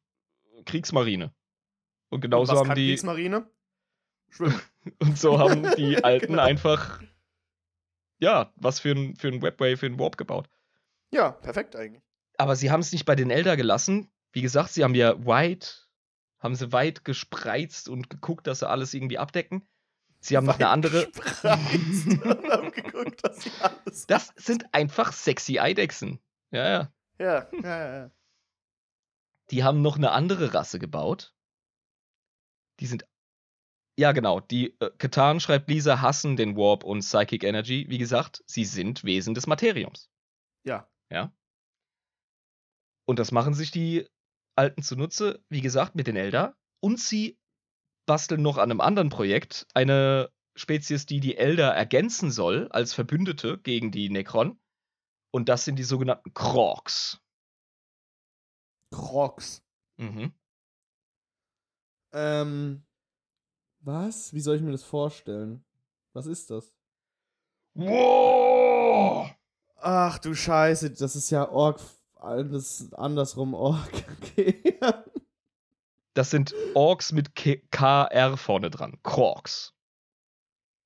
Kriegsmarine. 0.66 1.34
Und 2.10 2.22
genauso 2.22 2.54
Und 2.54 2.60
haben 2.60 2.76
die. 2.76 2.90
Kriegsmarine? 2.90 3.50
Schwimmen. 4.30 4.62
Und 5.00 5.18
so 5.18 5.40
haben 5.40 5.64
die 5.78 6.04
Alten 6.04 6.28
genau. 6.28 6.44
einfach, 6.44 7.02
ja, 8.20 8.52
was 8.56 8.80
für 8.80 8.92
ein, 8.92 9.16
für 9.16 9.30
ein 9.30 9.42
Webway, 9.42 9.78
für 9.78 9.86
ein 9.86 10.00
Warp 10.00 10.18
gebaut. 10.18 10.50
Ja, 11.12 11.32
perfekt 11.32 11.76
eigentlich. 11.76 12.04
Aber 12.38 12.56
sie 12.56 12.72
haben 12.72 12.80
es 12.82 12.92
nicht 12.92 13.06
bei 13.06 13.16
den 13.16 13.30
Elder 13.30 13.56
gelassen. 13.56 14.12
Wie 14.32 14.42
gesagt, 14.42 14.72
sie 14.72 14.84
haben 14.84 14.96
ja 14.96 15.24
weit, 15.26 15.88
haben 16.40 16.56
sie 16.56 16.72
weit 16.72 17.06
gespreizt 17.06 17.88
und 17.88 18.10
geguckt, 18.10 18.48
dass 18.48 18.60
sie 18.60 18.68
alles 18.68 18.94
irgendwie 18.94 19.20
abdecken. 19.20 19.68
Sie 20.24 20.38
haben 20.38 20.46
noch 20.46 20.56
eine 20.56 20.70
andere. 20.70 21.12
geguckt, 22.72 23.22
sie 23.34 23.52
alles 23.60 24.08
das 24.08 24.32
sind 24.38 24.74
einfach 24.74 25.12
sexy 25.12 25.60
Eidechsen. 25.60 26.22
Ja, 26.52 26.70
ja. 26.70 26.94
Ja, 27.20 27.50
ja, 27.62 27.96
ja. 27.96 28.12
Die 29.52 29.66
haben 29.66 29.82
noch 29.82 29.98
eine 29.98 30.12
andere 30.12 30.54
Rasse 30.54 30.80
gebaut. 30.80 31.36
Die 32.80 32.86
sind. 32.86 33.06
Ja, 33.98 34.14
genau. 34.14 34.40
Die 34.40 34.80
äh, 34.80 34.92
Katan 34.98 35.42
schreibt 35.42 35.70
Lisa 35.70 36.00
hassen 36.00 36.38
den 36.38 36.56
Warp 36.56 36.86
und 36.86 37.02
Psychic 37.02 37.44
Energy. 37.44 37.88
Wie 37.90 37.98
gesagt, 37.98 38.44
sie 38.48 38.64
sind 38.64 39.04
Wesen 39.04 39.34
des 39.34 39.46
Materiums. 39.46 40.10
Ja. 40.64 40.90
Ja. 41.10 41.34
Und 43.06 43.20
das 43.20 43.34
machen 43.34 43.54
sich 43.54 43.72
die 43.72 44.08
Alten 44.56 44.84
zunutze, 44.84 45.44
wie 45.50 45.62
gesagt, 45.62 45.96
mit 45.96 46.08
den 46.08 46.16
Elder. 46.16 46.56
Und 46.80 46.98
sie 46.98 47.38
basteln 48.06 48.42
noch 48.42 48.58
an 48.58 48.72
einem 48.72 48.82
anderen 48.82 49.10
Projekt 49.10 49.68
eine 49.74 50.30
Spezies, 50.56 51.06
die 51.06 51.20
die 51.20 51.38
Elder 51.38 51.70
ergänzen 51.74 52.32
soll 52.32 52.68
als 52.70 52.94
Verbündete 52.94 53.58
gegen 53.60 53.92
die 53.92 54.10
Necron. 54.10 54.60
Und 55.32 55.50
das 55.50 55.66
sind 55.66 55.78
die 55.78 55.84
sogenannten 55.84 56.34
Krogs. 56.34 57.20
Krogs. 58.92 59.64
Mhm. 59.98 60.32
Ähm. 62.14 62.84
Was? 63.80 64.34
Wie 64.34 64.40
soll 64.40 64.58
ich 64.58 64.62
mir 64.62 64.72
das 64.72 64.84
vorstellen? 64.84 65.66
Was 66.14 66.26
ist 66.26 66.52
das? 66.52 66.74
Wow! 67.74 69.30
Ach 69.78 70.20
du 70.20 70.34
Scheiße, 70.34 70.92
das 70.92 71.16
ist 71.16 71.32
ja 71.32 71.50
Org. 71.50 71.82
Alles 72.16 72.94
andersrum 72.94 73.54
Org. 73.54 73.92
Okay. 74.24 74.80
Das 76.14 76.30
sind 76.30 76.54
Orks 76.76 77.12
mit 77.12 77.34
KR 77.36 78.38
vorne 78.38 78.70
dran. 78.70 79.00
Krogs. 79.04 79.74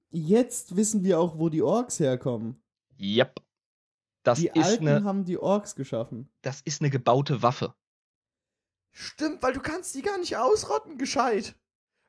Jetzt 0.10 0.76
wissen 0.76 1.04
wir 1.04 1.20
auch, 1.20 1.38
wo 1.38 1.50
die 1.50 1.62
Orks 1.62 2.00
herkommen. 2.00 2.64
Yep. 3.00 3.42
Das 4.24 4.40
die 4.40 4.48
ist 4.48 4.66
Alten 4.66 4.86
ne, 4.86 5.04
haben 5.04 5.26
die 5.26 5.38
Orks 5.38 5.76
geschaffen. 5.76 6.30
Das 6.42 6.62
ist 6.62 6.82
eine 6.82 6.90
gebaute 6.90 7.42
Waffe. 7.42 7.74
Stimmt, 8.92 9.44
weil 9.44 9.54
du 9.54 9.62
kannst 9.62 9.96
die 9.96 10.02
gar 10.02 10.18
nicht 10.18 10.38
ausrotten, 10.38 10.98
gescheit. 10.98 11.56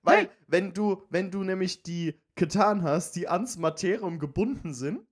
Weil, 0.02 0.24
Nein. 0.24 0.32
wenn 0.46 0.74
du, 0.74 1.02
wenn 1.10 1.30
du 1.30 1.42
nämlich 1.42 1.82
die 1.82 2.20
Ketan 2.34 2.82
hast, 2.82 3.16
die 3.16 3.28
ans 3.28 3.58
Materium 3.58 4.18
gebunden 4.18 4.74
sind, 4.74 5.06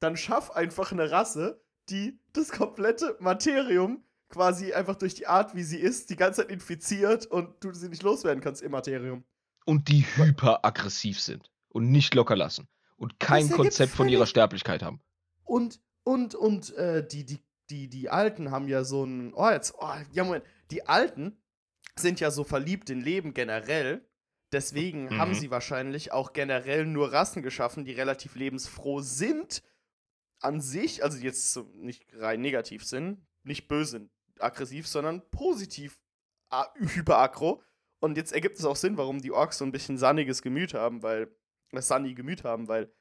dann 0.00 0.16
schaff 0.16 0.50
einfach 0.50 0.92
eine 0.92 1.10
Rasse, 1.10 1.62
die 1.88 2.18
das 2.32 2.50
komplette 2.50 3.16
Materium 3.20 4.04
quasi 4.30 4.72
einfach 4.72 4.96
durch 4.96 5.14
die 5.14 5.26
Art, 5.26 5.54
wie 5.54 5.62
sie 5.62 5.78
ist, 5.78 6.08
die 6.08 6.16
ganze 6.16 6.42
Zeit 6.42 6.50
infiziert 6.50 7.26
und 7.26 7.62
du 7.62 7.72
sie 7.72 7.88
nicht 7.88 8.02
loswerden 8.02 8.42
kannst 8.42 8.62
im 8.62 8.70
Materium. 8.70 9.24
Und 9.66 9.88
die 9.88 10.06
hyperaggressiv 10.16 11.20
sind 11.20 11.50
und 11.68 11.90
nicht 11.90 12.14
locker 12.14 12.36
lassen 12.36 12.68
und 12.96 13.20
kein 13.20 13.50
Konzept 13.50 13.92
von 13.92 14.08
ihrer 14.08 14.26
Sterblichkeit 14.26 14.82
haben. 14.82 15.00
Und, 15.44 15.80
und, 16.04 16.34
und 16.34 16.74
äh, 16.76 17.06
die, 17.06 17.24
die, 17.24 17.40
die, 17.68 17.88
die 17.88 18.08
Alten 18.08 18.50
haben 18.50 18.68
ja 18.68 18.84
so 18.84 19.04
ein. 19.04 19.32
Oh, 19.34 19.50
jetzt. 19.50 19.74
Oh, 19.78 19.92
ja, 20.12 20.24
Moment. 20.24 20.44
Die 20.70 20.86
Alten 20.86 21.36
sind 21.96 22.20
ja 22.20 22.30
so 22.30 22.44
verliebt 22.44 22.90
in 22.90 23.00
Leben 23.00 23.34
generell. 23.34 24.06
Deswegen 24.52 25.04
mhm. 25.04 25.18
haben 25.18 25.34
sie 25.34 25.50
wahrscheinlich 25.50 26.12
auch 26.12 26.32
generell 26.32 26.84
nur 26.84 27.12
Rassen 27.12 27.42
geschaffen, 27.42 27.84
die 27.84 27.92
relativ 27.92 28.34
lebensfroh 28.34 29.00
sind. 29.00 29.62
An 30.40 30.60
sich, 30.60 31.04
also 31.04 31.18
jetzt 31.18 31.58
nicht 31.74 32.06
rein 32.14 32.40
negativ 32.40 32.84
sind, 32.84 33.26
nicht 33.42 33.68
böse, 33.68 34.08
aggressiv, 34.42 34.86
sondern 34.86 35.28
positiv 35.30 36.00
hyperaggro. 36.78 37.62
Und 38.00 38.16
jetzt 38.16 38.32
ergibt 38.32 38.58
es 38.58 38.64
auch 38.64 38.76
Sinn, 38.76 38.96
warum 38.96 39.20
die 39.20 39.32
Orks 39.32 39.58
so 39.58 39.64
ein 39.64 39.72
bisschen 39.72 39.98
sanniges 39.98 40.42
Gemüt 40.42 40.74
haben, 40.74 41.02
weil 41.02 41.34
das 41.72 41.88
sunny 41.88 42.14
Gemüt 42.14 42.44
haben, 42.44 42.68
weil 42.68 42.92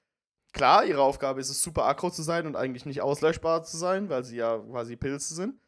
klar, 0.52 0.86
ihre 0.86 1.02
Aufgabe 1.02 1.40
ist 1.40 1.50
es, 1.50 1.62
super 1.62 1.86
aggro 1.86 2.10
zu 2.10 2.22
sein 2.22 2.46
und 2.46 2.56
eigentlich 2.56 2.86
nicht 2.86 3.02
auslöschbar 3.02 3.64
zu 3.64 3.78
sein, 3.78 4.10
weil 4.10 4.24
sie 4.24 4.38
ja 4.38 4.60
quasi 4.60 4.96
Pilze 4.96 5.34
sind. 5.34 5.60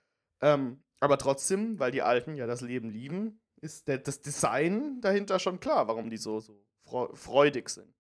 Ähm, 0.42 0.84
aber 1.00 1.18
trotzdem, 1.18 1.80
weil 1.80 1.92
die 1.92 2.02
Alten 2.02 2.36
ja 2.36 2.46
das 2.46 2.62
Leben 2.62 2.90
lieben, 2.90 3.42
ist 3.62 3.88
der, 3.88 4.00
das 4.00 4.22
Design 4.22 5.02
dahinter 5.02 5.40
schon 5.40 5.60
klar, 5.60 5.88
warum 5.88 6.10
die 6.10 6.18
so, 6.18 6.40
so 6.40 6.64
freudig 7.14 7.70
sind. 7.70 7.94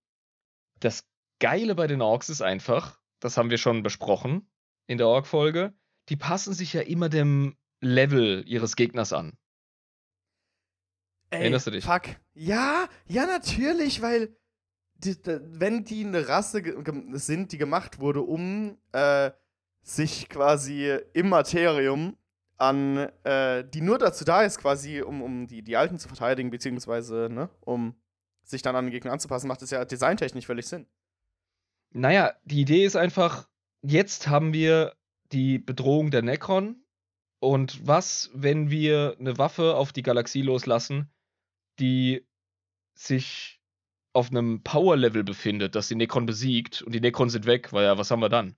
Das 0.80 1.08
Geile 1.40 1.76
bei 1.76 1.88
den 1.88 2.02
Orks 2.02 2.30
ist 2.30 2.42
einfach, 2.42 3.00
das 3.20 3.38
haben 3.38 3.50
wir 3.50 3.58
schon 3.58 3.84
besprochen 3.84 4.52
in 4.88 4.98
der 4.98 5.08
Ork-Folge, 5.08 5.74
die 6.10 6.18
passen 6.18 6.54
sich 6.54 6.74
ja 6.74 6.82
immer 6.82 7.10
dem 7.10 7.56
Level 7.82 8.44
ihres 8.48 8.76
Gegners 8.76 9.12
an. 9.12 9.38
Ey, 11.32 11.42
Erinnerst 11.42 11.68
du 11.68 11.72
dich? 11.72 11.86
Fuck. 11.86 12.04
Ja, 12.34 12.88
ja, 13.08 13.26
natürlich, 13.26 14.02
weil 14.02 14.36
die, 14.96 15.16
wenn 15.26 15.84
die 15.84 16.06
eine 16.06 16.28
Rasse 16.28 16.62
sind, 17.14 17.52
die 17.52 17.58
gemacht 17.58 18.00
wurde, 18.00 18.22
um 18.22 18.78
äh, 18.92 19.32
sich 19.82 20.30
quasi 20.30 20.98
im 21.14 21.30
Materium 21.30 22.18
an, 22.58 23.10
äh, 23.24 23.66
die 23.68 23.82
nur 23.82 23.98
dazu 23.98 24.24
da 24.24 24.44
ist, 24.44 24.60
quasi, 24.60 25.02
um, 25.02 25.22
um 25.22 25.48
die, 25.48 25.64
die 25.64 25.78
Alten 25.78 25.98
zu 25.98 26.08
verteidigen, 26.08 26.52
beziehungsweise, 26.52 27.28
ne, 27.32 27.50
um 27.62 27.96
sich 28.44 28.62
dann 28.62 28.76
an 28.76 28.86
den 28.86 28.92
Gegner 28.92 29.12
anzupassen, 29.12 29.48
macht 29.48 29.62
es 29.64 29.72
ja 29.72 29.84
designtechnisch 29.84 30.46
völlig 30.46 30.68
Sinn. 30.68 30.86
Naja, 31.92 32.34
die 32.46 32.62
Idee 32.62 32.86
ist 32.86 32.96
einfach, 32.96 33.50
jetzt 33.82 34.28
haben 34.28 34.54
wir 34.54 34.94
die 35.32 35.58
Bedrohung 35.58 36.12
der 36.12 36.22
Necron. 36.22 36.84
Und 37.42 37.88
was, 37.88 38.30
wenn 38.34 38.70
wir 38.70 39.16
eine 39.20 39.38
Waffe 39.40 39.76
auf 39.76 39.92
die 39.92 40.04
Galaxie 40.04 40.44
loslassen, 40.44 41.12
die 41.80 42.24
sich 42.94 43.60
auf 44.14 44.30
einem 44.30 44.62
Power-Level 44.62 45.24
befindet, 45.24 45.74
das 45.74 45.88
die 45.88 45.96
Necron 45.96 46.28
besiegt 46.28 46.84
und 46.84 46.92
die 46.94 47.02
Necron 47.02 47.32
sind 47.32 47.48
weg, 47.48 47.74
weil 47.74 47.86
ja, 47.86 47.98
was 47.98 48.12
haben 48.12 48.20
wir 48.20 48.30
dann? 48.30 48.56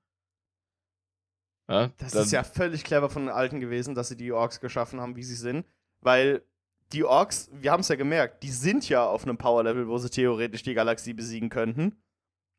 Ja, 1.70 1.94
das 1.98 2.12
dann 2.12 2.24
ist 2.24 2.34
ja 2.34 2.44
völlig 2.44 2.84
clever 2.84 3.10
von 3.10 3.24
den 3.24 3.34
Alten 3.34 3.62
gewesen, 3.62 3.96
dass 3.96 4.10
sie 4.10 4.18
die 4.18 4.34
Orks 4.34 4.60
geschaffen 4.60 5.00
haben, 5.00 5.16
wie 5.16 5.24
sie 5.24 5.36
sind. 5.36 5.66
Weil 6.02 6.44
die 6.92 7.06
Orks, 7.06 7.50
wir 7.54 7.72
haben 7.72 7.80
es 7.80 7.88
ja 7.88 7.96
gemerkt, 7.96 8.44
die 8.44 8.52
sind 8.52 8.90
ja 8.90 9.06
auf 9.06 9.24
einem 9.24 9.38
Power-Level, 9.38 9.88
wo 9.88 9.98
sie 9.98 10.10
theoretisch 10.10 10.64
die 10.64 10.74
Galaxie 10.74 11.14
besiegen 11.14 11.50
könnten. 11.50 12.04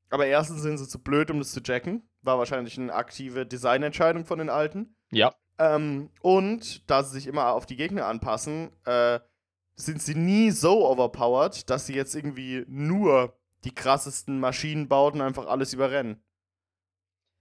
Aber 0.08 0.24
erstens 0.24 0.62
sind 0.62 0.78
sie 0.78 0.88
zu 0.88 1.02
blöd, 1.02 1.30
um 1.30 1.38
das 1.38 1.52
zu 1.52 1.60
jacken. 1.62 2.08
War 2.22 2.38
wahrscheinlich 2.38 2.78
eine 2.78 2.94
aktive 2.94 3.44
Designentscheidung 3.44 4.24
von 4.24 4.38
den 4.38 4.48
Alten. 4.48 4.96
Ja. 5.10 5.34
Ähm, 5.58 6.10
und 6.20 6.88
da 6.90 7.02
sie 7.02 7.12
sich 7.12 7.26
immer 7.26 7.52
auf 7.52 7.66
die 7.66 7.76
Gegner 7.76 8.06
anpassen, 8.06 8.70
äh, 8.84 9.20
sind 9.76 10.02
sie 10.02 10.14
nie 10.14 10.50
so 10.50 10.88
overpowered, 10.88 11.68
dass 11.70 11.86
sie 11.86 11.94
jetzt 11.94 12.14
irgendwie 12.14 12.64
nur 12.68 13.36
die 13.64 13.74
krassesten 13.74 14.40
Maschinen 14.40 14.88
bauten 14.88 15.20
und 15.20 15.26
einfach 15.26 15.46
alles 15.46 15.72
überrennen. 15.72 16.22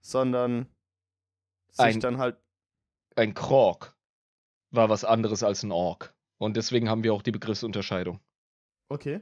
Sondern 0.00 0.68
sich 1.70 1.86
ein, 1.86 2.00
dann 2.00 2.18
halt. 2.18 2.36
Ein 3.16 3.34
Krog 3.34 3.96
war 4.70 4.88
was 4.88 5.04
anderes 5.04 5.42
als 5.42 5.62
ein 5.62 5.72
Ork. 5.72 6.14
Und 6.38 6.56
deswegen 6.56 6.88
haben 6.88 7.04
wir 7.04 7.14
auch 7.14 7.22
die 7.22 7.30
Begriffsunterscheidung. 7.30 8.20
Okay. 8.88 9.20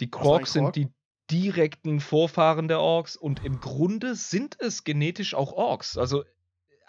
Die 0.00 0.10
Krogs 0.10 0.54
sind 0.54 0.76
die 0.76 0.88
direkten 1.30 2.00
Vorfahren 2.00 2.66
der 2.68 2.80
Orks 2.80 3.16
und 3.16 3.44
im 3.44 3.60
Grunde 3.60 4.14
sind 4.14 4.58
es 4.60 4.84
genetisch 4.84 5.34
auch 5.34 5.52
Orks. 5.52 5.96
Also 5.96 6.24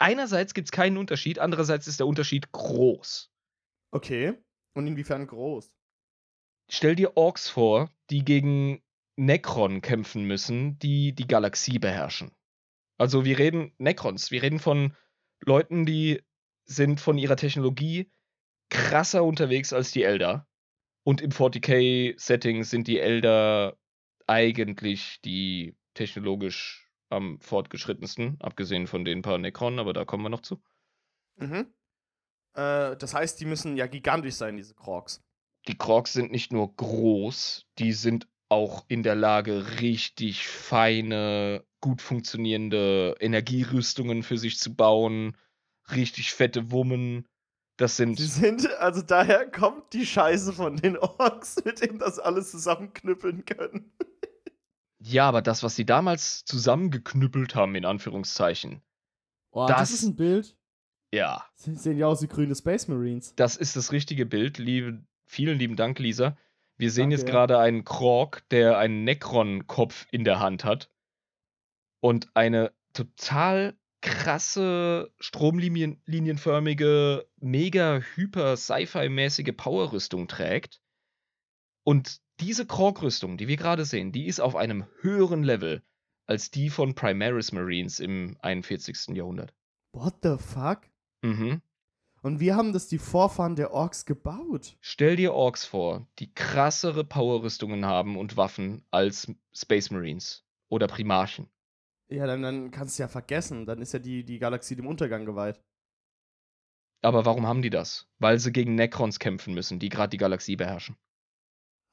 einerseits 0.02 0.54
gibt 0.54 0.68
es 0.68 0.72
keinen 0.72 0.98
Unterschied, 0.98 1.40
andererseits 1.40 1.88
ist 1.88 2.00
der 2.00 2.08
Unterschied 2.08 2.52
groß. 2.52 3.32
Okay. 3.92 4.34
Und 4.74 4.88
inwiefern 4.88 5.28
groß? 5.28 5.72
Stell 6.70 6.96
dir 6.96 7.18
Orks 7.18 7.50
vor, 7.50 7.90
die 8.10 8.24
gegen 8.24 8.82
Necron 9.18 9.82
kämpfen 9.82 10.24
müssen, 10.24 10.80
die 10.80 11.14
die 11.14 11.28
Galaxie 11.28 11.80
beherrschen. 11.80 12.32
Also 12.98 13.26
wir 13.26 13.38
reden 13.38 13.74
Necrons, 13.78 14.32
wir 14.32 14.42
reden 14.42 14.60
von 14.60 14.96
Leuten, 15.42 15.86
die 15.86 16.22
sind 16.66 17.02
von 17.02 17.18
ihrer 17.18 17.36
Technologie 17.36 18.12
krasser 18.70 19.24
unterwegs 19.24 19.74
als 19.74 19.92
die 19.92 20.04
Elder. 20.04 20.48
Und 21.04 21.20
im 21.20 21.32
40k-Setting 21.32 22.64
sind 22.64 22.88
die 22.88 23.00
Elder 23.00 23.78
eigentlich 24.28 25.20
die 25.26 25.76
technologisch 25.94 26.91
am 27.12 27.40
fortgeschrittensten, 27.40 28.38
abgesehen 28.40 28.88
von 28.88 29.06
den 29.06 29.22
paar 29.22 29.38
Necron, 29.38 29.80
aber 29.80 29.94
da 29.94 30.06
kommen 30.06 30.24
wir 30.24 30.30
noch 30.30 30.42
zu. 30.42 30.62
Mhm. 31.38 31.74
Äh, 32.54 32.96
das 32.98 33.14
heißt, 33.14 33.40
die 33.40 33.46
müssen 33.46 33.78
ja 33.78 33.88
gigantisch 33.88 34.36
sein, 34.36 34.58
diese 34.58 34.76
Krogs. 34.76 35.22
Die 35.68 35.78
Krogs 35.78 36.14
sind 36.14 36.32
nicht 36.32 36.52
nur 36.52 36.76
groß, 36.76 37.68
die 37.78 37.94
sind 37.94 38.28
auch 38.50 38.84
in 38.88 39.04
der 39.04 39.16
Lage, 39.16 39.80
richtig 39.80 40.48
feine, 40.48 41.64
gut 41.80 42.02
funktionierende 42.02 43.16
Energierüstungen 43.20 44.24
für 44.24 44.38
sich 44.38 44.60
zu 44.60 44.76
bauen, 44.76 45.38
richtig 45.92 46.34
fette 46.34 46.72
Wummen. 46.72 47.28
Das 47.78 47.96
sind. 47.96 48.20
Sie 48.20 48.28
sind, 48.28 48.70
also 48.76 49.02
daher 49.02 49.50
kommt 49.50 49.94
die 49.94 50.06
Scheiße 50.06 50.54
von 50.54 50.76
den 50.76 50.98
Orks, 50.98 51.64
mit 51.64 51.82
denen 51.82 52.00
das 52.00 52.20
alles 52.20 52.52
zusammenknüppeln 52.52 53.46
können. 53.46 53.92
Ja, 55.04 55.28
aber 55.28 55.42
das, 55.42 55.64
was 55.64 55.76
sie 55.76 55.86
damals 55.86 56.46
zusammengeknüppelt 56.46 57.56
haben, 57.56 57.76
in 57.76 57.86
Anführungszeichen. 57.86 58.82
Oh, 59.52 59.66
das, 59.68 59.80
das 59.80 59.92
ist 59.92 60.04
ein 60.04 60.16
Bild. 60.16 60.56
Ja. 61.14 61.46
Sie 61.56 61.76
sehen 61.76 61.98
ja 61.98 62.08
aus 62.08 62.22
wie 62.22 62.28
grüne 62.28 62.56
Space 62.56 62.88
Marines. 62.88 63.34
Das 63.36 63.58
ist 63.58 63.76
das 63.76 63.92
richtige 63.92 64.26
Bild. 64.26 64.60
Liebe, 64.60 65.04
vielen 65.26 65.58
lieben 65.58 65.76
Dank, 65.76 66.00
Lisa. 66.00 66.38
Wir 66.78 66.92
sehen 66.92 67.10
Danke, 67.10 67.16
jetzt 67.16 67.30
gerade 67.30 67.60
einen 67.60 67.84
Krog, 67.84 68.48
der 68.50 68.78
einen 68.78 69.04
Necron-Kopf 69.04 70.08
in 70.12 70.24
der 70.24 70.40
Hand 70.40 70.64
hat 70.64 70.90
und 72.00 72.30
eine 72.36 72.72
total 72.94 73.76
krasse, 74.02 75.12
stromlinienförmige, 75.20 77.28
mega 77.38 78.02
hyper 78.16 78.58
Sci-Fi-mäßige 78.58 79.54
Power-Rüstung 79.56 80.28
trägt. 80.28 80.82
Und 81.84 82.20
diese 82.42 82.66
Krog-Rüstung, 82.66 83.38
die 83.38 83.48
wir 83.48 83.58
gerade 83.58 83.86
sehen, 83.86 84.12
die 84.12 84.26
ist 84.26 84.42
auf 84.42 84.56
einem 84.56 84.86
höheren 85.00 85.44
Level 85.44 85.84
als 86.26 86.52
die 86.52 86.70
von 86.70 86.96
Primaris 86.96 87.52
Marines 87.52 88.00
im 88.00 88.38
41. 88.42 89.16
Jahrhundert. 89.16 89.54
What 89.94 90.16
the 90.24 90.38
fuck? 90.38 90.82
Mhm. 91.22 91.62
Und 92.22 92.40
wie 92.40 92.54
haben 92.54 92.72
das 92.74 92.88
die 92.88 93.00
Vorfahren 93.00 93.56
der 93.56 93.74
Orks 93.74 94.06
gebaut? 94.06 94.78
Stell 94.80 95.16
dir 95.16 95.34
Orks 95.34 95.66
vor, 95.66 96.08
die 96.20 96.34
krassere 96.34 97.04
Powerrüstungen 97.04 97.86
haben 97.86 98.18
und 98.18 98.38
Waffen 98.38 98.86
als 98.92 99.32
Space 99.54 99.90
Marines 99.90 100.46
oder 100.70 100.88
Primarchen. 100.88 101.50
Ja, 102.10 102.28
dann, 102.28 102.42
dann 102.42 102.72
kannst 102.72 103.00
du 103.00 103.04
ja 103.04 103.08
vergessen. 103.08 103.66
Dann 103.66 103.82
ist 103.82 103.94
ja 103.94 104.00
die, 104.00 104.24
die 104.24 104.40
Galaxie 104.40 104.76
dem 104.76 104.88
Untergang 104.88 105.26
geweiht. 105.26 105.62
Aber 107.02 107.26
warum 107.26 107.48
haben 107.48 107.62
die 107.62 107.70
das? 107.70 108.08
Weil 108.20 108.40
sie 108.40 108.52
gegen 108.52 108.76
Necrons 108.76 109.18
kämpfen 109.18 109.54
müssen, 109.54 109.80
die 109.80 109.90
gerade 109.90 110.10
die 110.12 110.18
Galaxie 110.18 110.56
beherrschen. 110.56 110.98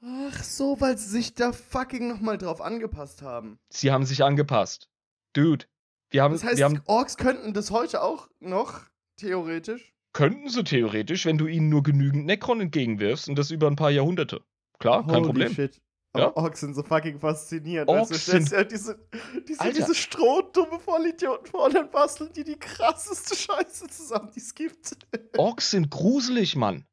Ach 0.00 0.42
so, 0.42 0.80
weil 0.80 0.96
sie 0.96 1.08
sich 1.08 1.34
da 1.34 1.52
fucking 1.52 2.08
nochmal 2.08 2.38
drauf 2.38 2.60
angepasst 2.60 3.22
haben. 3.22 3.58
Sie 3.70 3.90
haben 3.90 4.06
sich 4.06 4.22
angepasst. 4.22 4.88
Dude, 5.32 5.66
wir 6.10 6.22
haben. 6.22 6.34
Das 6.34 6.44
heißt, 6.44 6.58
wir 6.58 6.64
haben, 6.64 6.82
Orks 6.86 7.16
könnten 7.16 7.52
das 7.52 7.70
heute 7.70 8.02
auch 8.02 8.28
noch 8.38 8.88
Theoretisch? 9.18 9.94
Könnten 10.12 10.48
sie 10.48 10.64
theoretisch, 10.64 11.26
wenn 11.26 11.38
du 11.38 11.46
ihnen 11.46 11.68
nur 11.68 11.82
genügend 11.82 12.24
Necron 12.24 12.60
entgegenwirfst 12.60 13.28
und 13.28 13.36
das 13.36 13.50
über 13.50 13.66
ein 13.66 13.76
paar 13.76 13.90
Jahrhunderte. 13.90 14.42
Klar, 14.78 15.04
kein 15.06 15.16
Holy 15.16 15.26
Problem. 15.26 15.54
Shit. 15.54 15.82
Aber 16.12 16.24
ja? 16.24 16.36
Orks 16.36 16.60
sind 16.60 16.74
so 16.74 16.82
fucking 16.82 17.18
faszinierend. 17.18 17.88
Orks 17.90 18.12
also, 18.12 18.30
sind 18.32 18.50
ja 18.50 18.64
diese, 18.64 18.98
diese, 19.46 19.72
diese 19.72 19.94
strohdumme 19.94 20.78
Vollidioten 20.78 21.46
vor 21.46 21.66
und 21.66 21.74
dann 21.74 21.90
basteln 21.90 22.32
die 22.32 22.44
die 22.44 22.58
krasseste 22.58 23.36
Scheiße 23.36 23.88
zusammen, 23.88 24.30
die 24.34 24.40
es 24.40 24.54
gibt. 24.54 24.96
Orks 25.36 25.72
sind 25.72 25.90
gruselig, 25.90 26.56
Mann. 26.56 26.86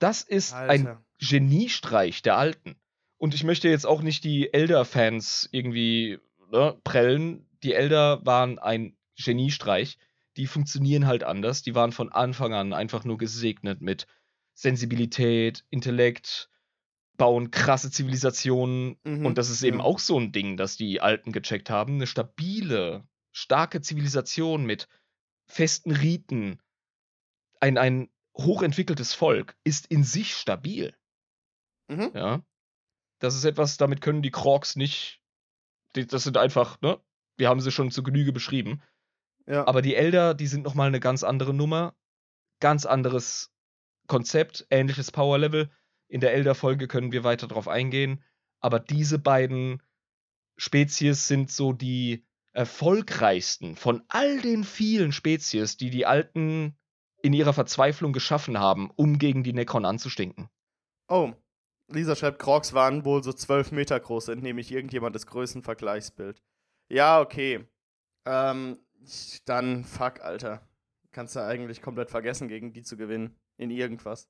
Das 0.00 0.22
ist 0.22 0.52
Alter. 0.52 0.72
ein 0.72 1.05
Geniestreich 1.18 2.22
der 2.22 2.36
Alten. 2.36 2.76
Und 3.18 3.34
ich 3.34 3.44
möchte 3.44 3.68
jetzt 3.68 3.86
auch 3.86 4.02
nicht 4.02 4.24
die 4.24 4.52
Elder-Fans 4.52 5.48
irgendwie 5.52 6.18
ne, 6.50 6.78
prellen. 6.84 7.46
Die 7.62 7.72
Elder 7.72 8.24
waren 8.24 8.58
ein 8.58 8.96
Geniestreich. 9.16 9.98
Die 10.36 10.46
funktionieren 10.46 11.06
halt 11.06 11.24
anders. 11.24 11.62
Die 11.62 11.74
waren 11.74 11.92
von 11.92 12.12
Anfang 12.12 12.52
an 12.52 12.72
einfach 12.72 13.04
nur 13.04 13.16
gesegnet 13.16 13.80
mit 13.80 14.06
Sensibilität, 14.54 15.64
Intellekt, 15.70 16.50
bauen 17.16 17.50
krasse 17.50 17.90
Zivilisationen. 17.90 18.96
Mhm, 19.04 19.24
und 19.24 19.38
das 19.38 19.50
ist 19.50 19.62
eben 19.62 19.80
auch 19.80 19.98
so 19.98 20.18
ein 20.18 20.32
Ding, 20.32 20.56
das 20.56 20.76
die 20.76 21.00
Alten 21.00 21.32
gecheckt 21.32 21.70
haben. 21.70 21.94
Eine 21.94 22.06
stabile, 22.06 23.06
starke 23.32 23.80
Zivilisation 23.80 24.64
mit 24.66 24.88
festen 25.46 25.92
Riten. 25.92 26.60
Ein, 27.60 27.78
ein 27.78 28.10
hochentwickeltes 28.36 29.14
Volk 29.14 29.56
ist 29.64 29.86
in 29.86 30.04
sich 30.04 30.34
stabil. 30.34 30.94
Mhm. 31.88 32.10
Ja. 32.14 32.42
Das 33.18 33.34
ist 33.34 33.44
etwas, 33.44 33.76
damit 33.76 34.00
können 34.00 34.22
die 34.22 34.30
Krogs 34.30 34.76
nicht. 34.76 35.20
das 35.94 36.24
sind 36.24 36.36
einfach, 36.36 36.80
ne? 36.80 37.00
Wir 37.36 37.48
haben 37.48 37.60
sie 37.60 37.70
schon 37.70 37.90
zu 37.90 38.02
Genüge 38.02 38.32
beschrieben. 38.32 38.82
Ja. 39.46 39.66
Aber 39.66 39.82
die 39.82 39.94
Elder, 39.94 40.34
die 40.34 40.46
sind 40.46 40.64
nochmal 40.64 40.88
eine 40.88 41.00
ganz 41.00 41.22
andere 41.22 41.54
Nummer. 41.54 41.94
Ganz 42.60 42.86
anderes 42.86 43.52
Konzept, 44.06 44.66
ähnliches 44.70 45.10
Power-Level. 45.12 45.70
In 46.08 46.20
der 46.20 46.32
Elder-Folge 46.32 46.88
können 46.88 47.12
wir 47.12 47.24
weiter 47.24 47.46
drauf 47.46 47.68
eingehen. 47.68 48.24
Aber 48.60 48.80
diese 48.80 49.18
beiden 49.18 49.82
Spezies 50.56 51.28
sind 51.28 51.50
so 51.50 51.72
die 51.72 52.24
erfolgreichsten 52.52 53.76
von 53.76 54.02
all 54.08 54.40
den 54.40 54.64
vielen 54.64 55.12
Spezies, 55.12 55.76
die 55.76 55.90
die 55.90 56.06
Alten 56.06 56.76
in 57.22 57.34
ihrer 57.34 57.52
Verzweiflung 57.52 58.12
geschaffen 58.12 58.58
haben, 58.58 58.90
um 58.96 59.18
gegen 59.18 59.42
die 59.42 59.52
Necron 59.52 59.84
anzustinken. 59.84 60.48
Oh, 61.08 61.34
Lisa 61.88 62.16
schreibt, 62.16 62.40
Crocs 62.40 62.74
waren 62.74 63.04
wohl 63.04 63.22
so 63.22 63.32
12 63.32 63.72
Meter 63.72 63.98
groß, 63.98 64.28
entnehme 64.28 64.60
ich 64.60 64.72
irgendjemand 64.72 65.14
das 65.14 65.26
Größenvergleichsbild. 65.26 66.42
Ja, 66.88 67.20
okay. 67.20 67.66
Ähm, 68.24 68.78
dann 69.44 69.84
fuck, 69.84 70.20
Alter. 70.20 70.66
Kannst 71.12 71.36
du 71.36 71.40
eigentlich 71.40 71.80
komplett 71.80 72.10
vergessen, 72.10 72.48
gegen 72.48 72.72
die 72.72 72.82
zu 72.82 72.96
gewinnen. 72.96 73.36
In 73.56 73.70
irgendwas. 73.70 74.28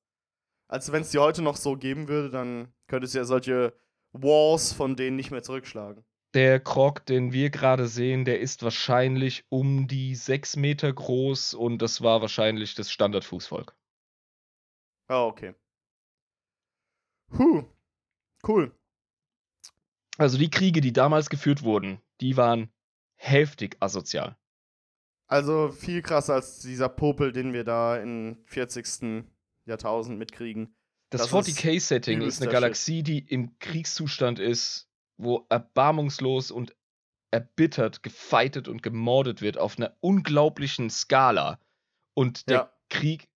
Also, 0.69 0.93
wenn 0.93 1.03
es 1.03 1.11
die 1.11 1.19
heute 1.19 1.43
noch 1.43 1.57
so 1.57 1.77
geben 1.77 2.09
würde, 2.09 2.31
dann 2.31 2.73
könntest 2.87 3.15
du 3.15 3.19
ja 3.19 3.25
solche 3.25 3.73
Wars 4.13 4.73
von 4.73 4.95
denen 4.95 5.17
nicht 5.17 5.31
mehr 5.31 5.43
zurückschlagen. 5.43 6.05
Der 6.35 6.61
Krog, 6.61 7.05
den 7.07 7.33
wir 7.33 7.51
gerade 7.51 7.87
sehen, 7.87 8.25
der 8.25 8.41
ist 8.41 8.63
wahrscheinlich 8.63 9.45
um 9.49 9.89
die 9.89 10.15
6 10.15 10.57
Meter 10.57 10.93
groß 10.93 11.55
und 11.55 11.79
das 11.79 12.03
war 12.03 12.21
wahrscheinlich 12.21 12.75
das 12.75 12.91
Standardfußvolk. 12.91 13.75
Ah, 15.09 15.25
oh, 15.25 15.29
okay. 15.29 15.55
Huh. 17.31 17.65
Cool. 18.47 18.73
Also 20.19 20.39
die 20.39 20.51
Kriege, 20.51 20.81
die 20.81 20.93
damals 20.93 21.29
geführt 21.29 21.63
wurden, 21.63 22.01
die 22.21 22.37
waren 22.37 22.71
heftig 23.17 23.77
asozial. 23.81 24.37
Also 25.27 25.71
viel 25.71 26.03
krasser 26.03 26.35
als 26.35 26.61
dieser 26.61 26.89
Popel, 26.89 27.33
den 27.33 27.53
wir 27.53 27.65
da 27.65 27.97
im 27.97 28.39
40. 28.47 29.25
Jahrtausend 29.65 30.19
mitkriegen. 30.19 30.75
Das, 31.11 31.23
das 31.23 31.33
40k-Setting 31.33 32.23
ist, 32.23 32.35
ist 32.35 32.43
eine 32.43 32.53
Galaxie, 32.53 33.03
die 33.03 33.19
im 33.19 33.59
Kriegszustand 33.59 34.39
ist, 34.39 34.89
wo 35.17 35.47
erbarmungslos 35.49 36.51
und 36.51 36.77
erbittert 37.31 38.03
gefeitet 38.03 38.69
und 38.69 38.83
gemordet 38.83 39.43
wird 39.43 39.59
auf 39.59 39.79
einer 39.79 39.97
unglaublichen 40.01 40.91
Skala. 40.91 41.59
Und 42.15 42.49
der 42.49 42.57
ja. 42.57 42.73
Krieg 42.89 43.29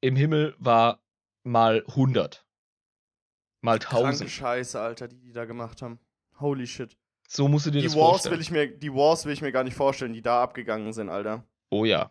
im 0.00 0.16
Himmel 0.16 0.54
war 0.58 1.02
mal 1.44 1.84
100. 1.88 2.44
Mal 3.60 3.74
1000. 3.74 4.00
Kranke 4.02 4.28
Scheiße, 4.28 4.80
Alter, 4.80 5.08
die 5.08 5.20
die 5.20 5.32
da 5.32 5.44
gemacht 5.44 5.82
haben. 5.82 5.98
Holy 6.38 6.66
shit. 6.66 6.96
So 7.28 7.46
musst 7.46 7.66
du 7.66 7.70
dir 7.70 7.80
die 7.80 7.86
das 7.86 7.96
Wars 7.96 8.22
vorstellen. 8.22 8.34
Will 8.34 8.40
ich 8.40 8.50
mir, 8.50 8.68
die 8.68 8.92
Wars 8.92 9.24
will 9.24 9.32
ich 9.32 9.42
mir 9.42 9.52
gar 9.52 9.64
nicht 9.64 9.76
vorstellen, 9.76 10.12
die 10.12 10.22
da 10.22 10.42
abgegangen 10.42 10.92
sind, 10.92 11.08
Alter. 11.10 11.44
Oh 11.70 11.84
ja. 11.84 12.10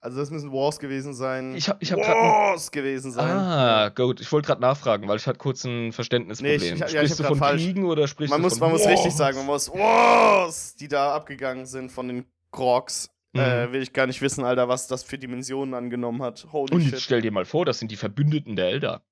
Also 0.00 0.18
das 0.18 0.30
müssen 0.30 0.52
Wars 0.52 0.78
gewesen 0.78 1.12
sein. 1.12 1.56
Ich 1.56 1.68
hab, 1.68 1.82
ich 1.82 1.90
hab 1.90 1.98
Wars 1.98 2.70
gewesen 2.70 3.10
sein. 3.10 3.30
Ah, 3.30 3.88
gut. 3.88 4.20
Ich 4.20 4.30
wollte 4.30 4.46
gerade 4.46 4.60
nachfragen, 4.60 5.08
weil 5.08 5.16
ich 5.16 5.26
hatte 5.26 5.38
kurz 5.38 5.64
ein 5.64 5.92
Verständnisproblem. 5.92 6.60
Nee, 6.60 6.66
ich, 6.66 6.72
ich, 6.72 6.90
sprichst 6.90 7.18
ja, 7.18 7.22
du 7.24 7.28
von 7.28 7.38
falsch. 7.38 7.62
Kriegen 7.62 7.84
oder 7.84 8.06
sprichst 8.06 8.30
man 8.30 8.40
du 8.40 8.46
muss, 8.46 8.58
von 8.58 8.68
Man 8.68 8.78
Wars? 8.78 8.86
muss 8.86 8.92
richtig 8.92 9.14
sagen, 9.14 9.38
man 9.38 9.46
muss 9.46 9.68
Wars, 9.70 10.76
die 10.76 10.86
da 10.86 11.14
abgegangen 11.14 11.66
sind 11.66 11.90
von 11.90 12.06
den 12.06 12.24
Krogs. 12.52 13.10
Äh, 13.34 13.38
mhm. 13.38 13.70
Äh, 13.70 13.72
will 13.72 13.82
ich 13.82 13.92
gar 13.92 14.06
nicht 14.06 14.22
wissen, 14.22 14.44
Alter, 14.44 14.68
was 14.68 14.86
das 14.86 15.02
für 15.02 15.18
Dimensionen 15.18 15.74
angenommen 15.74 16.22
hat. 16.22 16.46
Holy 16.52 16.74
Und 16.74 16.82
shit. 16.82 17.00
stell 17.00 17.22
dir 17.22 17.32
mal 17.32 17.44
vor, 17.44 17.64
das 17.64 17.78
sind 17.78 17.90
die 17.90 17.96
Verbündeten 17.96 18.56
der 18.56 18.68
Elder. 18.68 19.02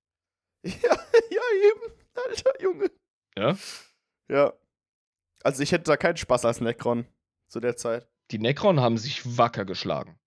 Ja, 0.67 0.91
ja, 1.31 1.43
eben. 1.65 1.93
Alter, 2.15 2.63
Junge. 2.63 2.91
Ja? 3.37 3.57
Ja. 4.29 4.53
Also 5.43 5.63
ich 5.63 5.73
hätte 5.73 5.85
da 5.85 5.97
keinen 5.97 6.17
Spaß 6.17 6.45
als 6.45 6.61
Necron 6.61 7.07
zu 7.49 7.61
der 7.61 7.77
Zeit. 7.77 8.09
Die 8.31 8.39
Necron 8.39 8.81
haben 8.81 8.99
sich 8.99 9.37
wacker 9.39 9.65
geschlagen. 9.65 10.19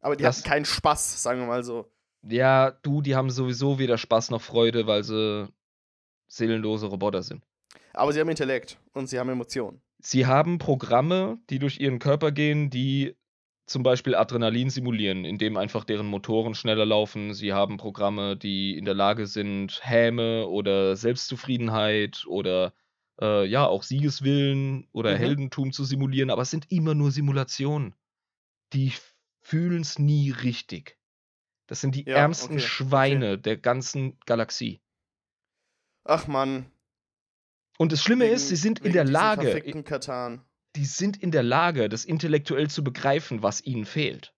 Aber 0.00 0.16
die 0.16 0.22
das, 0.22 0.38
hatten 0.38 0.48
keinen 0.48 0.64
Spaß, 0.64 1.22
sagen 1.22 1.40
wir 1.40 1.46
mal 1.46 1.64
so. 1.64 1.90
Ja, 2.22 2.70
du, 2.70 3.02
die 3.02 3.16
haben 3.16 3.30
sowieso 3.30 3.78
weder 3.78 3.98
Spaß 3.98 4.30
noch 4.30 4.42
Freude, 4.42 4.86
weil 4.86 5.04
sie 5.04 5.48
seelenlose 6.28 6.86
Roboter 6.86 7.22
sind. 7.22 7.44
Aber 7.92 8.12
sie 8.12 8.20
haben 8.20 8.28
Intellekt 8.28 8.78
und 8.92 9.08
sie 9.08 9.18
haben 9.18 9.28
Emotionen. 9.28 9.82
Sie 9.98 10.26
haben 10.26 10.58
Programme, 10.58 11.38
die 11.50 11.58
durch 11.58 11.80
ihren 11.80 11.98
Körper 11.98 12.32
gehen, 12.32 12.70
die 12.70 13.16
zum 13.70 13.84
Beispiel 13.84 14.16
Adrenalin 14.16 14.68
simulieren, 14.68 15.24
indem 15.24 15.56
einfach 15.56 15.84
deren 15.84 16.06
Motoren 16.06 16.56
schneller 16.56 16.84
laufen. 16.84 17.34
Sie 17.34 17.52
haben 17.52 17.76
Programme, 17.76 18.36
die 18.36 18.76
in 18.76 18.84
der 18.84 18.94
Lage 18.94 19.28
sind, 19.28 19.80
Häme 19.84 20.48
oder 20.48 20.96
Selbstzufriedenheit 20.96 22.24
oder 22.26 22.74
äh, 23.20 23.46
ja 23.46 23.66
auch 23.66 23.84
Siegeswillen 23.84 24.88
oder 24.90 25.12
mhm. 25.12 25.18
Heldentum 25.18 25.72
zu 25.72 25.84
simulieren, 25.84 26.30
aber 26.30 26.42
es 26.42 26.50
sind 26.50 26.72
immer 26.72 26.96
nur 26.96 27.12
Simulationen. 27.12 27.94
Die 28.72 28.92
fühlen 29.40 29.82
es 29.82 30.00
nie 30.00 30.32
richtig. 30.32 30.98
Das 31.68 31.80
sind 31.80 31.94
die 31.94 32.06
ja, 32.06 32.16
ärmsten 32.16 32.56
okay, 32.56 32.66
Schweine 32.66 33.32
okay. 33.34 33.42
der 33.42 33.56
ganzen 33.56 34.18
Galaxie. 34.26 34.80
Ach 36.02 36.26
man. 36.26 36.66
Und 37.78 37.92
das 37.92 38.02
Schlimme 38.02 38.24
wegen, 38.24 38.34
ist, 38.34 38.48
sie 38.48 38.56
sind 38.56 38.80
in 38.80 38.92
der 38.92 39.04
Lage. 39.04 39.60
Katan. 39.84 40.44
Die 40.76 40.84
sind 40.84 41.16
in 41.16 41.30
der 41.30 41.42
Lage, 41.42 41.88
das 41.88 42.04
intellektuell 42.04 42.70
zu 42.70 42.84
begreifen, 42.84 43.42
was 43.42 43.60
ihnen 43.64 43.84
fehlt. 43.84 44.34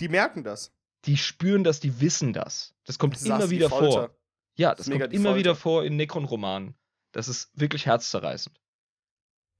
Die 0.00 0.08
merken 0.08 0.44
das. 0.44 0.72
Die 1.04 1.16
spüren 1.16 1.62
das, 1.62 1.80
die 1.80 2.00
wissen 2.00 2.32
das. 2.32 2.74
Das 2.84 2.98
kommt 2.98 3.14
das 3.14 3.22
immer 3.22 3.50
wieder 3.50 3.70
vor. 3.70 4.16
Ja, 4.56 4.74
das, 4.74 4.86
das 4.86 4.98
kommt 4.98 5.12
immer 5.12 5.30
Folter. 5.30 5.38
wieder 5.38 5.54
vor 5.54 5.84
in 5.84 5.96
Necron-Romanen. 5.96 6.74
Das 7.12 7.28
ist 7.28 7.50
wirklich 7.54 7.86
herzzerreißend. 7.86 8.60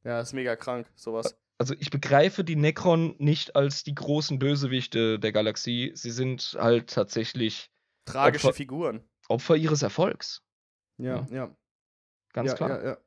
Ja, 0.04 0.18
das 0.18 0.30
ist 0.30 0.32
mega 0.34 0.56
krank, 0.56 0.90
sowas 0.94 1.36
also 1.58 1.74
ich 1.78 1.90
begreife 1.90 2.44
die 2.44 2.56
Necron 2.56 3.14
nicht 3.18 3.56
als 3.56 3.82
die 3.82 3.94
großen 3.94 4.38
Bösewichte 4.38 5.18
der 5.18 5.32
Galaxie. 5.32 5.92
Sie 5.94 6.10
sind 6.10 6.56
halt 6.58 6.90
tatsächlich 6.90 7.70
tragische 8.04 8.48
Opfer, 8.48 8.56
Figuren. 8.56 9.08
Opfer 9.28 9.56
ihres 9.56 9.82
Erfolgs. 9.82 10.42
Ja, 10.98 11.26
ja. 11.30 11.36
ja. 11.36 11.56
Ganz 12.32 12.50
ja, 12.50 12.56
klar. 12.56 12.70
Ja, 12.70 12.84
ja. 12.84 12.98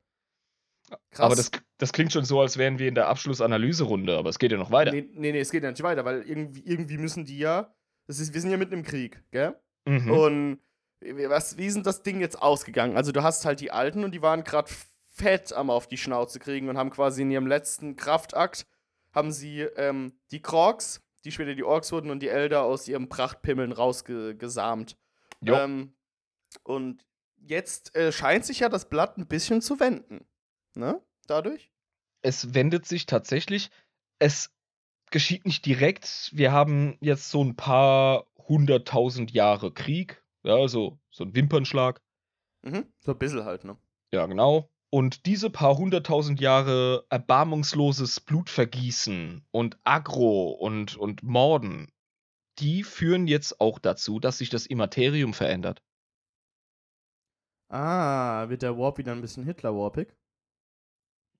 Krass. 1.10 1.20
Aber 1.20 1.36
das, 1.36 1.50
das 1.80 1.92
klingt 1.92 2.12
schon 2.12 2.24
so, 2.24 2.40
als 2.40 2.58
wären 2.58 2.78
wir 2.78 2.88
in 2.88 2.94
der 2.94 3.08
Abschlussanalyserunde, 3.08 4.16
aber 4.16 4.28
es 4.28 4.38
geht 4.38 4.52
ja 4.52 4.58
noch 4.58 4.70
weiter. 4.70 4.92
Nee, 4.92 5.08
nee, 5.14 5.32
nee, 5.32 5.40
es 5.40 5.50
geht 5.50 5.64
ja 5.64 5.70
nicht 5.70 5.82
weiter, 5.82 6.04
weil 6.04 6.22
irgendwie, 6.22 6.62
irgendwie 6.64 6.98
müssen 6.98 7.24
die 7.24 7.38
ja. 7.38 7.74
Das 8.06 8.18
ist, 8.18 8.34
wir 8.34 8.40
sind 8.40 8.50
ja 8.50 8.58
mitten 8.58 8.74
im 8.74 8.82
Krieg, 8.82 9.22
gell? 9.30 9.56
Mhm. 9.86 10.10
Und 10.10 10.58
was, 11.28 11.56
wie 11.56 11.70
sind 11.70 11.86
das 11.86 12.02
Ding 12.02 12.20
jetzt 12.20 12.40
ausgegangen? 12.40 12.96
Also, 12.96 13.12
du 13.12 13.22
hast 13.22 13.46
halt 13.46 13.60
die 13.60 13.72
Alten 13.72 14.04
und 14.04 14.12
die 14.12 14.20
waren 14.20 14.44
gerade 14.44 14.70
fett 15.06 15.54
am 15.54 15.70
auf 15.70 15.86
die 15.86 15.96
Schnauze 15.96 16.38
kriegen 16.38 16.68
und 16.68 16.76
haben 16.76 16.90
quasi 16.90 17.22
in 17.22 17.30
ihrem 17.30 17.46
letzten 17.46 17.96
Kraftakt 17.96 18.66
haben 19.12 19.32
sie 19.32 19.62
ähm, 19.62 20.12
die 20.30 20.42
Krogs, 20.42 21.02
die 21.24 21.32
später 21.32 21.54
die 21.54 21.64
Orks 21.64 21.92
wurden 21.92 22.10
und 22.10 22.20
die 22.20 22.28
Elder 22.28 22.62
aus 22.62 22.86
ihrem 22.88 23.08
Prachtpimmeln 23.08 23.72
rausgesamt. 23.72 24.96
Ähm, 25.46 25.94
und 26.62 27.06
jetzt 27.38 27.96
äh, 27.96 28.12
scheint 28.12 28.44
sich 28.44 28.60
ja 28.60 28.68
das 28.68 28.88
Blatt 28.88 29.16
ein 29.16 29.26
bisschen 29.26 29.62
zu 29.62 29.80
wenden. 29.80 30.26
Ne? 30.74 31.00
Dadurch? 31.26 31.69
Es 32.22 32.54
wendet 32.54 32.86
sich 32.86 33.06
tatsächlich. 33.06 33.70
Es 34.18 34.52
geschieht 35.10 35.44
nicht 35.44 35.66
direkt. 35.66 36.30
Wir 36.32 36.52
haben 36.52 36.96
jetzt 37.00 37.30
so 37.30 37.42
ein 37.42 37.56
paar 37.56 38.26
hunderttausend 38.36 39.32
Jahre 39.32 39.72
Krieg. 39.72 40.22
Ja, 40.42 40.54
also 40.54 40.98
so 41.10 41.24
ein 41.24 41.34
Wimpernschlag. 41.34 42.00
Mhm. 42.62 42.86
So 43.00 43.12
ein 43.12 43.18
bisschen 43.18 43.44
halt, 43.44 43.64
ne? 43.64 43.76
Ja, 44.12 44.26
genau. 44.26 44.70
Und 44.90 45.26
diese 45.26 45.50
paar 45.50 45.78
hunderttausend 45.78 46.40
Jahre 46.40 47.06
erbarmungsloses 47.10 48.20
Blutvergießen 48.20 49.46
und 49.52 49.78
Agro 49.84 50.50
und, 50.50 50.96
und 50.96 51.22
Morden, 51.22 51.92
die 52.58 52.82
führen 52.82 53.28
jetzt 53.28 53.60
auch 53.60 53.78
dazu, 53.78 54.18
dass 54.18 54.38
sich 54.38 54.50
das 54.50 54.66
Immaterium 54.66 55.32
verändert. 55.32 55.82
Ah, 57.68 58.48
wird 58.48 58.62
der 58.62 58.76
Warp 58.76 58.98
wieder 58.98 59.12
ein 59.12 59.20
bisschen 59.20 59.44
Hitler-Warpig? 59.44 60.08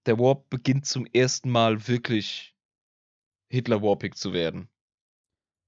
Der 0.06 0.18
Warp 0.18 0.48
beginnt 0.50 0.86
zum 0.86 1.06
ersten 1.06 1.50
Mal 1.50 1.86
wirklich 1.86 2.56
Hitler-Warpig 3.48 4.16
zu 4.16 4.32
werden. 4.32 4.68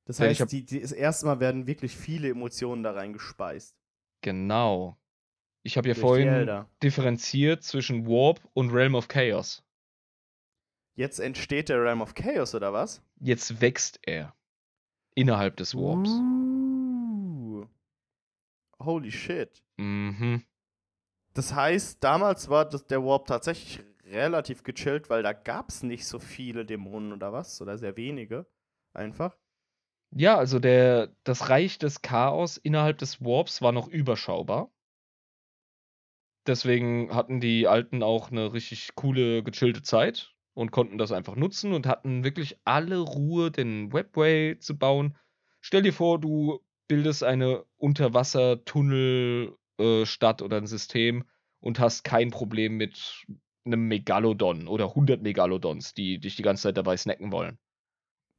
Das 0.05 0.21
heißt, 0.21 0.41
hab, 0.41 0.49
die, 0.49 0.65
die, 0.65 0.81
das 0.81 0.93
erste 0.93 1.27
Mal 1.27 1.41
werden 1.41 1.67
wirklich 1.67 1.97
viele 1.97 2.29
Emotionen 2.31 2.83
da 2.83 2.93
reingespeist. 2.93 3.77
Genau. 4.23 4.97
Ich 5.63 5.77
habe 5.77 5.89
ja 5.89 5.95
vorhin 5.95 6.65
differenziert 6.83 7.63
zwischen 7.63 8.07
Warp 8.07 8.41
und 8.53 8.71
Realm 8.71 8.95
of 8.95 9.09
Chaos. 9.09 9.63
Jetzt 10.95 11.21
entsteht 11.21 11.69
der 11.69 11.83
Realm 11.83 12.03
of 12.03 12.15
Chaos, 12.15 12.55
oder 12.55 12.73
was? 12.73 13.03
Jetzt 13.21 13.61
wächst 13.61 14.01
er. 14.03 14.35
Innerhalb 15.15 15.57
des 15.57 15.75
Warps. 15.75 16.11
Uh. 16.11 17.67
Holy 18.79 19.13
shit. 19.13 19.63
Mhm. 19.77 20.45
Das 21.35 21.55
heißt, 21.55 22.03
damals 22.03 22.49
war 22.49 22.69
das, 22.69 22.87
der 22.87 23.03
Warp 23.03 23.27
tatsächlich 23.27 23.81
relativ 24.13 24.63
gechillt, 24.63 25.11
weil 25.11 25.23
da 25.23 25.33
gab 25.33 25.71
es 25.71 25.83
nicht 25.83 26.07
so 26.07 26.19
viele 26.19 26.65
Dämonen 26.65 27.13
oder 27.13 27.33
was? 27.33 27.61
Oder 27.61 27.79
sehr 27.79 27.97
wenige. 27.97 28.47
Einfach. 28.93 29.37
Ja, 30.15 30.37
also 30.37 30.59
der, 30.59 31.15
das 31.25 31.49
Reich 31.49 31.79
des 31.79 32.03
Chaos 32.03 32.59
innerhalb 32.59 32.99
des 32.99 33.23
Warps 33.23 33.63
war 33.63 33.73
noch 33.73 33.89
überschaubar. 33.89 34.71
Deswegen 36.47 37.15
hatten 37.15 37.41
die 37.41 37.69
Alten 37.69 38.03
auch 38.03 38.31
eine 38.31 38.53
richtig 38.53 38.95
coole, 38.95 39.43
gechillte 39.43 39.83
Zeit 39.83 40.35
und 40.55 40.73
konnten 40.73 40.99
das 40.99 41.13
einfach 41.13 41.37
nutzen 41.37 41.73
und 41.73 41.87
hatten 41.87 42.25
wirklich 42.25 42.59
alle 42.65 42.99
Ruhe, 42.99 43.51
den 43.51 43.93
Webway 43.93 44.59
zu 44.59 44.77
bauen. 44.77 45.17
Stell 45.61 45.83
dir 45.83 45.93
vor, 45.93 46.21
du 46.21 46.61
bildest 46.89 47.23
eine 47.23 47.65
Unterwassertunnelstadt 47.77 50.41
äh, 50.41 50.45
oder 50.45 50.57
ein 50.57 50.67
System 50.67 51.25
und 51.61 51.79
hast 51.79 52.03
kein 52.03 52.31
Problem 52.31 52.77
mit 52.77 53.25
einem 53.65 53.89
Megalodon 53.89 54.69
oder 54.69 54.89
100 54.89 55.23
Megalodons, 55.23 55.95
die 55.95 56.19
dich 56.19 56.37
die 56.37 56.43
ganze 56.43 56.65
Zeit 56.65 56.77
dabei 56.77 56.97
snacken 56.97 57.33
wollen. 57.33 57.59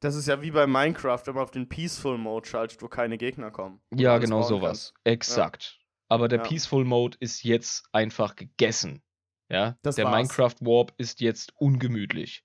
Das 0.01 0.15
ist 0.15 0.27
ja 0.27 0.41
wie 0.41 0.51
bei 0.51 0.67
Minecraft, 0.67 1.21
wenn 1.25 1.35
man 1.35 1.43
auf 1.43 1.51
den 1.51 1.69
Peaceful 1.69 2.17
Mode 2.17 2.45
schaltet, 2.47 2.81
wo 2.81 2.89
keine 2.89 3.17
Gegner 3.17 3.51
kommen. 3.51 3.81
Ja, 3.95 4.17
genau 4.17 4.41
sowas. 4.41 4.93
Kann. 4.93 5.13
Exakt. 5.13 5.77
Ja. 5.79 5.85
Aber 6.09 6.27
der 6.27 6.39
ja. 6.39 6.45
Peaceful 6.45 6.83
Mode 6.83 7.17
ist 7.21 7.43
jetzt 7.43 7.87
einfach 7.93 8.35
gegessen. 8.35 9.01
Ja, 9.49 9.77
das 9.81 9.95
der 9.95 10.05
war's. 10.05 10.15
Minecraft 10.15 10.55
Warp 10.61 10.93
ist 10.97 11.21
jetzt 11.21 11.53
ungemütlich. 11.55 12.43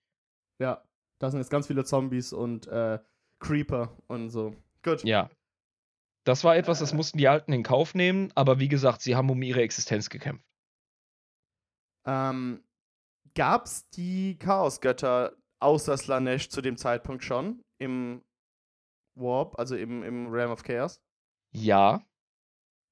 Ja, 0.61 0.85
da 1.19 1.31
sind 1.31 1.41
jetzt 1.41 1.51
ganz 1.51 1.67
viele 1.67 1.85
Zombies 1.85 2.33
und 2.33 2.69
äh, 2.69 2.99
Creeper 3.41 3.97
und 4.07 4.31
so. 4.31 4.55
Gut. 4.83 5.03
Ja. 5.05 5.31
Das 6.25 6.45
war 6.45 6.57
etwas, 6.57 6.79
das 6.79 6.93
äh. 6.93 6.95
mussten 6.97 7.19
die 7.19 7.29
Alten 7.29 7.53
in 7.53 7.63
Kauf 7.63 7.95
nehmen, 7.95 8.31
aber 8.35 8.61
wie 8.61 8.69
gesagt, 8.69 9.03
sie 9.03 9.17
haben 9.17 9.31
um 9.31 9.43
ihre 9.43 9.63
Existenz 9.63 10.11
gekämpft. 10.11 10.45
Ähm, 12.07 12.63
gab's 13.39 13.89
die 13.91 14.37
Chaosgötter 14.37 15.37
außer 15.61 15.97
Slanesh 15.97 16.49
zu 16.49 16.61
dem 16.61 16.77
Zeitpunkt 16.77 17.23
schon 17.23 17.63
im 17.79 18.25
Warp, 19.15 19.57
also 19.59 19.77
im, 19.77 20.03
im 20.03 20.27
Realm 20.27 20.51
of 20.51 20.65
Chaos? 20.65 21.01
Ja. 21.53 22.05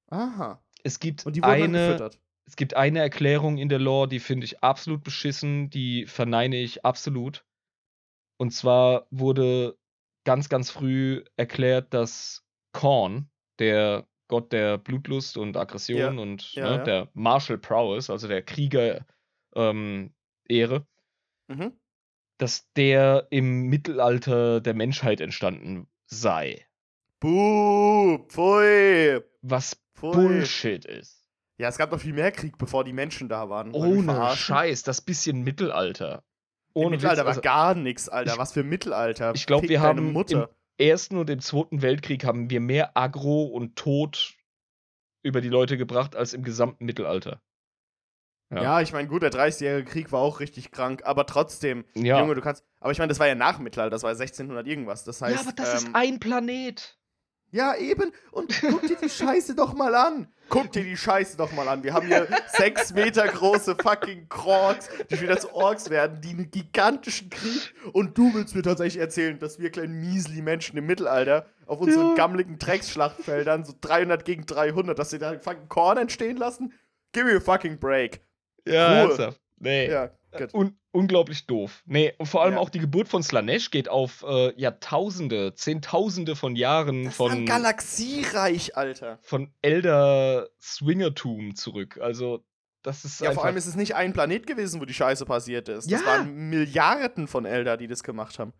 Aha. 0.09 0.63
Es 0.83 0.99
gibt 0.99 1.27
eine. 1.43 2.09
Es 2.45 2.55
gibt 2.55 2.75
eine 2.75 2.99
Erklärung 2.99 3.57
in 3.57 3.67
der 3.67 3.79
Lore, 3.79 4.07
die 4.07 4.21
finde 4.21 4.45
ich 4.45 4.63
absolut 4.63 5.03
beschissen, 5.03 5.69
die 5.69 6.05
verneine 6.05 6.55
ich 6.55 6.85
absolut. 6.85 7.45
Und 8.37 8.51
zwar 8.51 9.05
wurde 9.11 9.77
ganz, 10.23 10.47
ganz 10.47 10.71
früh 10.71 11.25
erklärt, 11.35 11.93
dass 11.93 12.45
Korn, 12.71 13.29
der 13.59 14.07
Gott 14.29 14.53
der 14.53 14.77
Blutlust 14.77 15.35
und 15.35 15.57
Aggression 15.57 16.15
ja. 16.15 16.21
und 16.21 16.53
ja, 16.53 16.69
ne, 16.69 16.75
ja. 16.77 16.83
der 16.85 17.09
Martial 17.13 17.57
Prowess, 17.57 18.09
also 18.09 18.29
der 18.29 18.43
Krieger 18.43 19.05
ähm, 19.53 20.13
Ehre, 20.49 20.85
mhm 21.47 21.73
dass 22.37 22.71
der 22.73 23.27
im 23.29 23.63
Mittelalter 23.63 24.61
der 24.61 24.73
Menschheit 24.73 25.21
entstanden 25.21 25.87
sei. 26.05 26.65
Buh, 27.19 28.19
pfui. 28.27 29.21
Was 29.41 29.77
pfui. 29.95 30.11
Bullshit 30.11 30.85
ist. 30.85 31.25
Ja, 31.57 31.69
es 31.69 31.77
gab 31.77 31.91
noch 31.91 31.99
viel 31.99 32.13
mehr 32.13 32.31
Krieg, 32.31 32.59
bevor 32.59 32.83
die 32.83 32.93
Menschen 32.93 33.29
da 33.29 33.49
waren. 33.49 33.73
Ohne 33.73 34.35
Scheiß, 34.35 34.83
das 34.83 35.01
bisschen 35.01 35.41
Mittelalter. 35.41 36.23
Ohne 36.73 36.91
Mittelalter 36.91 37.21
Witz, 37.21 37.25
war 37.25 37.29
also, 37.29 37.41
gar 37.41 37.73
nichts, 37.73 38.07
Alter. 38.07 38.33
Ich, 38.33 38.37
Was 38.37 38.53
für 38.53 38.63
Mittelalter. 38.63 39.33
Ich 39.33 39.47
glaube, 39.47 39.67
wir 39.67 39.81
haben 39.81 40.13
Mutter. 40.13 40.49
im 40.77 40.85
Ersten 40.85 41.17
und 41.17 41.27
im 41.31 41.39
Zweiten 41.39 41.81
Weltkrieg 41.81 42.23
haben 42.23 42.51
wir 42.51 42.59
mehr 42.59 42.95
Agro 42.95 43.45
und 43.45 43.75
Tod 43.75 44.35
über 45.23 45.41
die 45.41 45.49
Leute 45.49 45.77
gebracht 45.77 46.15
als 46.15 46.33
im 46.33 46.43
gesamten 46.43 46.85
Mittelalter. 46.85 47.41
Ja, 48.49 48.63
ja 48.63 48.81
ich 48.81 48.93
meine, 48.93 49.07
gut, 49.07 49.23
der 49.23 49.31
30-jährige 49.31 49.89
Krieg 49.89 50.11
war 50.11 50.21
auch 50.21 50.39
richtig 50.39 50.71
krank, 50.71 51.01
aber 51.05 51.25
trotzdem, 51.25 51.83
ja. 51.95 52.19
Junge, 52.19 52.35
du 52.35 52.41
kannst. 52.41 52.63
Aber 52.79 52.91
ich 52.91 52.99
meine, 52.99 53.09
das 53.09 53.19
war 53.19 53.27
ja 53.27 53.35
nach 53.35 53.59
Mittelalter, 53.59 53.91
das 53.91 54.03
war 54.03 54.11
1600 54.11 54.65
irgendwas. 54.67 55.03
Das 55.03 55.21
heißt. 55.21 55.35
Ja, 55.35 55.41
aber 55.41 55.51
das 55.51 55.69
ähm, 55.69 55.77
ist 55.77 55.95
ein 55.95 56.19
Planet. 56.19 56.97
Ja, 57.51 57.75
eben. 57.75 58.11
Und 58.31 58.53
guck 58.61 58.81
dir 58.87 58.97
die 59.01 59.09
Scheiße 59.09 59.55
doch 59.55 59.73
mal 59.73 59.95
an. 59.95 60.27
Guck 60.49 60.71
dir 60.71 60.83
die 60.83 60.97
Scheiße 60.97 61.37
doch 61.37 61.51
mal 61.53 61.67
an. 61.67 61.83
Wir 61.83 61.93
haben 61.93 62.07
hier 62.07 62.27
sechs 62.47 62.93
Meter 62.93 63.27
große 63.27 63.75
fucking 63.81 64.27
Krogs, 64.29 64.89
die 65.09 65.19
wieder 65.21 65.39
zu 65.39 65.53
Orks 65.53 65.89
werden, 65.89 66.21
die 66.21 66.31
einen 66.31 66.51
gigantischen 66.51 67.29
Krieg. 67.29 67.73
Und 67.93 68.17
du 68.17 68.33
willst 68.33 68.53
mir 68.53 68.63
tatsächlich 68.63 69.01
erzählen, 69.01 69.39
dass 69.39 69.59
wir 69.59 69.71
kleinen 69.71 69.99
miesli 69.99 70.41
Menschen 70.41 70.77
im 70.77 70.85
Mittelalter 70.85 71.45
auf 71.65 71.79
unseren 71.79 72.09
ja. 72.09 72.15
gammeligen 72.15 72.59
Drecksschlachtfeldern, 72.59 73.65
so 73.65 73.73
300 73.79 74.25
gegen 74.25 74.45
300, 74.45 74.97
dass 74.97 75.09
sie 75.09 75.19
da 75.19 75.37
fucking 75.39 75.69
Korn 75.69 75.97
entstehen 75.97 76.37
lassen? 76.37 76.73
Give 77.13 77.25
me 77.25 77.35
a 77.35 77.39
fucking 77.39 77.79
break. 77.79 78.21
Ja, 78.67 78.93
ernsthaft. 78.93 79.41
Nee. 79.59 79.89
Ja, 79.89 80.11
Un 80.53 80.77
unglaublich 80.91 81.45
doof. 81.47 81.83
Nee, 81.85 82.13
und 82.17 82.25
vor 82.25 82.43
allem 82.43 82.55
ja. 82.55 82.59
auch 82.59 82.69
die 82.69 82.79
Geburt 82.79 83.07
von 83.07 83.23
Slanesh 83.23 83.71
geht 83.71 83.87
auf 83.87 84.23
äh, 84.27 84.53
Jahrtausende, 84.59 85.53
Zehntausende 85.53 86.35
von 86.35 86.55
Jahren 86.55 87.05
das 87.05 87.15
von. 87.15 87.31
Ist 87.31 87.37
ein 87.37 87.45
Galaxiereich, 87.45 88.75
Alter. 88.75 89.19
Von 89.21 89.53
Elder 89.61 90.49
Swingertum 90.61 91.55
zurück. 91.55 91.99
Also, 92.01 92.43
das 92.81 93.05
ist. 93.05 93.21
Ja, 93.21 93.31
vor 93.31 93.45
allem 93.45 93.57
ist 93.57 93.67
es 93.67 93.75
nicht 93.75 93.95
ein 93.95 94.13
Planet 94.13 94.47
gewesen, 94.47 94.81
wo 94.81 94.85
die 94.85 94.93
Scheiße 94.93 95.25
passiert 95.25 95.69
ist. 95.69 95.89
Ja. 95.89 95.97
Das 95.97 96.07
waren 96.07 96.49
Milliarden 96.49 97.27
von 97.27 97.45
Elder, 97.45 97.77
die 97.77 97.87
das 97.87 98.03
gemacht 98.03 98.39
haben. 98.39 98.53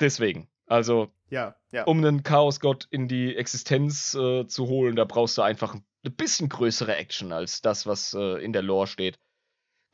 Deswegen. 0.00 0.48
Also, 0.66 1.08
ja, 1.30 1.56
ja. 1.72 1.84
um 1.84 1.98
einen 1.98 2.22
Chaosgott 2.22 2.86
in 2.90 3.08
die 3.08 3.34
Existenz 3.34 4.14
äh, 4.14 4.46
zu 4.46 4.66
holen, 4.66 4.96
da 4.96 5.04
brauchst 5.04 5.38
du 5.38 5.42
einfach 5.42 5.74
ein 5.74 5.84
eine 6.04 6.12
bisschen 6.12 6.48
größere 6.48 6.96
Action 6.96 7.32
als 7.32 7.60
das, 7.60 7.86
was 7.86 8.14
äh, 8.14 8.42
in 8.42 8.52
der 8.52 8.62
Lore 8.62 8.86
steht. 8.86 9.18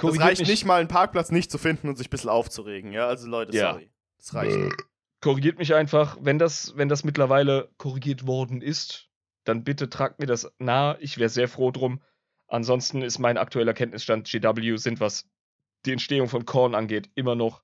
Es 0.02 0.20
reicht 0.20 0.40
mich, 0.40 0.48
nicht 0.48 0.64
mal, 0.64 0.80
einen 0.80 0.88
Parkplatz 0.88 1.30
nicht 1.30 1.50
zu 1.50 1.58
finden 1.58 1.88
und 1.88 1.96
sich 1.96 2.08
ein 2.08 2.10
bisschen 2.10 2.30
aufzuregen, 2.30 2.92
ja? 2.92 3.06
Also 3.06 3.28
Leute, 3.28 3.56
ja. 3.56 3.72
sorry. 3.72 3.90
Das 4.18 4.34
reicht 4.34 4.56
nicht. 4.56 4.76
Korrigiert 5.20 5.58
mich 5.58 5.74
einfach, 5.74 6.18
wenn 6.20 6.38
das, 6.38 6.76
wenn 6.76 6.88
das 6.88 7.04
mittlerweile 7.04 7.70
korrigiert 7.78 8.26
worden 8.26 8.60
ist, 8.60 9.08
dann 9.44 9.64
bitte 9.64 9.88
tragt 9.88 10.18
mir 10.18 10.26
das 10.26 10.52
nahe. 10.58 10.98
Ich 11.00 11.18
wäre 11.18 11.28
sehr 11.28 11.48
froh 11.48 11.70
drum. 11.70 12.02
Ansonsten 12.48 13.02
ist 13.02 13.18
mein 13.18 13.38
aktueller 13.38 13.72
Kenntnisstand, 13.72 14.28
GW 14.30 14.76
sind, 14.76 15.00
was 15.00 15.28
die 15.86 15.92
Entstehung 15.92 16.28
von 16.28 16.44
Korn 16.44 16.74
angeht, 16.74 17.10
immer 17.14 17.34
noch 17.34 17.62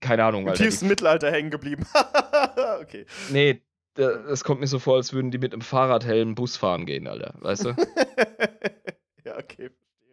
keine 0.00 0.24
Ahnung, 0.24 0.48
Alter. 0.48 0.64
Im 0.64 0.70
tiefsten 0.70 0.88
Mittelalter 0.88 1.30
hängen 1.30 1.50
geblieben. 1.50 1.86
okay. 2.80 3.04
Nee, 3.30 3.62
es 3.96 4.44
kommt 4.44 4.60
mir 4.60 4.66
so 4.66 4.78
vor, 4.78 4.96
als 4.96 5.12
würden 5.12 5.30
die 5.30 5.38
mit 5.38 5.52
einem 5.52 5.62
Fahrradhelm 5.62 6.34
Bus 6.34 6.56
fahren 6.56 6.86
gehen, 6.86 7.06
Alter. 7.06 7.34
Weißt 7.40 7.64
du? 7.64 7.68
ja, 9.24 9.36
okay, 9.38 9.70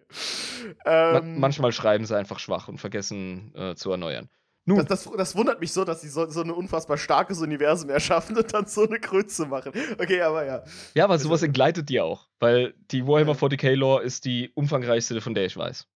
verstehe. 0.07 0.75
Ähm, 0.85 1.39
manchmal 1.39 1.71
schreiben 1.71 2.05
sie 2.05 2.17
einfach 2.17 2.39
schwach 2.39 2.67
und 2.67 2.79
vergessen 2.79 3.53
äh, 3.55 3.75
zu 3.75 3.91
erneuern. 3.91 4.29
Nun. 4.65 4.79
Das, 4.79 5.05
das, 5.05 5.09
das, 5.15 5.35
wundert 5.35 5.61
mich 5.61 5.71
so, 5.71 5.85
dass 5.85 6.01
sie 6.01 6.09
so, 6.09 6.29
so 6.29 6.41
ein 6.41 6.51
unfassbar 6.51 6.97
starkes 6.97 7.39
Universum 7.39 7.89
erschaffen 7.89 8.35
und 8.35 8.53
dann 8.53 8.65
so 8.65 8.85
eine 8.85 8.99
Grütze 8.99 9.45
machen. 9.45 9.71
Okay, 9.97 10.21
aber 10.21 10.45
ja. 10.45 10.63
Ja, 10.93 11.05
aber 11.05 11.17
sowas 11.19 11.41
entgleitet 11.41 11.87
die 11.87 12.01
auch, 12.01 12.27
weil 12.39 12.73
die 12.91 13.07
Warhammer 13.07 13.31
40k 13.31 13.75
Lore 13.75 14.03
ist 14.03 14.25
die 14.25 14.51
umfangreichste, 14.55 15.21
von 15.21 15.33
der 15.33 15.45
ich 15.45 15.55
weiß. 15.55 15.87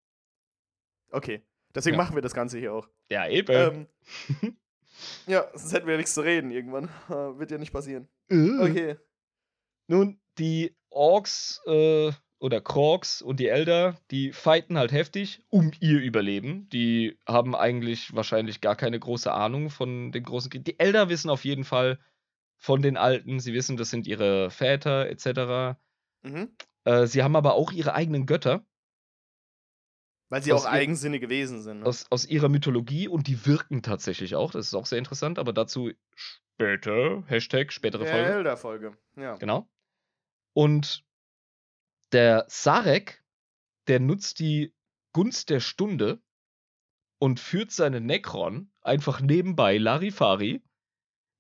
Okay, 1.11 1.41
deswegen 1.75 1.97
ja. 1.97 2.03
machen 2.03 2.15
wir 2.15 2.21
das 2.21 2.33
Ganze 2.33 2.59
hier 2.59 2.73
auch. 2.73 2.87
Ja, 3.09 3.27
eben. 3.27 3.87
Ähm, 4.41 4.57
Ja, 5.27 5.45
sonst 5.53 5.73
hätten 5.73 5.87
wir 5.87 5.93
ja 5.93 5.97
nichts 5.97 6.13
zu 6.13 6.21
reden 6.21 6.51
irgendwann. 6.51 6.89
Wird 7.07 7.51
ja 7.51 7.57
nicht 7.57 7.73
passieren. 7.73 8.07
Uh. 8.31 8.61
Okay. 8.61 8.97
Nun, 9.87 10.19
die 10.37 10.75
Orks 10.89 11.61
äh, 11.65 12.11
oder 12.39 12.59
Krogs 12.59 13.21
und 13.21 13.39
die 13.39 13.47
Elder, 13.47 13.95
die 14.09 14.31
fighten 14.31 14.77
halt 14.77 14.91
heftig 14.91 15.43
um 15.49 15.71
ihr 15.79 15.99
Überleben. 15.99 16.67
Die 16.69 17.19
haben 17.27 17.55
eigentlich 17.55 18.15
wahrscheinlich 18.15 18.61
gar 18.61 18.75
keine 18.75 18.99
große 18.99 19.31
Ahnung 19.31 19.69
von 19.69 20.11
dem 20.11 20.23
großen 20.23 20.49
Krieg. 20.49 20.65
Die 20.65 20.79
Elder 20.79 21.09
wissen 21.09 21.29
auf 21.29 21.45
jeden 21.45 21.63
Fall 21.63 21.99
von 22.57 22.81
den 22.81 22.97
Alten. 22.97 23.39
Sie 23.39 23.53
wissen, 23.53 23.77
das 23.77 23.89
sind 23.89 24.07
ihre 24.07 24.49
Väter 24.49 25.07
etc. 25.07 25.77
Mhm. 26.23 26.49
Äh, 26.83 27.05
sie 27.05 27.21
haben 27.21 27.35
aber 27.35 27.53
auch 27.53 27.71
ihre 27.71 27.93
eigenen 27.93 28.25
Götter. 28.25 28.65
Weil 30.31 30.41
sie 30.41 30.53
auch 30.53 30.63
eigensinnig 30.63 31.19
gewesen 31.19 31.61
sind. 31.61 31.81
Ne? 31.81 31.85
Aus, 31.85 32.05
aus 32.09 32.25
ihrer 32.25 32.47
Mythologie 32.47 33.09
und 33.09 33.27
die 33.27 33.45
wirken 33.45 33.83
tatsächlich 33.83 34.35
auch. 34.35 34.51
Das 34.51 34.65
ist 34.65 34.73
auch 34.73 34.85
sehr 34.85 34.97
interessant, 34.97 35.37
aber 35.37 35.51
dazu 35.51 35.91
später. 36.15 37.23
Hashtag 37.27 37.73
spätere 37.73 38.05
Folge. 38.05 38.33
Elder 38.33 38.55
Folge, 38.55 38.97
ja. 39.17 39.35
Genau. 39.35 39.69
Und 40.53 41.03
der 42.13 42.45
Sarek, 42.47 43.25
der 43.87 43.99
nutzt 43.99 44.39
die 44.39 44.73
Gunst 45.11 45.49
der 45.49 45.59
Stunde 45.59 46.21
und 47.19 47.41
führt 47.41 47.71
seine 47.71 47.99
Necron 47.99 48.71
einfach 48.79 49.19
nebenbei 49.19 49.77
Larifari 49.77 50.63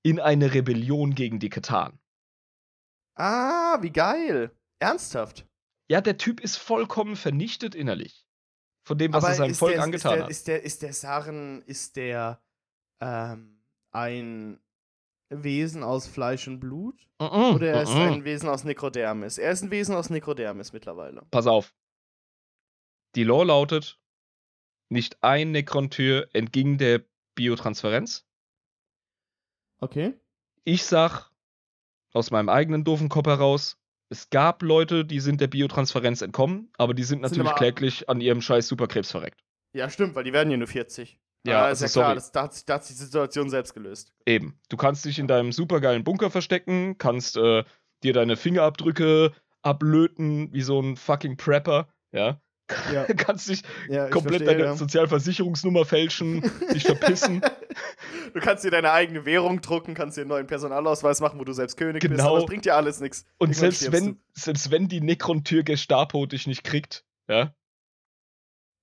in 0.03 0.19
eine 0.19 0.53
Rebellion 0.53 1.15
gegen 1.15 1.39
die 1.39 1.49
Katan. 1.49 1.97
Ah, 3.15 3.81
wie 3.81 3.91
geil. 3.91 4.51
Ernsthaft. 4.79 5.47
Ja, 5.87 6.01
der 6.01 6.17
Typ 6.17 6.41
ist 6.41 6.57
vollkommen 6.57 7.15
vernichtet 7.15 7.73
innerlich. 7.73 8.20
Von 8.83 8.97
dem, 8.97 9.13
was 9.13 9.23
Aber 9.23 9.33
er 9.33 9.37
seinem 9.37 9.55
Volk 9.55 9.73
der, 9.73 9.83
angetan 9.83 10.11
ist 10.11 10.17
der, 10.17 10.23
hat. 10.23 10.29
Ist 10.31 10.47
der, 10.47 10.63
ist 10.63 10.81
der 10.81 10.93
Saren, 10.93 11.61
ist 11.63 11.95
der 11.95 12.41
ähm, 12.99 13.61
ein 13.91 14.59
Wesen 15.29 15.83
aus 15.83 16.07
Fleisch 16.07 16.47
und 16.47 16.59
Blut? 16.59 16.95
Mm 17.19 17.23
-mm, 17.23 17.55
Oder 17.55 17.67
er 17.73 17.83
ist 17.83 17.93
mm 17.93 17.99
ein 17.99 18.23
Wesen 18.23 18.49
aus 18.49 18.63
Nekrodermis? 18.63 19.37
Er 19.37 19.51
ist 19.51 19.61
ein 19.61 19.71
Wesen 19.71 19.95
aus 19.95 20.09
Nekrodermis 20.09 20.73
mittlerweile. 20.73 21.23
Pass 21.31 21.47
auf. 21.47 21.73
Die 23.15 23.23
Lore 23.23 23.45
lautet, 23.45 23.99
nicht 24.89 25.23
ein 25.23 25.51
Nekron-Tür 25.51 26.29
entging 26.33 26.77
der 26.77 27.03
Biotransferenz. 27.35 28.25
Okay. 29.79 30.13
Ich 30.63 30.85
sag 30.85 31.31
aus 32.13 32.31
meinem 32.31 32.49
eigenen 32.49 32.83
doofen 32.83 33.09
Kopf 33.09 33.27
heraus, 33.27 33.80
es 34.11 34.29
gab 34.29 34.61
Leute, 34.61 35.05
die 35.05 35.21
sind 35.21 35.39
der 35.39 35.47
Biotransferenz 35.47 36.21
entkommen, 36.21 36.69
aber 36.77 36.93
die 36.93 37.03
sind 37.03 37.21
natürlich 37.21 37.47
sind 37.47 37.57
kläglich 37.57 38.09
an 38.09 38.19
ihrem 38.19 38.41
scheiß 38.41 38.67
Superkrebs 38.67 39.09
verreckt. 39.09 39.41
Ja, 39.73 39.89
stimmt, 39.89 40.15
weil 40.15 40.25
die 40.25 40.33
werden 40.33 40.51
ja 40.51 40.57
nur 40.57 40.67
40. 40.67 41.17
Ja, 41.47 41.69
ist 41.69 41.81
also 41.81 42.01
ja 42.01 42.05
klar, 42.05 42.15
das, 42.15 42.31
da, 42.33 42.43
hat 42.43 42.53
sich, 42.53 42.65
da, 42.65 42.73
hat 42.75 42.83
sich, 42.83 42.97
die 42.97 43.03
Situation 43.03 43.49
selbst 43.49 43.73
gelöst. 43.73 44.13
Eben. 44.25 44.59
Du 44.69 44.75
kannst 44.75 45.05
dich 45.05 45.17
in 45.17 45.27
deinem 45.27 45.53
supergeilen 45.53 46.03
Bunker 46.03 46.29
verstecken, 46.29 46.97
kannst 46.97 47.37
äh, 47.37 47.63
dir 48.03 48.13
deine 48.13 48.35
Fingerabdrücke 48.35 49.31
ablöten 49.61 50.51
wie 50.51 50.61
so 50.61 50.79
ein 50.81 50.97
fucking 50.97 51.37
Prepper, 51.37 51.87
ja. 52.11 52.41
Ja. 52.93 53.03
kannst 53.17 53.49
dich 53.49 53.63
ja, 53.89 54.09
komplett 54.09 54.43
verstehe, 54.43 54.57
deine 54.57 54.63
ja. 54.71 54.75
Sozialversicherungsnummer 54.75 55.85
fälschen, 55.85 56.41
dich 56.73 56.83
verpissen. 56.83 57.41
Du 58.33 58.39
kannst 58.39 58.63
dir 58.63 58.71
deine 58.71 58.93
eigene 58.93 59.25
Währung 59.25 59.59
drucken, 59.59 59.93
kannst 59.93 60.15
dir 60.15 60.21
einen 60.21 60.29
neuen 60.29 60.47
Personalausweis 60.47 61.19
machen, 61.19 61.37
wo 61.37 61.43
du 61.43 61.51
selbst 61.51 61.75
König 61.75 62.01
genau. 62.01 62.15
bist, 62.15 62.25
aber 62.25 62.35
das 62.37 62.45
bringt 62.45 62.63
dir 62.63 62.75
alles 62.75 63.01
nichts. 63.01 63.25
Und 63.39 63.53
selbst 63.53 63.91
wenn, 63.91 64.21
selbst 64.33 64.71
wenn 64.71 64.87
die 64.87 65.01
Necron-Tür 65.01 65.63
Gestapo 65.63 66.25
dich 66.25 66.47
nicht 66.47 66.63
kriegt, 66.63 67.03
ja. 67.27 67.53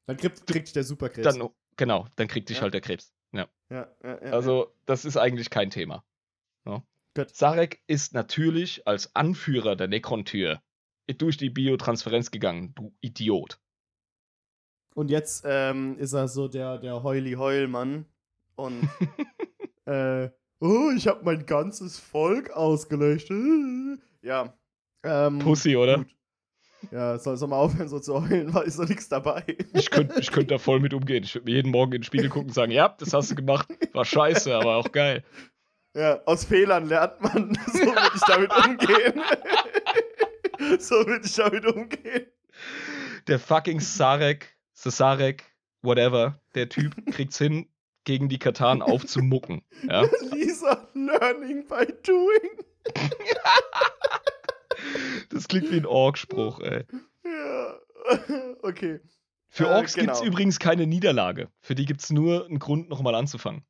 Dann 0.07 0.17
kriegt, 0.19 0.47
kriegt 0.47 0.77
der 0.77 0.85
Superkrebs. 0.85 1.25
Dann, 1.25 1.49
genau, 1.77 2.07
dann 2.17 2.29
kriegt 2.29 2.51
dich 2.51 2.61
halt 2.61 2.75
der 2.75 2.83
Krebs. 2.83 3.13
Ja. 3.33 3.49
Ja, 3.71 3.89
ja, 4.03 4.25
ja. 4.25 4.33
Also, 4.33 4.75
das 4.87 5.05
ist 5.05 5.17
eigentlich 5.17 5.51
kein 5.51 5.71
Thema. 5.71 6.05
Ja. 6.67 6.83
Sarek 7.33 7.83
ist 7.87 8.15
natürlich 8.15 8.87
als 8.87 9.15
Anführer 9.15 9.77
der 9.77 9.89
Necron-Tür 9.89 10.63
durch 11.17 11.37
die 11.37 11.51
Biotransferenz 11.51 12.31
gegangen, 12.31 12.75
du 12.75 12.95
Idiot. 13.01 13.59
Und 14.99 15.13
jetzt 15.13 15.45
ähm, 15.47 15.97
ist 16.01 16.13
er 16.13 16.27
so 16.27 16.49
der, 16.49 16.77
der 16.79 17.05
Heuli-Heul-Mann. 17.05 18.05
Und 18.57 18.89
äh, 19.87 20.29
oh, 20.59 20.91
ich 20.97 21.07
habe 21.07 21.21
mein 21.23 21.47
ganzes 21.47 22.01
Volk 22.01 22.51
ausgelöscht. 22.51 23.31
Ja. 24.23 24.53
Ähm, 25.05 25.39
Pussy, 25.39 25.77
oder? 25.77 25.99
Gut. 25.99 26.09
Ja, 26.91 27.17
soll, 27.21 27.37
soll 27.37 27.49
mal 27.49 27.59
aufhören, 27.59 27.89
so 27.89 28.01
zu 28.01 28.21
heulen, 28.21 28.53
weil 28.53 28.67
ist 28.67 28.81
doch 28.81 28.89
nichts 28.89 29.09
dabei. 29.09 29.45
Ich 29.73 29.89
könnte 29.93 30.19
ich 30.19 30.33
könnt 30.33 30.51
da 30.51 30.59
voll 30.59 30.81
mit 30.81 30.93
umgehen. 30.93 31.23
Ich 31.23 31.33
würde 31.37 31.45
mir 31.45 31.55
jeden 31.55 31.71
Morgen 31.71 31.93
in 31.93 32.01
den 32.01 32.05
Spiegel 32.05 32.29
gucken 32.29 32.49
und 32.49 32.55
sagen, 32.55 32.73
ja, 32.73 32.89
das 32.89 33.15
hast 33.15 33.31
du 33.31 33.37
gemacht. 33.37 33.69
War 33.93 34.05
scheiße, 34.05 34.53
aber 34.53 34.75
auch 34.75 34.91
geil. 34.91 35.23
Ja, 35.95 36.21
aus 36.27 36.45
Fehlern 36.45 36.89
lernt 36.89 37.21
man. 37.21 37.57
So 37.69 37.79
würde 37.79 38.11
ich 38.13 38.23
damit 38.23 38.51
umgehen. 38.67 39.23
so 40.81 41.07
würde 41.07 41.25
ich 41.25 41.35
damit 41.37 41.65
umgehen. 41.65 42.27
Der 43.29 43.39
fucking 43.39 43.79
Sarek 43.79 44.58
Cesarek, 44.79 45.45
whatever, 45.83 46.41
der 46.55 46.69
Typ 46.69 46.95
kriegt's 47.13 47.39
hin, 47.39 47.67
gegen 48.05 48.29
die 48.29 48.39
Katan 48.39 48.81
aufzumucken. 48.81 49.63
Ja? 49.83 50.05
Lisa, 50.33 50.89
learning 50.95 51.67
by 51.67 51.87
doing. 52.05 52.65
das 55.31 55.49
klingt 55.49 55.71
wie 55.71 55.77
ein 55.77 55.87
Ork-Spruch, 55.87 56.61
ey. 56.61 56.85
Ja, 57.25 57.75
okay. 58.63 59.01
Für 59.49 59.65
äh, 59.65 59.75
Orks 59.75 59.95
genau. 59.95 60.07
gibt's 60.07 60.23
übrigens 60.23 60.59
keine 60.59 60.87
Niederlage. 60.87 61.49
Für 61.61 61.75
die 61.75 61.85
gibt's 61.85 62.11
nur 62.11 62.47
einen 62.47 62.59
Grund, 62.59 62.89
nochmal 62.89 63.15
anzufangen. 63.15 63.63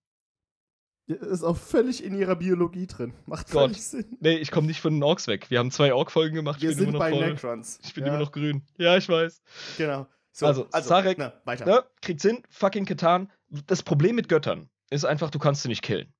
Ist 1.06 1.43
auch 1.43 1.56
völlig 1.56 2.05
in 2.05 2.14
ihrer 2.14 2.36
Biologie 2.36 2.86
drin. 2.86 3.14
Macht 3.24 3.51
Gott. 3.51 3.70
völlig 3.70 3.82
Sinn. 3.82 4.18
Nee, 4.20 4.36
ich 4.36 4.51
komme 4.51 4.66
nicht 4.66 4.80
von 4.80 4.93
den 4.93 5.02
Orks 5.02 5.26
weg. 5.26 5.51
Wir 5.51 5.59
haben 5.59 5.70
zwei 5.70 5.94
Ork-Folgen 5.94 6.35
gemacht. 6.35 6.60
Wir 6.60 6.74
sind 6.74 6.98
bei 6.98 7.10
Necrons. 7.10 7.80
Ich 7.82 7.94
bin 7.94 8.05
ja. 8.05 8.10
immer 8.10 8.18
noch 8.18 8.30
grün. 8.30 8.62
Ja, 8.76 8.97
ich 8.97 9.09
weiß. 9.09 9.43
Genau. 9.78 10.06
So, 10.39 10.47
also, 10.47 10.69
also 10.70 10.89
Sarek 10.89 11.19
na, 11.19 11.32
weiter. 11.47 11.66
Ne, 11.66 11.85
kriegt 12.01 12.20
Sinn, 12.20 12.44
fucking 12.48 12.85
Katan. 12.85 13.32
Das 13.48 13.82
Problem 13.82 14.15
mit 14.15 14.28
Göttern 14.28 14.70
ist 14.89 15.05
einfach, 15.05 15.31
du 15.31 15.40
kannst 15.40 15.62
sie 15.62 15.69
nicht 15.69 15.82
killen. 15.82 16.15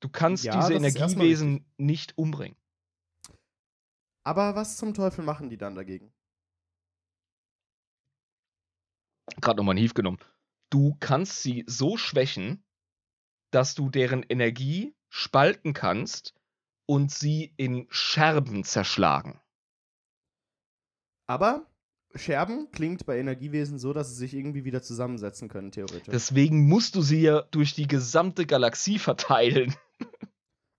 Du 0.00 0.08
kannst 0.08 0.44
ja, 0.44 0.58
diese 0.58 0.72
Energiewesen 0.72 1.70
nicht 1.76 2.16
umbringen. 2.16 2.56
Aber 4.24 4.54
was 4.54 4.78
zum 4.78 4.94
Teufel 4.94 5.22
machen 5.22 5.50
die 5.50 5.58
dann 5.58 5.74
dagegen? 5.74 6.14
Gerade 9.42 9.58
nochmal 9.58 9.74
ein 9.74 9.78
Hief 9.78 9.92
genommen. 9.92 10.18
Du 10.70 10.96
kannst 10.98 11.42
sie 11.42 11.64
so 11.66 11.98
schwächen, 11.98 12.64
dass 13.50 13.74
du 13.74 13.90
deren 13.90 14.22
Energie 14.22 14.96
spalten 15.10 15.74
kannst 15.74 16.34
und 16.86 17.12
sie 17.12 17.52
in 17.58 17.86
Scherben 17.90 18.64
zerschlagen. 18.64 19.42
Aber 21.26 21.69
Scherben 22.14 22.68
klingt 22.72 23.06
bei 23.06 23.18
Energiewesen 23.18 23.78
so, 23.78 23.92
dass 23.92 24.10
sie 24.10 24.16
sich 24.16 24.34
irgendwie 24.34 24.64
wieder 24.64 24.82
zusammensetzen 24.82 25.48
können, 25.48 25.70
theoretisch. 25.70 26.08
Deswegen 26.10 26.66
musst 26.66 26.96
du 26.96 27.02
sie 27.02 27.22
ja 27.22 27.42
durch 27.50 27.74
die 27.74 27.86
gesamte 27.86 28.46
Galaxie 28.46 28.98
verteilen. 28.98 29.74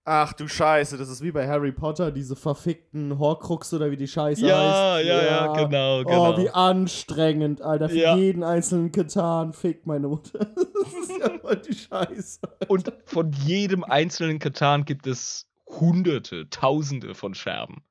Ach 0.04 0.32
du 0.32 0.48
Scheiße, 0.48 0.98
das 0.98 1.08
ist 1.08 1.22
wie 1.22 1.30
bei 1.30 1.46
Harry 1.46 1.70
Potter, 1.70 2.10
diese 2.10 2.34
verfickten 2.34 3.20
Horcrux 3.20 3.72
oder 3.72 3.90
wie 3.92 3.96
die 3.96 4.08
Scheiße 4.08 4.44
ja, 4.44 4.96
heißt. 4.96 5.06
Ja, 5.06 5.14
ja, 5.14 5.24
ja, 5.24 5.46
genau, 5.52 6.02
genau. 6.02 6.34
Oh, 6.34 6.38
wie 6.38 6.50
anstrengend, 6.50 7.62
Alter. 7.62 7.88
Für 7.88 7.96
ja. 7.96 8.16
jeden 8.16 8.42
einzelnen 8.42 8.90
Katan 8.90 9.52
fickt 9.52 9.86
meine 9.86 10.08
Mutter. 10.08 10.40
das 10.56 11.08
ist 11.08 11.18
ja 11.20 11.38
voll 11.38 11.56
die 11.56 11.74
Scheiße. 11.74 12.40
Alter. 12.42 12.70
Und 12.70 12.92
von 13.04 13.30
jedem 13.30 13.84
einzelnen 13.84 14.40
Katan 14.40 14.84
gibt 14.84 15.06
es 15.06 15.46
Hunderte, 15.68 16.50
Tausende 16.50 17.14
von 17.14 17.34
Scherben. 17.34 17.84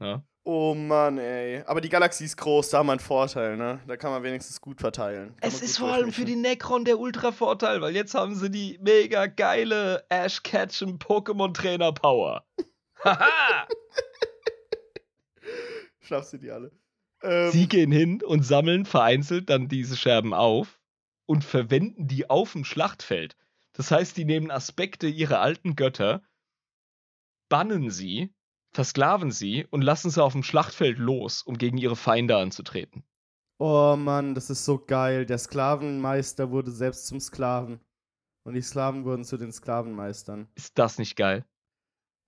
Ja? 0.00 0.24
Oh 0.46 0.74
Mann, 0.74 1.16
ey. 1.16 1.62
Aber 1.64 1.80
die 1.80 1.88
Galaxie 1.88 2.26
ist 2.26 2.36
groß, 2.36 2.68
da 2.68 2.78
haben 2.78 2.86
wir 2.86 2.92
einen 2.92 3.00
Vorteil, 3.00 3.56
ne? 3.56 3.80
Da 3.86 3.96
kann 3.96 4.10
man 4.10 4.22
wenigstens 4.22 4.60
gut 4.60 4.78
verteilen. 4.78 5.34
Kann 5.40 5.48
es 5.48 5.62
ist 5.62 5.78
vor 5.78 5.90
allem 5.90 6.12
für 6.12 6.26
die 6.26 6.36
Necron 6.36 6.84
der 6.84 6.98
Ultra-Vorteil, 6.98 7.80
weil 7.80 7.94
jetzt 7.94 8.14
haben 8.14 8.34
sie 8.34 8.50
die 8.50 8.78
mega 8.82 9.26
geile 9.26 10.04
Ash 10.10 10.42
Ketchum 10.42 10.98
Pokémon 10.98 11.54
Trainer 11.54 11.92
Power. 11.92 12.44
Haha! 13.02 13.66
Schaffst 16.00 16.34
du 16.34 16.38
die 16.38 16.50
alle? 16.50 16.70
Ähm, 17.22 17.50
sie 17.50 17.66
gehen 17.66 17.90
hin 17.90 18.22
und 18.22 18.42
sammeln 18.42 18.84
vereinzelt 18.84 19.48
dann 19.48 19.68
diese 19.68 19.96
Scherben 19.96 20.34
auf 20.34 20.78
und 21.24 21.42
verwenden 21.42 22.06
die 22.06 22.28
auf 22.28 22.52
dem 22.52 22.66
Schlachtfeld. 22.66 23.34
Das 23.72 23.90
heißt, 23.90 24.14
die 24.18 24.26
nehmen 24.26 24.50
Aspekte 24.50 25.06
ihrer 25.06 25.40
alten 25.40 25.74
Götter, 25.74 26.22
bannen 27.48 27.90
sie 27.90 28.34
versklaven 28.74 29.30
sie 29.30 29.66
und 29.70 29.82
lassen 29.82 30.10
sie 30.10 30.22
auf 30.22 30.32
dem 30.32 30.42
Schlachtfeld 30.42 30.98
los, 30.98 31.42
um 31.42 31.56
gegen 31.56 31.78
ihre 31.78 31.96
Feinde 31.96 32.36
anzutreten. 32.36 33.04
Oh 33.58 33.94
Mann, 33.96 34.34
das 34.34 34.50
ist 34.50 34.64
so 34.64 34.78
geil. 34.78 35.26
Der 35.26 35.38
Sklavenmeister 35.38 36.50
wurde 36.50 36.72
selbst 36.72 37.06
zum 37.06 37.20
Sklaven. 37.20 37.80
Und 38.44 38.54
die 38.54 38.62
Sklaven 38.62 39.04
wurden 39.04 39.24
zu 39.24 39.36
den 39.36 39.52
Sklavenmeistern. 39.52 40.48
Ist 40.56 40.76
das 40.76 40.98
nicht 40.98 41.16
geil? 41.16 41.46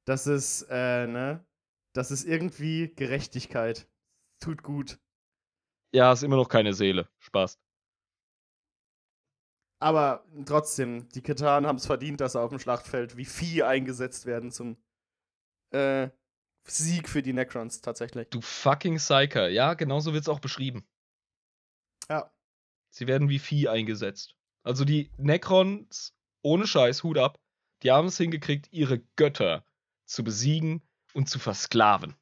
Das 0.07 0.27
ist, 0.27 0.63
äh, 0.71 1.07
ne? 1.07 1.45
Das 1.95 2.11
ist 2.11 2.25
irgendwie 2.25 2.95
Gerechtigkeit. 2.95 3.89
Tut 4.41 4.63
gut. 4.63 4.99
Ja, 5.93 6.13
ist 6.13 6.23
immer 6.23 6.37
noch 6.37 6.49
keine 6.49 6.75
Seele. 6.75 7.09
Spaß. 7.19 7.59
Aber 9.79 10.25
trotzdem, 10.47 11.09
die 11.11 11.23
Ketanen 11.23 11.67
haben 11.67 11.77
es 11.77 11.87
verdient, 11.87 12.21
dass 12.21 12.33
sie 12.33 12.41
auf 12.41 12.51
dem 12.51 12.59
Schlachtfeld 12.59 13.17
wie 13.17 13.25
Vieh 13.25 13.63
eingesetzt 13.63 14.25
werden 14.25 14.51
zum 14.51 14.77
äh, 15.73 16.11
Sieg 16.67 17.09
für 17.09 17.23
die 17.23 17.33
Necrons 17.33 17.81
tatsächlich. 17.81 18.29
Du 18.29 18.41
fucking 18.41 18.97
Psyker. 18.97 19.49
Ja, 19.49 19.75
genauso 19.75 20.13
wird 20.13 20.23
es 20.23 20.29
auch 20.29 20.41
beschrieben. 20.41 20.87
Ja. 22.09 22.33
Sie 22.91 23.07
werden 23.07 23.29
wie 23.29 23.39
Vieh 23.39 23.69
eingesetzt. 23.69 24.37
Also 24.63 24.85
die 24.85 25.11
Necrons, 25.17 26.15
ohne 26.43 26.67
Scheiß, 26.67 27.03
Hut 27.03 27.19
ab, 27.19 27.39
die 27.83 27.91
haben 27.91 28.09
es 28.09 28.17
hingekriegt, 28.17 28.73
ihre 28.73 29.01
Götter 29.17 29.65
zu 30.07 30.25
besiegen 30.25 30.83
und 31.15 31.29
zu 31.29 31.39
versklaven. 31.39 32.17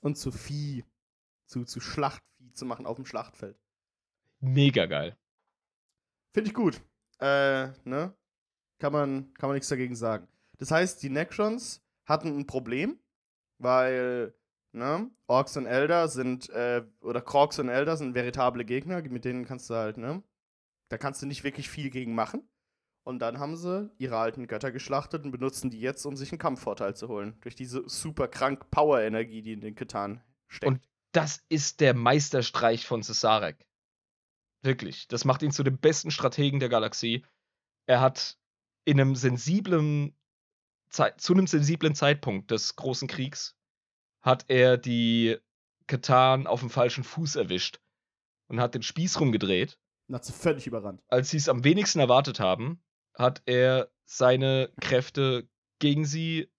Und 0.00 0.16
zu 0.16 0.32
Vieh, 0.32 0.84
zu, 1.46 1.64
zu 1.64 1.80
Schlachtvieh 1.80 2.52
zu 2.52 2.64
machen 2.64 2.86
auf 2.86 2.96
dem 2.96 3.06
Schlachtfeld. 3.06 3.58
Mega 4.40 4.86
geil. 4.86 5.16
Finde 6.32 6.48
ich 6.48 6.54
gut. 6.54 6.80
Äh, 7.18 7.68
ne? 7.84 8.14
Kann 8.78 8.92
man, 8.92 9.32
kann 9.34 9.48
man 9.48 9.54
nichts 9.54 9.68
dagegen 9.68 9.96
sagen. 9.96 10.28
Das 10.58 10.70
heißt, 10.70 11.02
die 11.02 11.10
Necrons 11.10 11.82
hatten 12.04 12.38
ein 12.38 12.46
Problem 12.46 12.98
weil 13.58 14.34
ne, 14.72 15.10
Orks 15.26 15.56
und 15.56 15.66
Elder 15.66 16.08
sind, 16.08 16.50
äh, 16.50 16.84
oder 17.00 17.20
Krogs 17.20 17.58
und 17.58 17.68
Elder 17.68 17.96
sind 17.96 18.14
veritable 18.14 18.64
Gegner, 18.64 19.02
mit 19.02 19.24
denen 19.24 19.44
kannst 19.44 19.70
du 19.70 19.74
halt, 19.74 19.96
ne, 19.96 20.22
da 20.88 20.98
kannst 20.98 21.22
du 21.22 21.26
nicht 21.26 21.44
wirklich 21.44 21.68
viel 21.68 21.90
gegen 21.90 22.14
machen. 22.14 22.48
Und 23.04 23.20
dann 23.20 23.38
haben 23.38 23.56
sie 23.56 23.88
ihre 23.98 24.18
alten 24.18 24.48
Götter 24.48 24.72
geschlachtet 24.72 25.24
und 25.24 25.30
benutzen 25.30 25.70
die 25.70 25.80
jetzt, 25.80 26.04
um 26.06 26.16
sich 26.16 26.32
einen 26.32 26.40
Kampfvorteil 26.40 26.96
zu 26.96 27.06
holen. 27.06 27.38
Durch 27.40 27.54
diese 27.54 27.88
super 27.88 28.26
krank 28.26 28.68
Power-Energie, 28.72 29.42
die 29.42 29.52
in 29.52 29.60
den 29.60 29.76
Ketan 29.76 30.20
steckt. 30.48 30.66
Und 30.66 30.80
das 31.12 31.44
ist 31.48 31.80
der 31.80 31.94
Meisterstreich 31.94 32.84
von 32.84 33.04
Cesarek. 33.04 33.64
Wirklich. 34.62 35.06
Das 35.06 35.24
macht 35.24 35.42
ihn 35.42 35.52
zu 35.52 35.62
dem 35.62 35.78
besten 35.78 36.10
Strategen 36.10 36.58
der 36.58 36.68
Galaxie. 36.68 37.24
Er 37.86 38.00
hat 38.00 38.38
in 38.84 39.00
einem 39.00 39.14
sensiblen 39.14 40.16
Zeit, 40.88 41.20
zu 41.20 41.32
einem 41.32 41.46
sensiblen 41.46 41.94
Zeitpunkt 41.94 42.50
des 42.50 42.76
großen 42.76 43.08
Kriegs 43.08 43.56
hat 44.20 44.44
er 44.48 44.76
die 44.76 45.36
Katan 45.86 46.46
auf 46.46 46.60
dem 46.60 46.70
falschen 46.70 47.04
Fuß 47.04 47.36
erwischt 47.36 47.80
und 48.48 48.60
hat 48.60 48.74
den 48.74 48.82
Spieß 48.82 49.20
rumgedreht. 49.20 49.78
Und 50.08 50.14
hat 50.14 50.24
sie 50.24 50.32
völlig 50.32 50.66
überrannt. 50.66 51.02
Als 51.08 51.30
sie 51.30 51.36
es 51.36 51.48
am 51.48 51.64
wenigsten 51.64 52.00
erwartet 52.00 52.40
haben, 52.40 52.82
hat 53.14 53.42
er 53.46 53.90
seine 54.04 54.72
Kräfte 54.80 55.48
gegen 55.78 56.04
sie 56.04 56.50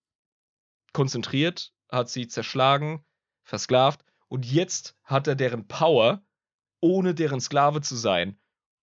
konzentriert, 0.93 1.73
hat 1.89 2.09
sie 2.09 2.27
zerschlagen, 2.27 3.05
versklavt 3.43 4.03
und 4.27 4.45
jetzt 4.45 4.95
hat 5.03 5.27
er 5.27 5.35
deren 5.35 5.67
Power, 5.67 6.23
ohne 6.81 7.13
deren 7.13 7.39
Sklave 7.39 7.81
zu 7.81 7.95
sein. 7.95 8.39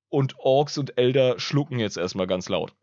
Und 0.08 0.38
Orks 0.38 0.78
und 0.78 0.96
Elder 0.96 1.40
schlucken 1.40 1.78
jetzt 1.78 1.96
erstmal 1.96 2.26
ganz 2.26 2.48
laut. 2.48 2.74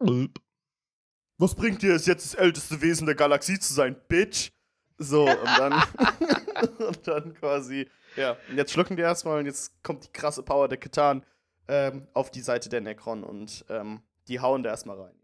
Was 1.41 1.55
bringt 1.55 1.81
dir 1.81 1.95
es 1.95 2.05
jetzt, 2.05 2.23
das 2.23 2.33
älteste 2.35 2.83
Wesen 2.83 3.07
der 3.07 3.15
Galaxie 3.15 3.57
zu 3.57 3.73
sein, 3.73 3.95
Bitch? 4.07 4.51
So, 4.99 5.23
und 5.27 5.57
dann, 5.57 5.73
und 6.87 7.07
dann 7.07 7.33
quasi, 7.33 7.89
ja, 8.15 8.37
und 8.47 8.57
jetzt 8.57 8.71
schlucken 8.71 8.95
die 8.95 9.01
erstmal 9.01 9.39
und 9.39 9.47
jetzt 9.47 9.81
kommt 9.81 10.03
die 10.03 10.11
krasse 10.13 10.43
Power 10.43 10.67
der 10.67 10.77
Ketan 10.77 11.25
ähm, 11.67 12.07
auf 12.13 12.29
die 12.29 12.41
Seite 12.41 12.69
der 12.69 12.81
Necron 12.81 13.23
und 13.23 13.65
ähm, 13.69 14.03
die 14.27 14.39
hauen 14.39 14.61
da 14.61 14.69
erstmal 14.69 15.01
rein. 15.01 15.15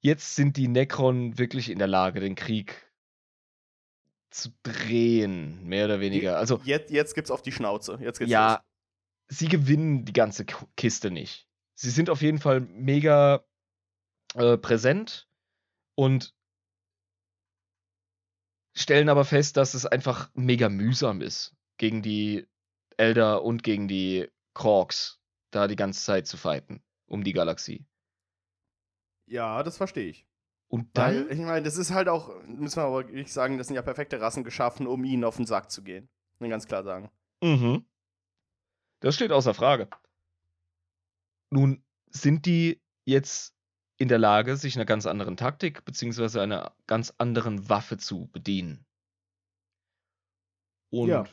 Jetzt 0.00 0.34
sind 0.34 0.58
die 0.58 0.68
Necron 0.68 1.38
wirklich 1.38 1.70
in 1.70 1.78
der 1.78 1.88
Lage, 1.88 2.20
den 2.20 2.34
Krieg 2.34 2.92
zu 4.28 4.50
drehen, 4.62 5.64
mehr 5.64 5.86
oder 5.86 6.00
weniger. 6.00 6.36
Also 6.36 6.60
jetzt, 6.64 6.90
jetzt 6.90 7.14
gibt's 7.14 7.30
auf 7.30 7.40
die 7.40 7.52
Schnauze. 7.52 7.96
Jetzt 8.02 8.18
geht's 8.18 8.30
ja, 8.30 8.50
los. 8.50 8.60
sie 9.38 9.48
gewinnen 9.48 10.04
die 10.04 10.12
ganze 10.12 10.44
Kiste 10.76 11.10
nicht. 11.10 11.48
Sie 11.74 11.88
sind 11.88 12.10
auf 12.10 12.20
jeden 12.20 12.38
Fall 12.38 12.60
mega 12.60 13.42
äh, 14.34 14.56
präsent 14.56 15.28
und 15.94 16.34
stellen 18.74 19.08
aber 19.08 19.24
fest, 19.24 19.56
dass 19.56 19.74
es 19.74 19.86
einfach 19.86 20.30
mega 20.34 20.68
mühsam 20.68 21.20
ist, 21.20 21.54
gegen 21.76 22.02
die 22.02 22.46
Elder 22.96 23.42
und 23.42 23.62
gegen 23.62 23.88
die 23.88 24.28
Krogs 24.54 25.20
da 25.50 25.68
die 25.68 25.76
ganze 25.76 26.02
Zeit 26.02 26.26
zu 26.26 26.36
fighten 26.36 26.82
um 27.12 27.22
die 27.22 27.34
Galaxie. 27.34 27.84
Ja, 29.26 29.62
das 29.62 29.76
verstehe 29.76 30.08
ich. 30.08 30.26
Und 30.68 30.96
dann? 30.96 31.28
Weil, 31.28 31.32
ich 31.32 31.38
meine, 31.38 31.62
das 31.62 31.76
ist 31.76 31.90
halt 31.90 32.08
auch, 32.08 32.42
müssen 32.46 32.76
wir 32.76 32.84
aber 32.84 33.06
wirklich 33.06 33.32
sagen, 33.32 33.58
das 33.58 33.66
sind 33.66 33.76
ja 33.76 33.82
perfekte 33.82 34.20
Rassen 34.20 34.42
geschaffen, 34.42 34.86
um 34.86 35.04
ihnen 35.04 35.24
auf 35.24 35.36
den 35.36 35.44
Sack 35.44 35.70
zu 35.70 35.82
gehen. 35.82 36.08
Muss 36.38 36.48
ganz 36.48 36.66
klar 36.66 36.82
sagen. 36.82 37.10
Mhm. 37.42 37.86
Das 39.00 39.14
steht 39.14 39.30
außer 39.30 39.52
Frage. 39.52 39.88
Nun 41.50 41.84
sind 42.08 42.46
die 42.46 42.80
jetzt 43.04 43.54
in 44.02 44.08
der 44.08 44.18
Lage, 44.18 44.56
sich 44.56 44.74
einer 44.74 44.84
ganz 44.84 45.06
anderen 45.06 45.36
Taktik 45.36 45.84
bzw. 45.84 46.40
einer 46.40 46.72
ganz 46.88 47.14
anderen 47.18 47.68
Waffe 47.68 47.98
zu 47.98 48.28
bedienen. 48.32 48.84
Und 50.90 51.08
ja. 51.08 51.24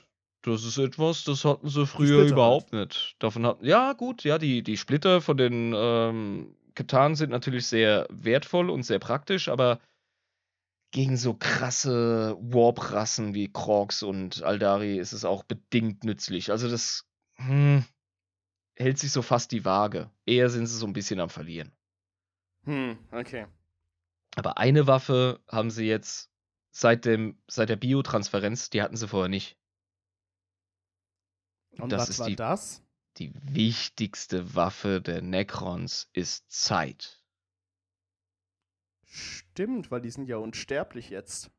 das 0.43 0.63
ist 0.63 0.77
etwas, 0.77 1.23
das 1.23 1.43
hatten 1.45 1.67
sie 1.67 1.87
früher 1.87 2.23
überhaupt 2.25 2.71
halt. 2.71 2.89
nicht. 2.89 3.15
Davon 3.17 3.45
hatten, 3.45 3.65
ja, 3.65 3.93
gut, 3.93 4.23
ja, 4.23 4.37
die, 4.37 4.61
die 4.61 4.77
Splitter 4.77 5.19
von 5.19 5.35
den 5.35 5.73
ähm, 5.75 6.55
Katan 6.75 7.15
sind 7.15 7.31
natürlich 7.31 7.65
sehr 7.65 8.05
wertvoll 8.11 8.69
und 8.69 8.83
sehr 8.83 8.99
praktisch, 8.99 9.49
aber 9.49 9.79
gegen 10.91 11.17
so 11.17 11.33
krasse 11.33 12.37
Warp-Rassen 12.39 13.33
wie 13.33 13.51
Krogs 13.51 14.03
und 14.03 14.43
Aldari 14.43 14.99
ist 14.99 15.13
es 15.13 15.25
auch 15.25 15.43
bedingt 15.43 16.03
nützlich. 16.03 16.51
Also 16.51 16.69
das 16.69 17.07
hm, 17.37 17.83
hält 18.75 18.99
sich 18.99 19.11
so 19.11 19.23
fast 19.23 19.51
die 19.51 19.65
Waage. 19.65 20.11
Eher 20.27 20.49
sind 20.49 20.67
sie 20.67 20.77
so 20.77 20.85
ein 20.85 20.93
bisschen 20.93 21.19
am 21.19 21.29
Verlieren. 21.29 21.71
Hm, 22.63 22.97
okay. 23.11 23.47
Aber 24.35 24.57
eine 24.57 24.87
Waffe 24.87 25.39
haben 25.47 25.71
sie 25.71 25.85
jetzt 25.85 26.31
seit, 26.71 27.05
dem, 27.05 27.41
seit 27.47 27.69
der 27.69 27.75
Biotransferenz, 27.75 28.69
die 28.69 28.81
hatten 28.81 28.95
sie 28.95 29.07
vorher 29.07 29.29
nicht. 29.29 29.57
Und 31.77 31.91
das 31.91 32.09
was 32.09 32.19
war 32.19 32.27
die, 32.27 32.35
das? 32.35 32.83
Die 33.17 33.33
wichtigste 33.35 34.55
Waffe 34.55 35.01
der 35.01 35.21
Necrons 35.21 36.09
ist 36.13 36.51
Zeit. 36.51 37.23
Stimmt, 39.05 39.91
weil 39.91 40.01
die 40.01 40.11
sind 40.11 40.27
ja 40.27 40.37
unsterblich 40.37 41.09
jetzt. 41.09 41.51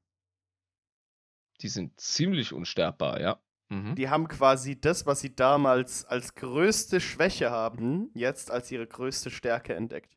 Die 1.60 1.68
sind 1.68 1.98
ziemlich 2.00 2.52
unsterbbar, 2.52 3.20
ja. 3.20 3.42
Mhm. 3.68 3.94
Die 3.94 4.08
haben 4.08 4.28
quasi 4.28 4.80
das, 4.80 5.06
was 5.06 5.20
sie 5.20 5.34
damals 5.34 6.04
als 6.04 6.34
größte 6.34 7.00
Schwäche 7.00 7.50
haben, 7.50 8.10
jetzt 8.14 8.50
als 8.50 8.70
ihre 8.70 8.86
größte 8.86 9.30
Stärke 9.30 9.74
entdeckt. 9.74 10.16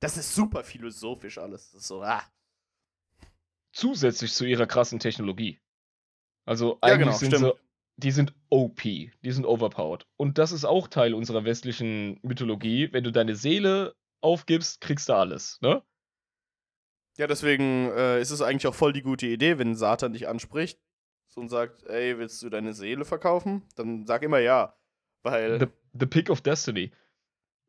Das 0.00 0.16
ist 0.16 0.34
super 0.34 0.64
philosophisch 0.64 1.38
alles. 1.38 1.70
So, 1.72 2.02
ah. 2.02 2.22
Zusätzlich 3.72 4.32
zu 4.32 4.44
ihrer 4.44 4.66
krassen 4.66 4.98
Technologie. 4.98 5.60
Also 6.46 6.78
eigentlich 6.80 6.90
ja, 6.90 6.96
genau, 6.96 7.12
sind 7.12 7.34
stimmt. 7.34 7.54
sie 7.54 7.70
die 8.00 8.10
sind 8.10 8.34
OP, 8.48 8.82
die 8.82 9.30
sind 9.30 9.44
overpowered. 9.44 10.06
Und 10.16 10.38
das 10.38 10.52
ist 10.52 10.64
auch 10.64 10.88
Teil 10.88 11.14
unserer 11.14 11.44
westlichen 11.44 12.18
Mythologie. 12.22 12.92
Wenn 12.92 13.04
du 13.04 13.12
deine 13.12 13.36
Seele 13.36 13.94
aufgibst, 14.20 14.80
kriegst 14.80 15.08
du 15.08 15.14
alles, 15.14 15.58
ne? 15.60 15.82
Ja, 17.18 17.26
deswegen 17.26 17.90
äh, 17.90 18.20
ist 18.20 18.30
es 18.30 18.40
eigentlich 18.40 18.66
auch 18.66 18.74
voll 18.74 18.92
die 18.92 19.02
gute 19.02 19.26
Idee, 19.26 19.58
wenn 19.58 19.74
Satan 19.74 20.14
dich 20.14 20.28
anspricht 20.28 20.80
und 21.34 21.50
sagt, 21.50 21.84
ey, 21.84 22.18
willst 22.18 22.42
du 22.42 22.48
deine 22.48 22.72
Seele 22.72 23.04
verkaufen? 23.04 23.62
Dann 23.76 24.06
sag 24.06 24.22
immer 24.22 24.38
ja. 24.38 24.74
Weil. 25.22 25.60
The, 25.60 25.66
the 25.92 26.06
Pick 26.06 26.30
of 26.30 26.40
Destiny. 26.40 26.92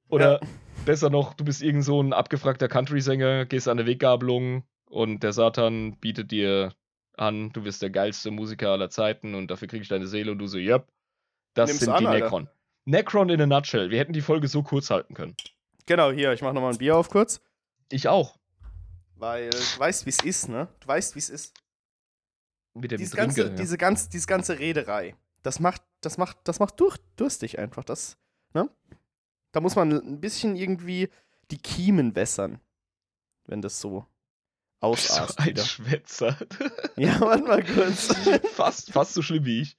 Oder 0.08 0.42
ja. 0.42 0.48
Besser 0.86 1.10
noch, 1.10 1.34
du 1.34 1.44
bist 1.44 1.62
irgend 1.62 1.84
so 1.84 2.02
ein 2.02 2.14
abgefragter 2.14 2.68
Country-Sänger, 2.68 3.46
gehst 3.46 3.68
an 3.68 3.80
eine 3.80 3.88
Weggabelung 3.88 4.64
und 4.90 5.24
der 5.24 5.34
Satan 5.34 5.98
bietet 5.98 6.32
dir 6.32 6.74
an, 7.18 7.52
du 7.52 7.64
bist 7.64 7.82
der 7.82 7.90
geilste 7.90 8.32
Musiker 8.32 8.70
aller 8.70 8.90
Zeiten 8.90 9.36
und 9.36 9.50
dafür 9.52 9.68
kriege 9.68 9.84
ich 9.84 9.90
deine 9.90 10.08
Seele 10.08 10.32
und 10.32 10.40
du 10.40 10.48
so, 10.48 10.58
yep, 10.58 10.88
das 11.54 11.70
Nimm's 11.70 11.80
sind 11.82 11.90
an, 11.90 12.04
die 12.04 12.10
Necron. 12.10 12.48
Alter. 12.48 12.56
Necron 12.86 13.30
in 13.30 13.42
a 13.42 13.46
nutshell. 13.46 13.90
Wir 13.90 14.00
hätten 14.00 14.14
die 14.14 14.22
Folge 14.22 14.48
so 14.48 14.64
kurz 14.64 14.90
halten 14.90 15.14
können. 15.14 15.36
Genau, 15.86 16.12
hier, 16.12 16.34
ich 16.34 16.42
mach 16.42 16.54
nochmal 16.54 16.72
ein 16.72 16.78
Bier 16.78 16.98
auf 16.98 17.10
kurz. 17.10 17.42
Ich 17.90 18.08
auch. 18.08 18.38
Weil 19.16 19.50
du 19.50 19.58
weißt, 19.58 20.06
wie 20.06 20.10
es 20.10 20.24
ist, 20.24 20.50
ne? 20.50 20.68
Du 20.80 20.88
weißt, 20.88 21.16
wie 21.16 21.20
es 21.20 21.30
ist. 21.30 21.54
Mit 22.74 22.92
dem 22.92 22.98
Dies 22.98 23.12
ganze, 23.12 23.44
ja. 23.44 23.50
diese, 23.50 23.78
ganz, 23.78 24.10
diese 24.10 24.26
ganze 24.26 24.58
Rederei, 24.58 25.16
das 25.44 25.60
macht, 25.60 25.82
das 26.00 26.18
macht, 26.18 26.38
das 26.46 26.60
macht 26.60 26.80
durch, 26.80 26.98
durstig 27.18 27.60
einfach. 27.60 27.84
Das, 27.84 28.18
ne? 28.54 28.70
Da 29.52 29.62
muss 29.62 29.76
man 29.76 29.92
ein 29.92 30.22
bisschen 30.22 30.56
irgendwie 30.56 31.10
die 31.52 31.58
Kiemen 31.58 32.16
wässern. 32.16 32.60
Wenn 33.46 33.62
das 33.62 33.82
so 33.82 34.06
ausartet. 34.80 35.36
So 35.36 35.42
ein 35.42 35.48
wieder. 35.50 35.64
Schwätzer. 35.64 36.38
ja, 36.98 37.20
warte 37.22 37.44
mal 37.44 37.64
kurz. 37.64 38.14
fast, 38.54 38.92
fast 38.92 39.14
so 39.14 39.22
schlimm 39.22 39.46
wie 39.46 39.62
ich. 39.62 39.78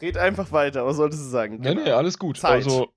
Red 0.00 0.16
einfach 0.16 0.50
weiter, 0.50 0.84
was 0.84 0.96
solltest 0.96 1.22
du 1.22 1.28
sagen? 1.28 1.58
Nee, 1.60 1.70
genau. 1.70 1.84
nee, 1.84 1.90
alles 1.90 2.18
gut. 2.18 2.38
Zeit. 2.38 2.64
Also, 2.64 2.92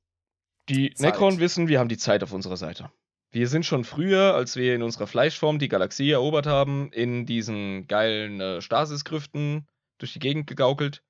die 0.69 0.93
Zeit. 0.93 1.13
Necron 1.13 1.39
wissen, 1.39 1.67
wir 1.67 1.79
haben 1.79 1.89
die 1.89 1.97
Zeit 1.97 2.23
auf 2.23 2.33
unserer 2.33 2.57
Seite. 2.57 2.91
Wir 3.31 3.47
sind 3.47 3.65
schon 3.65 3.83
früher, 3.83 4.33
als 4.33 4.55
wir 4.55 4.73
in 4.73 4.81
unserer 4.81 5.07
Fleischform 5.07 5.59
die 5.59 5.67
Galaxie 5.67 6.09
erobert 6.09 6.47
haben, 6.47 6.91
in 6.91 7.25
diesen 7.25 7.85
geilen 7.87 8.39
äh, 8.39 8.61
Stasisgrüften 8.61 9.67
durch 9.97 10.13
die 10.13 10.19
Gegend 10.19 10.47
gegaukelt. 10.47 11.03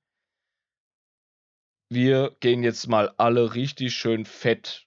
Wir 1.88 2.36
gehen 2.40 2.62
jetzt 2.62 2.88
mal 2.88 3.14
alle 3.16 3.54
richtig 3.54 3.94
schön 3.94 4.24
fett 4.24 4.86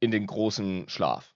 in 0.00 0.10
den 0.10 0.26
großen 0.26 0.88
Schlaf. 0.88 1.34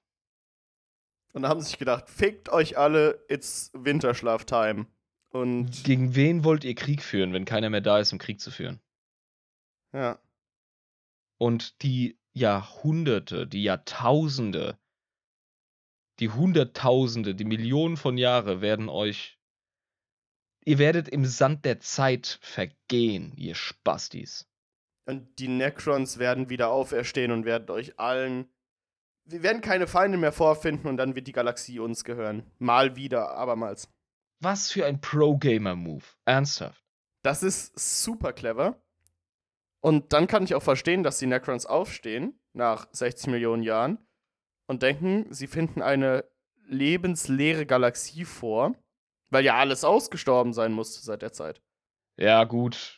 Und 1.32 1.46
haben 1.46 1.60
sich 1.60 1.78
gedacht, 1.78 2.08
fickt 2.08 2.48
euch 2.48 2.76
alle, 2.76 3.24
it's 3.28 3.70
Winterschlaftime. 3.74 4.86
Und 5.30 5.84
Gegen 5.84 6.14
wen 6.14 6.44
wollt 6.44 6.64
ihr 6.64 6.74
Krieg 6.74 7.02
führen, 7.02 7.32
wenn 7.32 7.44
keiner 7.44 7.70
mehr 7.70 7.80
da 7.80 7.98
ist, 7.98 8.12
um 8.12 8.18
Krieg 8.18 8.40
zu 8.40 8.50
führen? 8.50 8.80
Ja. 9.92 10.18
Und 11.38 11.82
die 11.82 12.18
Jahrhunderte, 12.32 13.46
die 13.46 13.62
Jahrtausende, 13.62 14.78
die 16.18 16.30
Hunderttausende, 16.30 17.34
die 17.34 17.44
Millionen 17.44 17.96
von 17.96 18.16
Jahren 18.16 18.60
werden 18.60 18.88
euch. 18.88 19.38
Ihr 20.64 20.78
werdet 20.78 21.08
im 21.08 21.24
Sand 21.24 21.64
der 21.64 21.80
Zeit 21.80 22.38
vergehen, 22.40 23.32
ihr 23.36 23.54
Spastis. 23.54 24.48
Und 25.06 25.38
die 25.38 25.48
Necrons 25.48 26.18
werden 26.18 26.50
wieder 26.50 26.68
auferstehen 26.68 27.30
und 27.30 27.44
werden 27.44 27.70
euch 27.70 27.98
allen 27.98 28.48
wir 29.26 29.42
werden 29.42 29.60
keine 29.60 29.86
Feinde 29.86 30.18
mehr 30.18 30.32
vorfinden 30.32 30.86
und 30.86 30.96
dann 30.96 31.14
wird 31.14 31.26
die 31.26 31.32
Galaxie 31.32 31.80
uns 31.80 32.04
gehören. 32.04 32.44
Mal 32.58 32.96
wieder, 32.96 33.32
abermals. 33.32 33.88
Was 34.40 34.70
für 34.70 34.86
ein 34.86 35.00
Pro-Gamer-Move. 35.00 36.04
Ernsthaft. 36.24 36.84
Das 37.22 37.42
ist 37.42 37.78
super 38.04 38.32
clever. 38.32 38.80
Und 39.80 40.12
dann 40.12 40.26
kann 40.26 40.44
ich 40.44 40.54
auch 40.54 40.62
verstehen, 40.62 41.02
dass 41.02 41.18
die 41.18 41.26
Necrons 41.26 41.66
aufstehen, 41.66 42.38
nach 42.52 42.88
60 42.92 43.28
Millionen 43.28 43.62
Jahren, 43.62 43.98
und 44.68 44.82
denken, 44.82 45.26
sie 45.32 45.46
finden 45.46 45.82
eine 45.82 46.24
lebensleere 46.68 47.66
Galaxie 47.66 48.24
vor, 48.24 48.74
weil 49.30 49.44
ja 49.44 49.56
alles 49.56 49.84
ausgestorben 49.84 50.52
sein 50.52 50.72
musste 50.72 51.04
seit 51.04 51.22
der 51.22 51.32
Zeit. 51.32 51.62
Ja, 52.16 52.44
gut. 52.44 52.95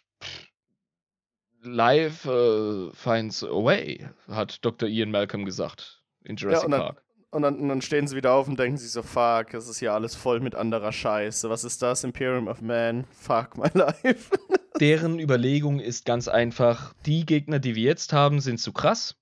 Life 1.62 2.28
uh, 2.28 2.90
finds 2.92 3.42
a 3.42 3.48
way, 3.48 4.06
hat 4.28 4.64
Dr. 4.64 4.88
Ian 4.88 5.10
Malcolm 5.10 5.44
gesagt 5.44 6.02
in 6.24 6.36
Jurassic 6.36 6.60
ja, 6.60 6.64
und 6.66 6.70
dann, 6.72 6.80
Park. 6.80 7.02
Und 7.30 7.42
dann, 7.42 7.58
und 7.58 7.68
dann, 7.68 7.82
stehen 7.82 8.06
sie 8.06 8.16
wieder 8.16 8.32
auf 8.32 8.48
und 8.48 8.58
denken 8.58 8.78
sich 8.78 8.90
so, 8.90 9.02
fuck, 9.02 9.52
es 9.52 9.68
ist 9.68 9.78
hier 9.78 9.92
alles 9.92 10.14
voll 10.14 10.40
mit 10.40 10.54
anderer 10.54 10.92
Scheiße. 10.92 11.50
Was 11.50 11.64
ist 11.64 11.82
das? 11.82 12.04
Imperium 12.04 12.48
of 12.48 12.62
Man? 12.62 13.04
Fuck 13.12 13.58
my 13.58 13.68
life. 13.74 14.30
Deren 14.80 15.18
Überlegung 15.18 15.80
ist 15.80 16.06
ganz 16.06 16.28
einfach, 16.28 16.94
die 17.04 17.26
Gegner, 17.26 17.58
die 17.58 17.74
wir 17.74 17.82
jetzt 17.82 18.12
haben, 18.12 18.40
sind 18.40 18.60
zu 18.60 18.72
krass. 18.72 19.16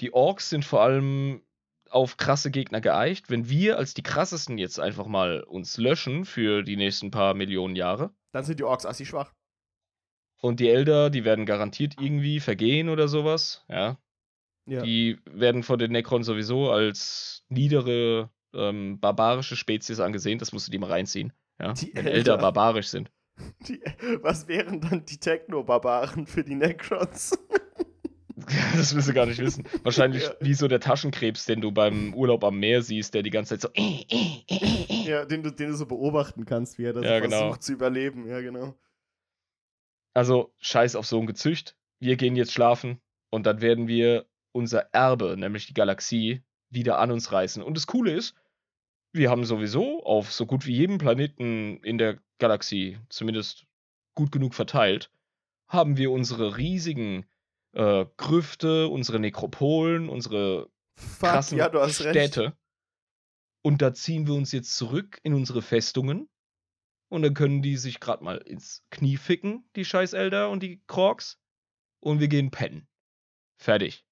Die 0.00 0.12
Orks 0.12 0.50
sind 0.50 0.64
vor 0.64 0.82
allem 0.82 1.42
auf 1.90 2.16
krasse 2.16 2.50
Gegner 2.50 2.80
geeicht. 2.80 3.30
Wenn 3.30 3.48
wir 3.48 3.78
als 3.78 3.94
die 3.94 4.02
krassesten 4.02 4.58
jetzt 4.58 4.78
einfach 4.78 5.06
mal 5.06 5.42
uns 5.42 5.76
löschen 5.78 6.24
für 6.24 6.62
die 6.62 6.76
nächsten 6.76 7.10
paar 7.10 7.34
Millionen 7.34 7.76
Jahre. 7.76 8.10
Dann 8.32 8.44
sind 8.44 8.60
die 8.60 8.64
Orks 8.64 8.84
assi 8.84 9.06
schwach. 9.06 9.32
Und 10.44 10.60
die 10.60 10.68
Elder, 10.68 11.08
die 11.08 11.24
werden 11.24 11.46
garantiert 11.46 11.94
irgendwie 11.98 12.38
vergehen 12.38 12.90
oder 12.90 13.08
sowas. 13.08 13.64
Ja. 13.66 13.96
ja. 14.66 14.82
Die 14.82 15.18
werden 15.24 15.62
von 15.62 15.78
den 15.78 15.90
Necron 15.90 16.22
sowieso 16.22 16.70
als 16.70 17.46
niedere, 17.48 18.28
ähm, 18.52 19.00
barbarische 19.00 19.56
Spezies 19.56 20.00
angesehen. 20.00 20.38
Das 20.38 20.52
musst 20.52 20.66
du 20.66 20.70
dir 20.70 20.80
mal 20.80 20.90
reinziehen. 20.90 21.32
Ja. 21.58 21.72
Die 21.72 21.92
Wenn 21.94 22.04
Elder. 22.04 22.18
Elder 22.18 22.36
barbarisch 22.36 22.88
sind. 22.88 23.10
Die, 23.66 23.80
was 24.20 24.46
wären 24.46 24.82
dann 24.82 25.06
die 25.06 25.16
Techno-Barbaren 25.16 26.26
für 26.26 26.44
die 26.44 26.54
Necrons? 26.54 27.36
das 28.76 28.94
wirst 28.94 29.08
du 29.08 29.14
gar 29.14 29.24
nicht 29.24 29.40
wissen. 29.40 29.64
Wahrscheinlich 29.82 30.24
ja. 30.24 30.34
wie 30.40 30.54
so 30.54 30.68
der 30.68 30.78
Taschenkrebs, 30.78 31.46
den 31.46 31.62
du 31.62 31.72
beim 31.72 32.12
Urlaub 32.12 32.44
am 32.44 32.60
Meer 32.60 32.82
siehst, 32.82 33.14
der 33.14 33.22
die 33.22 33.30
ganze 33.30 33.58
Zeit 33.58 33.62
so. 33.62 33.68
Äh, 33.72 34.04
äh, 34.10 34.44
äh, 34.46 35.08
ja, 35.08 35.24
den 35.24 35.42
du, 35.42 35.50
den 35.50 35.70
du 35.70 35.74
so 35.74 35.86
beobachten 35.86 36.44
kannst, 36.44 36.78
wie 36.78 36.84
er 36.84 36.92
das 36.92 37.02
ja, 37.02 37.18
genau. 37.18 37.38
versucht 37.38 37.62
zu 37.62 37.72
überleben. 37.72 38.28
Ja, 38.28 38.40
genau. 38.40 38.74
Also, 40.14 40.54
scheiß 40.58 40.96
auf 40.96 41.06
so 41.06 41.20
ein 41.20 41.26
Gezücht. 41.26 41.76
Wir 41.98 42.16
gehen 42.16 42.36
jetzt 42.36 42.52
schlafen 42.52 43.00
und 43.30 43.46
dann 43.46 43.60
werden 43.60 43.88
wir 43.88 44.26
unser 44.52 44.92
Erbe, 44.92 45.36
nämlich 45.36 45.66
die 45.66 45.74
Galaxie, 45.74 46.42
wieder 46.70 46.98
an 46.98 47.10
uns 47.10 47.32
reißen. 47.32 47.62
Und 47.62 47.76
das 47.76 47.86
Coole 47.86 48.12
ist, 48.12 48.34
wir 49.12 49.30
haben 49.30 49.44
sowieso 49.44 50.04
auf 50.04 50.32
so 50.32 50.46
gut 50.46 50.66
wie 50.66 50.74
jedem 50.74 50.98
Planeten 50.98 51.78
in 51.82 51.98
der 51.98 52.18
Galaxie, 52.38 52.98
zumindest 53.08 53.66
gut 54.14 54.32
genug 54.32 54.54
verteilt, 54.54 55.10
haben 55.68 55.96
wir 55.96 56.10
unsere 56.10 56.56
riesigen 56.56 57.26
äh, 57.72 58.06
Grüfte, 58.16 58.88
unsere 58.88 59.20
Nekropolen, 59.20 60.08
unsere 60.08 60.68
Fuck, 60.94 61.30
krassen 61.30 61.58
ja, 61.58 61.88
Städte. 61.88 62.42
Recht. 62.42 62.56
Und 63.62 63.82
da 63.82 63.94
ziehen 63.94 64.26
wir 64.26 64.34
uns 64.34 64.52
jetzt 64.52 64.76
zurück 64.76 65.18
in 65.22 65.34
unsere 65.34 65.62
Festungen. 65.62 66.28
Und 67.14 67.22
dann 67.22 67.34
können 67.34 67.62
die 67.62 67.76
sich 67.76 68.00
gerade 68.00 68.24
mal 68.24 68.38
ins 68.38 68.84
Knie 68.90 69.16
ficken, 69.16 69.64
die 69.76 69.84
scheiß 69.84 70.14
Elder 70.14 70.50
und 70.50 70.64
die 70.64 70.82
Krogs. 70.88 71.40
Und 72.00 72.18
wir 72.18 72.26
gehen 72.26 72.50
pennen. 72.50 72.88
Fertig. 73.56 74.04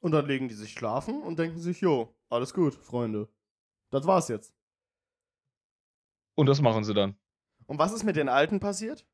Und 0.00 0.10
dann 0.10 0.26
legen 0.26 0.48
die 0.48 0.56
sich 0.56 0.72
schlafen 0.72 1.22
und 1.22 1.38
denken 1.38 1.60
sich, 1.60 1.80
jo, 1.80 2.12
alles 2.28 2.52
gut, 2.52 2.74
Freunde. 2.74 3.32
Das 3.90 4.04
war's 4.04 4.26
jetzt. 4.26 4.52
Und 6.34 6.46
das 6.46 6.60
machen 6.60 6.82
sie 6.82 6.92
dann. 6.92 7.16
Und 7.66 7.78
was 7.78 7.92
ist 7.92 8.02
mit 8.02 8.16
den 8.16 8.28
Alten 8.28 8.58
passiert? 8.58 9.06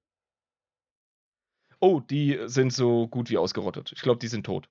Oh, 1.79 2.01
die 2.01 2.41
sind 2.47 2.73
so 2.73 3.07
gut 3.07 3.29
wie 3.29 3.37
ausgerottet. 3.37 3.93
Ich 3.93 4.01
glaube, 4.01 4.19
die 4.19 4.29
sind 4.29 4.47
tot. 4.47 4.71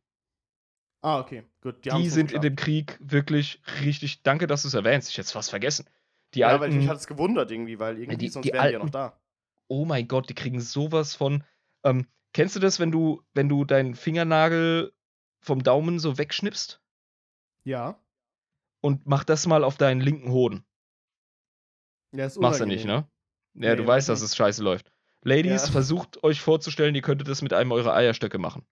Ah, 1.02 1.20
okay. 1.20 1.46
Gut. 1.62 1.86
Die, 1.86 1.92
die 1.92 2.10
sind 2.10 2.32
in 2.32 2.42
dem 2.42 2.56
Krieg 2.56 2.98
wirklich 3.00 3.62
richtig. 3.84 4.24
Danke, 4.24 4.48
dass 4.48 4.64
du 4.64 4.70
es 4.70 4.74
erwähnst. 4.74 5.10
Ich 5.10 5.20
hätte 5.20 5.28
es 5.28 5.32
fast 5.32 5.52
vergessen. 5.52 5.88
Die 6.38 6.42
ja, 6.42 6.50
alten, 6.50 6.62
weil 6.62 6.72
mich 6.72 6.88
hat 6.88 6.98
es 6.98 7.08
gewundert 7.08 7.50
irgendwie, 7.50 7.80
weil 7.80 7.98
irgendwie 7.98 8.18
die, 8.18 8.28
sonst 8.30 8.46
die 8.46 8.54
wären 8.54 8.62
alten, 8.62 8.70
die 8.70 8.80
ja 8.80 8.86
noch 8.86 8.92
da. 8.92 9.20
Oh 9.68 9.86
mein 9.86 10.08
Gott, 10.08 10.30
die 10.30 10.36
kriegen 10.36 10.62
sowas 10.62 11.16
von. 11.16 11.44
Ähm, 11.84 12.06
kennst 12.32 12.56
du 12.56 12.60
das, 12.60 12.80
wenn 12.80 12.92
du, 12.92 13.24
wenn 13.34 13.50
du 13.50 13.66
deinen 13.66 13.96
Fingernagel 13.96 14.94
vom 15.40 15.64
Daumen 15.64 15.98
so 15.98 16.20
wegschnippst? 16.20 16.80
Ja. 17.64 18.00
Und 18.82 19.08
mach 19.08 19.24
das 19.24 19.48
mal 19.48 19.64
auf 19.64 19.78
deinen 19.78 20.00
linken 20.00 20.32
Hoden. 20.32 20.64
Ja, 22.12 22.28
ist 22.28 22.40
Machst 22.40 22.60
du 22.60 22.68
nicht, 22.68 22.86
ne? 22.86 23.10
Ja, 23.56 23.72
nee, 23.72 23.76
du 23.76 23.88
weißt, 23.88 24.08
dass 24.08 24.22
es 24.22 24.36
scheiße 24.36 24.64
läuft. 24.64 24.92
Ladies, 25.24 25.66
ja. 25.66 25.72
versucht 25.72 26.24
euch 26.24 26.40
vorzustellen, 26.40 26.94
ihr 26.94 27.02
könntet 27.02 27.30
das 27.30 27.42
mit 27.42 27.52
einem 27.52 27.72
eurer 27.72 27.96
Eierstöcke 27.96 28.38
machen. 28.38 28.64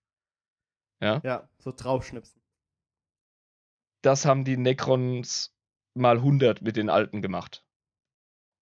Ja? 1.01 1.19
Ja, 1.23 1.49
so 1.57 1.73
draufschnipsen. 1.75 2.39
Das 4.03 4.23
haben 4.23 4.45
die 4.45 4.55
Necrons 4.55 5.54
mal 5.95 6.17
100 6.17 6.61
mit 6.61 6.75
den 6.75 6.89
Alten 6.89 7.21
gemacht. 7.21 7.65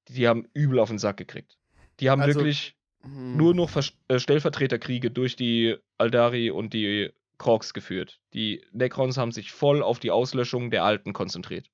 Die 0.08 0.28
haben 0.28 0.48
übel 0.54 0.80
auf 0.80 0.90
den 0.90 1.00
Sack 1.00 1.18
gekriegt. 1.18 1.58
Die 2.00 2.10
haben 2.10 2.22
also, 2.22 2.40
wirklich 2.40 2.76
hm. 3.02 3.38
nur 3.38 3.54
noch 3.54 3.70
Ver 3.70 3.84
äh, 4.08 4.20
Stellvertreterkriege 4.20 5.12
durch 5.12 5.36
die 5.36 5.78
Aldari 5.98 6.52
und 6.52 6.74
die 6.74 7.12
Krogs 7.38 7.74
geführt. 7.74 8.22
Die 8.34 8.64
Necrons 8.72 9.18
haben 9.18 9.32
sich 9.32 9.52
voll 9.52 9.82
auf 9.82 10.00
die 10.00 10.12
Auslöschung 10.12 10.72
der 10.72 10.84
Alten 10.84 11.14
konzentriert. 11.14 11.70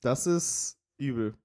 Das 0.00 0.26
ist 0.26 0.78
übel. 0.98 1.36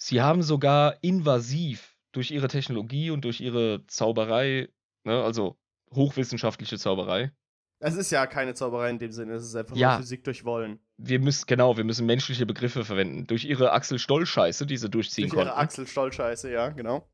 Sie 0.00 0.20
haben 0.20 0.42
sogar 0.42 1.02
invasiv 1.02 1.96
durch 2.12 2.30
ihre 2.30 2.48
Technologie 2.48 3.10
und 3.10 3.24
durch 3.24 3.40
ihre 3.40 3.84
Zauberei, 3.86 4.68
ne, 5.04 5.22
also 5.22 5.58
hochwissenschaftliche 5.92 6.78
Zauberei. 6.78 7.32
Es 7.80 7.94
ist 7.94 8.10
ja 8.10 8.26
keine 8.26 8.54
Zauberei 8.54 8.90
in 8.90 8.98
dem 8.98 9.12
Sinne, 9.12 9.34
es 9.34 9.44
ist 9.44 9.54
einfach 9.54 9.76
ja, 9.76 9.90
nur 9.92 9.98
Physik 9.98 10.24
durch 10.24 10.44
Wollen. 10.44 10.80
Wir 10.96 11.20
müssen, 11.20 11.46
genau, 11.46 11.76
wir 11.76 11.84
müssen 11.84 12.06
menschliche 12.06 12.44
Begriffe 12.44 12.84
verwenden. 12.84 13.26
Durch 13.26 13.44
ihre 13.44 13.72
Axel-Stoll-Scheiße, 13.72 14.66
die 14.66 14.76
sie 14.76 14.90
durchziehen 14.90 15.28
durch 15.28 15.34
konnten. 15.34 15.46
Durch 15.46 15.54
ihre 15.54 15.62
Axel-Stoll-Scheiße, 15.62 16.50
ja, 16.50 16.70
genau. 16.70 17.08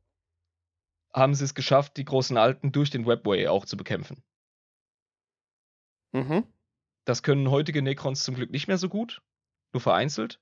Haben 1.13 1.35
sie 1.35 1.43
es 1.43 1.53
geschafft, 1.53 1.97
die 1.97 2.05
großen 2.05 2.35
Alten 2.37 2.71
durch 2.71 2.89
den 2.89 3.05
Webway 3.05 3.47
auch 3.47 3.65
zu 3.65 3.77
bekämpfen. 3.77 4.23
Mhm. 6.13 6.45
Das 7.05 7.21
können 7.21 7.51
heutige 7.51 7.83
Necrons 7.83 8.23
zum 8.23 8.33
Glück 8.33 8.49
nicht 8.49 8.67
mehr 8.67 8.79
so 8.79 8.89
gut, 8.89 9.21
nur 9.71 9.81
vereinzelt. 9.81 10.41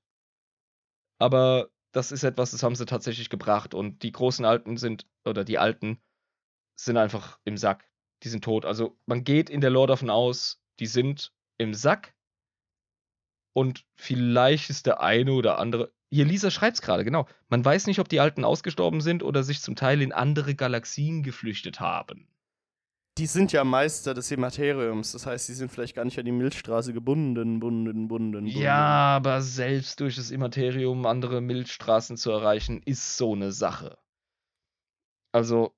Aber 1.18 1.68
das 1.92 2.12
ist 2.12 2.24
etwas, 2.24 2.52
das 2.52 2.62
haben 2.62 2.74
sie 2.74 2.86
tatsächlich 2.86 3.28
gebracht. 3.28 3.74
Und 3.74 4.02
die 4.02 4.12
großen 4.12 4.44
Alten 4.44 4.78
sind, 4.78 5.06
oder 5.24 5.44
die 5.44 5.58
Alten, 5.58 6.02
sind 6.76 6.96
einfach 6.96 7.38
im 7.44 7.56
Sack. 7.56 7.88
Die 8.22 8.28
sind 8.28 8.44
tot. 8.44 8.64
Also 8.64 8.96
man 9.06 9.24
geht 9.24 9.50
in 9.50 9.60
der 9.60 9.70
Lore 9.70 9.88
davon 9.88 10.10
aus, 10.10 10.62
die 10.80 10.86
sind 10.86 11.32
im 11.58 11.74
Sack. 11.74 12.14
Und 13.52 13.84
vielleicht 13.94 14.70
ist 14.70 14.86
der 14.86 15.00
eine 15.00 15.32
oder 15.32 15.58
andere. 15.58 15.92
Hier, 16.10 16.24
Lisa 16.24 16.50
schreibt 16.50 16.76
es 16.76 16.82
gerade, 16.82 17.04
genau. 17.04 17.26
Man 17.48 17.64
weiß 17.64 17.86
nicht, 17.86 17.98
ob 17.98 18.08
die 18.08 18.20
Alten 18.20 18.44
ausgestorben 18.44 19.00
sind 19.00 19.22
oder 19.22 19.42
sich 19.42 19.60
zum 19.60 19.76
Teil 19.76 20.00
in 20.02 20.12
andere 20.12 20.54
Galaxien 20.54 21.22
geflüchtet 21.22 21.80
haben 21.80 22.28
die 23.18 23.26
sind 23.26 23.52
ja 23.52 23.62
Meister 23.62 24.12
des 24.12 24.30
Hemateriums. 24.30 25.12
Das 25.12 25.26
heißt, 25.26 25.46
sie 25.46 25.54
sind 25.54 25.70
vielleicht 25.70 25.94
gar 25.94 26.04
nicht 26.04 26.18
an 26.18 26.24
die 26.24 26.32
Milchstraße 26.32 26.92
gebunden, 26.92 27.60
bunden, 27.60 27.60
bunden, 27.60 28.08
bunden. 28.08 28.46
Ja, 28.46 29.16
aber 29.16 29.40
selbst 29.40 30.00
durch 30.00 30.16
das 30.16 30.30
Immaterium 30.30 31.06
andere 31.06 31.40
Milchstraßen 31.40 32.16
zu 32.16 32.32
erreichen, 32.32 32.82
ist 32.84 33.16
so 33.16 33.34
eine 33.34 33.52
Sache. 33.52 33.98
Also, 35.32 35.74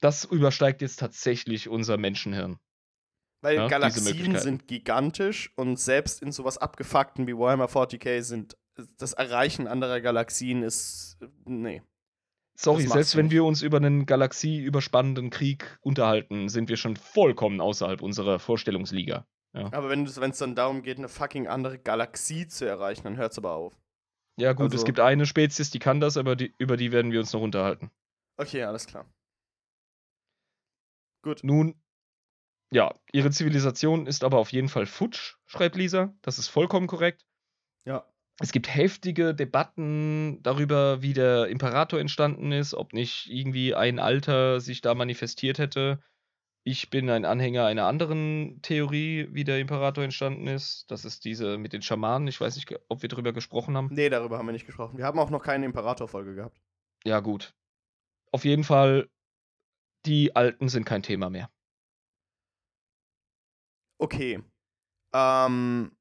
das 0.00 0.24
übersteigt 0.24 0.82
jetzt 0.82 0.98
tatsächlich 0.98 1.68
unser 1.68 1.96
Menschenhirn. 1.96 2.58
Weil 3.42 3.56
ja, 3.56 3.68
Galaxien 3.68 4.36
sind 4.38 4.68
gigantisch 4.68 5.52
und 5.56 5.78
selbst 5.78 6.20
in 6.22 6.32
sowas 6.32 6.58
abgefuckten 6.58 7.26
wie 7.26 7.36
Warhammer 7.36 7.66
40k 7.66 8.22
sind 8.22 8.56
das 8.98 9.12
Erreichen 9.12 9.66
anderer 9.66 10.00
Galaxien 10.00 10.62
ist. 10.62 11.18
Nee. 11.44 11.82
Sorry, 12.54 12.86
selbst 12.86 13.16
wenn 13.16 13.30
wir 13.30 13.44
uns 13.44 13.62
über 13.62 13.78
einen 13.78 14.04
galaxieüberspannenden 14.04 15.30
Krieg 15.30 15.78
unterhalten, 15.80 16.48
sind 16.50 16.68
wir 16.68 16.76
schon 16.76 16.96
vollkommen 16.96 17.60
außerhalb 17.60 18.02
unserer 18.02 18.38
Vorstellungsliga. 18.38 19.26
Ja. 19.54 19.72
Aber 19.72 19.88
wenn 19.88 20.04
es 20.04 20.38
dann 20.38 20.54
darum 20.54 20.82
geht, 20.82 20.98
eine 20.98 21.08
fucking 21.08 21.48
andere 21.48 21.78
Galaxie 21.78 22.46
zu 22.46 22.66
erreichen, 22.66 23.04
dann 23.04 23.16
hört 23.16 23.32
es 23.32 23.38
aber 23.38 23.52
auf. 23.52 23.80
Ja, 24.36 24.52
gut, 24.52 24.66
also, 24.66 24.76
es 24.76 24.84
gibt 24.84 25.00
eine 25.00 25.26
Spezies, 25.26 25.70
die 25.70 25.78
kann 25.78 26.00
das, 26.00 26.16
aber 26.16 26.36
die, 26.36 26.54
über 26.58 26.76
die 26.76 26.92
werden 26.92 27.12
wir 27.12 27.20
uns 27.20 27.32
noch 27.32 27.40
unterhalten. 27.40 27.90
Okay, 28.36 28.62
alles 28.62 28.86
klar. 28.86 29.06
Gut. 31.22 31.40
Nun, 31.42 31.80
ja, 32.72 32.94
ihre 33.12 33.30
Zivilisation 33.30 34.06
ist 34.06 34.24
aber 34.24 34.38
auf 34.38 34.52
jeden 34.52 34.68
Fall 34.68 34.86
futsch, 34.86 35.36
schreibt 35.46 35.76
Lisa. 35.76 36.14
Das 36.22 36.38
ist 36.38 36.48
vollkommen 36.48 36.86
korrekt. 36.86 37.26
Ja 37.84 38.06
es 38.40 38.52
gibt 38.52 38.74
heftige 38.74 39.34
Debatten 39.34 40.42
darüber, 40.42 41.02
wie 41.02 41.12
der 41.12 41.48
Imperator 41.48 42.00
entstanden 42.00 42.52
ist, 42.52 42.72
ob 42.74 42.94
nicht 42.94 43.28
irgendwie 43.30 43.74
ein 43.74 43.98
Alter 43.98 44.60
sich 44.60 44.80
da 44.80 44.94
manifestiert 44.94 45.58
hätte. 45.58 46.00
Ich 46.64 46.88
bin 46.88 47.10
ein 47.10 47.26
Anhänger 47.26 47.66
einer 47.66 47.86
anderen 47.86 48.60
Theorie, 48.62 49.28
wie 49.30 49.44
der 49.44 49.60
Imperator 49.60 50.04
entstanden 50.04 50.46
ist. 50.46 50.90
Das 50.90 51.04
ist 51.04 51.26
diese 51.26 51.58
mit 51.58 51.74
den 51.74 51.82
Schamanen. 51.82 52.28
Ich 52.28 52.40
weiß 52.40 52.56
nicht, 52.56 52.74
ob 52.88 53.02
wir 53.02 53.10
darüber 53.10 53.34
gesprochen 53.34 53.76
haben. 53.76 53.88
Nee, 53.92 54.08
darüber 54.08 54.38
haben 54.38 54.46
wir 54.46 54.52
nicht 54.52 54.66
gesprochen. 54.66 54.96
Wir 54.96 55.04
haben 55.04 55.18
auch 55.18 55.30
noch 55.30 55.42
keine 55.42 55.66
Imperator-Folge 55.66 56.34
gehabt. 56.34 56.58
Ja, 57.04 57.20
gut. 57.20 57.54
Auf 58.32 58.46
jeden 58.46 58.64
Fall, 58.64 59.10
die 60.06 60.34
Alten 60.36 60.68
sind 60.68 60.84
kein 60.84 61.02
Thema 61.02 61.30
mehr. 61.30 61.50
Okay. 63.98 64.42
Ähm, 65.12 65.92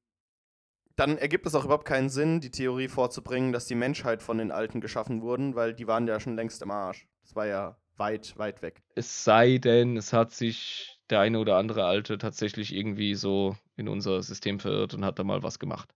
dann 0.95 1.17
ergibt 1.17 1.45
es 1.45 1.55
auch 1.55 1.65
überhaupt 1.65 1.85
keinen 1.85 2.09
Sinn, 2.09 2.41
die 2.41 2.51
Theorie 2.51 2.87
vorzubringen, 2.87 3.51
dass 3.51 3.65
die 3.65 3.75
Menschheit 3.75 4.21
von 4.21 4.37
den 4.37 4.51
Alten 4.51 4.81
geschaffen 4.81 5.21
wurden, 5.21 5.55
weil 5.55 5.73
die 5.73 5.87
waren 5.87 6.07
ja 6.07 6.19
schon 6.19 6.35
längst 6.35 6.61
im 6.61 6.71
Arsch. 6.71 7.07
Das 7.21 7.35
war 7.35 7.45
ja 7.45 7.77
weit, 7.97 8.37
weit 8.37 8.61
weg. 8.61 8.81
Es 8.95 9.23
sei 9.23 9.57
denn, 9.57 9.97
es 9.97 10.13
hat 10.13 10.31
sich 10.31 10.99
der 11.09 11.19
eine 11.19 11.39
oder 11.39 11.57
andere 11.57 11.85
Alte 11.85 12.17
tatsächlich 12.17 12.73
irgendwie 12.73 13.15
so 13.15 13.55
in 13.75 13.87
unser 13.87 14.21
System 14.23 14.59
verirrt 14.59 14.93
und 14.93 15.05
hat 15.05 15.19
da 15.19 15.23
mal 15.23 15.43
was 15.43 15.59
gemacht. 15.59 15.93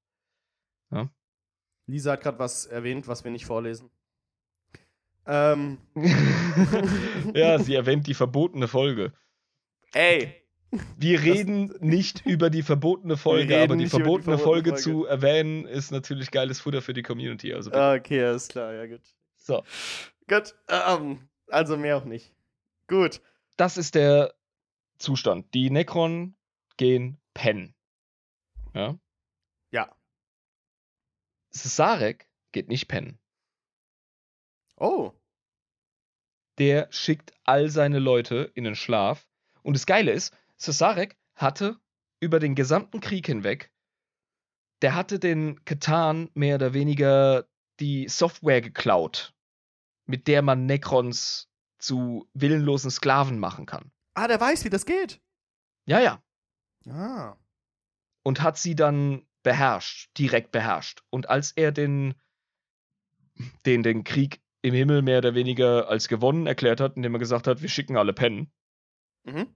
Ja? 0.91 1.09
Lisa 1.87 2.13
hat 2.13 2.21
gerade 2.21 2.39
was 2.39 2.65
erwähnt, 2.65 3.07
was 3.07 3.23
wir 3.23 3.31
nicht 3.31 3.45
vorlesen. 3.45 3.91
Ähm. 5.25 5.77
ja, 7.33 7.59
sie 7.59 7.75
erwähnt 7.75 8.07
die 8.07 8.13
verbotene 8.13 8.67
Folge. 8.67 9.13
Ey! 9.93 10.35
Wir 10.97 11.21
reden 11.21 11.73
nicht 11.79 12.25
über 12.25 12.49
die 12.49 12.63
verbotene 12.63 13.15
Folge, 13.15 13.61
aber 13.61 13.75
die 13.75 13.87
verbotene, 13.87 13.87
die 13.87 13.89
verbotene 13.89 14.37
Folge, 14.37 14.69
Folge, 14.71 14.81
zu 14.81 15.05
erwähnen 15.05 15.65
ist 15.65 15.91
natürlich 15.91 16.31
geiles 16.31 16.59
Futter 16.59 16.81
für 16.81 16.93
die 16.93 17.03
Community. 17.03 17.53
Also 17.53 17.71
okay, 17.71 18.23
alles 18.23 18.47
klar, 18.47 18.73
ja 18.73 18.87
gut. 18.87 19.01
So. 19.35 19.63
Gut, 20.27 20.55
ähm, 20.69 21.29
also 21.47 21.77
mehr 21.77 21.97
auch 21.97 22.05
nicht. 22.05 22.33
Gut. 22.87 23.21
Das 23.57 23.77
ist 23.77 23.95
der 23.95 24.33
Zustand. 24.97 25.53
Die 25.53 25.69
Necron 25.69 26.35
gehen 26.77 27.19
pennen. 27.33 27.75
Ja? 28.73 28.97
Ja. 29.71 29.95
Sarek 31.51 32.27
geht 32.51 32.67
nicht 32.67 32.87
pennen. 32.87 33.19
Oh. 34.77 35.11
Der 36.59 36.87
schickt 36.91 37.33
all 37.43 37.69
seine 37.69 37.99
Leute 37.99 38.51
in 38.55 38.63
den 38.63 38.75
Schlaf. 38.75 39.27
Und 39.63 39.75
das 39.75 39.85
Geile 39.85 40.11
ist, 40.11 40.35
Cesarek 40.59 41.17
hatte 41.35 41.79
über 42.19 42.39
den 42.39 42.55
gesamten 42.55 42.99
Krieg 42.99 43.25
hinweg, 43.25 43.71
der 44.81 44.95
hatte 44.95 45.17
den 45.17 45.63
Katan 45.63 46.29
mehr 46.33 46.55
oder 46.55 46.73
weniger 46.73 47.47
die 47.79 48.07
Software 48.09 48.61
geklaut, 48.61 49.33
mit 50.05 50.27
der 50.27 50.41
man 50.41 50.65
Necrons 50.65 51.49
zu 51.79 52.29
willenlosen 52.33 52.91
Sklaven 52.91 53.39
machen 53.39 53.65
kann. 53.65 53.91
Ah, 54.13 54.27
der 54.27 54.39
weiß, 54.39 54.65
wie 54.65 54.69
das 54.69 54.85
geht. 54.85 55.21
Ja, 55.85 55.99
ja. 55.99 56.21
Ah. 56.87 57.37
Und 58.23 58.41
hat 58.41 58.57
sie 58.57 58.75
dann 58.75 59.25
beherrscht, 59.41 60.09
direkt 60.17 60.51
beherrscht. 60.51 61.03
Und 61.09 61.29
als 61.29 61.51
er 61.51 61.71
den, 61.71 62.15
den, 63.65 63.83
den 63.83 64.03
Krieg 64.03 64.42
im 64.63 64.73
Himmel 64.73 65.01
mehr 65.01 65.19
oder 65.19 65.35
weniger 65.35 65.89
als 65.89 66.07
gewonnen 66.07 66.47
erklärt 66.47 66.79
hat, 66.79 66.95
indem 66.95 67.13
er 67.13 67.19
gesagt 67.19 67.47
hat, 67.47 67.61
wir 67.61 67.69
schicken 67.69 67.97
alle 67.97 68.13
pennen, 68.13 68.51
mhm. 69.23 69.55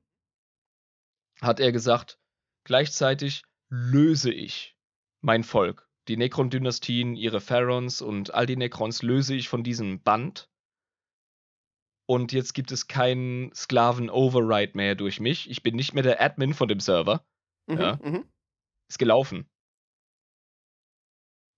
hat 1.42 1.60
er 1.60 1.72
gesagt, 1.72 2.20
gleichzeitig 2.66 3.44
löse 3.70 4.32
ich 4.32 4.78
mein 5.22 5.44
Volk. 5.44 5.90
Die 6.08 6.18
Necron-Dynastien, 6.18 7.16
ihre 7.16 7.42
Pharaons 7.42 8.02
und 8.02 8.34
all 8.34 8.46
die 8.46 8.56
Necrons 8.56 9.02
löse 9.02 9.36
ich 9.36 9.50
von 9.50 9.64
diesem 9.64 10.02
Band 10.02 10.50
und 12.08 12.32
jetzt 12.32 12.54
gibt 12.54 12.72
es 12.72 12.88
keinen 12.88 13.54
Sklaven-Override 13.54 14.78
mehr 14.78 14.96
durch 14.96 15.20
mich. 15.20 15.50
Ich 15.50 15.62
bin 15.62 15.76
nicht 15.76 15.94
mehr 15.94 16.04
der 16.04 16.22
Admin 16.22 16.54
von 16.54 16.70
dem 16.70 16.80
Server. 16.80 17.26
Mhm, 17.68 17.78
ja. 17.78 18.00
Mhm. 18.02 18.26
Ist 18.90 18.98
gelaufen. 18.98 19.50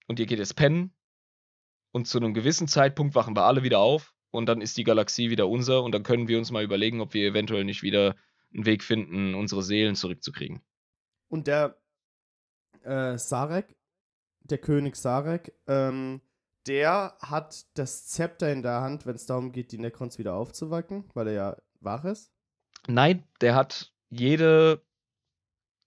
Und 0.08 0.20
ihr 0.20 0.26
geht 0.26 0.40
jetzt 0.40 0.56
pennen. 0.56 0.92
Und 1.92 2.08
zu 2.08 2.18
einem 2.18 2.34
gewissen 2.34 2.68
Zeitpunkt 2.68 3.16
wachen 3.16 3.36
wir 3.36 3.44
alle 3.44 3.64
wieder 3.64 3.80
auf. 3.80 4.14
Und 4.32 4.46
dann 4.46 4.62
ist 4.62 4.78
die 4.78 4.84
Galaxie 4.84 5.30
wieder 5.30 5.48
unser. 5.48 5.84
Und 5.84 5.94
dann 5.94 6.04
können 6.04 6.28
wir 6.28 6.38
uns 6.38 6.52
mal 6.52 6.64
überlegen, 6.64 7.02
ob 7.02 7.14
wir 7.14 7.28
eventuell 7.28 7.64
nicht 7.64 7.82
wieder 7.82 8.16
einen 8.54 8.66
Weg 8.66 8.84
finden, 8.84 9.36
unsere 9.36 9.64
Seelen 9.64 9.96
zurückzukriegen. 9.96 10.62
Und 11.28 11.48
der 11.48 11.80
äh, 12.84 13.18
Sarek, 13.18 13.76
der 14.42 14.58
König 14.58 14.96
Sarek, 14.96 15.54
ähm, 15.68 16.22
der 16.68 17.18
hat 17.20 17.66
das 17.76 18.08
Zepter 18.08 18.52
in 18.52 18.62
der 18.62 18.82
Hand, 18.82 19.06
wenn 19.06 19.16
es 19.16 19.26
darum 19.26 19.52
geht, 19.52 19.72
die 19.72 19.78
Necrons 19.78 20.20
wieder 20.20 20.36
aufzuwacken, 20.36 21.10
weil 21.14 21.28
er 21.28 21.34
ja 21.34 21.58
wach 21.80 22.06
ist? 22.06 22.32
Nein, 22.88 23.24
der 23.42 23.56
hat 23.56 23.94
jede 24.10 24.84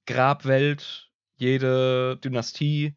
Grabwelt, 0.07 1.11
jede 1.37 2.17
Dynastie 2.19 2.97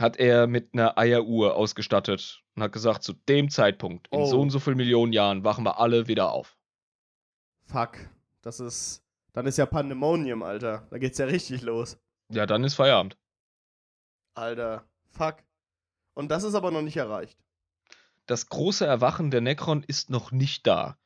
hat 0.00 0.16
er 0.16 0.46
mit 0.46 0.70
einer 0.72 0.96
Eieruhr 0.98 1.54
ausgestattet 1.56 2.42
und 2.56 2.62
hat 2.62 2.72
gesagt, 2.72 3.02
zu 3.02 3.12
dem 3.12 3.50
Zeitpunkt, 3.50 4.08
in 4.10 4.20
oh. 4.20 4.26
so 4.26 4.40
und 4.40 4.50
so 4.50 4.58
vielen 4.58 4.76
Millionen 4.76 5.12
Jahren, 5.12 5.44
wachen 5.44 5.64
wir 5.64 5.78
alle 5.78 6.08
wieder 6.08 6.32
auf. 6.32 6.56
Fuck, 7.66 7.98
das 8.42 8.60
ist, 8.60 9.04
dann 9.32 9.46
ist 9.46 9.58
ja 9.58 9.66
Pandemonium, 9.66 10.42
Alter. 10.42 10.86
Da 10.90 10.98
geht's 10.98 11.18
ja 11.18 11.26
richtig 11.26 11.62
los. 11.62 11.98
Ja, 12.30 12.46
dann 12.46 12.64
ist 12.64 12.74
Feierabend. 12.74 13.16
Alter, 14.34 14.84
fuck. 15.10 15.36
Und 16.14 16.30
das 16.30 16.44
ist 16.44 16.54
aber 16.54 16.70
noch 16.70 16.82
nicht 16.82 16.96
erreicht. 16.96 17.38
Das 18.26 18.48
große 18.48 18.86
Erwachen 18.86 19.30
der 19.30 19.40
Necron 19.40 19.82
ist 19.82 20.10
noch 20.10 20.30
nicht 20.32 20.66
da. 20.66 20.96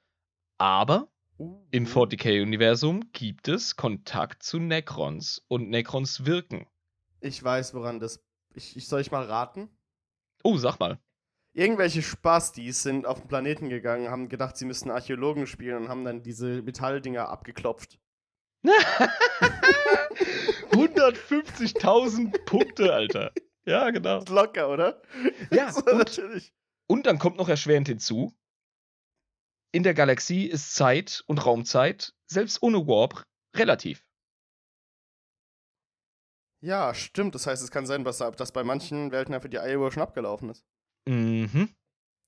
Aber 0.59 1.09
uh, 1.39 1.67
im 1.71 1.87
40k-Universum 1.87 3.13
gibt 3.13 3.49
es 3.49 3.77
Kontakt 3.77 4.43
zu 4.43 4.59
Necrons 4.59 5.45
und 5.49 5.69
Necrons 5.71 6.27
wirken. 6.27 6.67
Ich 7.21 7.43
weiß, 7.43 7.75
woran 7.75 8.01
das. 8.01 8.23
Ich, 8.55 8.77
ich 8.77 8.89
soll 8.89 9.01
ich 9.01 9.11
mal 9.11 9.25
raten? 9.25 9.69
Oh, 10.43 10.57
sag 10.57 10.79
mal. 10.79 10.99
Irgendwelche 11.53 12.03
Spastis 12.03 12.83
sind 12.83 13.07
auf 13.07 13.21
den 13.21 13.29
Planeten 13.29 13.69
gegangen, 13.69 14.11
haben 14.11 14.29
gedacht, 14.29 14.57
sie 14.57 14.65
müssten 14.65 14.91
Archäologen 14.91 15.47
spielen 15.47 15.77
und 15.77 15.89
haben 15.89 16.05
dann 16.05 16.23
diese 16.23 16.63
Metalldinger 16.63 17.29
abgeklopft. 17.29 17.99
150.000 20.71 22.45
Punkte, 22.45 22.93
Alter. 22.93 23.33
Ja, 23.67 23.91
genau. 23.91 24.25
Locker, 24.29 24.69
oder? 24.71 25.01
Ja, 25.51 25.73
so, 25.73 25.85
und, 25.85 25.99
natürlich. 25.99 26.53
Und 26.87 27.07
dann 27.07 27.19
kommt 27.19 27.37
noch 27.37 27.49
erschwerend 27.49 27.89
hinzu, 27.89 28.35
in 29.75 29.83
der 29.83 29.95
Galaxie 29.95 30.47
ist 30.47 30.75
Zeit 30.75 31.25
und 31.27 31.45
Raumzeit, 31.45 32.15
selbst 32.27 32.63
ohne 32.63 32.87
Warp, 32.87 33.25
relativ. 33.57 34.05
Ja, 36.65 36.95
stimmt. 36.95 37.35
Das 37.35 37.47
heißt, 37.47 37.63
es 37.63 37.71
kann 37.71 37.85
sein, 37.85 38.05
dass, 38.05 38.19
dass 38.19 38.53
bei 38.53 38.65
manchen 38.65 39.13
Welten 39.13 39.35
einfach 39.35 39.51
die 39.51 39.59
Eieruhr 39.59 39.93
schon 39.93 40.03
abgelaufen 40.03 40.49
ist. 40.49 40.65
Mhm. 41.07 41.69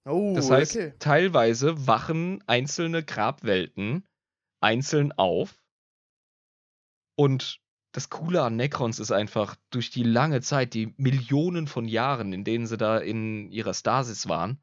Oh, 0.06 0.34
das 0.36 0.50
heißt, 0.50 0.76
okay. 0.76 0.94
teilweise 0.98 1.86
wachen 1.86 2.44
einzelne 2.46 3.02
Grabwelten 3.02 4.06
einzeln 4.60 5.12
auf 5.12 5.58
und 7.18 7.60
das 7.92 8.10
Coole 8.10 8.42
an 8.42 8.56
Necrons 8.56 8.98
ist 8.98 9.10
einfach, 9.10 9.56
durch 9.70 9.88
die 9.88 10.02
lange 10.02 10.42
Zeit, 10.42 10.74
die 10.74 10.92
Millionen 10.98 11.66
von 11.66 11.88
Jahren, 11.88 12.34
in 12.34 12.44
denen 12.44 12.66
sie 12.66 12.76
da 12.76 12.98
in 12.98 13.50
ihrer 13.50 13.72
Stasis 13.72 14.28
waren, 14.28 14.62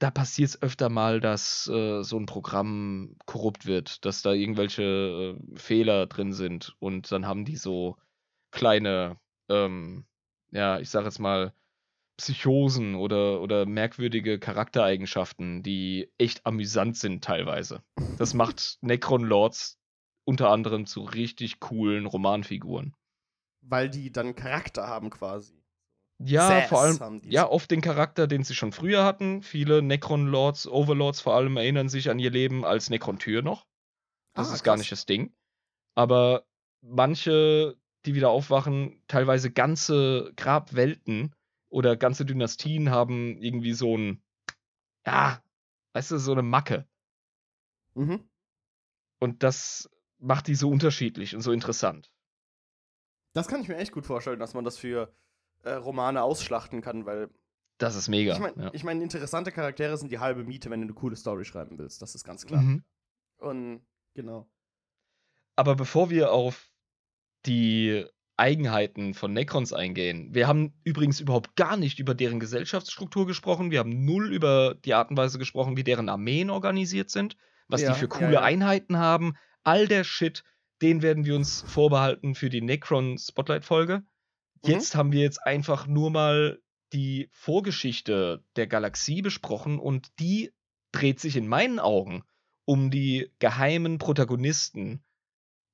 da 0.00 0.10
passiert 0.10 0.48
es 0.48 0.62
öfter 0.62 0.88
mal, 0.88 1.20
dass 1.20 1.68
äh, 1.68 2.02
so 2.02 2.18
ein 2.18 2.24
Programm 2.24 3.16
korrupt 3.26 3.66
wird, 3.66 4.06
dass 4.06 4.22
da 4.22 4.32
irgendwelche 4.32 5.36
äh, 5.38 5.58
Fehler 5.58 6.06
drin 6.06 6.32
sind 6.32 6.74
und 6.78 7.12
dann 7.12 7.26
haben 7.26 7.44
die 7.44 7.56
so 7.56 7.98
kleine, 8.50 9.18
ähm, 9.48 10.06
ja, 10.50 10.78
ich 10.80 10.90
sag 10.90 11.04
jetzt 11.04 11.18
mal, 11.18 11.52
Psychosen 12.16 12.96
oder, 12.96 13.40
oder 13.40 13.64
merkwürdige 13.64 14.40
Charaktereigenschaften, 14.40 15.62
die 15.62 16.10
echt 16.18 16.44
amüsant 16.46 16.96
sind 16.96 17.22
teilweise. 17.22 17.82
Das 18.18 18.34
macht 18.34 18.78
Necron 18.82 19.22
Lords 19.22 19.78
unter 20.24 20.50
anderem 20.50 20.84
zu 20.84 21.02
richtig 21.02 21.60
coolen 21.60 22.06
Romanfiguren. 22.06 22.94
Weil 23.62 23.88
die 23.88 24.10
dann 24.10 24.34
Charakter 24.34 24.86
haben 24.86 25.10
quasi. 25.10 25.62
Ja, 26.20 26.48
Sass 26.48 26.68
vor 26.68 26.80
allem, 26.80 27.22
ja, 27.24 27.48
oft 27.48 27.70
den 27.70 27.80
Charakter, 27.80 28.26
den 28.26 28.42
sie 28.42 28.54
schon 28.54 28.72
früher 28.72 29.04
hatten. 29.04 29.42
Viele 29.42 29.82
Necron-Lords, 29.82 30.66
Overlords 30.66 31.20
vor 31.20 31.34
allem 31.34 31.56
erinnern 31.56 31.88
sich 31.88 32.10
an 32.10 32.18
ihr 32.18 32.30
Leben 32.30 32.64
als 32.64 32.90
Necron-Tür 32.90 33.42
noch. 33.42 33.66
Das 34.34 34.50
ah, 34.50 34.54
ist 34.54 34.64
gar 34.64 34.76
nicht 34.76 34.90
das 34.90 35.06
Ding. 35.06 35.32
Aber 35.94 36.44
manche, 36.80 37.76
die 38.06 38.14
wieder 38.14 38.30
aufwachen, 38.30 39.02
teilweise 39.08 39.50
ganze 39.50 40.32
Grabwelten 40.36 41.34
oder 41.68 41.96
ganze 41.96 42.24
Dynastien 42.24 42.90
haben 42.90 43.36
irgendwie 43.38 43.72
so 43.72 43.96
ein, 43.96 44.22
ja, 45.06 45.42
weißt 45.92 46.12
du, 46.12 46.18
so 46.18 46.32
eine 46.32 46.42
Macke. 46.42 46.86
Mhm. 47.94 48.28
Und 49.18 49.42
das 49.42 49.90
macht 50.18 50.46
die 50.46 50.54
so 50.54 50.70
unterschiedlich 50.70 51.34
und 51.34 51.42
so 51.42 51.52
interessant. 51.52 52.10
Das 53.34 53.48
kann 53.48 53.60
ich 53.60 53.68
mir 53.68 53.76
echt 53.76 53.92
gut 53.92 54.06
vorstellen, 54.06 54.38
dass 54.38 54.54
man 54.54 54.64
das 54.64 54.78
für 54.78 55.12
äh, 55.62 55.72
Romane 55.72 56.22
ausschlachten 56.22 56.80
kann, 56.80 57.06
weil. 57.06 57.28
Das 57.78 57.94
ist 57.94 58.08
mega. 58.08 58.32
Ich 58.32 58.40
meine, 58.40 58.64
ja. 58.64 58.70
ich 58.72 58.82
mein, 58.82 59.00
interessante 59.00 59.52
Charaktere 59.52 59.96
sind 59.96 60.10
die 60.10 60.18
halbe 60.18 60.44
Miete, 60.44 60.70
wenn 60.70 60.80
du 60.80 60.86
eine 60.86 60.94
coole 60.94 61.14
Story 61.14 61.44
schreiben 61.44 61.78
willst. 61.78 62.02
Das 62.02 62.14
ist 62.14 62.24
ganz 62.24 62.44
klar. 62.46 62.60
Mhm. 62.60 62.82
Und 63.36 63.86
genau. 64.14 64.48
Aber 65.54 65.76
bevor 65.76 66.10
wir 66.10 66.32
auf 66.32 66.72
die 67.46 68.04
Eigenheiten 68.36 69.14
von 69.14 69.32
Necrons 69.32 69.72
eingehen. 69.72 70.32
Wir 70.32 70.46
haben 70.46 70.72
übrigens 70.84 71.18
überhaupt 71.18 71.56
gar 71.56 71.76
nicht 71.76 71.98
über 71.98 72.14
deren 72.14 72.38
Gesellschaftsstruktur 72.38 73.26
gesprochen. 73.26 73.72
Wir 73.72 73.80
haben 73.80 74.04
null 74.04 74.32
über 74.32 74.76
die 74.84 74.94
Art 74.94 75.10
und 75.10 75.16
Weise 75.16 75.38
gesprochen, 75.38 75.76
wie 75.76 75.84
deren 75.84 76.08
Armeen 76.08 76.48
organisiert 76.48 77.10
sind, 77.10 77.36
was 77.66 77.82
ja, 77.82 77.92
die 77.92 77.98
für 77.98 78.08
coole 78.08 78.34
ja, 78.34 78.40
ja. 78.40 78.42
Einheiten 78.42 78.96
haben, 78.96 79.34
all 79.64 79.88
der 79.88 80.04
Shit, 80.04 80.44
den 80.82 81.02
werden 81.02 81.24
wir 81.24 81.34
uns 81.34 81.62
vorbehalten 81.62 82.36
für 82.36 82.48
die 82.48 82.60
Necron 82.60 83.18
Spotlight 83.18 83.64
Folge. 83.64 84.04
Mhm. 84.62 84.70
Jetzt 84.70 84.94
mhm. 84.94 84.98
haben 84.98 85.12
wir 85.12 85.20
jetzt 85.20 85.44
einfach 85.44 85.88
nur 85.88 86.10
mal 86.10 86.60
die 86.92 87.28
Vorgeschichte 87.32 88.44
der 88.54 88.68
Galaxie 88.68 89.20
besprochen 89.20 89.80
und 89.80 90.08
die 90.20 90.52
dreht 90.92 91.20
sich 91.20 91.36
in 91.36 91.48
meinen 91.48 91.80
Augen 91.80 92.22
um 92.64 92.90
die 92.90 93.32
geheimen 93.40 93.98
Protagonisten 93.98 95.02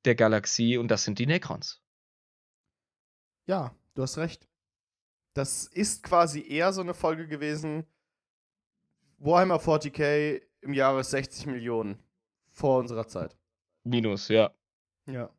der 0.05 0.15
Galaxie 0.15 0.77
und 0.77 0.89
das 0.89 1.05
sind 1.05 1.19
die 1.19 1.27
Necrons. 1.27 1.83
Ja, 3.47 3.75
du 3.95 4.03
hast 4.03 4.19
recht. 4.19 4.49
Das 5.35 5.67
ist 5.67 6.03
quasi 6.03 6.47
eher 6.47 6.73
so 6.73 6.81
eine 6.81 6.95
Folge 6.95 7.27
gewesen. 7.27 7.85
Warhammer 9.19 9.57
40k 9.57 10.41
im 10.61 10.73
Jahre 10.73 11.03
60 11.03 11.47
Millionen 11.47 11.99
vor 12.51 12.79
unserer 12.79 13.07
Zeit. 13.09 13.37
Minus, 13.83 14.29
ja. 14.29 14.53
Ja. 15.07 15.31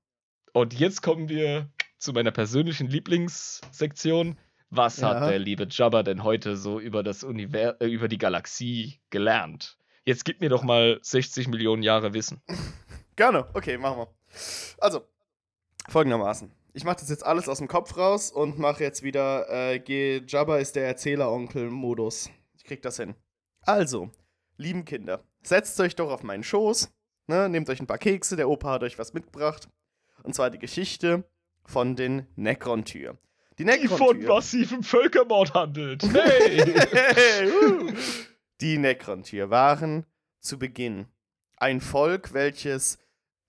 Und 0.53 0.73
jetzt 0.73 1.01
kommen 1.01 1.29
wir 1.29 1.69
zu 1.97 2.13
meiner 2.13 2.31
persönlichen 2.31 2.87
Lieblingssektion. 2.87 4.37
Was 4.69 4.97
ja. 4.97 5.09
hat 5.09 5.29
der 5.29 5.39
liebe 5.39 5.67
Jabba 5.69 6.03
denn 6.03 6.23
heute 6.23 6.57
so 6.57 6.79
über 6.79 7.03
das 7.03 7.23
Univers 7.23 7.75
äh, 7.79 7.87
über 7.87 8.07
die 8.07 8.17
Galaxie 8.17 8.99
gelernt? 9.09 9.77
Jetzt 10.03 10.25
gib 10.25 10.41
mir 10.41 10.49
doch 10.49 10.63
mal 10.63 10.99
60 11.01 11.47
Millionen 11.47 11.81
Jahre 11.81 12.13
Wissen. 12.13 12.41
Gerne, 13.15 13.47
okay, 13.53 13.77
machen 13.77 13.99
wir. 13.99 14.07
Also, 14.77 15.01
folgendermaßen. 15.89 16.51
Ich 16.73 16.83
mache 16.83 16.97
das 16.99 17.09
jetzt 17.09 17.25
alles 17.25 17.47
aus 17.47 17.59
dem 17.59 17.67
Kopf 17.67 17.95
raus 17.95 18.31
und 18.31 18.59
mache 18.59 18.83
jetzt 18.83 19.01
wieder 19.01 19.47
äh, 19.49 20.21
Jabba 20.27 20.57
ist 20.57 20.75
der 20.75 20.87
Erzähleronkel-Modus. 20.87 22.29
Ich 22.57 22.65
krieg 22.65 22.81
das 22.81 22.97
hin. 22.97 23.15
Also, 23.61 24.11
lieben 24.57 24.85
Kinder, 24.85 25.23
setzt 25.41 25.79
euch 25.79 25.95
doch 25.95 26.11
auf 26.11 26.23
meinen 26.23 26.43
Schoß, 26.43 26.91
ne, 27.27 27.49
nehmt 27.49 27.69
euch 27.69 27.79
ein 27.79 27.87
paar 27.87 27.97
Kekse, 27.97 28.35
der 28.35 28.49
Opa 28.49 28.73
hat 28.73 28.83
euch 28.83 28.99
was 28.99 29.13
mitgebracht. 29.13 29.69
Und 30.23 30.35
zwar 30.35 30.49
die 30.49 30.59
Geschichte 30.59 31.23
von 31.65 31.95
den 31.95 32.27
Necron-Tür. 32.35 33.17
Die, 33.57 33.63
Necron 33.63 33.81
die 33.81 33.87
von 33.87 34.23
massivem 34.23 34.83
Völkermord 34.83 35.53
handelt. 35.53 36.03
Hey! 36.13 36.73
hey 37.13 37.49
uh. 37.49 37.93
Die 38.61 38.77
Necron-Tür 38.77 39.49
waren 39.49 40.05
zu 40.39 40.59
Beginn 40.59 41.07
ein 41.57 41.81
Volk, 41.81 42.33
welches 42.33 42.99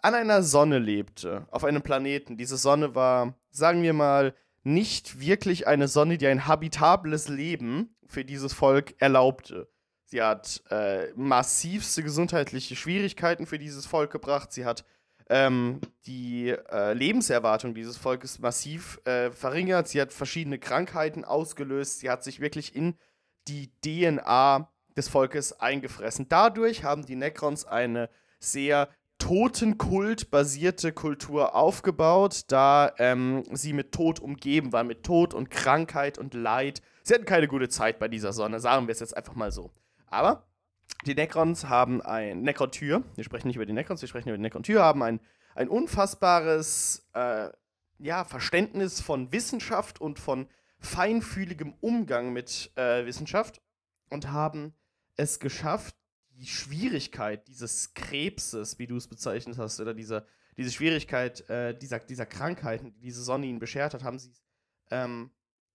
an 0.03 0.15
einer 0.15 0.43
Sonne 0.43 0.79
lebte, 0.79 1.47
auf 1.51 1.65
einem 1.65 1.83
Planeten. 1.83 2.37
Diese 2.37 2.57
Sonne 2.57 2.95
war, 2.95 3.35
sagen 3.51 3.83
wir 3.83 3.93
mal, 3.93 4.35
nicht 4.63 5.21
wirklich 5.21 5.67
eine 5.67 5.89
Sonne, 5.89 6.19
die 6.19 6.27
ein 6.27 6.47
habitables 6.47 7.29
Leben 7.29 7.95
für 8.07 8.25
dieses 8.25 8.53
Volk 8.53 8.95
erlaubte. 8.99 9.69
Sie 10.05 10.23
hat 10.23 10.63
äh, 10.71 11.09
massivste 11.17 12.03
gesundheitliche 12.03 12.77
Schwierigkeiten 12.77 13.47
für 13.47 13.59
dieses 13.59 13.87
Volk 13.87 14.13
gebracht. 14.13 14.53
Sie 14.53 14.65
hat 14.65 14.85
ähm, 15.29 15.81
die 16.07 16.51
äh, 16.51 16.93
Lebenserwartung 16.93 17.75
dieses 17.75 17.97
Volkes 17.97 18.39
massiv 18.39 19.01
äh, 19.05 19.31
verringert. 19.31 19.89
Sie 19.89 20.01
hat 20.01 20.13
verschiedene 20.13 20.59
Krankheiten 20.59 21.25
ausgelöst. 21.25 22.01
Sie 22.01 22.11
hat 22.11 22.23
sich 22.23 22.41
wirklich 22.41 22.77
in 22.77 22.95
die 23.49 23.71
DNA 23.85 24.71
des 24.97 25.09
Volkes 25.09 25.61
eingefressen. 25.61 26.29
Dadurch 26.29 26.85
haben 26.85 27.05
die 27.05 27.17
Necrons 27.17 27.65
eine 27.65 28.09
sehr 28.39 28.89
Totenkult-basierte 29.27 30.93
Kultur 30.93 31.57
aufgebaut, 31.57 32.45
da 32.47 32.93
ähm, 32.99 33.43
sie 33.51 33.73
mit 33.73 33.91
Tod 33.91 34.21
umgeben 34.21 34.73
waren, 34.73 34.87
mit 34.87 35.03
Tod 35.03 35.35
und 35.35 35.51
Krankheit 35.51 36.17
und 36.17 36.33
Leid. 36.33 36.81
Sie 37.03 37.13
hatten 37.13 37.25
keine 37.25 37.49
gute 37.49 37.69
Zeit 37.69 37.99
bei 37.99 38.07
dieser 38.07 38.33
Sonne, 38.33 38.61
sagen 38.61 38.87
wir 38.87 38.93
es 38.93 39.01
jetzt 39.01 39.17
einfach 39.17 39.35
mal 39.35 39.51
so. 39.51 39.73
Aber 40.07 40.47
die 41.07 41.17
Necrons 41.17 41.69
haben 41.69 42.01
ein 42.03 42.43
Necron-Tür, 42.43 43.03
wir 43.17 43.25
sprechen 43.25 43.49
nicht 43.49 43.57
über 43.57 43.67
die 43.67 43.73
Necrons, 43.73 44.01
wir 44.01 44.09
sprechen 44.09 44.29
über 44.29 44.39
die 44.39 44.45
Necron-Tür, 44.45 44.85
haben 44.85 45.03
ein, 45.03 45.19
ein 45.57 45.69
unfassbares 45.69 47.09
äh, 47.15 47.49
ja, 47.99 48.23
Verständnis 48.23 49.01
von 49.01 49.33
Wissenschaft 49.33 50.01
und 50.01 50.21
von 50.21 50.47
feinfühligem 50.79 51.75
Umgang 51.81 52.33
mit 52.33 52.71
äh, 52.77 53.05
Wissenschaft 53.07 53.61
und 54.09 54.31
haben 54.31 54.73
es 55.17 55.41
geschafft, 55.41 55.97
die 56.37 56.47
Schwierigkeit 56.47 57.47
dieses 57.49 57.95
Krebses, 57.95 58.79
wie 58.79 58.87
du 58.87 58.97
es 58.97 59.09
bezeichnet 59.09 59.59
hast, 59.59 59.81
oder 59.81 59.95
dieser, 59.95 60.27
diese 60.57 60.71
Schwierigkeit 60.71 61.49
äh, 61.49 61.77
dieser, 61.77 61.99
dieser 61.99 62.27
Krankheiten, 62.27 62.93
die 62.93 63.01
diese 63.01 63.23
Sonne 63.23 63.47
ihnen 63.47 63.59
beschert 63.59 63.95
hat, 63.95 64.05
haben 64.05 64.19
sie, 64.19 64.33
ähm, 64.91 65.31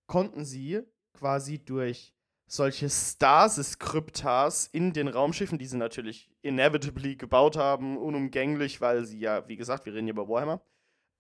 konnten 0.07 0.45
sie 0.45 0.81
quasi 1.13 1.59
durch 1.63 2.13
solche 2.47 2.89
Stasis-Kryptas 2.89 4.67
in 4.67 4.91
den 4.93 5.07
Raumschiffen, 5.07 5.57
die 5.57 5.65
sie 5.65 5.77
natürlich 5.77 6.29
inevitably 6.41 7.15
gebaut 7.15 7.55
haben, 7.55 7.97
unumgänglich, 7.97 8.81
weil 8.81 9.05
sie 9.05 9.19
ja, 9.19 9.47
wie 9.47 9.55
gesagt, 9.55 9.85
wir 9.85 9.93
reden 9.93 10.05
hier 10.05 10.13
über 10.13 10.27
Warhammer, 10.27 10.61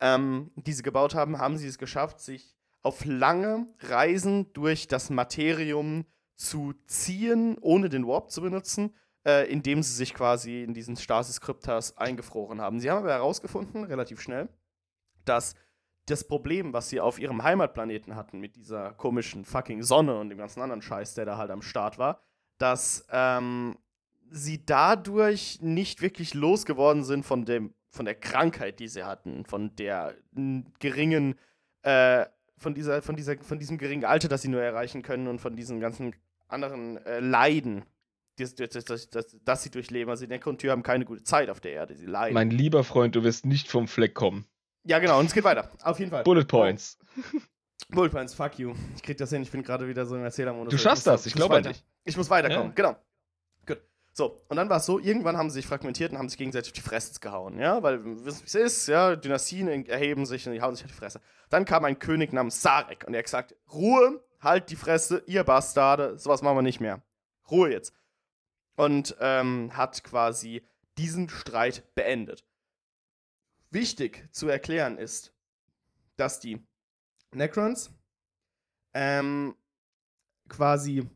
ähm, 0.01 0.51
die 0.55 0.73
sie 0.73 0.83
gebaut 0.83 1.15
haben, 1.15 1.37
haben 1.37 1.57
sie 1.57 1.67
es 1.67 1.77
geschafft, 1.77 2.19
sich 2.19 2.57
auf 2.81 3.05
lange 3.05 3.67
Reisen 3.79 4.51
durch 4.53 4.87
das 4.87 5.09
Materium 5.09 6.05
zu 6.35 6.73
ziehen, 6.87 7.57
ohne 7.61 7.87
den 7.89 8.05
Warp 8.07 8.31
zu 8.31 8.41
benutzen 8.41 8.93
äh, 9.25 9.51
indem 9.51 9.83
sie 9.83 9.93
sich 9.93 10.13
quasi 10.13 10.63
in 10.63 10.73
diesen 10.73 10.95
Stasis-Kryptas 10.95 11.97
eingefroren 11.97 12.61
haben. 12.61 12.79
Sie 12.79 12.89
haben 12.89 12.99
aber 12.99 13.11
herausgefunden, 13.11 13.83
relativ 13.83 14.21
schnell, 14.21 14.49
dass 15.25 15.55
das 16.07 16.27
Problem, 16.27 16.73
was 16.73 16.89
sie 16.89 16.99
auf 16.99 17.19
ihrem 17.19 17.43
Heimatplaneten 17.43 18.15
hatten, 18.15 18.39
mit 18.39 18.55
dieser 18.55 18.93
komischen 18.93 19.45
fucking 19.45 19.83
Sonne 19.83 20.19
und 20.19 20.29
dem 20.29 20.37
ganzen 20.37 20.61
anderen 20.61 20.81
Scheiß, 20.81 21.13
der 21.13 21.25
da 21.25 21.37
halt 21.37 21.51
am 21.51 21.61
Start 21.61 21.97
war, 21.97 22.21
dass 22.57 23.05
ähm, 23.11 23.77
sie 24.29 24.65
dadurch 24.65 25.59
nicht 25.61 26.01
wirklich 26.01 26.33
losgeworden 26.33 27.03
sind 27.03 27.25
von, 27.25 27.45
dem, 27.45 27.73
von 27.89 28.05
der 28.05 28.15
Krankheit, 28.15 28.79
die 28.79 28.87
sie 28.87 29.03
hatten, 29.03 29.45
von 29.45 29.75
der 29.75 30.15
geringen, 30.79 31.35
äh, 31.83 32.25
von, 32.57 32.73
dieser, 32.73 33.01
von, 33.01 33.15
dieser, 33.15 33.37
von 33.37 33.59
diesem 33.59 33.77
geringen 33.77 34.05
Alter, 34.05 34.27
das 34.27 34.41
sie 34.41 34.47
nur 34.47 34.61
erreichen 34.61 35.01
können 35.03 35.27
und 35.27 35.39
von 35.39 35.55
diesen 35.55 35.79
ganzen 35.79 36.15
anderen 36.47 36.97
äh, 37.05 37.19
Leiden, 37.19 37.85
das, 38.37 38.55
das, 38.55 38.85
das, 38.85 39.09
das, 39.09 39.37
das 39.43 39.63
sie 39.63 39.69
durchleben. 39.69 40.09
Also 40.09 40.25
die 40.25 40.29
Necron-Tür 40.29 40.71
haben 40.71 40.83
keine 40.83 41.05
gute 41.05 41.23
Zeit 41.23 41.49
auf 41.49 41.59
der 41.59 41.73
Erde. 41.73 41.95
Sie 41.95 42.05
leiden. 42.05 42.33
Mein 42.33 42.49
lieber 42.49 42.83
Freund, 42.83 43.15
du 43.15 43.23
wirst 43.23 43.45
nicht 43.45 43.67
vom 43.67 43.87
Fleck 43.87 44.13
kommen. 44.13 44.45
Ja, 44.83 44.99
genau, 44.99 45.19
und 45.19 45.27
es 45.27 45.33
geht 45.33 45.43
weiter. 45.43 45.69
Auf 45.83 45.99
jeden 45.99 46.11
Fall. 46.11 46.23
Bullet 46.23 46.45
Points. 46.45 46.97
Bullet 47.89 48.09
Points, 48.09 48.33
fuck 48.33 48.57
you. 48.57 48.73
Ich 48.95 49.03
krieg 49.03 49.17
das 49.17 49.29
hin, 49.29 49.41
ich 49.41 49.51
bin 49.51 49.63
gerade 49.63 49.87
wieder 49.87 50.05
so 50.05 50.15
im 50.15 50.23
Erzählermodus. 50.23 50.71
Du 50.71 50.77
schaffst 50.77 51.05
das, 51.05 51.25
ich 51.25 51.33
glaube 51.33 51.61
nicht. 51.61 51.83
Ich 52.05 52.17
muss 52.17 52.29
weiterkommen, 52.29 52.69
ja. 52.69 52.73
genau. 52.73 52.95
Gut. 53.65 53.81
So, 54.13 54.41
und 54.47 54.57
dann 54.57 54.69
war 54.69 54.77
es 54.77 54.85
so, 54.85 54.99
irgendwann 54.99 55.37
haben 55.37 55.49
sie 55.49 55.55
sich 55.55 55.67
fragmentiert 55.67 56.11
und 56.11 56.17
haben 56.17 56.29
sich 56.29 56.37
gegenseitig 56.37 56.71
auf 56.71 56.73
die 56.73 56.81
Fresse 56.81 57.19
gehauen, 57.19 57.59
ja, 57.59 57.83
weil 57.83 58.03
wir 58.03 58.25
wissen, 58.25 58.41
wie 58.41 58.47
es 58.47 58.55
ist, 58.55 58.87
ja, 58.87 59.15
Dynastien 59.15 59.67
erheben 59.87 60.25
sich 60.25 60.47
und 60.47 60.53
die 60.53 60.61
hauen 60.61 60.75
sich 60.75 60.85
auf 60.85 60.91
die 60.91 60.97
Fresse. 60.97 61.21
Dann 61.49 61.65
kam 61.65 61.85
ein 61.85 61.99
König 61.99 62.33
namens 62.33 62.61
Sarek 62.61 63.03
und 63.05 63.13
er 63.13 63.19
hat 63.19 63.25
gesagt, 63.25 63.55
Ruhe, 63.71 64.23
halt 64.39 64.69
die 64.69 64.75
Fresse, 64.75 65.21
ihr 65.27 65.43
Bastarde, 65.43 66.17
sowas 66.17 66.41
machen 66.41 66.57
wir 66.57 66.61
nicht 66.63 66.79
mehr. 66.79 67.03
Ruhe 67.51 67.71
jetzt 67.71 67.93
und 68.75 69.15
ähm, 69.19 69.75
hat 69.75 70.03
quasi 70.03 70.63
diesen 70.97 71.29
Streit 71.29 71.93
beendet. 71.95 72.45
Wichtig 73.69 74.27
zu 74.31 74.47
erklären 74.47 74.97
ist, 74.97 75.33
dass 76.17 76.39
die 76.39 76.61
Necrons 77.33 77.91
ähm, 78.93 79.55
quasi 80.49 81.09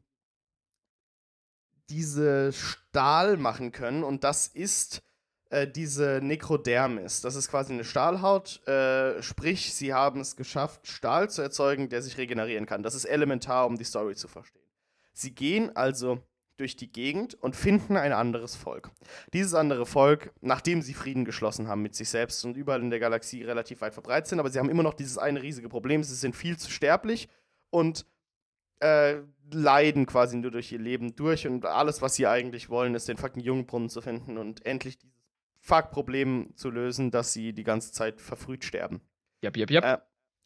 diese 1.90 2.54
Stahl 2.54 3.38
machen 3.38 3.72
können 3.72 4.04
und 4.04 4.24
das 4.24 4.48
ist 4.48 5.04
äh, 5.50 5.68
diese 5.68 6.20
Necrodermis. 6.24 7.22
Das 7.22 7.36
ist 7.36 7.50
quasi 7.50 7.74
eine 7.74 7.84
Stahlhaut, 7.84 8.66
äh, 8.68 9.22
sprich, 9.22 9.74
sie 9.74 9.94
haben 9.94 10.22
es 10.22 10.36
geschafft, 10.36 10.88
Stahl 10.88 11.30
zu 11.30 11.42
erzeugen, 11.42 11.90
der 11.90 12.02
sich 12.02 12.18
regenerieren 12.18 12.66
kann. 12.66 12.82
Das 12.82 12.96
ist 12.96 13.06
elementar, 13.06 13.68
um 13.68 13.78
die 13.78 13.84
Story 13.84 14.16
zu 14.16 14.28
verstehen. 14.28 14.66
Sie 15.14 15.36
gehen 15.36 15.76
also 15.76 16.24
durch 16.58 16.76
die 16.76 16.92
Gegend 16.92 17.36
und 17.36 17.56
finden 17.56 17.98
ein 17.98 18.14
anderes 18.14 18.56
Volk. 18.56 18.92
Dieses 19.34 19.54
andere 19.54 19.86
Volk, 19.86 20.34
nachdem 20.42 20.82
sie 20.82 20.94
Frieden 20.94 21.26
geschlossen 21.26 21.68
haben 21.68 21.82
mit 21.82 21.96
sich 21.96 22.10
selbst 22.10 22.44
und 22.46 22.56
überall 22.56 22.82
in 22.82 22.90
der 22.90 23.00
Galaxie 23.00 23.44
relativ 23.44 23.82
weit 23.82 23.94
verbreitet 23.94 24.28
sind, 24.28 24.40
aber 24.40 24.50
sie 24.50 24.60
haben 24.60 24.70
immer 24.70 24.84
noch 24.84 24.94
dieses 24.94 25.18
eine 25.18 25.42
riesige 25.42 25.70
Problem, 25.70 26.04
sie 26.04 26.16
sind 26.16 26.36
viel 26.36 26.58
zu 26.58 26.72
sterblich 26.72 27.28
und 27.70 28.06
äh, 28.80 29.18
leiden 29.52 30.06
quasi 30.06 30.38
nur 30.38 30.52
durch 30.52 30.72
ihr 30.72 30.80
Leben 30.80 31.16
durch 31.16 31.48
und 31.48 31.66
alles, 31.66 32.02
was 32.02 32.16
sie 32.16 32.28
eigentlich 32.28 32.70
wollen, 32.70 32.96
ist 32.96 33.08
den 33.08 33.18
fucking 33.18 33.44
Jungbrunnen 33.44 33.90
zu 33.90 34.02
finden 34.02 34.38
und 34.38 34.66
endlich 34.66 34.98
dieses 34.98 35.16
Fuck-Problem 35.60 36.56
zu 36.56 36.70
lösen, 36.70 37.12
dass 37.12 37.34
sie 37.34 37.54
die 37.54 37.64
ganze 37.64 37.92
Zeit 37.92 38.22
verfrüht 38.22 38.64
sterben. 38.64 39.02
Yep, 39.44 39.58
yep, 39.58 39.72
yep. 39.72 39.84
Äh, 39.84 39.98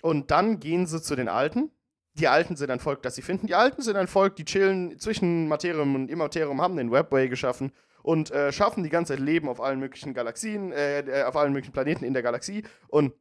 und 0.01 0.31
dann 0.31 0.59
gehen 0.59 0.85
sie 0.85 1.01
zu 1.01 1.15
den 1.15 1.27
Alten 1.27 1.71
die 2.13 2.27
Alten 2.27 2.55
sind 2.55 2.69
ein 2.71 2.79
Volk, 2.79 3.01
das 3.01 3.15
sie 3.15 3.21
finden. 3.21 3.47
Die 3.47 3.55
Alten 3.55 3.81
sind 3.81 3.95
ein 3.95 4.07
Volk, 4.07 4.35
die 4.35 4.45
chillen 4.45 4.99
zwischen 4.99 5.47
Materium 5.47 5.95
und 5.95 6.09
Immaterium, 6.09 6.61
haben 6.61 6.75
den 6.75 6.91
Webway 6.91 7.29
geschaffen 7.29 7.71
und 8.03 8.31
äh, 8.31 8.51
schaffen 8.51 8.83
die 8.83 8.89
ganze 8.89 9.13
Zeit 9.13 9.19
Leben 9.19 9.47
auf 9.49 9.61
allen 9.61 9.79
möglichen 9.79 10.13
Galaxien, 10.13 10.71
äh, 10.71 11.01
äh, 11.01 11.23
auf 11.23 11.35
allen 11.35 11.53
möglichen 11.53 11.73
Planeten 11.73 12.05
in 12.05 12.13
der 12.13 12.23
Galaxie 12.23 12.63
und 12.87 13.13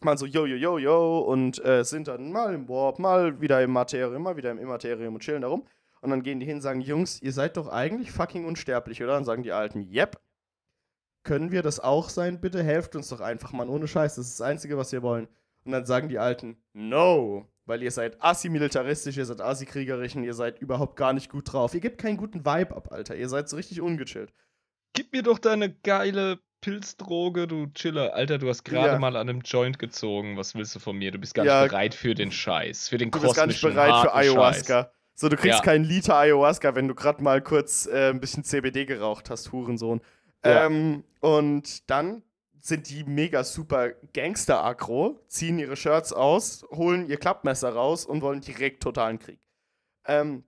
mal 0.00 0.16
so 0.16 0.26
yo, 0.26 0.46
yo, 0.46 0.56
yo, 0.56 0.78
yo 0.78 1.18
und 1.20 1.62
äh, 1.64 1.84
sind 1.84 2.08
dann 2.08 2.32
mal 2.32 2.54
im 2.54 2.68
Warp, 2.68 2.98
mal 2.98 3.40
wieder 3.40 3.62
im 3.62 3.72
Materium, 3.72 4.22
mal 4.22 4.36
wieder 4.36 4.50
im 4.50 4.58
Immaterium 4.58 5.14
und 5.14 5.20
chillen 5.20 5.42
darum. 5.42 5.66
Und 6.00 6.10
dann 6.10 6.22
gehen 6.22 6.40
die 6.40 6.46
hin 6.46 6.56
und 6.56 6.62
sagen, 6.62 6.80
Jungs, 6.80 7.20
ihr 7.20 7.32
seid 7.32 7.56
doch 7.56 7.68
eigentlich 7.68 8.10
fucking 8.10 8.46
unsterblich, 8.46 9.02
oder? 9.02 9.18
Und 9.18 9.24
sagen 9.24 9.42
die 9.42 9.52
Alten, 9.52 9.90
yep. 9.92 10.18
können 11.24 11.50
wir 11.50 11.62
das 11.62 11.78
auch 11.78 12.08
sein, 12.08 12.40
bitte? 12.40 12.62
Helft 12.62 12.96
uns 12.96 13.08
doch 13.08 13.20
einfach, 13.20 13.52
Mann, 13.52 13.68
ohne 13.68 13.86
Scheiß, 13.86 14.14
das 14.14 14.28
ist 14.28 14.40
das 14.40 14.46
Einzige, 14.46 14.78
was 14.78 14.92
wir 14.92 15.02
wollen. 15.02 15.28
Und 15.64 15.72
dann 15.72 15.84
sagen 15.84 16.08
die 16.08 16.18
Alten, 16.18 16.56
no, 16.72 17.46
weil 17.70 17.82
ihr 17.82 17.90
seid 17.90 18.20
assimilitaristisch, 18.20 19.16
ihr 19.16 19.24
seid 19.24 19.40
assikriegerisch 19.40 20.16
und 20.16 20.24
ihr 20.24 20.34
seid 20.34 20.60
überhaupt 20.60 20.96
gar 20.96 21.12
nicht 21.14 21.30
gut 21.30 21.52
drauf. 21.52 21.72
Ihr 21.72 21.80
gebt 21.80 21.98
keinen 21.98 22.18
guten 22.18 22.40
Vibe 22.40 22.76
ab, 22.76 22.92
Alter. 22.92 23.16
Ihr 23.16 23.28
seid 23.28 23.48
so 23.48 23.56
richtig 23.56 23.80
ungechillt. 23.80 24.34
Gib 24.92 25.12
mir 25.12 25.22
doch 25.22 25.38
deine 25.38 25.72
geile 25.72 26.40
Pilzdroge, 26.60 27.46
du 27.46 27.68
Chiller. 27.72 28.12
Alter, 28.14 28.38
du 28.38 28.48
hast 28.48 28.64
gerade 28.64 28.94
ja. 28.94 28.98
mal 28.98 29.16
an 29.16 29.28
einem 29.28 29.40
Joint 29.40 29.78
gezogen. 29.78 30.36
Was 30.36 30.54
willst 30.54 30.74
du 30.74 30.80
von 30.80 30.96
mir? 30.96 31.12
Du 31.12 31.18
bist 31.18 31.32
gar 31.32 31.46
ja. 31.46 31.62
nicht 31.62 31.70
bereit 31.70 31.94
für 31.94 32.14
den 32.14 32.32
Scheiß, 32.32 32.88
für 32.88 32.98
den 32.98 33.10
du 33.10 33.18
kosmischen 33.18 33.34
Du 33.34 33.46
bist 33.46 33.60
gar 33.62 33.66
nicht 33.68 33.76
bereit 33.76 34.02
für 34.02 34.14
Ayahuasca. 34.14 34.82
Scheiß. 34.82 34.92
So, 35.14 35.28
du 35.28 35.36
kriegst 35.36 35.58
ja. 35.60 35.64
keinen 35.64 35.84
Liter 35.84 36.16
Ayahuasca, 36.16 36.74
wenn 36.74 36.88
du 36.88 36.94
gerade 36.94 37.22
mal 37.22 37.40
kurz 37.40 37.86
äh, 37.86 38.10
ein 38.10 38.20
bisschen 38.20 38.42
CBD 38.42 38.84
geraucht 38.84 39.30
hast, 39.30 39.52
Hurensohn. 39.52 40.00
Ähm, 40.42 41.04
und 41.20 41.88
dann 41.90 42.22
sind 42.60 42.88
die 42.90 43.04
mega 43.04 43.44
super 43.44 43.90
Gangster-Aggro, 44.12 45.20
ziehen 45.28 45.58
ihre 45.58 45.76
Shirts 45.76 46.12
aus, 46.12 46.64
holen 46.70 47.08
ihr 47.08 47.16
Klappmesser 47.16 47.70
raus 47.70 48.04
und 48.04 48.22
wollen 48.22 48.40
direkt 48.40 48.82
totalen 48.82 49.18
Krieg. 49.18 49.40
Ähm, 50.04 50.44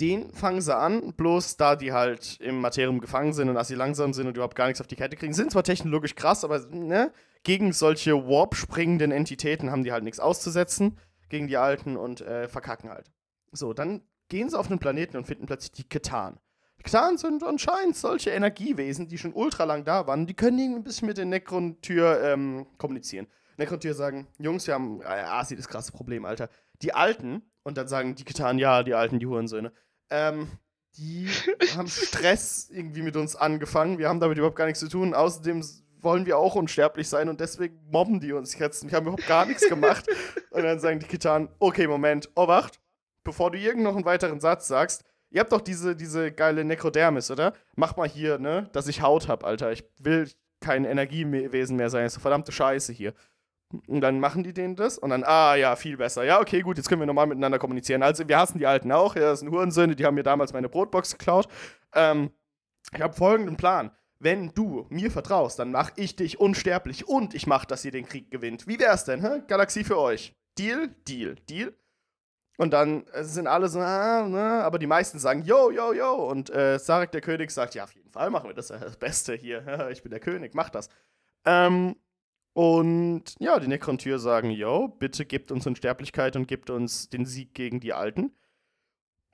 den 0.00 0.32
fangen 0.32 0.60
sie 0.60 0.76
an, 0.76 1.12
bloß 1.12 1.56
da 1.56 1.76
die 1.76 1.92
halt 1.92 2.40
im 2.40 2.60
Materium 2.60 3.00
gefangen 3.00 3.32
sind 3.32 3.48
und 3.48 3.54
dass 3.54 3.68
sie 3.68 3.74
langsam 3.74 4.12
sind 4.12 4.26
und 4.26 4.36
überhaupt 4.36 4.56
gar 4.56 4.66
nichts 4.66 4.80
auf 4.80 4.86
die 4.86 4.96
Kette 4.96 5.16
kriegen. 5.16 5.32
Sind 5.32 5.52
zwar 5.52 5.62
technologisch 5.62 6.14
krass, 6.14 6.44
aber 6.44 6.58
ne, 6.70 7.12
gegen 7.44 7.72
solche 7.72 8.14
Warp-springenden 8.26 9.12
Entitäten 9.12 9.70
haben 9.70 9.84
die 9.84 9.92
halt 9.92 10.04
nichts 10.04 10.20
auszusetzen, 10.20 10.98
gegen 11.28 11.46
die 11.46 11.56
Alten 11.56 11.96
und 11.96 12.20
äh, 12.20 12.48
verkacken 12.48 12.90
halt. 12.90 13.10
So, 13.52 13.72
dann 13.72 14.02
gehen 14.28 14.48
sie 14.48 14.58
auf 14.58 14.70
einen 14.70 14.78
Planeten 14.78 15.16
und 15.16 15.26
finden 15.26 15.46
plötzlich 15.46 15.72
die 15.72 15.88
Ketan. 15.88 16.38
Ktan 16.82 17.18
sind 17.18 17.42
anscheinend 17.44 17.96
solche 17.96 18.30
Energiewesen, 18.30 19.08
die 19.08 19.18
schon 19.18 19.32
ultra 19.32 19.64
lang 19.64 19.84
da 19.84 20.06
waren. 20.06 20.26
Die 20.26 20.34
können 20.34 20.58
irgendwie 20.58 20.80
ein 20.80 20.84
bisschen 20.84 21.08
mit 21.08 21.18
den 21.18 21.28
Necron-Tür 21.28 22.22
ähm, 22.24 22.66
kommunizieren. 22.78 23.26
Necron-Tür 23.56 23.94
sagen: 23.94 24.26
Jungs, 24.38 24.66
wir 24.66 24.74
haben. 24.74 25.00
Äh, 25.02 25.04
ah, 25.04 25.44
sie 25.44 25.56
das 25.56 25.68
krasse 25.68 25.92
Problem, 25.92 26.24
Alter. 26.24 26.48
Die 26.82 26.94
Alten, 26.94 27.42
und 27.62 27.76
dann 27.76 27.88
sagen 27.88 28.14
die 28.14 28.24
Ketan: 28.24 28.58
Ja, 28.58 28.82
die 28.82 28.94
Alten, 28.94 29.18
die 29.18 29.26
Hurensöhne. 29.26 29.72
Ähm, 30.10 30.48
die 30.96 31.28
haben 31.76 31.88
Stress 31.88 32.68
irgendwie 32.70 33.02
mit 33.02 33.16
uns 33.16 33.36
angefangen. 33.36 33.98
Wir 33.98 34.08
haben 34.08 34.20
damit 34.20 34.38
überhaupt 34.38 34.56
gar 34.56 34.66
nichts 34.66 34.80
zu 34.80 34.88
tun. 34.88 35.14
Außerdem 35.14 35.64
wollen 36.00 36.26
wir 36.26 36.38
auch 36.38 36.54
unsterblich 36.54 37.08
sein 37.08 37.28
und 37.28 37.40
deswegen 37.40 37.78
mobben 37.90 38.20
die 38.20 38.32
uns 38.32 38.58
jetzt. 38.58 38.88
Wir 38.88 38.96
haben 38.96 39.04
überhaupt 39.04 39.26
gar 39.26 39.46
nichts 39.46 39.68
gemacht. 39.68 40.06
und 40.50 40.62
dann 40.62 40.80
sagen 40.80 41.00
die 41.00 41.06
Kitan: 41.06 41.48
Okay, 41.58 41.86
Moment, 41.86 42.30
oh, 42.34 42.48
wacht. 42.48 42.80
Bevor 43.24 43.52
du 43.52 43.58
irgend 43.58 43.84
noch 43.84 43.94
einen 43.94 44.04
weiteren 44.04 44.40
Satz 44.40 44.66
sagst, 44.66 45.04
Ihr 45.32 45.40
habt 45.40 45.52
doch 45.52 45.62
diese, 45.62 45.96
diese 45.96 46.30
geile 46.30 46.62
Nekrodermis, 46.62 47.30
oder? 47.30 47.54
Mach 47.74 47.96
mal 47.96 48.08
hier, 48.08 48.38
ne, 48.38 48.68
dass 48.72 48.86
ich 48.86 49.00
Haut 49.00 49.28
hab, 49.28 49.44
Alter. 49.44 49.72
Ich 49.72 49.84
will 49.98 50.30
kein 50.60 50.84
Energiewesen 50.84 51.76
mehr 51.76 51.88
sein. 51.90 52.04
Das 52.04 52.16
ist 52.16 52.22
verdammte 52.22 52.52
Scheiße 52.52 52.92
hier. 52.92 53.14
Und 53.86 54.02
dann 54.02 54.20
machen 54.20 54.42
die 54.42 54.52
denen 54.52 54.76
das 54.76 54.98
und 54.98 55.08
dann, 55.08 55.24
ah 55.24 55.54
ja, 55.54 55.76
viel 55.76 55.96
besser. 55.96 56.24
Ja, 56.24 56.40
okay, 56.40 56.60
gut, 56.60 56.76
jetzt 56.76 56.90
können 56.90 57.00
wir 57.00 57.06
nochmal 57.06 57.26
miteinander 57.26 57.58
kommunizieren. 57.58 58.02
Also, 58.02 58.28
wir 58.28 58.38
hassen 58.38 58.58
die 58.58 58.66
Alten 58.66 58.92
auch. 58.92 59.16
Ja, 59.16 59.22
das 59.22 59.40
sind 59.40 59.50
Hurensöhne, 59.50 59.96
die 59.96 60.04
haben 60.04 60.14
mir 60.14 60.22
damals 60.22 60.52
meine 60.52 60.68
Brotbox 60.68 61.12
geklaut. 61.16 61.48
Ähm, 61.94 62.30
ich 62.92 63.00
habe 63.00 63.14
folgenden 63.14 63.56
Plan. 63.56 63.90
Wenn 64.18 64.52
du 64.54 64.86
mir 64.90 65.10
vertraust, 65.10 65.58
dann 65.58 65.72
mach 65.72 65.90
ich 65.96 66.14
dich 66.14 66.38
unsterblich 66.38 67.08
und 67.08 67.34
ich 67.34 67.46
mach, 67.46 67.64
dass 67.64 67.84
ihr 67.84 67.90
den 67.90 68.06
Krieg 68.06 68.30
gewinnt. 68.30 68.68
Wie 68.68 68.78
wär's 68.78 69.04
denn, 69.04 69.22
hä? 69.22 69.42
Galaxie 69.48 69.84
für 69.84 69.98
euch. 69.98 70.34
Deal? 70.58 70.94
Deal. 71.08 71.36
Deal? 71.48 71.74
Und 72.62 72.70
dann 72.70 73.04
äh, 73.08 73.24
sind 73.24 73.48
alle 73.48 73.66
so, 73.68 73.80
ah, 73.80 74.24
ne, 74.28 74.62
aber 74.62 74.78
die 74.78 74.86
meisten 74.86 75.18
sagen, 75.18 75.42
yo, 75.42 75.72
yo, 75.72 75.92
yo. 75.92 76.14
Und 76.14 76.48
äh, 76.50 76.78
Sarek, 76.78 77.10
der 77.10 77.20
König, 77.20 77.50
sagt, 77.50 77.74
ja, 77.74 77.82
auf 77.82 77.92
jeden 77.92 78.12
Fall 78.12 78.30
machen 78.30 78.48
wir 78.48 78.54
das, 78.54 78.68
das 78.68 78.96
Beste 78.96 79.34
hier. 79.34 79.88
ich 79.90 80.04
bin 80.04 80.10
der 80.10 80.20
König, 80.20 80.54
mach 80.54 80.70
das. 80.70 80.88
Ähm, 81.44 81.96
und 82.52 83.24
ja, 83.40 83.58
die 83.58 83.66
Necron-Tür 83.66 84.20
sagen, 84.20 84.50
yo, 84.50 84.86
bitte 84.86 85.24
gebt 85.26 85.50
uns 85.50 85.66
Unsterblichkeit 85.66 86.36
und 86.36 86.46
gebt 86.46 86.70
uns 86.70 87.08
den 87.08 87.26
Sieg 87.26 87.52
gegen 87.52 87.80
die 87.80 87.94
Alten. 87.94 88.30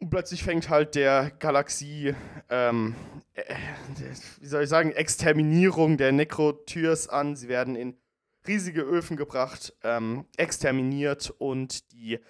Und 0.01 0.09
plötzlich 0.09 0.43
fängt 0.43 0.71
halt 0.71 0.95
der 0.95 1.31
Galaxie, 1.39 2.15
ähm, 2.49 2.95
äh, 3.35 3.43
wie 4.41 4.47
soll 4.47 4.63
ich 4.63 4.71
sagen, 4.71 4.91
Exterminierung 4.93 5.99
der 5.99 6.13
Necro-Türs 6.13 7.09
an. 7.09 7.37
Sie 7.37 7.49
werden 7.49 7.77
in 7.77 7.99
riesige 8.47 8.81
Öfen 8.81 9.19
gebracht, 9.19 9.75
ähm, 9.83 10.25
exterminiert 10.39 11.29
und 11.29 11.93
die 11.93 12.21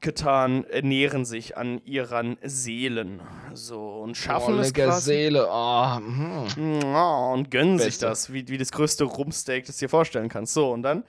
getan, 0.00 0.64
ernähren 0.64 1.24
sich 1.24 1.56
an 1.56 1.84
ihren 1.84 2.38
Seelen. 2.42 3.20
So 3.54 4.00
und 4.00 4.16
schaffen 4.16 4.56
oh, 4.56 4.60
es 4.60 4.72
quasi. 4.72 5.04
Seele. 5.04 5.46
Oh, 5.50 5.96
hm. 5.96 6.94
oh, 6.94 7.32
und 7.34 7.50
gönnen 7.50 7.76
Beste. 7.76 7.90
sich 7.90 7.98
das, 7.98 8.32
wie, 8.32 8.48
wie 8.48 8.58
das 8.58 8.72
größte 8.72 9.04
Rumsteak, 9.04 9.66
das 9.66 9.78
du 9.78 9.86
dir 9.86 9.90
vorstellen 9.90 10.28
kannst. 10.28 10.54
So, 10.54 10.70
und 10.72 10.82
dann 10.82 11.04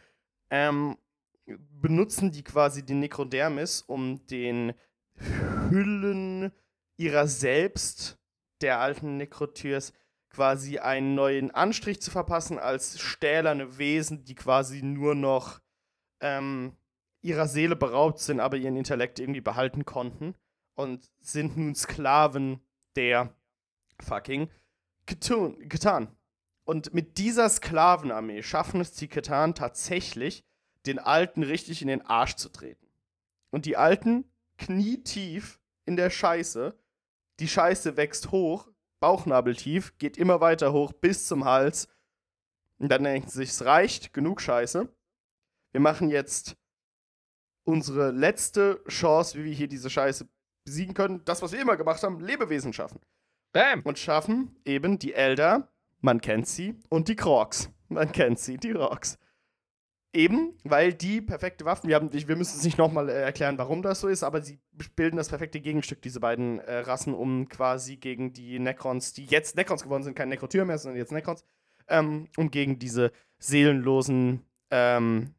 ähm, 0.50 0.98
benutzen 1.46 2.32
die 2.32 2.44
quasi 2.44 2.84
die 2.84 2.94
Nekrodermis, 2.94 3.84
um 3.86 4.26
den 4.28 4.74
Hüllen 5.70 6.52
ihrer 6.98 7.28
selbst, 7.28 8.18
der 8.62 8.80
alten 8.80 9.18
Nekrotyrs, 9.18 9.94
quasi 10.30 10.80
einen 10.80 11.16
neuen 11.16 11.52
Anstrich 11.52 12.02
zu 12.02 12.10
verpassen 12.10 12.58
als 12.58 13.00
stählerne 13.00 13.78
Wesen, 13.78 14.24
die 14.24 14.36
quasi 14.36 14.82
nur 14.82 15.14
noch 15.14 15.60
ähm, 16.22 16.78
ihrer 17.22 17.48
Seele 17.48 17.76
beraubt 17.76 18.20
sind, 18.20 18.40
aber 18.40 18.58
ihren 18.58 18.78
Intellekt 18.78 19.20
irgendwie 19.20 19.42
behalten 19.42 19.86
konnten 19.86 20.36
und 20.76 21.10
sind 21.20 21.58
nun 21.58 21.76
Sklaven 21.76 22.62
der 22.96 23.34
fucking 24.02 24.50
getan. 25.06 26.16
Und 26.64 26.94
mit 26.94 27.18
dieser 27.18 27.50
Sklavenarmee 27.50 28.44
schaffen 28.44 28.82
es 28.82 28.94
die 28.94 29.08
Ketan 29.08 29.56
tatsächlich, 29.56 30.46
den 30.86 31.00
Alten 31.00 31.44
richtig 31.44 31.82
in 31.82 31.88
den 31.88 32.02
Arsch 32.02 32.36
zu 32.36 32.50
treten. 32.50 32.88
Und 33.50 33.66
die 33.66 33.78
Alten 33.78 34.26
knietief 34.58 35.60
in 35.86 35.96
der 35.96 36.10
Scheiße. 36.10 36.78
Die 37.40 37.48
Scheiße 37.48 37.98
wächst 37.98 38.32
hoch, 38.32 38.70
bauchnabeltief, 39.00 39.98
geht 39.98 40.18
immer 40.18 40.42
weiter 40.42 40.72
hoch 40.74 40.94
bis 40.94 41.28
zum 41.28 41.46
Hals. 41.46 41.88
Und 42.78 42.90
dann 42.90 43.04
denken 43.04 43.30
sie 43.30 43.40
sich, 43.40 43.50
es 43.50 43.66
reicht, 43.66 44.14
genug 44.14 44.42
Scheiße. 44.42 44.88
Wir 45.72 45.82
machen 45.82 46.10
jetzt 46.10 46.58
unsere 47.72 48.12
letzte 48.12 48.84
Chance, 48.88 49.40
wie 49.40 49.46
wir 49.46 49.54
hier 49.54 49.68
diese 49.68 49.90
Scheiße 49.90 50.28
besiegen 50.66 50.94
können. 50.94 51.22
Das, 51.26 51.42
was 51.42 51.52
wir 51.52 51.62
immer 51.62 51.78
gemacht 51.78 52.04
haben, 52.04 52.20
Lebewesen 52.20 52.74
schaffen. 52.74 53.00
Bam. 53.54 53.82
Und 53.84 53.98
schaffen 53.98 54.56
eben 54.66 55.00
die 55.00 55.14
Elder, 55.14 55.70
man 56.02 56.22
kennt 56.22 56.48
sie, 56.48 56.76
und 56.90 57.08
die 57.08 57.16
Crocs. 57.16 57.70
Man 57.90 58.12
kennt 58.12 58.40
sie, 58.40 58.58
die 58.58 58.72
Rocks. 58.72 59.18
Eben, 60.14 60.58
weil 60.64 60.94
die 60.94 61.22
perfekte 61.22 61.64
Waffen, 61.64 61.88
wir, 61.88 61.96
haben, 61.96 62.12
wir 62.12 62.36
müssen 62.36 62.58
es 62.58 62.64
nicht 62.64 62.78
nochmal 62.78 63.08
äh, 63.10 63.22
erklären, 63.22 63.58
warum 63.58 63.82
das 63.82 64.02
so 64.02 64.10
ist, 64.10 64.24
aber 64.24 64.42
sie 64.42 64.60
bilden 64.96 65.16
das 65.16 65.30
perfekte 65.30 65.62
Gegenstück, 65.62 66.02
diese 66.02 66.20
beiden 66.20 66.60
äh, 66.60 66.80
Rassen, 66.80 67.14
um 67.14 67.48
quasi 67.48 67.96
gegen 67.96 68.34
die 68.34 68.60
Necrons, 68.60 69.14
die 69.14 69.26
jetzt 69.26 69.56
Necrons 69.56 69.84
geworden 69.84 70.04
sind, 70.04 70.16
kein 70.16 70.30
Necrotyr 70.30 70.66
mehr, 70.66 70.78
sondern 70.78 70.98
jetzt 70.98 71.14
Necrons, 71.14 71.46
ähm, 71.88 72.28
um 72.36 72.52
gegen 72.52 72.78
diese 72.78 73.12
seelenlosen 73.40 74.46
ähm, 74.70 75.34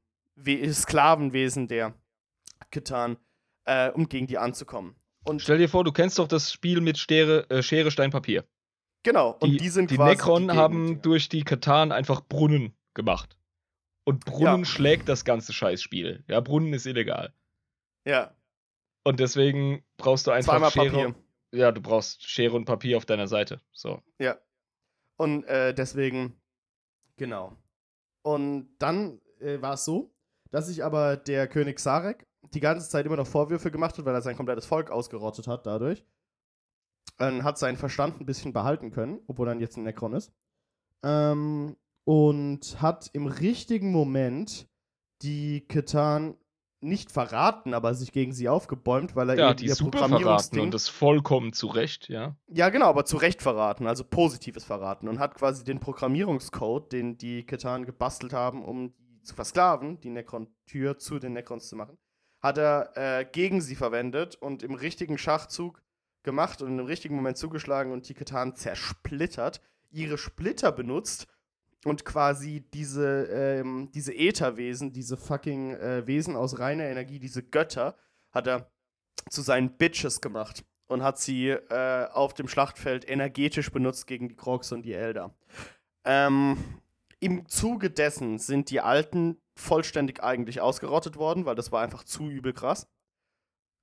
Sklavenwesen 0.72 1.68
der 1.68 1.94
getan, 2.72 3.16
äh, 3.64 3.90
um 3.90 4.08
gegen 4.08 4.26
die 4.26 4.38
anzukommen. 4.38 4.96
Und 5.24 5.40
Stell 5.40 5.58
dir 5.58 5.68
vor, 5.68 5.84
du 5.84 5.92
kennst 5.92 6.18
doch 6.18 6.26
das 6.26 6.52
Spiel 6.52 6.80
mit 6.80 6.98
Schere, 6.98 7.48
äh, 7.48 7.62
Schere 7.62 7.90
Stein, 7.90 8.10
Papier. 8.10 8.44
Genau, 9.04 9.36
und 9.40 9.50
die, 9.50 9.56
die 9.56 9.68
sind 9.68 9.90
Die 9.90 9.98
Necron 9.98 10.48
die 10.48 10.54
haben 10.54 11.02
durch 11.02 11.28
die 11.28 11.42
Katan 11.42 11.92
einfach 11.92 12.22
Brunnen 12.22 12.74
gemacht. 12.94 13.36
Und 14.04 14.24
Brunnen 14.24 14.60
ja. 14.60 14.64
schlägt 14.64 15.08
das 15.08 15.24
ganze 15.24 15.52
Scheißspiel. 15.52 16.24
Ja, 16.28 16.40
Brunnen 16.40 16.72
ist 16.72 16.86
illegal. 16.86 17.32
Ja. 18.04 18.34
Und 19.04 19.20
deswegen 19.20 19.84
brauchst 19.96 20.26
du 20.26 20.30
einfach 20.30 20.54
Zweimal 20.54 20.70
Schere. 20.70 21.12
Papier. 21.12 21.14
Ja, 21.52 21.72
du 21.72 21.80
brauchst 21.80 22.28
Schere 22.28 22.56
und 22.56 22.64
Papier 22.64 22.96
auf 22.96 23.06
deiner 23.06 23.28
Seite. 23.28 23.60
So. 23.72 24.02
Ja. 24.18 24.38
Und 25.16 25.44
äh, 25.44 25.74
deswegen, 25.74 26.40
genau. 27.16 27.56
Und 28.22 28.74
dann 28.78 29.20
äh, 29.40 29.60
war 29.60 29.74
es 29.74 29.84
so, 29.84 30.14
dass 30.50 30.68
sich 30.68 30.82
aber 30.82 31.16
der 31.16 31.46
König 31.48 31.78
Sarek 31.78 32.26
die 32.50 32.60
ganze 32.60 32.88
Zeit 32.88 33.06
immer 33.06 33.16
noch 33.16 33.26
Vorwürfe 33.26 33.70
gemacht 33.70 33.96
hat, 33.98 34.04
weil 34.04 34.14
er 34.14 34.22
sein 34.22 34.36
komplettes 34.36 34.66
Volk 34.66 34.90
ausgerottet 34.90 35.46
hat 35.46 35.66
dadurch. 35.66 36.04
Ähm, 37.18 37.44
hat 37.44 37.58
seinen 37.58 37.76
Verstand 37.76 38.20
ein 38.20 38.26
bisschen 38.26 38.52
behalten 38.52 38.90
können, 38.90 39.20
obwohl 39.26 39.48
er 39.48 39.56
jetzt 39.56 39.76
ein 39.76 39.84
Necron 39.84 40.14
ist. 40.14 40.32
Ähm, 41.02 41.76
und 42.04 42.80
hat 42.80 43.10
im 43.12 43.26
richtigen 43.26 43.92
Moment 43.92 44.68
die 45.22 45.66
Ketan 45.66 46.36
nicht 46.82 47.12
verraten, 47.12 47.74
aber 47.74 47.94
sich 47.94 48.12
gegen 48.12 48.32
sie 48.32 48.48
aufgebäumt, 48.48 49.14
weil 49.14 49.30
er 49.30 49.38
ja, 49.38 49.54
die 49.54 49.66
ihr 49.66 49.74
super 49.76 50.08
verraten 50.08 50.58
und 50.58 50.74
das 50.74 50.88
vollkommen 50.88 51.52
zu 51.52 51.68
Recht, 51.68 52.08
ja. 52.08 52.36
Ja, 52.48 52.70
genau, 52.70 52.86
aber 52.86 53.04
zu 53.04 53.18
Recht 53.18 53.40
verraten, 53.40 53.86
also 53.86 54.02
positives 54.02 54.64
verraten 54.64 55.08
und 55.08 55.20
hat 55.20 55.36
quasi 55.36 55.62
den 55.62 55.78
Programmierungscode, 55.78 56.92
den 56.92 57.16
die 57.18 57.46
Ketan 57.46 57.84
gebastelt 57.84 58.32
haben, 58.32 58.64
um 58.64 58.94
die 58.96 59.22
zu 59.22 59.36
versklaven, 59.36 60.00
die 60.00 60.10
Necron-Tür 60.10 60.98
zu 60.98 61.20
den 61.20 61.34
Necrons 61.34 61.68
zu 61.68 61.76
machen, 61.76 61.96
hat 62.42 62.58
er 62.58 62.90
äh, 62.96 63.24
gegen 63.24 63.60
sie 63.60 63.76
verwendet 63.76 64.34
und 64.34 64.62
im 64.62 64.74
richtigen 64.74 65.16
Schachzug 65.16 65.80
gemacht 66.24 66.60
und 66.60 66.78
im 66.78 66.86
richtigen 66.86 67.14
Moment 67.14 67.36
zugeschlagen 67.36 67.92
und 67.92 68.02
Tiketan 68.02 68.54
zersplittert. 68.54 69.60
ihre 69.90 70.16
Splitter 70.16 70.72
benutzt 70.72 71.28
und 71.84 72.04
quasi 72.04 72.64
diese, 72.72 73.24
ähm, 73.26 73.90
diese 73.92 74.14
Ätherwesen, 74.14 74.92
diese 74.92 75.16
fucking 75.16 75.74
äh, 75.74 76.06
Wesen 76.06 76.34
aus 76.34 76.58
reiner 76.58 76.84
Energie, 76.84 77.18
diese 77.18 77.42
Götter, 77.42 77.96
hat 78.30 78.46
er 78.46 78.70
zu 79.28 79.42
seinen 79.42 79.76
Bitches 79.76 80.20
gemacht 80.20 80.64
und 80.86 81.02
hat 81.02 81.18
sie 81.18 81.48
äh, 81.48 82.06
auf 82.12 82.34
dem 82.34 82.48
Schlachtfeld 82.48 83.08
energetisch 83.08 83.70
benutzt 83.70 84.06
gegen 84.06 84.28
die 84.28 84.36
Krogs 84.36 84.72
und 84.72 84.82
die 84.82 84.94
Elder. 84.94 85.34
Ähm, 86.04 86.56
Im 87.20 87.46
Zuge 87.48 87.90
dessen 87.90 88.38
sind 88.38 88.70
die 88.70 88.80
Alten 88.80 89.41
vollständig 89.54 90.22
eigentlich 90.22 90.60
ausgerottet 90.60 91.16
worden, 91.16 91.44
weil 91.44 91.54
das 91.54 91.72
war 91.72 91.82
einfach 91.82 92.04
zu 92.04 92.28
übel 92.28 92.52
krass. 92.52 92.88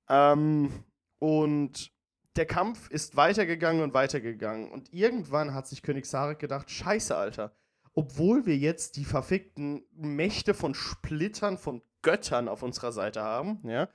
Ähm, 0.08 0.84
und 1.18 1.92
der 2.36 2.46
Kampf 2.46 2.90
ist 2.90 3.16
weitergegangen 3.16 3.82
und 3.82 3.94
weitergegangen. 3.94 4.70
Und 4.70 4.92
irgendwann 4.92 5.54
hat 5.54 5.66
sich 5.66 5.82
König 5.82 6.06
Sarek 6.06 6.38
gedacht: 6.38 6.70
Scheiße, 6.70 7.16
Alter. 7.16 7.54
Obwohl 7.92 8.46
wir 8.46 8.56
jetzt 8.56 8.96
die 8.96 9.04
verfickten 9.04 9.84
Mächte 9.92 10.54
von 10.54 10.74
Splittern, 10.74 11.58
von 11.58 11.82
Göttern 12.02 12.48
auf 12.48 12.62
unserer 12.62 12.92
Seite 12.92 13.22
haben, 13.22 13.60
ja, 13.64 13.88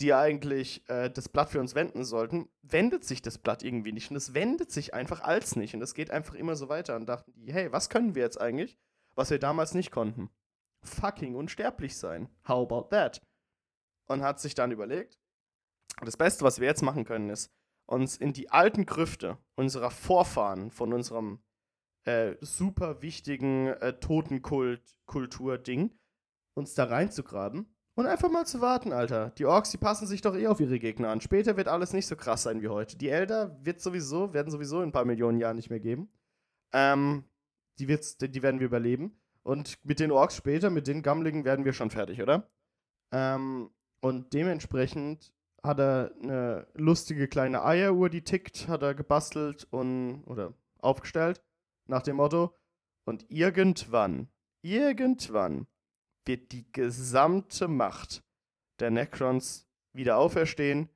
die 0.00 0.14
eigentlich 0.14 0.88
äh, 0.88 1.10
das 1.10 1.28
Blatt 1.28 1.50
für 1.50 1.60
uns 1.60 1.74
wenden 1.74 2.04
sollten, 2.04 2.48
wendet 2.62 3.04
sich 3.04 3.20
das 3.22 3.38
Blatt 3.38 3.62
irgendwie 3.62 3.92
nicht. 3.92 4.10
Und 4.10 4.16
es 4.16 4.34
wendet 4.34 4.72
sich 4.72 4.94
einfach 4.94 5.20
als 5.20 5.54
nicht. 5.54 5.74
Und 5.74 5.82
es 5.82 5.94
geht 5.94 6.10
einfach 6.10 6.34
immer 6.34 6.56
so 6.56 6.68
weiter. 6.68 6.96
Und 6.96 7.06
dachten 7.06 7.32
die, 7.34 7.52
hey, 7.52 7.70
was 7.72 7.90
können 7.90 8.14
wir 8.14 8.22
jetzt 8.22 8.40
eigentlich, 8.40 8.78
was 9.14 9.30
wir 9.30 9.38
damals 9.38 9.74
nicht 9.74 9.90
konnten? 9.90 10.30
Fucking 10.84 11.34
unsterblich 11.34 11.96
sein. 11.96 12.28
How 12.46 12.64
about 12.70 12.88
that? 12.90 13.20
Und 14.08 14.22
hat 14.22 14.40
sich 14.40 14.54
dann 14.54 14.72
überlegt, 14.72 15.18
das 16.00 16.16
Beste, 16.16 16.44
was 16.44 16.60
wir 16.60 16.66
jetzt 16.66 16.82
machen 16.82 17.04
können, 17.04 17.30
ist, 17.30 17.50
uns 17.86 18.16
in 18.16 18.32
die 18.32 18.50
alten 18.50 18.86
Grüfte 18.86 19.38
unserer 19.54 19.90
Vorfahren 19.90 20.70
von 20.70 20.92
unserem 20.92 21.42
äh, 22.04 22.34
super 22.40 23.02
wichtigen 23.02 23.68
äh, 23.68 23.98
Totenkult-Kultur-Ding, 23.98 25.96
uns 26.54 26.74
da 26.74 26.84
reinzugraben 26.84 27.72
und 27.94 28.06
einfach 28.06 28.30
mal 28.30 28.46
zu 28.46 28.60
warten, 28.60 28.92
Alter. 28.92 29.30
Die 29.30 29.44
Orks, 29.44 29.70
die 29.70 29.78
passen 29.78 30.06
sich 30.06 30.22
doch 30.22 30.34
eh 30.34 30.46
auf 30.46 30.60
ihre 30.60 30.78
Gegner 30.78 31.10
an. 31.10 31.20
Später 31.20 31.56
wird 31.56 31.68
alles 31.68 31.92
nicht 31.92 32.06
so 32.06 32.16
krass 32.16 32.44
sein 32.44 32.62
wie 32.62 32.68
heute. 32.68 32.96
Die 32.96 33.08
Elder 33.08 33.56
wird 33.62 33.80
sowieso, 33.80 34.32
werden 34.32 34.50
sowieso 34.50 34.78
in 34.78 34.88
ein 34.88 34.92
paar 34.92 35.04
Millionen 35.04 35.38
Jahren 35.38 35.56
nicht 35.56 35.70
mehr 35.70 35.80
geben. 35.80 36.10
Ähm, 36.72 37.24
die, 37.78 37.88
wird's, 37.88 38.16
die 38.16 38.42
werden 38.42 38.60
wir 38.60 38.66
überleben. 38.66 39.20
Und 39.44 39.84
mit 39.84 40.00
den 40.00 40.12
Orks 40.12 40.36
später, 40.36 40.70
mit 40.70 40.86
den 40.86 41.02
Gammlingen 41.02 41.44
werden 41.44 41.64
wir 41.64 41.72
schon 41.72 41.90
fertig, 41.90 42.22
oder? 42.22 42.48
Ähm, 43.12 43.70
und 44.00 44.32
dementsprechend 44.32 45.32
hat 45.62 45.78
er 45.78 46.12
eine 46.22 46.66
lustige 46.74 47.28
kleine 47.28 47.64
Eieruhr, 47.64 48.08
die 48.08 48.22
tickt, 48.22 48.68
hat 48.68 48.82
er 48.82 48.94
gebastelt 48.94 49.66
und 49.70 50.24
oder 50.24 50.54
aufgestellt 50.78 51.40
nach 51.86 52.02
dem 52.02 52.16
Motto 52.16 52.58
und 53.04 53.26
irgendwann, 53.30 54.28
irgendwann 54.62 55.66
wird 56.26 56.52
die 56.52 56.70
gesamte 56.72 57.68
Macht 57.68 58.24
der 58.80 58.90
Necrons 58.90 59.68
wieder 59.92 60.18
auferstehen 60.18 60.88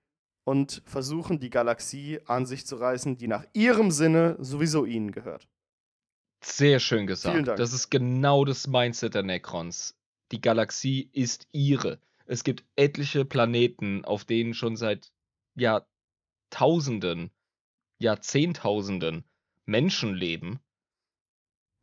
und 0.45 0.83
versuchen, 0.87 1.41
die 1.41 1.51
Galaxie 1.51 2.21
an 2.27 2.47
sich 2.47 2.67
zu 2.67 2.77
reißen, 2.77 3.19
die 3.19 3.29
nach 3.29 3.45
ihrem 3.53 3.91
Sinne 3.91 4.37
sowieso 4.39 4.85
ihnen 4.85 5.11
gehört. 5.11 5.49
Sehr 6.41 6.81
schön 6.81 7.07
gesagt. 7.07 7.49
Das 7.49 7.73
ist 7.73 7.91
genau 7.91 8.45
das 8.45 8.67
Mindset 8.67 9.15
der 9.15 9.23
Necrons. 9.23 9.97
Die 10.33 10.41
Galaxie 10.41 11.09
ist 11.13 11.49
ihre. 11.53 12.01
Es 12.27 12.45
gibt 12.45 12.65
etliche 12.75 13.25
Planeten, 13.25 14.05
auf 14.05 14.25
denen 14.25 14.55
schon 14.55 14.77
seit 14.77 15.13
Jahrtausenden, 15.55 17.31
Jahrzehntausenden 17.99 19.25
Menschen 19.65 20.15
leben. 20.15 20.61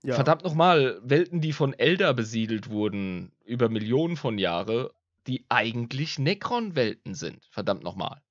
Ja. 0.03 0.15
Verdammt 0.15 0.43
nochmal, 0.43 0.99
Welten, 1.03 1.39
die 1.39 1.53
von 1.53 1.73
Elder 1.73 2.13
besiedelt 2.13 2.69
wurden, 2.69 3.31
über 3.45 3.69
Millionen 3.69 4.17
von 4.17 4.38
Jahren, 4.38 4.89
die 5.27 5.45
eigentlich 5.47 6.19
Necron-Welten 6.19 7.15
sind. 7.15 7.45
Verdammt 7.49 7.84
nochmal. 7.84 8.21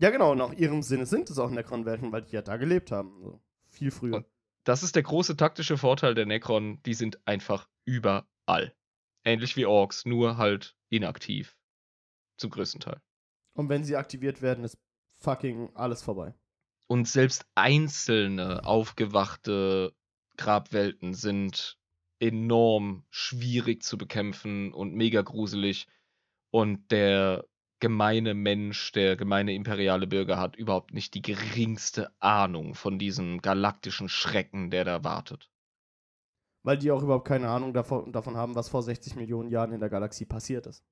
Ja, 0.00 0.10
genau, 0.10 0.34
nach 0.34 0.52
ihrem 0.52 0.82
Sinne 0.82 1.06
sind 1.06 1.30
es 1.30 1.38
auch 1.38 1.50
Necron-Welten, 1.50 2.12
weil 2.12 2.22
die 2.22 2.32
ja 2.32 2.42
da 2.42 2.58
gelebt 2.58 2.92
haben. 2.92 3.22
So. 3.22 3.40
Viel 3.68 3.90
früher. 3.90 4.16
Und 4.16 4.26
das 4.68 4.82
ist 4.82 4.96
der 4.96 5.02
große 5.02 5.34
taktische 5.34 5.78
Vorteil 5.78 6.14
der 6.14 6.26
Necron, 6.26 6.82
die 6.82 6.92
sind 6.92 7.26
einfach 7.26 7.66
überall. 7.86 8.76
Ähnlich 9.24 9.56
wie 9.56 9.64
Orks, 9.64 10.04
nur 10.04 10.36
halt 10.36 10.76
inaktiv. 10.90 11.56
Zum 12.36 12.50
größten 12.50 12.80
Teil. 12.80 13.00
Und 13.54 13.70
wenn 13.70 13.82
sie 13.82 13.96
aktiviert 13.96 14.42
werden, 14.42 14.64
ist 14.64 14.78
fucking 15.20 15.74
alles 15.74 16.02
vorbei. 16.02 16.34
Und 16.86 17.08
selbst 17.08 17.46
einzelne 17.54 18.66
aufgewachte 18.66 19.94
Grabwelten 20.36 21.14
sind 21.14 21.78
enorm 22.20 23.06
schwierig 23.08 23.82
zu 23.82 23.96
bekämpfen 23.96 24.74
und 24.74 24.92
mega 24.92 25.22
gruselig. 25.22 25.86
Und 26.50 26.90
der 26.90 27.46
gemeine 27.80 28.34
Mensch, 28.34 28.92
der 28.92 29.16
gemeine 29.16 29.54
imperiale 29.54 30.06
Bürger 30.06 30.38
hat 30.38 30.56
überhaupt 30.56 30.92
nicht 30.92 31.14
die 31.14 31.22
geringste 31.22 32.10
Ahnung 32.20 32.74
von 32.74 32.98
diesem 32.98 33.40
galaktischen 33.40 34.08
Schrecken, 34.08 34.70
der 34.70 34.84
da 34.84 35.04
wartet. 35.04 35.50
Weil 36.62 36.78
die 36.78 36.90
auch 36.90 37.02
überhaupt 37.02 37.28
keine 37.28 37.48
Ahnung 37.48 37.72
davon, 37.72 38.12
davon 38.12 38.36
haben, 38.36 38.54
was 38.54 38.68
vor 38.68 38.82
60 38.82 39.16
Millionen 39.16 39.50
Jahren 39.50 39.72
in 39.72 39.80
der 39.80 39.90
Galaxie 39.90 40.26
passiert 40.26 40.66
ist 40.66 40.84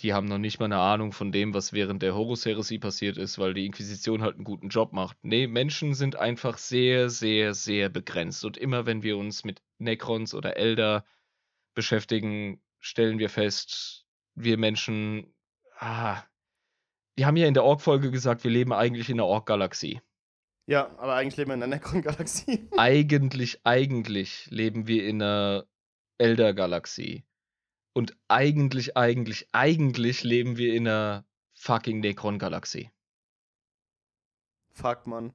die 0.00 0.12
haben 0.12 0.26
noch 0.26 0.38
nicht 0.38 0.60
mal 0.60 0.66
eine 0.66 0.78
Ahnung 0.78 1.12
von 1.12 1.32
dem, 1.32 1.54
was 1.54 1.72
während 1.72 2.02
der 2.02 2.14
Horus-Heresie 2.14 2.78
passiert 2.78 3.16
ist, 3.16 3.38
weil 3.38 3.54
die 3.54 3.66
Inquisition 3.66 4.22
halt 4.22 4.36
einen 4.36 4.44
guten 4.44 4.68
Job 4.68 4.92
macht. 4.92 5.16
Nee, 5.22 5.46
Menschen 5.46 5.94
sind 5.94 6.16
einfach 6.16 6.58
sehr, 6.58 7.10
sehr, 7.10 7.54
sehr 7.54 7.88
begrenzt. 7.88 8.44
Und 8.44 8.56
immer 8.56 8.86
wenn 8.86 9.02
wir 9.02 9.16
uns 9.18 9.44
mit 9.44 9.60
Necrons 9.78 10.34
oder 10.34 10.56
Elder 10.56 11.04
beschäftigen, 11.74 12.60
stellen 12.78 13.18
wir 13.18 13.28
fest, 13.28 14.06
wir 14.34 14.56
Menschen, 14.56 15.34
ah, 15.78 16.22
wir 17.16 17.26
haben 17.26 17.36
ja 17.36 17.46
in 17.46 17.54
der 17.54 17.64
Ork-Folge 17.64 18.10
gesagt, 18.10 18.44
wir 18.44 18.50
leben 18.50 18.72
eigentlich 18.72 19.10
in 19.10 19.16
der 19.16 19.26
Ork-Galaxie. 19.26 20.00
Ja, 20.66 20.90
aber 20.98 21.14
eigentlich 21.14 21.36
leben 21.36 21.50
wir 21.50 21.54
in 21.54 21.60
der 21.60 21.68
Necron-Galaxie. 21.68 22.68
eigentlich, 22.76 23.60
eigentlich 23.64 24.46
leben 24.50 24.86
wir 24.86 25.06
in 25.06 25.22
einer 25.22 25.66
Elder-Galaxie. 26.18 27.24
Und 27.94 28.16
eigentlich, 28.28 28.96
eigentlich, 28.96 29.48
eigentlich 29.52 30.22
leben 30.22 30.58
wir 30.58 30.74
in 30.74 30.86
einer 30.86 31.24
fucking 31.54 32.00
Necron-Galaxie. 32.00 32.90
Fuck, 34.70 35.06
Mann. 35.06 35.32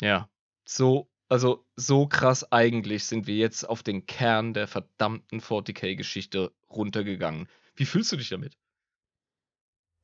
Ja. 0.00 0.28
So, 0.64 1.10
also 1.28 1.66
so 1.74 2.06
krass 2.06 2.52
eigentlich 2.52 3.04
sind 3.04 3.26
wir 3.26 3.36
jetzt 3.36 3.64
auf 3.68 3.82
den 3.82 4.06
Kern 4.06 4.54
der 4.54 4.68
verdammten 4.68 5.40
40k-Geschichte 5.40 6.52
runtergegangen. 6.68 7.48
Wie 7.74 7.86
fühlst 7.86 8.12
du 8.12 8.16
dich 8.16 8.28
damit? 8.28 8.56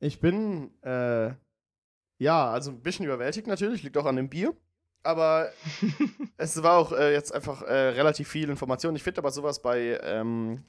Ich 0.00 0.20
bin, 0.20 0.70
äh, 0.82 1.32
ja, 2.18 2.50
also 2.50 2.70
ein 2.70 2.82
bisschen 2.82 3.04
überwältigt 3.04 3.46
natürlich, 3.46 3.82
liegt 3.82 3.96
auch 3.96 4.06
an 4.06 4.16
dem 4.16 4.28
Bier. 4.28 4.54
Aber 5.02 5.50
es 6.36 6.62
war 6.62 6.76
auch 6.76 6.92
äh, 6.92 7.12
jetzt 7.12 7.32
einfach 7.32 7.62
äh, 7.62 7.72
relativ 7.72 8.28
viel 8.28 8.50
Information. 8.50 8.96
Ich 8.96 9.02
finde 9.02 9.20
aber 9.20 9.30
sowas 9.30 9.62
bei 9.62 9.98
ähm, 10.02 10.64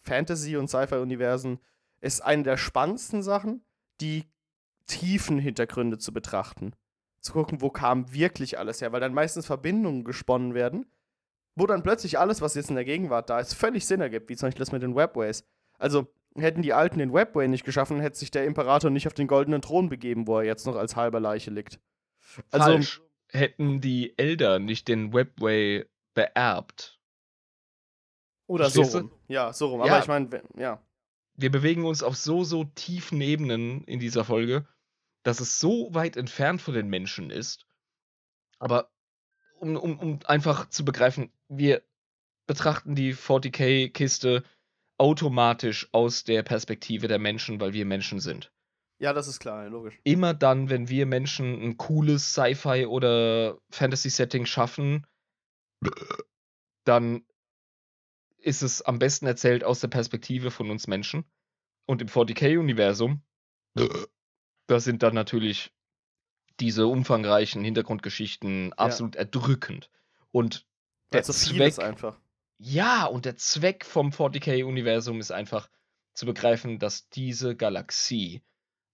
Fantasy- 0.00 0.56
und 0.56 0.68
Sci-Fi-Universen 0.68 1.58
ist 2.00 2.20
eine 2.22 2.42
der 2.42 2.56
spannendsten 2.56 3.22
Sachen, 3.22 3.62
die 4.00 4.24
tiefen 4.86 5.38
Hintergründe 5.38 5.98
zu 5.98 6.12
betrachten. 6.12 6.72
Zu 7.20 7.32
gucken, 7.32 7.60
wo 7.60 7.70
kam 7.70 8.12
wirklich 8.12 8.58
alles 8.58 8.80
her, 8.80 8.92
weil 8.92 9.00
dann 9.00 9.12
meistens 9.12 9.46
Verbindungen 9.46 10.04
gesponnen 10.04 10.54
werden, 10.54 10.86
wo 11.54 11.66
dann 11.66 11.82
plötzlich 11.82 12.18
alles, 12.18 12.40
was 12.40 12.54
jetzt 12.54 12.70
in 12.70 12.76
der 12.76 12.84
Gegenwart 12.84 13.28
da 13.28 13.40
ist, 13.40 13.54
völlig 13.54 13.86
Sinn 13.86 14.00
ergibt, 14.00 14.30
wie 14.30 14.36
zum 14.36 14.46
Beispiel 14.46 14.64
das 14.64 14.72
mit 14.72 14.82
den 14.82 14.96
Webways. 14.96 15.44
Also, 15.78 16.12
hätten 16.36 16.62
die 16.62 16.72
Alten 16.72 16.98
den 16.98 17.12
Webway 17.12 17.48
nicht 17.48 17.64
geschaffen, 17.64 18.00
hätte 18.00 18.18
sich 18.18 18.30
der 18.30 18.44
Imperator 18.44 18.90
nicht 18.90 19.06
auf 19.06 19.14
den 19.14 19.26
goldenen 19.26 19.62
Thron 19.62 19.88
begeben, 19.88 20.26
wo 20.26 20.38
er 20.38 20.44
jetzt 20.44 20.66
noch 20.66 20.76
als 20.76 20.96
halber 20.96 21.20
Leiche 21.20 21.50
liegt. 21.50 21.80
Also, 22.50 22.72
Falsch. 22.72 23.02
Hätten 23.32 23.80
die 23.80 24.18
Elder 24.18 24.58
nicht 24.58 24.88
den 24.88 25.12
Webway 25.12 25.86
beerbt, 26.14 27.00
oder 28.50 28.64
Verstehst 28.64 28.90
so 28.90 28.98
rum. 28.98 29.10
Du? 29.10 29.32
Ja, 29.32 29.52
so 29.52 29.68
rum. 29.68 29.80
Aber 29.80 29.90
ja. 29.90 30.00
ich 30.00 30.08
meine, 30.08 30.42
ja. 30.56 30.82
Wir 31.36 31.52
bewegen 31.52 31.84
uns 31.84 32.02
auf 32.02 32.16
so, 32.16 32.42
so 32.42 32.64
tiefen 32.64 33.20
Ebenen 33.20 33.84
in 33.84 34.00
dieser 34.00 34.24
Folge, 34.24 34.66
dass 35.22 35.38
es 35.38 35.60
so 35.60 35.94
weit 35.94 36.16
entfernt 36.16 36.60
von 36.60 36.74
den 36.74 36.88
Menschen 36.88 37.30
ist. 37.30 37.64
Aber 38.58 38.90
um, 39.60 39.76
um, 39.76 40.00
um 40.00 40.18
einfach 40.26 40.68
zu 40.68 40.84
begreifen, 40.84 41.30
wir 41.46 41.82
betrachten 42.48 42.96
die 42.96 43.14
40k-Kiste 43.14 44.42
automatisch 45.00 45.88
aus 45.92 46.24
der 46.24 46.42
Perspektive 46.42 47.08
der 47.08 47.18
Menschen, 47.18 47.58
weil 47.58 47.72
wir 47.72 47.86
Menschen 47.86 48.20
sind. 48.20 48.52
Ja, 48.98 49.14
das 49.14 49.28
ist 49.28 49.40
klar, 49.40 49.66
logisch. 49.70 49.98
Immer 50.04 50.34
dann, 50.34 50.68
wenn 50.68 50.90
wir 50.90 51.06
Menschen 51.06 51.58
ein 51.62 51.78
cooles 51.78 52.34
Sci-Fi 52.34 52.84
oder 52.84 53.58
Fantasy-Setting 53.70 54.44
schaffen, 54.44 55.06
dann 56.84 57.24
ist 58.36 58.60
es 58.60 58.82
am 58.82 58.98
besten 58.98 59.26
erzählt 59.26 59.64
aus 59.64 59.80
der 59.80 59.88
Perspektive 59.88 60.50
von 60.50 60.70
uns 60.70 60.86
Menschen. 60.86 61.24
Und 61.86 62.02
im 62.02 62.08
40k-Universum, 62.08 63.22
da 64.66 64.80
sind 64.80 65.02
dann 65.02 65.14
natürlich 65.14 65.72
diese 66.60 66.86
umfangreichen 66.86 67.64
Hintergrundgeschichten 67.64 68.74
absolut 68.74 69.14
ja. 69.14 69.20
erdrückend. 69.22 69.90
Und 70.30 70.66
Der 71.10 71.20
also 71.20 71.32
Zweck, 71.32 71.78
einfach. 71.78 72.20
Ja, 72.62 73.06
und 73.06 73.24
der 73.24 73.36
Zweck 73.36 73.86
vom 73.86 74.10
40k-Universum 74.10 75.18
ist 75.18 75.32
einfach 75.32 75.70
zu 76.12 76.26
begreifen, 76.26 76.78
dass 76.78 77.08
diese 77.08 77.56
Galaxie 77.56 78.42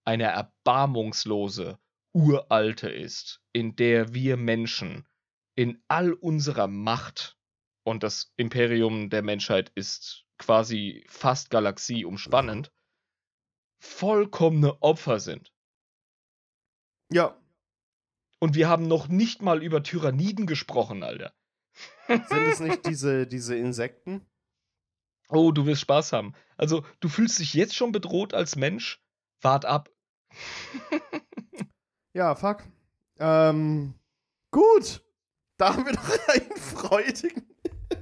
eine 0.05 0.23
erbarmungslose, 0.23 1.77
uralte 2.13 2.89
ist, 2.89 3.41
in 3.51 3.75
der 3.75 4.13
wir 4.13 4.37
Menschen 4.37 5.05
in 5.55 5.83
all 5.89 6.13
unserer 6.13 6.67
Macht 6.67 7.37
und 7.83 8.03
das 8.03 8.31
Imperium 8.37 9.09
der 9.09 9.21
Menschheit 9.21 9.69
ist 9.75 10.25
quasi 10.37 11.05
fast 11.09 11.49
Galaxie 11.49 12.05
umspannend, 12.05 12.71
vollkommene 13.79 14.81
Opfer 14.81 15.19
sind. 15.19 15.51
Ja. 17.11 17.37
Und 18.39 18.55
wir 18.55 18.69
haben 18.69 18.87
noch 18.87 19.09
nicht 19.09 19.41
mal 19.41 19.61
über 19.61 19.83
Tyranniden 19.83 20.47
gesprochen, 20.47 21.03
Alter. 21.03 21.33
Sind 22.07 22.47
es 22.47 22.59
nicht 22.59 22.85
diese, 22.85 23.27
diese 23.27 23.55
Insekten? 23.55 24.25
Oh, 25.29 25.51
du 25.51 25.65
wirst 25.65 25.81
Spaß 25.81 26.13
haben. 26.13 26.33
Also, 26.55 26.85
du 26.99 27.09
fühlst 27.09 27.39
dich 27.39 27.53
jetzt 27.53 27.75
schon 27.75 27.91
bedroht 27.91 28.33
als 28.33 28.55
Mensch? 28.55 29.03
Wart 29.41 29.65
ab. 29.65 29.89
ja, 32.13 32.35
fuck. 32.35 32.63
Ähm, 33.19 33.93
gut. 34.51 35.03
Da 35.57 35.73
haben 35.73 35.85
wir 35.85 35.93
doch 35.93 36.27
einen 36.29 36.55
freudigen 36.55 37.55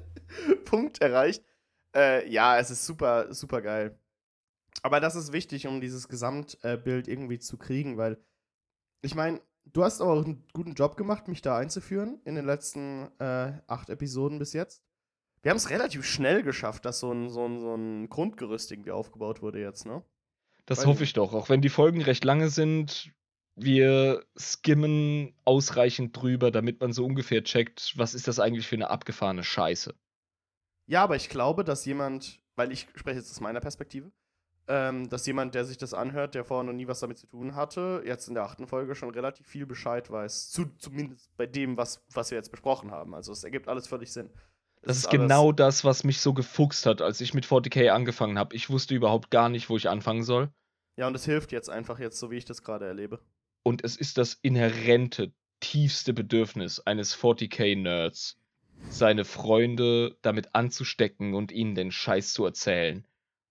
Punkt 0.65 1.01
erreicht. 1.01 1.43
Äh, 1.95 2.29
ja, 2.29 2.59
es 2.59 2.69
ist 2.69 2.85
super, 2.85 3.33
super 3.33 3.61
geil. 3.61 3.97
Aber 4.83 4.99
das 4.99 5.15
ist 5.15 5.31
wichtig, 5.31 5.67
um 5.67 5.81
dieses 5.81 6.09
Gesamtbild 6.09 7.07
irgendwie 7.07 7.39
zu 7.39 7.57
kriegen, 7.57 7.97
weil 7.97 8.21
ich 9.01 9.15
meine, 9.15 9.41
du 9.65 9.83
hast 9.83 10.01
auch 10.01 10.23
einen 10.23 10.43
guten 10.53 10.73
Job 10.73 10.97
gemacht, 10.97 11.27
mich 11.27 11.41
da 11.41 11.57
einzuführen 11.57 12.19
in 12.25 12.35
den 12.35 12.45
letzten 12.45 13.09
äh, 13.19 13.53
acht 13.67 13.89
Episoden 13.89 14.39
bis 14.39 14.53
jetzt. 14.53 14.83
Wir 15.41 15.51
haben 15.51 15.57
es 15.57 15.69
relativ 15.69 16.05
schnell 16.05 16.41
geschafft, 16.41 16.85
dass 16.85 16.99
so 16.99 17.11
ein, 17.11 17.29
so, 17.29 17.45
ein, 17.45 17.59
so 17.59 17.75
ein 17.75 18.09
Grundgerüst 18.09 18.71
irgendwie 18.71 18.91
aufgebaut 18.91 19.41
wurde 19.41 19.59
jetzt, 19.59 19.85
ne? 19.85 20.03
Das 20.65 20.79
weil 20.79 20.87
hoffe 20.87 21.03
ich 21.03 21.13
doch. 21.13 21.33
Auch 21.33 21.49
wenn 21.49 21.61
die 21.61 21.69
Folgen 21.69 22.01
recht 22.01 22.23
lange 22.23 22.49
sind, 22.49 23.11
wir 23.55 24.25
skimmen 24.37 25.33
ausreichend 25.45 26.17
drüber, 26.17 26.49
damit 26.49 26.81
man 26.81 26.93
so 26.93 27.05
ungefähr 27.05 27.43
checkt, 27.43 27.93
was 27.95 28.15
ist 28.15 28.27
das 28.27 28.39
eigentlich 28.39 28.67
für 28.67 28.75
eine 28.75 28.89
abgefahrene 28.89 29.43
Scheiße. 29.43 29.93
Ja, 30.87 31.03
aber 31.03 31.15
ich 31.15 31.29
glaube, 31.29 31.63
dass 31.63 31.85
jemand, 31.85 32.39
weil 32.55 32.71
ich 32.71 32.87
spreche 32.95 33.19
jetzt 33.19 33.31
aus 33.31 33.39
meiner 33.39 33.61
Perspektive, 33.61 34.11
ähm, 34.67 35.09
dass 35.09 35.25
jemand, 35.27 35.53
der 35.53 35.65
sich 35.65 35.77
das 35.77 35.93
anhört, 35.93 36.35
der 36.35 36.43
vorher 36.43 36.63
noch 36.63 36.73
nie 36.73 36.87
was 36.87 36.99
damit 36.99 37.17
zu 37.17 37.27
tun 37.27 37.55
hatte, 37.55 38.01
jetzt 38.05 38.27
in 38.27 38.33
der 38.33 38.43
achten 38.43 38.67
Folge 38.67 38.95
schon 38.95 39.11
relativ 39.11 39.47
viel 39.47 39.65
Bescheid 39.65 40.09
weiß. 40.09 40.49
Zu, 40.49 40.65
zumindest 40.77 41.35
bei 41.37 41.45
dem, 41.45 41.77
was, 41.77 42.03
was 42.13 42.31
wir 42.31 42.37
jetzt 42.37 42.51
besprochen 42.51 42.91
haben. 42.91 43.13
Also 43.13 43.31
es 43.31 43.43
ergibt 43.43 43.67
alles 43.67 43.87
völlig 43.87 44.11
Sinn. 44.11 44.29
Das, 44.81 44.97
ist, 44.97 45.05
ist 45.05 45.09
genau 45.11 45.51
das, 45.51 45.83
was 45.83 46.03
mich 46.03 46.19
so 46.19 46.33
gefuchst 46.33 46.85
hat, 46.85 47.01
als 47.01 47.21
ich 47.21 47.33
mit 47.33 47.45
40k 47.45 47.89
angefangen 47.89 48.37
habe. 48.37 48.55
Ich 48.55 48.69
wusste 48.69 48.95
überhaupt 48.95 49.31
gar 49.31 49.49
nicht, 49.49 49.69
wo 49.69 49.77
ich 49.77 49.89
anfangen 49.89 50.23
soll. 50.23 50.49
Ja, 50.97 51.07
und 51.07 51.15
es 51.15 51.25
hilft 51.25 51.51
jetzt 51.51 51.69
einfach 51.69 51.99
jetzt, 51.99 52.19
so 52.19 52.31
wie 52.31 52.37
ich 52.37 52.45
das 52.45 52.63
gerade 52.63 52.85
erlebe. 52.85 53.19
Und 53.63 53.83
es 53.83 53.97
ist 53.97 54.17
das 54.17 54.37
inhärente, 54.41 55.33
tiefste 55.59 56.13
Bedürfnis 56.13 56.79
eines 56.79 57.17
40k-Nerds, 57.17 58.37
seine 58.89 59.25
Freunde 59.25 60.17
damit 60.21 60.53
anzustecken 60.53 61.33
und 61.33 61.51
ihnen 61.51 61.75
den 61.75 61.91
Scheiß 61.91 62.33
zu 62.33 62.45
erzählen. 62.45 63.07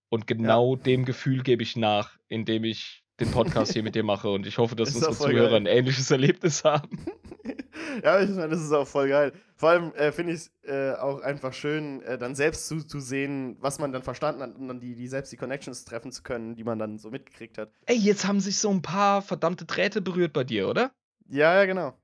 Und 0.09 0.27
genau 0.27 0.75
ja. 0.75 0.81
dem 0.83 1.05
Gefühl 1.05 1.43
gebe 1.43 1.63
ich 1.63 1.75
nach, 1.75 2.17
indem 2.27 2.63
ich 2.63 3.05
den 3.19 3.31
Podcast 3.31 3.73
hier 3.73 3.83
mit 3.83 3.95
dir 3.95 4.03
mache. 4.03 4.29
Und 4.29 4.45
ich 4.45 4.57
hoffe, 4.57 4.75
dass 4.75 4.93
unsere 4.95 5.13
Zuhörer 5.13 5.49
geil. 5.49 5.55
ein 5.55 5.65
ähnliches 5.65 6.11
Erlebnis 6.11 6.63
haben. 6.63 7.05
ja, 8.03 8.19
ich 8.21 8.29
meine, 8.29 8.49
das 8.49 8.61
ist 8.61 8.71
auch 8.71 8.87
voll 8.87 9.09
geil. 9.09 9.33
Vor 9.55 9.69
allem 9.69 9.93
äh, 9.93 10.11
finde 10.11 10.33
ich 10.33 10.41
es 10.41 10.51
äh, 10.63 10.93
auch 10.95 11.21
einfach 11.21 11.53
schön, 11.53 12.01
äh, 12.01 12.17
dann 12.17 12.35
selbst 12.35 12.67
zu, 12.67 12.85
zu 12.85 12.99
sehen, 12.99 13.57
was 13.61 13.79
man 13.79 13.93
dann 13.93 14.03
verstanden 14.03 14.41
hat 14.41 14.55
und 14.55 14.67
dann 14.67 14.79
die, 14.79 14.95
die 14.95 15.07
selbst 15.07 15.31
die 15.31 15.37
Connections 15.37 15.85
treffen 15.85 16.11
zu 16.11 16.23
können, 16.23 16.55
die 16.55 16.63
man 16.63 16.77
dann 16.77 16.97
so 16.97 17.09
mitgekriegt 17.09 17.57
hat. 17.57 17.71
Ey, 17.85 17.97
jetzt 17.97 18.27
haben 18.27 18.41
sich 18.41 18.59
so 18.59 18.69
ein 18.69 18.81
paar 18.81 19.21
verdammte 19.21 19.65
Drähte 19.65 20.01
berührt 20.01 20.33
bei 20.33 20.43
dir, 20.43 20.67
oder? 20.67 20.91
Ja, 21.29 21.55
ja, 21.55 21.65
genau. 21.65 21.97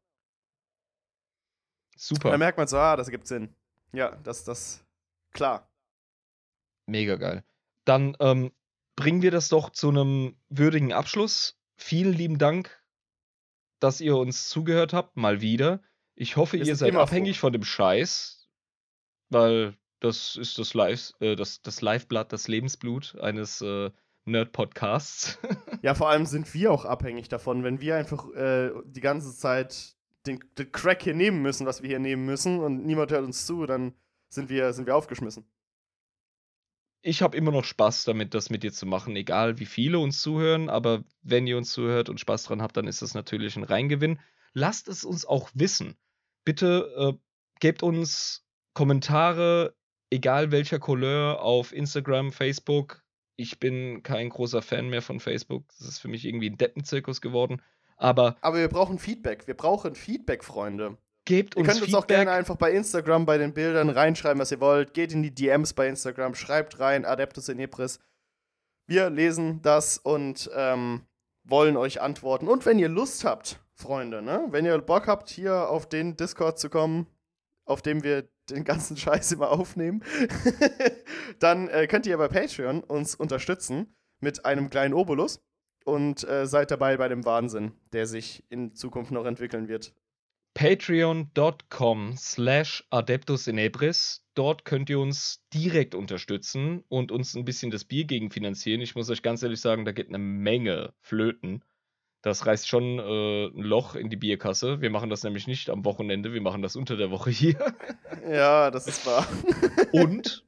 Super. 1.98 2.32
Da 2.32 2.38
merkt 2.38 2.58
man 2.58 2.68
so, 2.68 2.78
ah, 2.78 2.96
das 2.96 3.08
ergibt 3.08 3.28
Sinn. 3.28 3.54
Ja, 3.92 4.16
das, 4.24 4.44
das, 4.44 4.84
klar. 5.34 5.70
Mega 6.88 7.16
geil. 7.16 7.44
Dann 7.86 8.16
ähm, 8.20 8.52
bringen 8.96 9.22
wir 9.22 9.32
das 9.32 9.50
doch 9.50 9.70
zu 9.72 9.90
einem 9.90 10.36
würdigen 10.50 10.94
Abschluss. 10.94 11.58
Vielen 11.78 12.14
lieben 12.14 12.38
Dank, 12.38 12.82
dass 13.80 14.02
ihr 14.02 14.16
uns 14.16 14.50
zugehört 14.50 14.94
habt, 14.94 15.18
mal 15.18 15.42
wieder. 15.42 15.82
Ich 16.16 16.36
hoffe, 16.36 16.60
wir 16.60 16.66
ihr 16.66 16.76
seid 16.76 16.96
abhängig 16.96 17.40
froh. 17.40 17.48
von 17.48 17.54
dem 17.54 17.64
Scheiß, 17.64 18.48
weil 19.30 19.76
das 20.00 20.36
ist 20.36 20.58
das 20.60 20.74
Live, 20.74 21.14
äh, 21.20 21.36
das, 21.36 21.62
das 21.62 21.82
Liveblatt, 21.82 22.34
das 22.34 22.48
Lebensblut 22.48 23.18
eines 23.20 23.62
äh, 23.62 23.92
Nerd-Podcasts. 24.26 25.40
ja, 25.82 25.96
vor 25.96 26.10
allem 26.10 26.26
sind 26.26 26.54
wir 26.54 26.72
auch 26.72 26.86
abhängig 26.86 27.30
davon, 27.30 27.64
wenn 27.64 27.82
wir 27.82 27.96
einfach 27.96 28.30
äh, 28.34 28.72
die 28.86 29.02
ganze 29.02 29.36
Zeit 29.36 29.96
den, 30.28 30.40
den 30.58 30.72
Crack 30.72 31.02
hier 31.02 31.16
nehmen 31.16 31.42
müssen, 31.42 31.66
was 31.66 31.82
wir 31.82 31.90
hier 31.90 32.00
nehmen 32.00 32.26
müssen, 32.26 32.60
und 32.60 32.86
niemand 32.86 33.12
hört 33.12 33.24
uns 33.24 33.46
zu, 33.46 33.66
dann 33.66 33.96
sind 34.30 34.50
wir, 34.50 34.74
sind 34.74 34.86
wir 34.86 34.96
aufgeschmissen. 34.96 35.46
Ich 37.04 37.22
habe 37.22 37.36
immer 37.36 37.52
noch 37.52 37.64
Spaß 37.64 38.04
damit, 38.04 38.34
das 38.36 38.50
mit 38.50 38.64
dir 38.64 38.72
zu 38.72 38.86
machen, 38.86 39.16
egal 39.16 39.60
wie 39.60 39.66
viele 39.66 39.98
uns 39.98 40.22
zuhören, 40.22 40.70
aber 40.70 41.04
wenn 41.24 41.48
ihr 41.48 41.58
uns 41.58 41.72
zuhört 41.72 42.10
und 42.10 42.20
Spaß 42.20 42.44
dran 42.44 42.62
habt, 42.62 42.78
dann 42.78 42.88
ist 42.88 43.02
das 43.02 43.16
natürlich 43.16 43.56
ein 43.56 43.64
Reingewinn. 43.64 44.20
Lasst 44.54 44.88
es 44.88 45.04
uns 45.04 45.26
auch 45.26 45.50
wissen. 45.54 45.98
Bitte 46.44 47.16
äh, 47.16 47.20
gebt 47.60 47.82
uns 47.82 48.46
Kommentare, 48.74 49.76
egal 50.12 50.52
welcher 50.52 50.80
Couleur, 50.80 51.42
auf 51.42 51.74
Instagram, 51.74 52.32
Facebook. 52.32 53.04
Ich 53.36 53.60
bin 53.60 54.04
kein 54.04 54.30
großer 54.30 54.62
Fan 54.62 54.90
mehr 54.90 55.02
von 55.02 55.20
Facebook. 55.20 55.68
Das 55.70 55.88
ist 55.88 56.00
für 56.00 56.08
mich 56.08 56.26
irgendwie 56.26 56.50
ein 56.50 56.58
Deppenzirkus 56.58 57.22
geworden. 57.22 57.62
Aber, 57.98 58.38
Aber 58.42 58.58
wir 58.58 58.68
brauchen 58.68 59.00
Feedback. 59.00 59.48
Wir 59.48 59.56
brauchen 59.56 59.96
Feedback, 59.96 60.44
Freunde. 60.44 60.98
Gebt 61.26 61.56
uns 61.56 61.68
Ihr 61.68 61.72
könnt 61.72 61.84
uns 61.84 61.94
auch 61.94 62.08
gerne 62.08 62.32
einfach 62.32 62.56
bei 62.56 62.72
Instagram 62.72 63.26
bei 63.26 63.38
den 63.38 63.54
Bildern 63.54 63.90
reinschreiben, 63.90 64.40
was 64.40 64.52
ihr 64.52 64.60
wollt. 64.60 64.94
Geht 64.94 65.14
in 65.14 65.22
die 65.22 65.34
DMs 65.34 65.74
bei 65.74 65.88
Instagram, 65.88 66.34
schreibt 66.34 66.80
rein, 66.80 67.06
Adeptus 67.06 67.50
in 67.50 67.60
Ebris. 67.60 68.00
Wir 68.88 69.10
lesen 69.10 69.62
das 69.62 69.98
und 69.98 70.50
ähm, 70.56 71.02
wollen 71.44 71.78
euch 71.78 72.02
antworten. 72.02 72.48
Und 72.48 72.66
wenn 72.66 72.80
ihr 72.80 72.90
Lust 72.90 73.24
habt, 73.24 73.60
Freunde, 73.76 74.22
ne? 74.22 74.48
wenn 74.50 74.66
ihr 74.66 74.78
Bock 74.80 75.08
habt, 75.08 75.30
hier 75.30 75.70
auf 75.70 75.88
den 75.88 76.18
Discord 76.18 76.60
zu 76.60 76.70
kommen, 76.70 77.08
auf 77.66 77.82
dem 77.82 78.04
wir 78.04 78.28
den 78.50 78.64
ganzen 78.64 78.98
Scheiß 78.98 79.32
immer 79.32 79.52
aufnehmen, 79.52 80.04
dann 81.40 81.68
äh, 81.70 81.88
könnt 81.88 82.06
ihr 82.06 82.18
bei 82.18 82.28
Patreon 82.28 82.84
uns 82.84 83.16
unterstützen 83.16 83.96
mit 84.20 84.46
einem 84.46 84.70
kleinen 84.70 84.94
Obolus 84.94 85.42
und 85.86 86.28
äh, 86.28 86.46
seid 86.46 86.72
dabei 86.72 86.98
bei 86.98 87.08
dem 87.08 87.26
Wahnsinn, 87.26 87.74
der 87.94 88.06
sich 88.06 88.44
in 88.50 88.76
Zukunft 88.76 89.12
noch 89.12 89.26
entwickeln 89.26 89.68
wird. 89.68 89.94
Patreon.com 90.54 92.16
slash 92.18 92.84
Adeptus 92.90 93.48
Inebris. 93.48 94.26
Dort 94.34 94.66
könnt 94.66 94.90
ihr 94.90 95.00
uns 95.00 95.44
direkt 95.54 95.96
unterstützen 95.96 96.84
und 96.90 97.12
uns 97.12 97.36
ein 97.36 97.46
bisschen 97.46 97.72
das 97.72 97.86
Bier 97.86 98.06
gegenfinanzieren. 98.06 98.82
Ich 98.82 98.96
muss 98.96 99.10
euch 99.10 99.22
ganz 99.22 99.44
ehrlich 99.44 99.62
sagen, 99.62 99.86
da 99.86 99.92
geht 99.92 100.10
eine 100.10 100.20
Menge 100.20 100.94
flöten. 101.00 101.64
Das 102.22 102.46
reißt 102.46 102.68
schon 102.68 103.00
äh, 103.00 103.46
ein 103.48 103.64
Loch 103.64 103.96
in 103.96 104.10
die 104.10 104.16
Bierkasse. 104.16 104.82
Wir 104.82 104.92
machen 104.92 105.10
das 105.10 105.24
nämlich 105.24 105.48
nicht 105.48 105.70
am 105.70 105.86
Wochenende, 105.86 106.34
wir 106.34 106.42
machen 106.42 106.62
das 106.62 106.76
unter 106.76 106.96
der 106.96 107.12
Woche 107.12 107.30
hier. 107.30 107.56
Ja, 108.30 108.70
das 108.70 108.86
ist 108.88 109.08
wahr. 109.08 109.28
und 109.92 110.46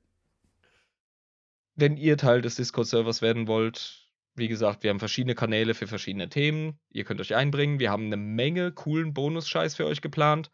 wenn 1.76 1.98
ihr 1.98 2.18
Teil 2.18 2.42
des 2.42 2.56
Discord-Servers 2.56 3.24
werden 3.24 3.48
wollt, 3.48 4.03
wie 4.36 4.48
gesagt, 4.48 4.84
wir 4.84 4.90
haben 4.90 5.00
verschiedene 5.00 5.36
Kanäle 5.36 5.74
für 5.74 5.88
verschiedene 5.88 6.30
Themen. 6.30 6.80
Ihr 6.90 7.04
könnt 7.04 7.22
euch 7.22 7.36
einbringen. 7.36 7.80
Wir 7.80 7.92
haben 7.92 8.06
eine 8.06 8.18
Menge 8.18 8.72
coolen 8.72 9.14
Bonus-Scheiß 9.14 9.76
für 9.76 9.86
euch 9.86 10.02
geplant. 10.02 10.52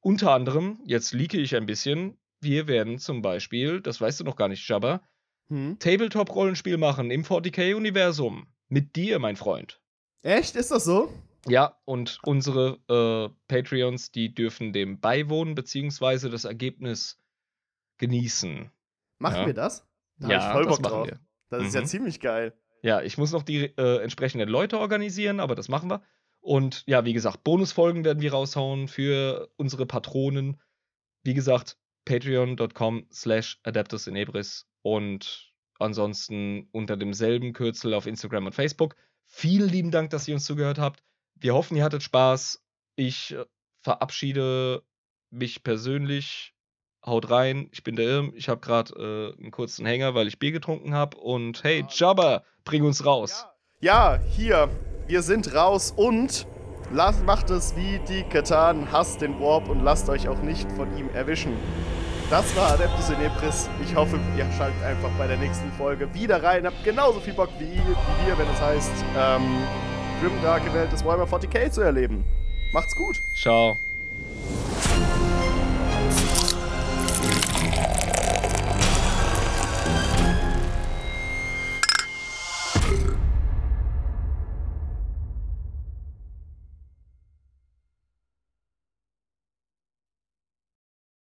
Unter 0.00 0.32
anderem, 0.32 0.80
jetzt 0.84 1.12
leake 1.12 1.38
ich 1.38 1.54
ein 1.54 1.66
bisschen, 1.66 2.18
wir 2.40 2.66
werden 2.66 2.98
zum 2.98 3.22
Beispiel, 3.22 3.80
das 3.80 4.00
weißt 4.00 4.20
du 4.20 4.24
noch 4.24 4.34
gar 4.34 4.48
nicht, 4.48 4.68
Jabba, 4.68 5.00
hm? 5.48 5.78
Tabletop-Rollenspiel 5.78 6.76
machen 6.76 7.10
im 7.10 7.22
40k-Universum. 7.22 8.46
Mit 8.68 8.96
dir, 8.96 9.18
mein 9.20 9.36
Freund. 9.36 9.80
Echt? 10.22 10.56
Ist 10.56 10.70
das 10.70 10.84
so? 10.84 11.12
Ja, 11.46 11.76
und 11.84 12.18
unsere 12.24 12.78
äh, 12.88 13.34
Patreons, 13.48 14.12
die 14.12 14.34
dürfen 14.34 14.72
dem 14.72 15.00
beiwohnen, 15.00 15.54
beziehungsweise 15.54 16.30
das 16.30 16.44
Ergebnis 16.44 17.20
genießen. 17.98 18.70
Machen 19.18 19.40
ja. 19.40 19.46
wir 19.46 19.54
das? 19.54 19.86
Da 20.18 20.28
ja, 20.28 20.38
ich 20.38 20.52
voll 20.52 20.66
Bock 20.66 20.82
drauf. 20.82 21.10
Das 21.48 21.60
mhm. 21.60 21.66
ist 21.66 21.74
ja 21.74 21.80
mhm. 21.82 21.86
ziemlich 21.86 22.20
geil. 22.20 22.54
Ja, 22.82 23.00
ich 23.00 23.16
muss 23.16 23.32
noch 23.32 23.42
die 23.42 23.64
äh, 23.76 24.02
entsprechenden 24.02 24.48
Leute 24.48 24.78
organisieren, 24.78 25.40
aber 25.40 25.54
das 25.54 25.68
machen 25.68 25.90
wir. 25.90 26.02
Und 26.40 26.82
ja, 26.86 27.04
wie 27.04 27.12
gesagt, 27.12 27.44
Bonusfolgen 27.44 28.04
werden 28.04 28.20
wir 28.20 28.32
raushauen 28.32 28.88
für 28.88 29.48
unsere 29.56 29.86
Patronen. 29.86 30.60
Wie 31.22 31.34
gesagt, 31.34 31.78
patreon.com 32.04 33.06
slash 33.12 33.60
adeptusinebris 33.62 34.66
und 34.82 35.52
ansonsten 35.78 36.68
unter 36.72 36.96
demselben 36.96 37.52
Kürzel 37.52 37.94
auf 37.94 38.06
Instagram 38.06 38.46
und 38.46 38.54
Facebook. 38.54 38.96
Vielen 39.26 39.68
lieben 39.68 39.92
Dank, 39.92 40.10
dass 40.10 40.26
ihr 40.26 40.34
uns 40.34 40.44
zugehört 40.44 40.78
habt. 40.78 41.04
Wir 41.36 41.54
hoffen, 41.54 41.76
ihr 41.76 41.84
hattet 41.84 42.02
Spaß. 42.02 42.64
Ich 42.96 43.32
äh, 43.32 43.44
verabschiede 43.80 44.82
mich 45.30 45.62
persönlich 45.62 46.54
haut 47.04 47.30
rein. 47.30 47.68
Ich 47.72 47.82
bin 47.82 47.96
der 47.96 48.06
Irm. 48.06 48.32
Ich 48.36 48.48
habe 48.48 48.60
gerade 48.60 49.34
äh, 49.38 49.42
einen 49.42 49.50
kurzen 49.50 49.86
Hänger, 49.86 50.14
weil 50.14 50.28
ich 50.28 50.38
Bier 50.38 50.52
getrunken 50.52 50.94
habe. 50.94 51.16
Und 51.16 51.64
hey, 51.64 51.84
Jabba, 51.88 52.42
bring 52.64 52.84
uns 52.84 53.04
raus. 53.04 53.46
Ja, 53.80 54.18
hier. 54.36 54.68
Wir 55.06 55.22
sind 55.22 55.54
raus 55.54 55.92
und 55.96 56.46
lasst, 56.92 57.24
macht 57.24 57.50
es 57.50 57.74
wie 57.76 58.00
die 58.08 58.22
Katan, 58.22 58.90
hasst 58.92 59.20
den 59.20 59.40
Warp 59.40 59.68
und 59.68 59.82
lasst 59.82 60.08
euch 60.08 60.28
auch 60.28 60.40
nicht 60.42 60.70
von 60.72 60.96
ihm 60.96 61.08
erwischen. 61.10 61.56
Das 62.30 62.56
war 62.56 62.70
Adeptus 62.70 63.10
Inepris. 63.10 63.68
Ich 63.84 63.94
hoffe, 63.94 64.18
ihr 64.38 64.50
schaltet 64.52 64.82
einfach 64.82 65.10
bei 65.18 65.26
der 65.26 65.36
nächsten 65.36 65.70
Folge 65.72 66.12
wieder 66.14 66.42
rein. 66.42 66.64
Habt 66.64 66.82
genauso 66.82 67.20
viel 67.20 67.34
Bock 67.34 67.50
wie, 67.58 67.66
wie 67.66 68.26
wir, 68.26 68.38
wenn 68.38 68.48
es 68.48 68.60
heißt, 68.60 69.04
ähm, 69.18 69.66
Grim 70.22 70.40
Dark 70.42 70.72
Welt 70.72 70.90
des 70.92 71.04
Warhammer 71.04 71.26
40k 71.26 71.70
zu 71.70 71.82
erleben. 71.82 72.24
Macht's 72.72 72.96
gut. 72.96 73.20
Ciao. 73.34 73.76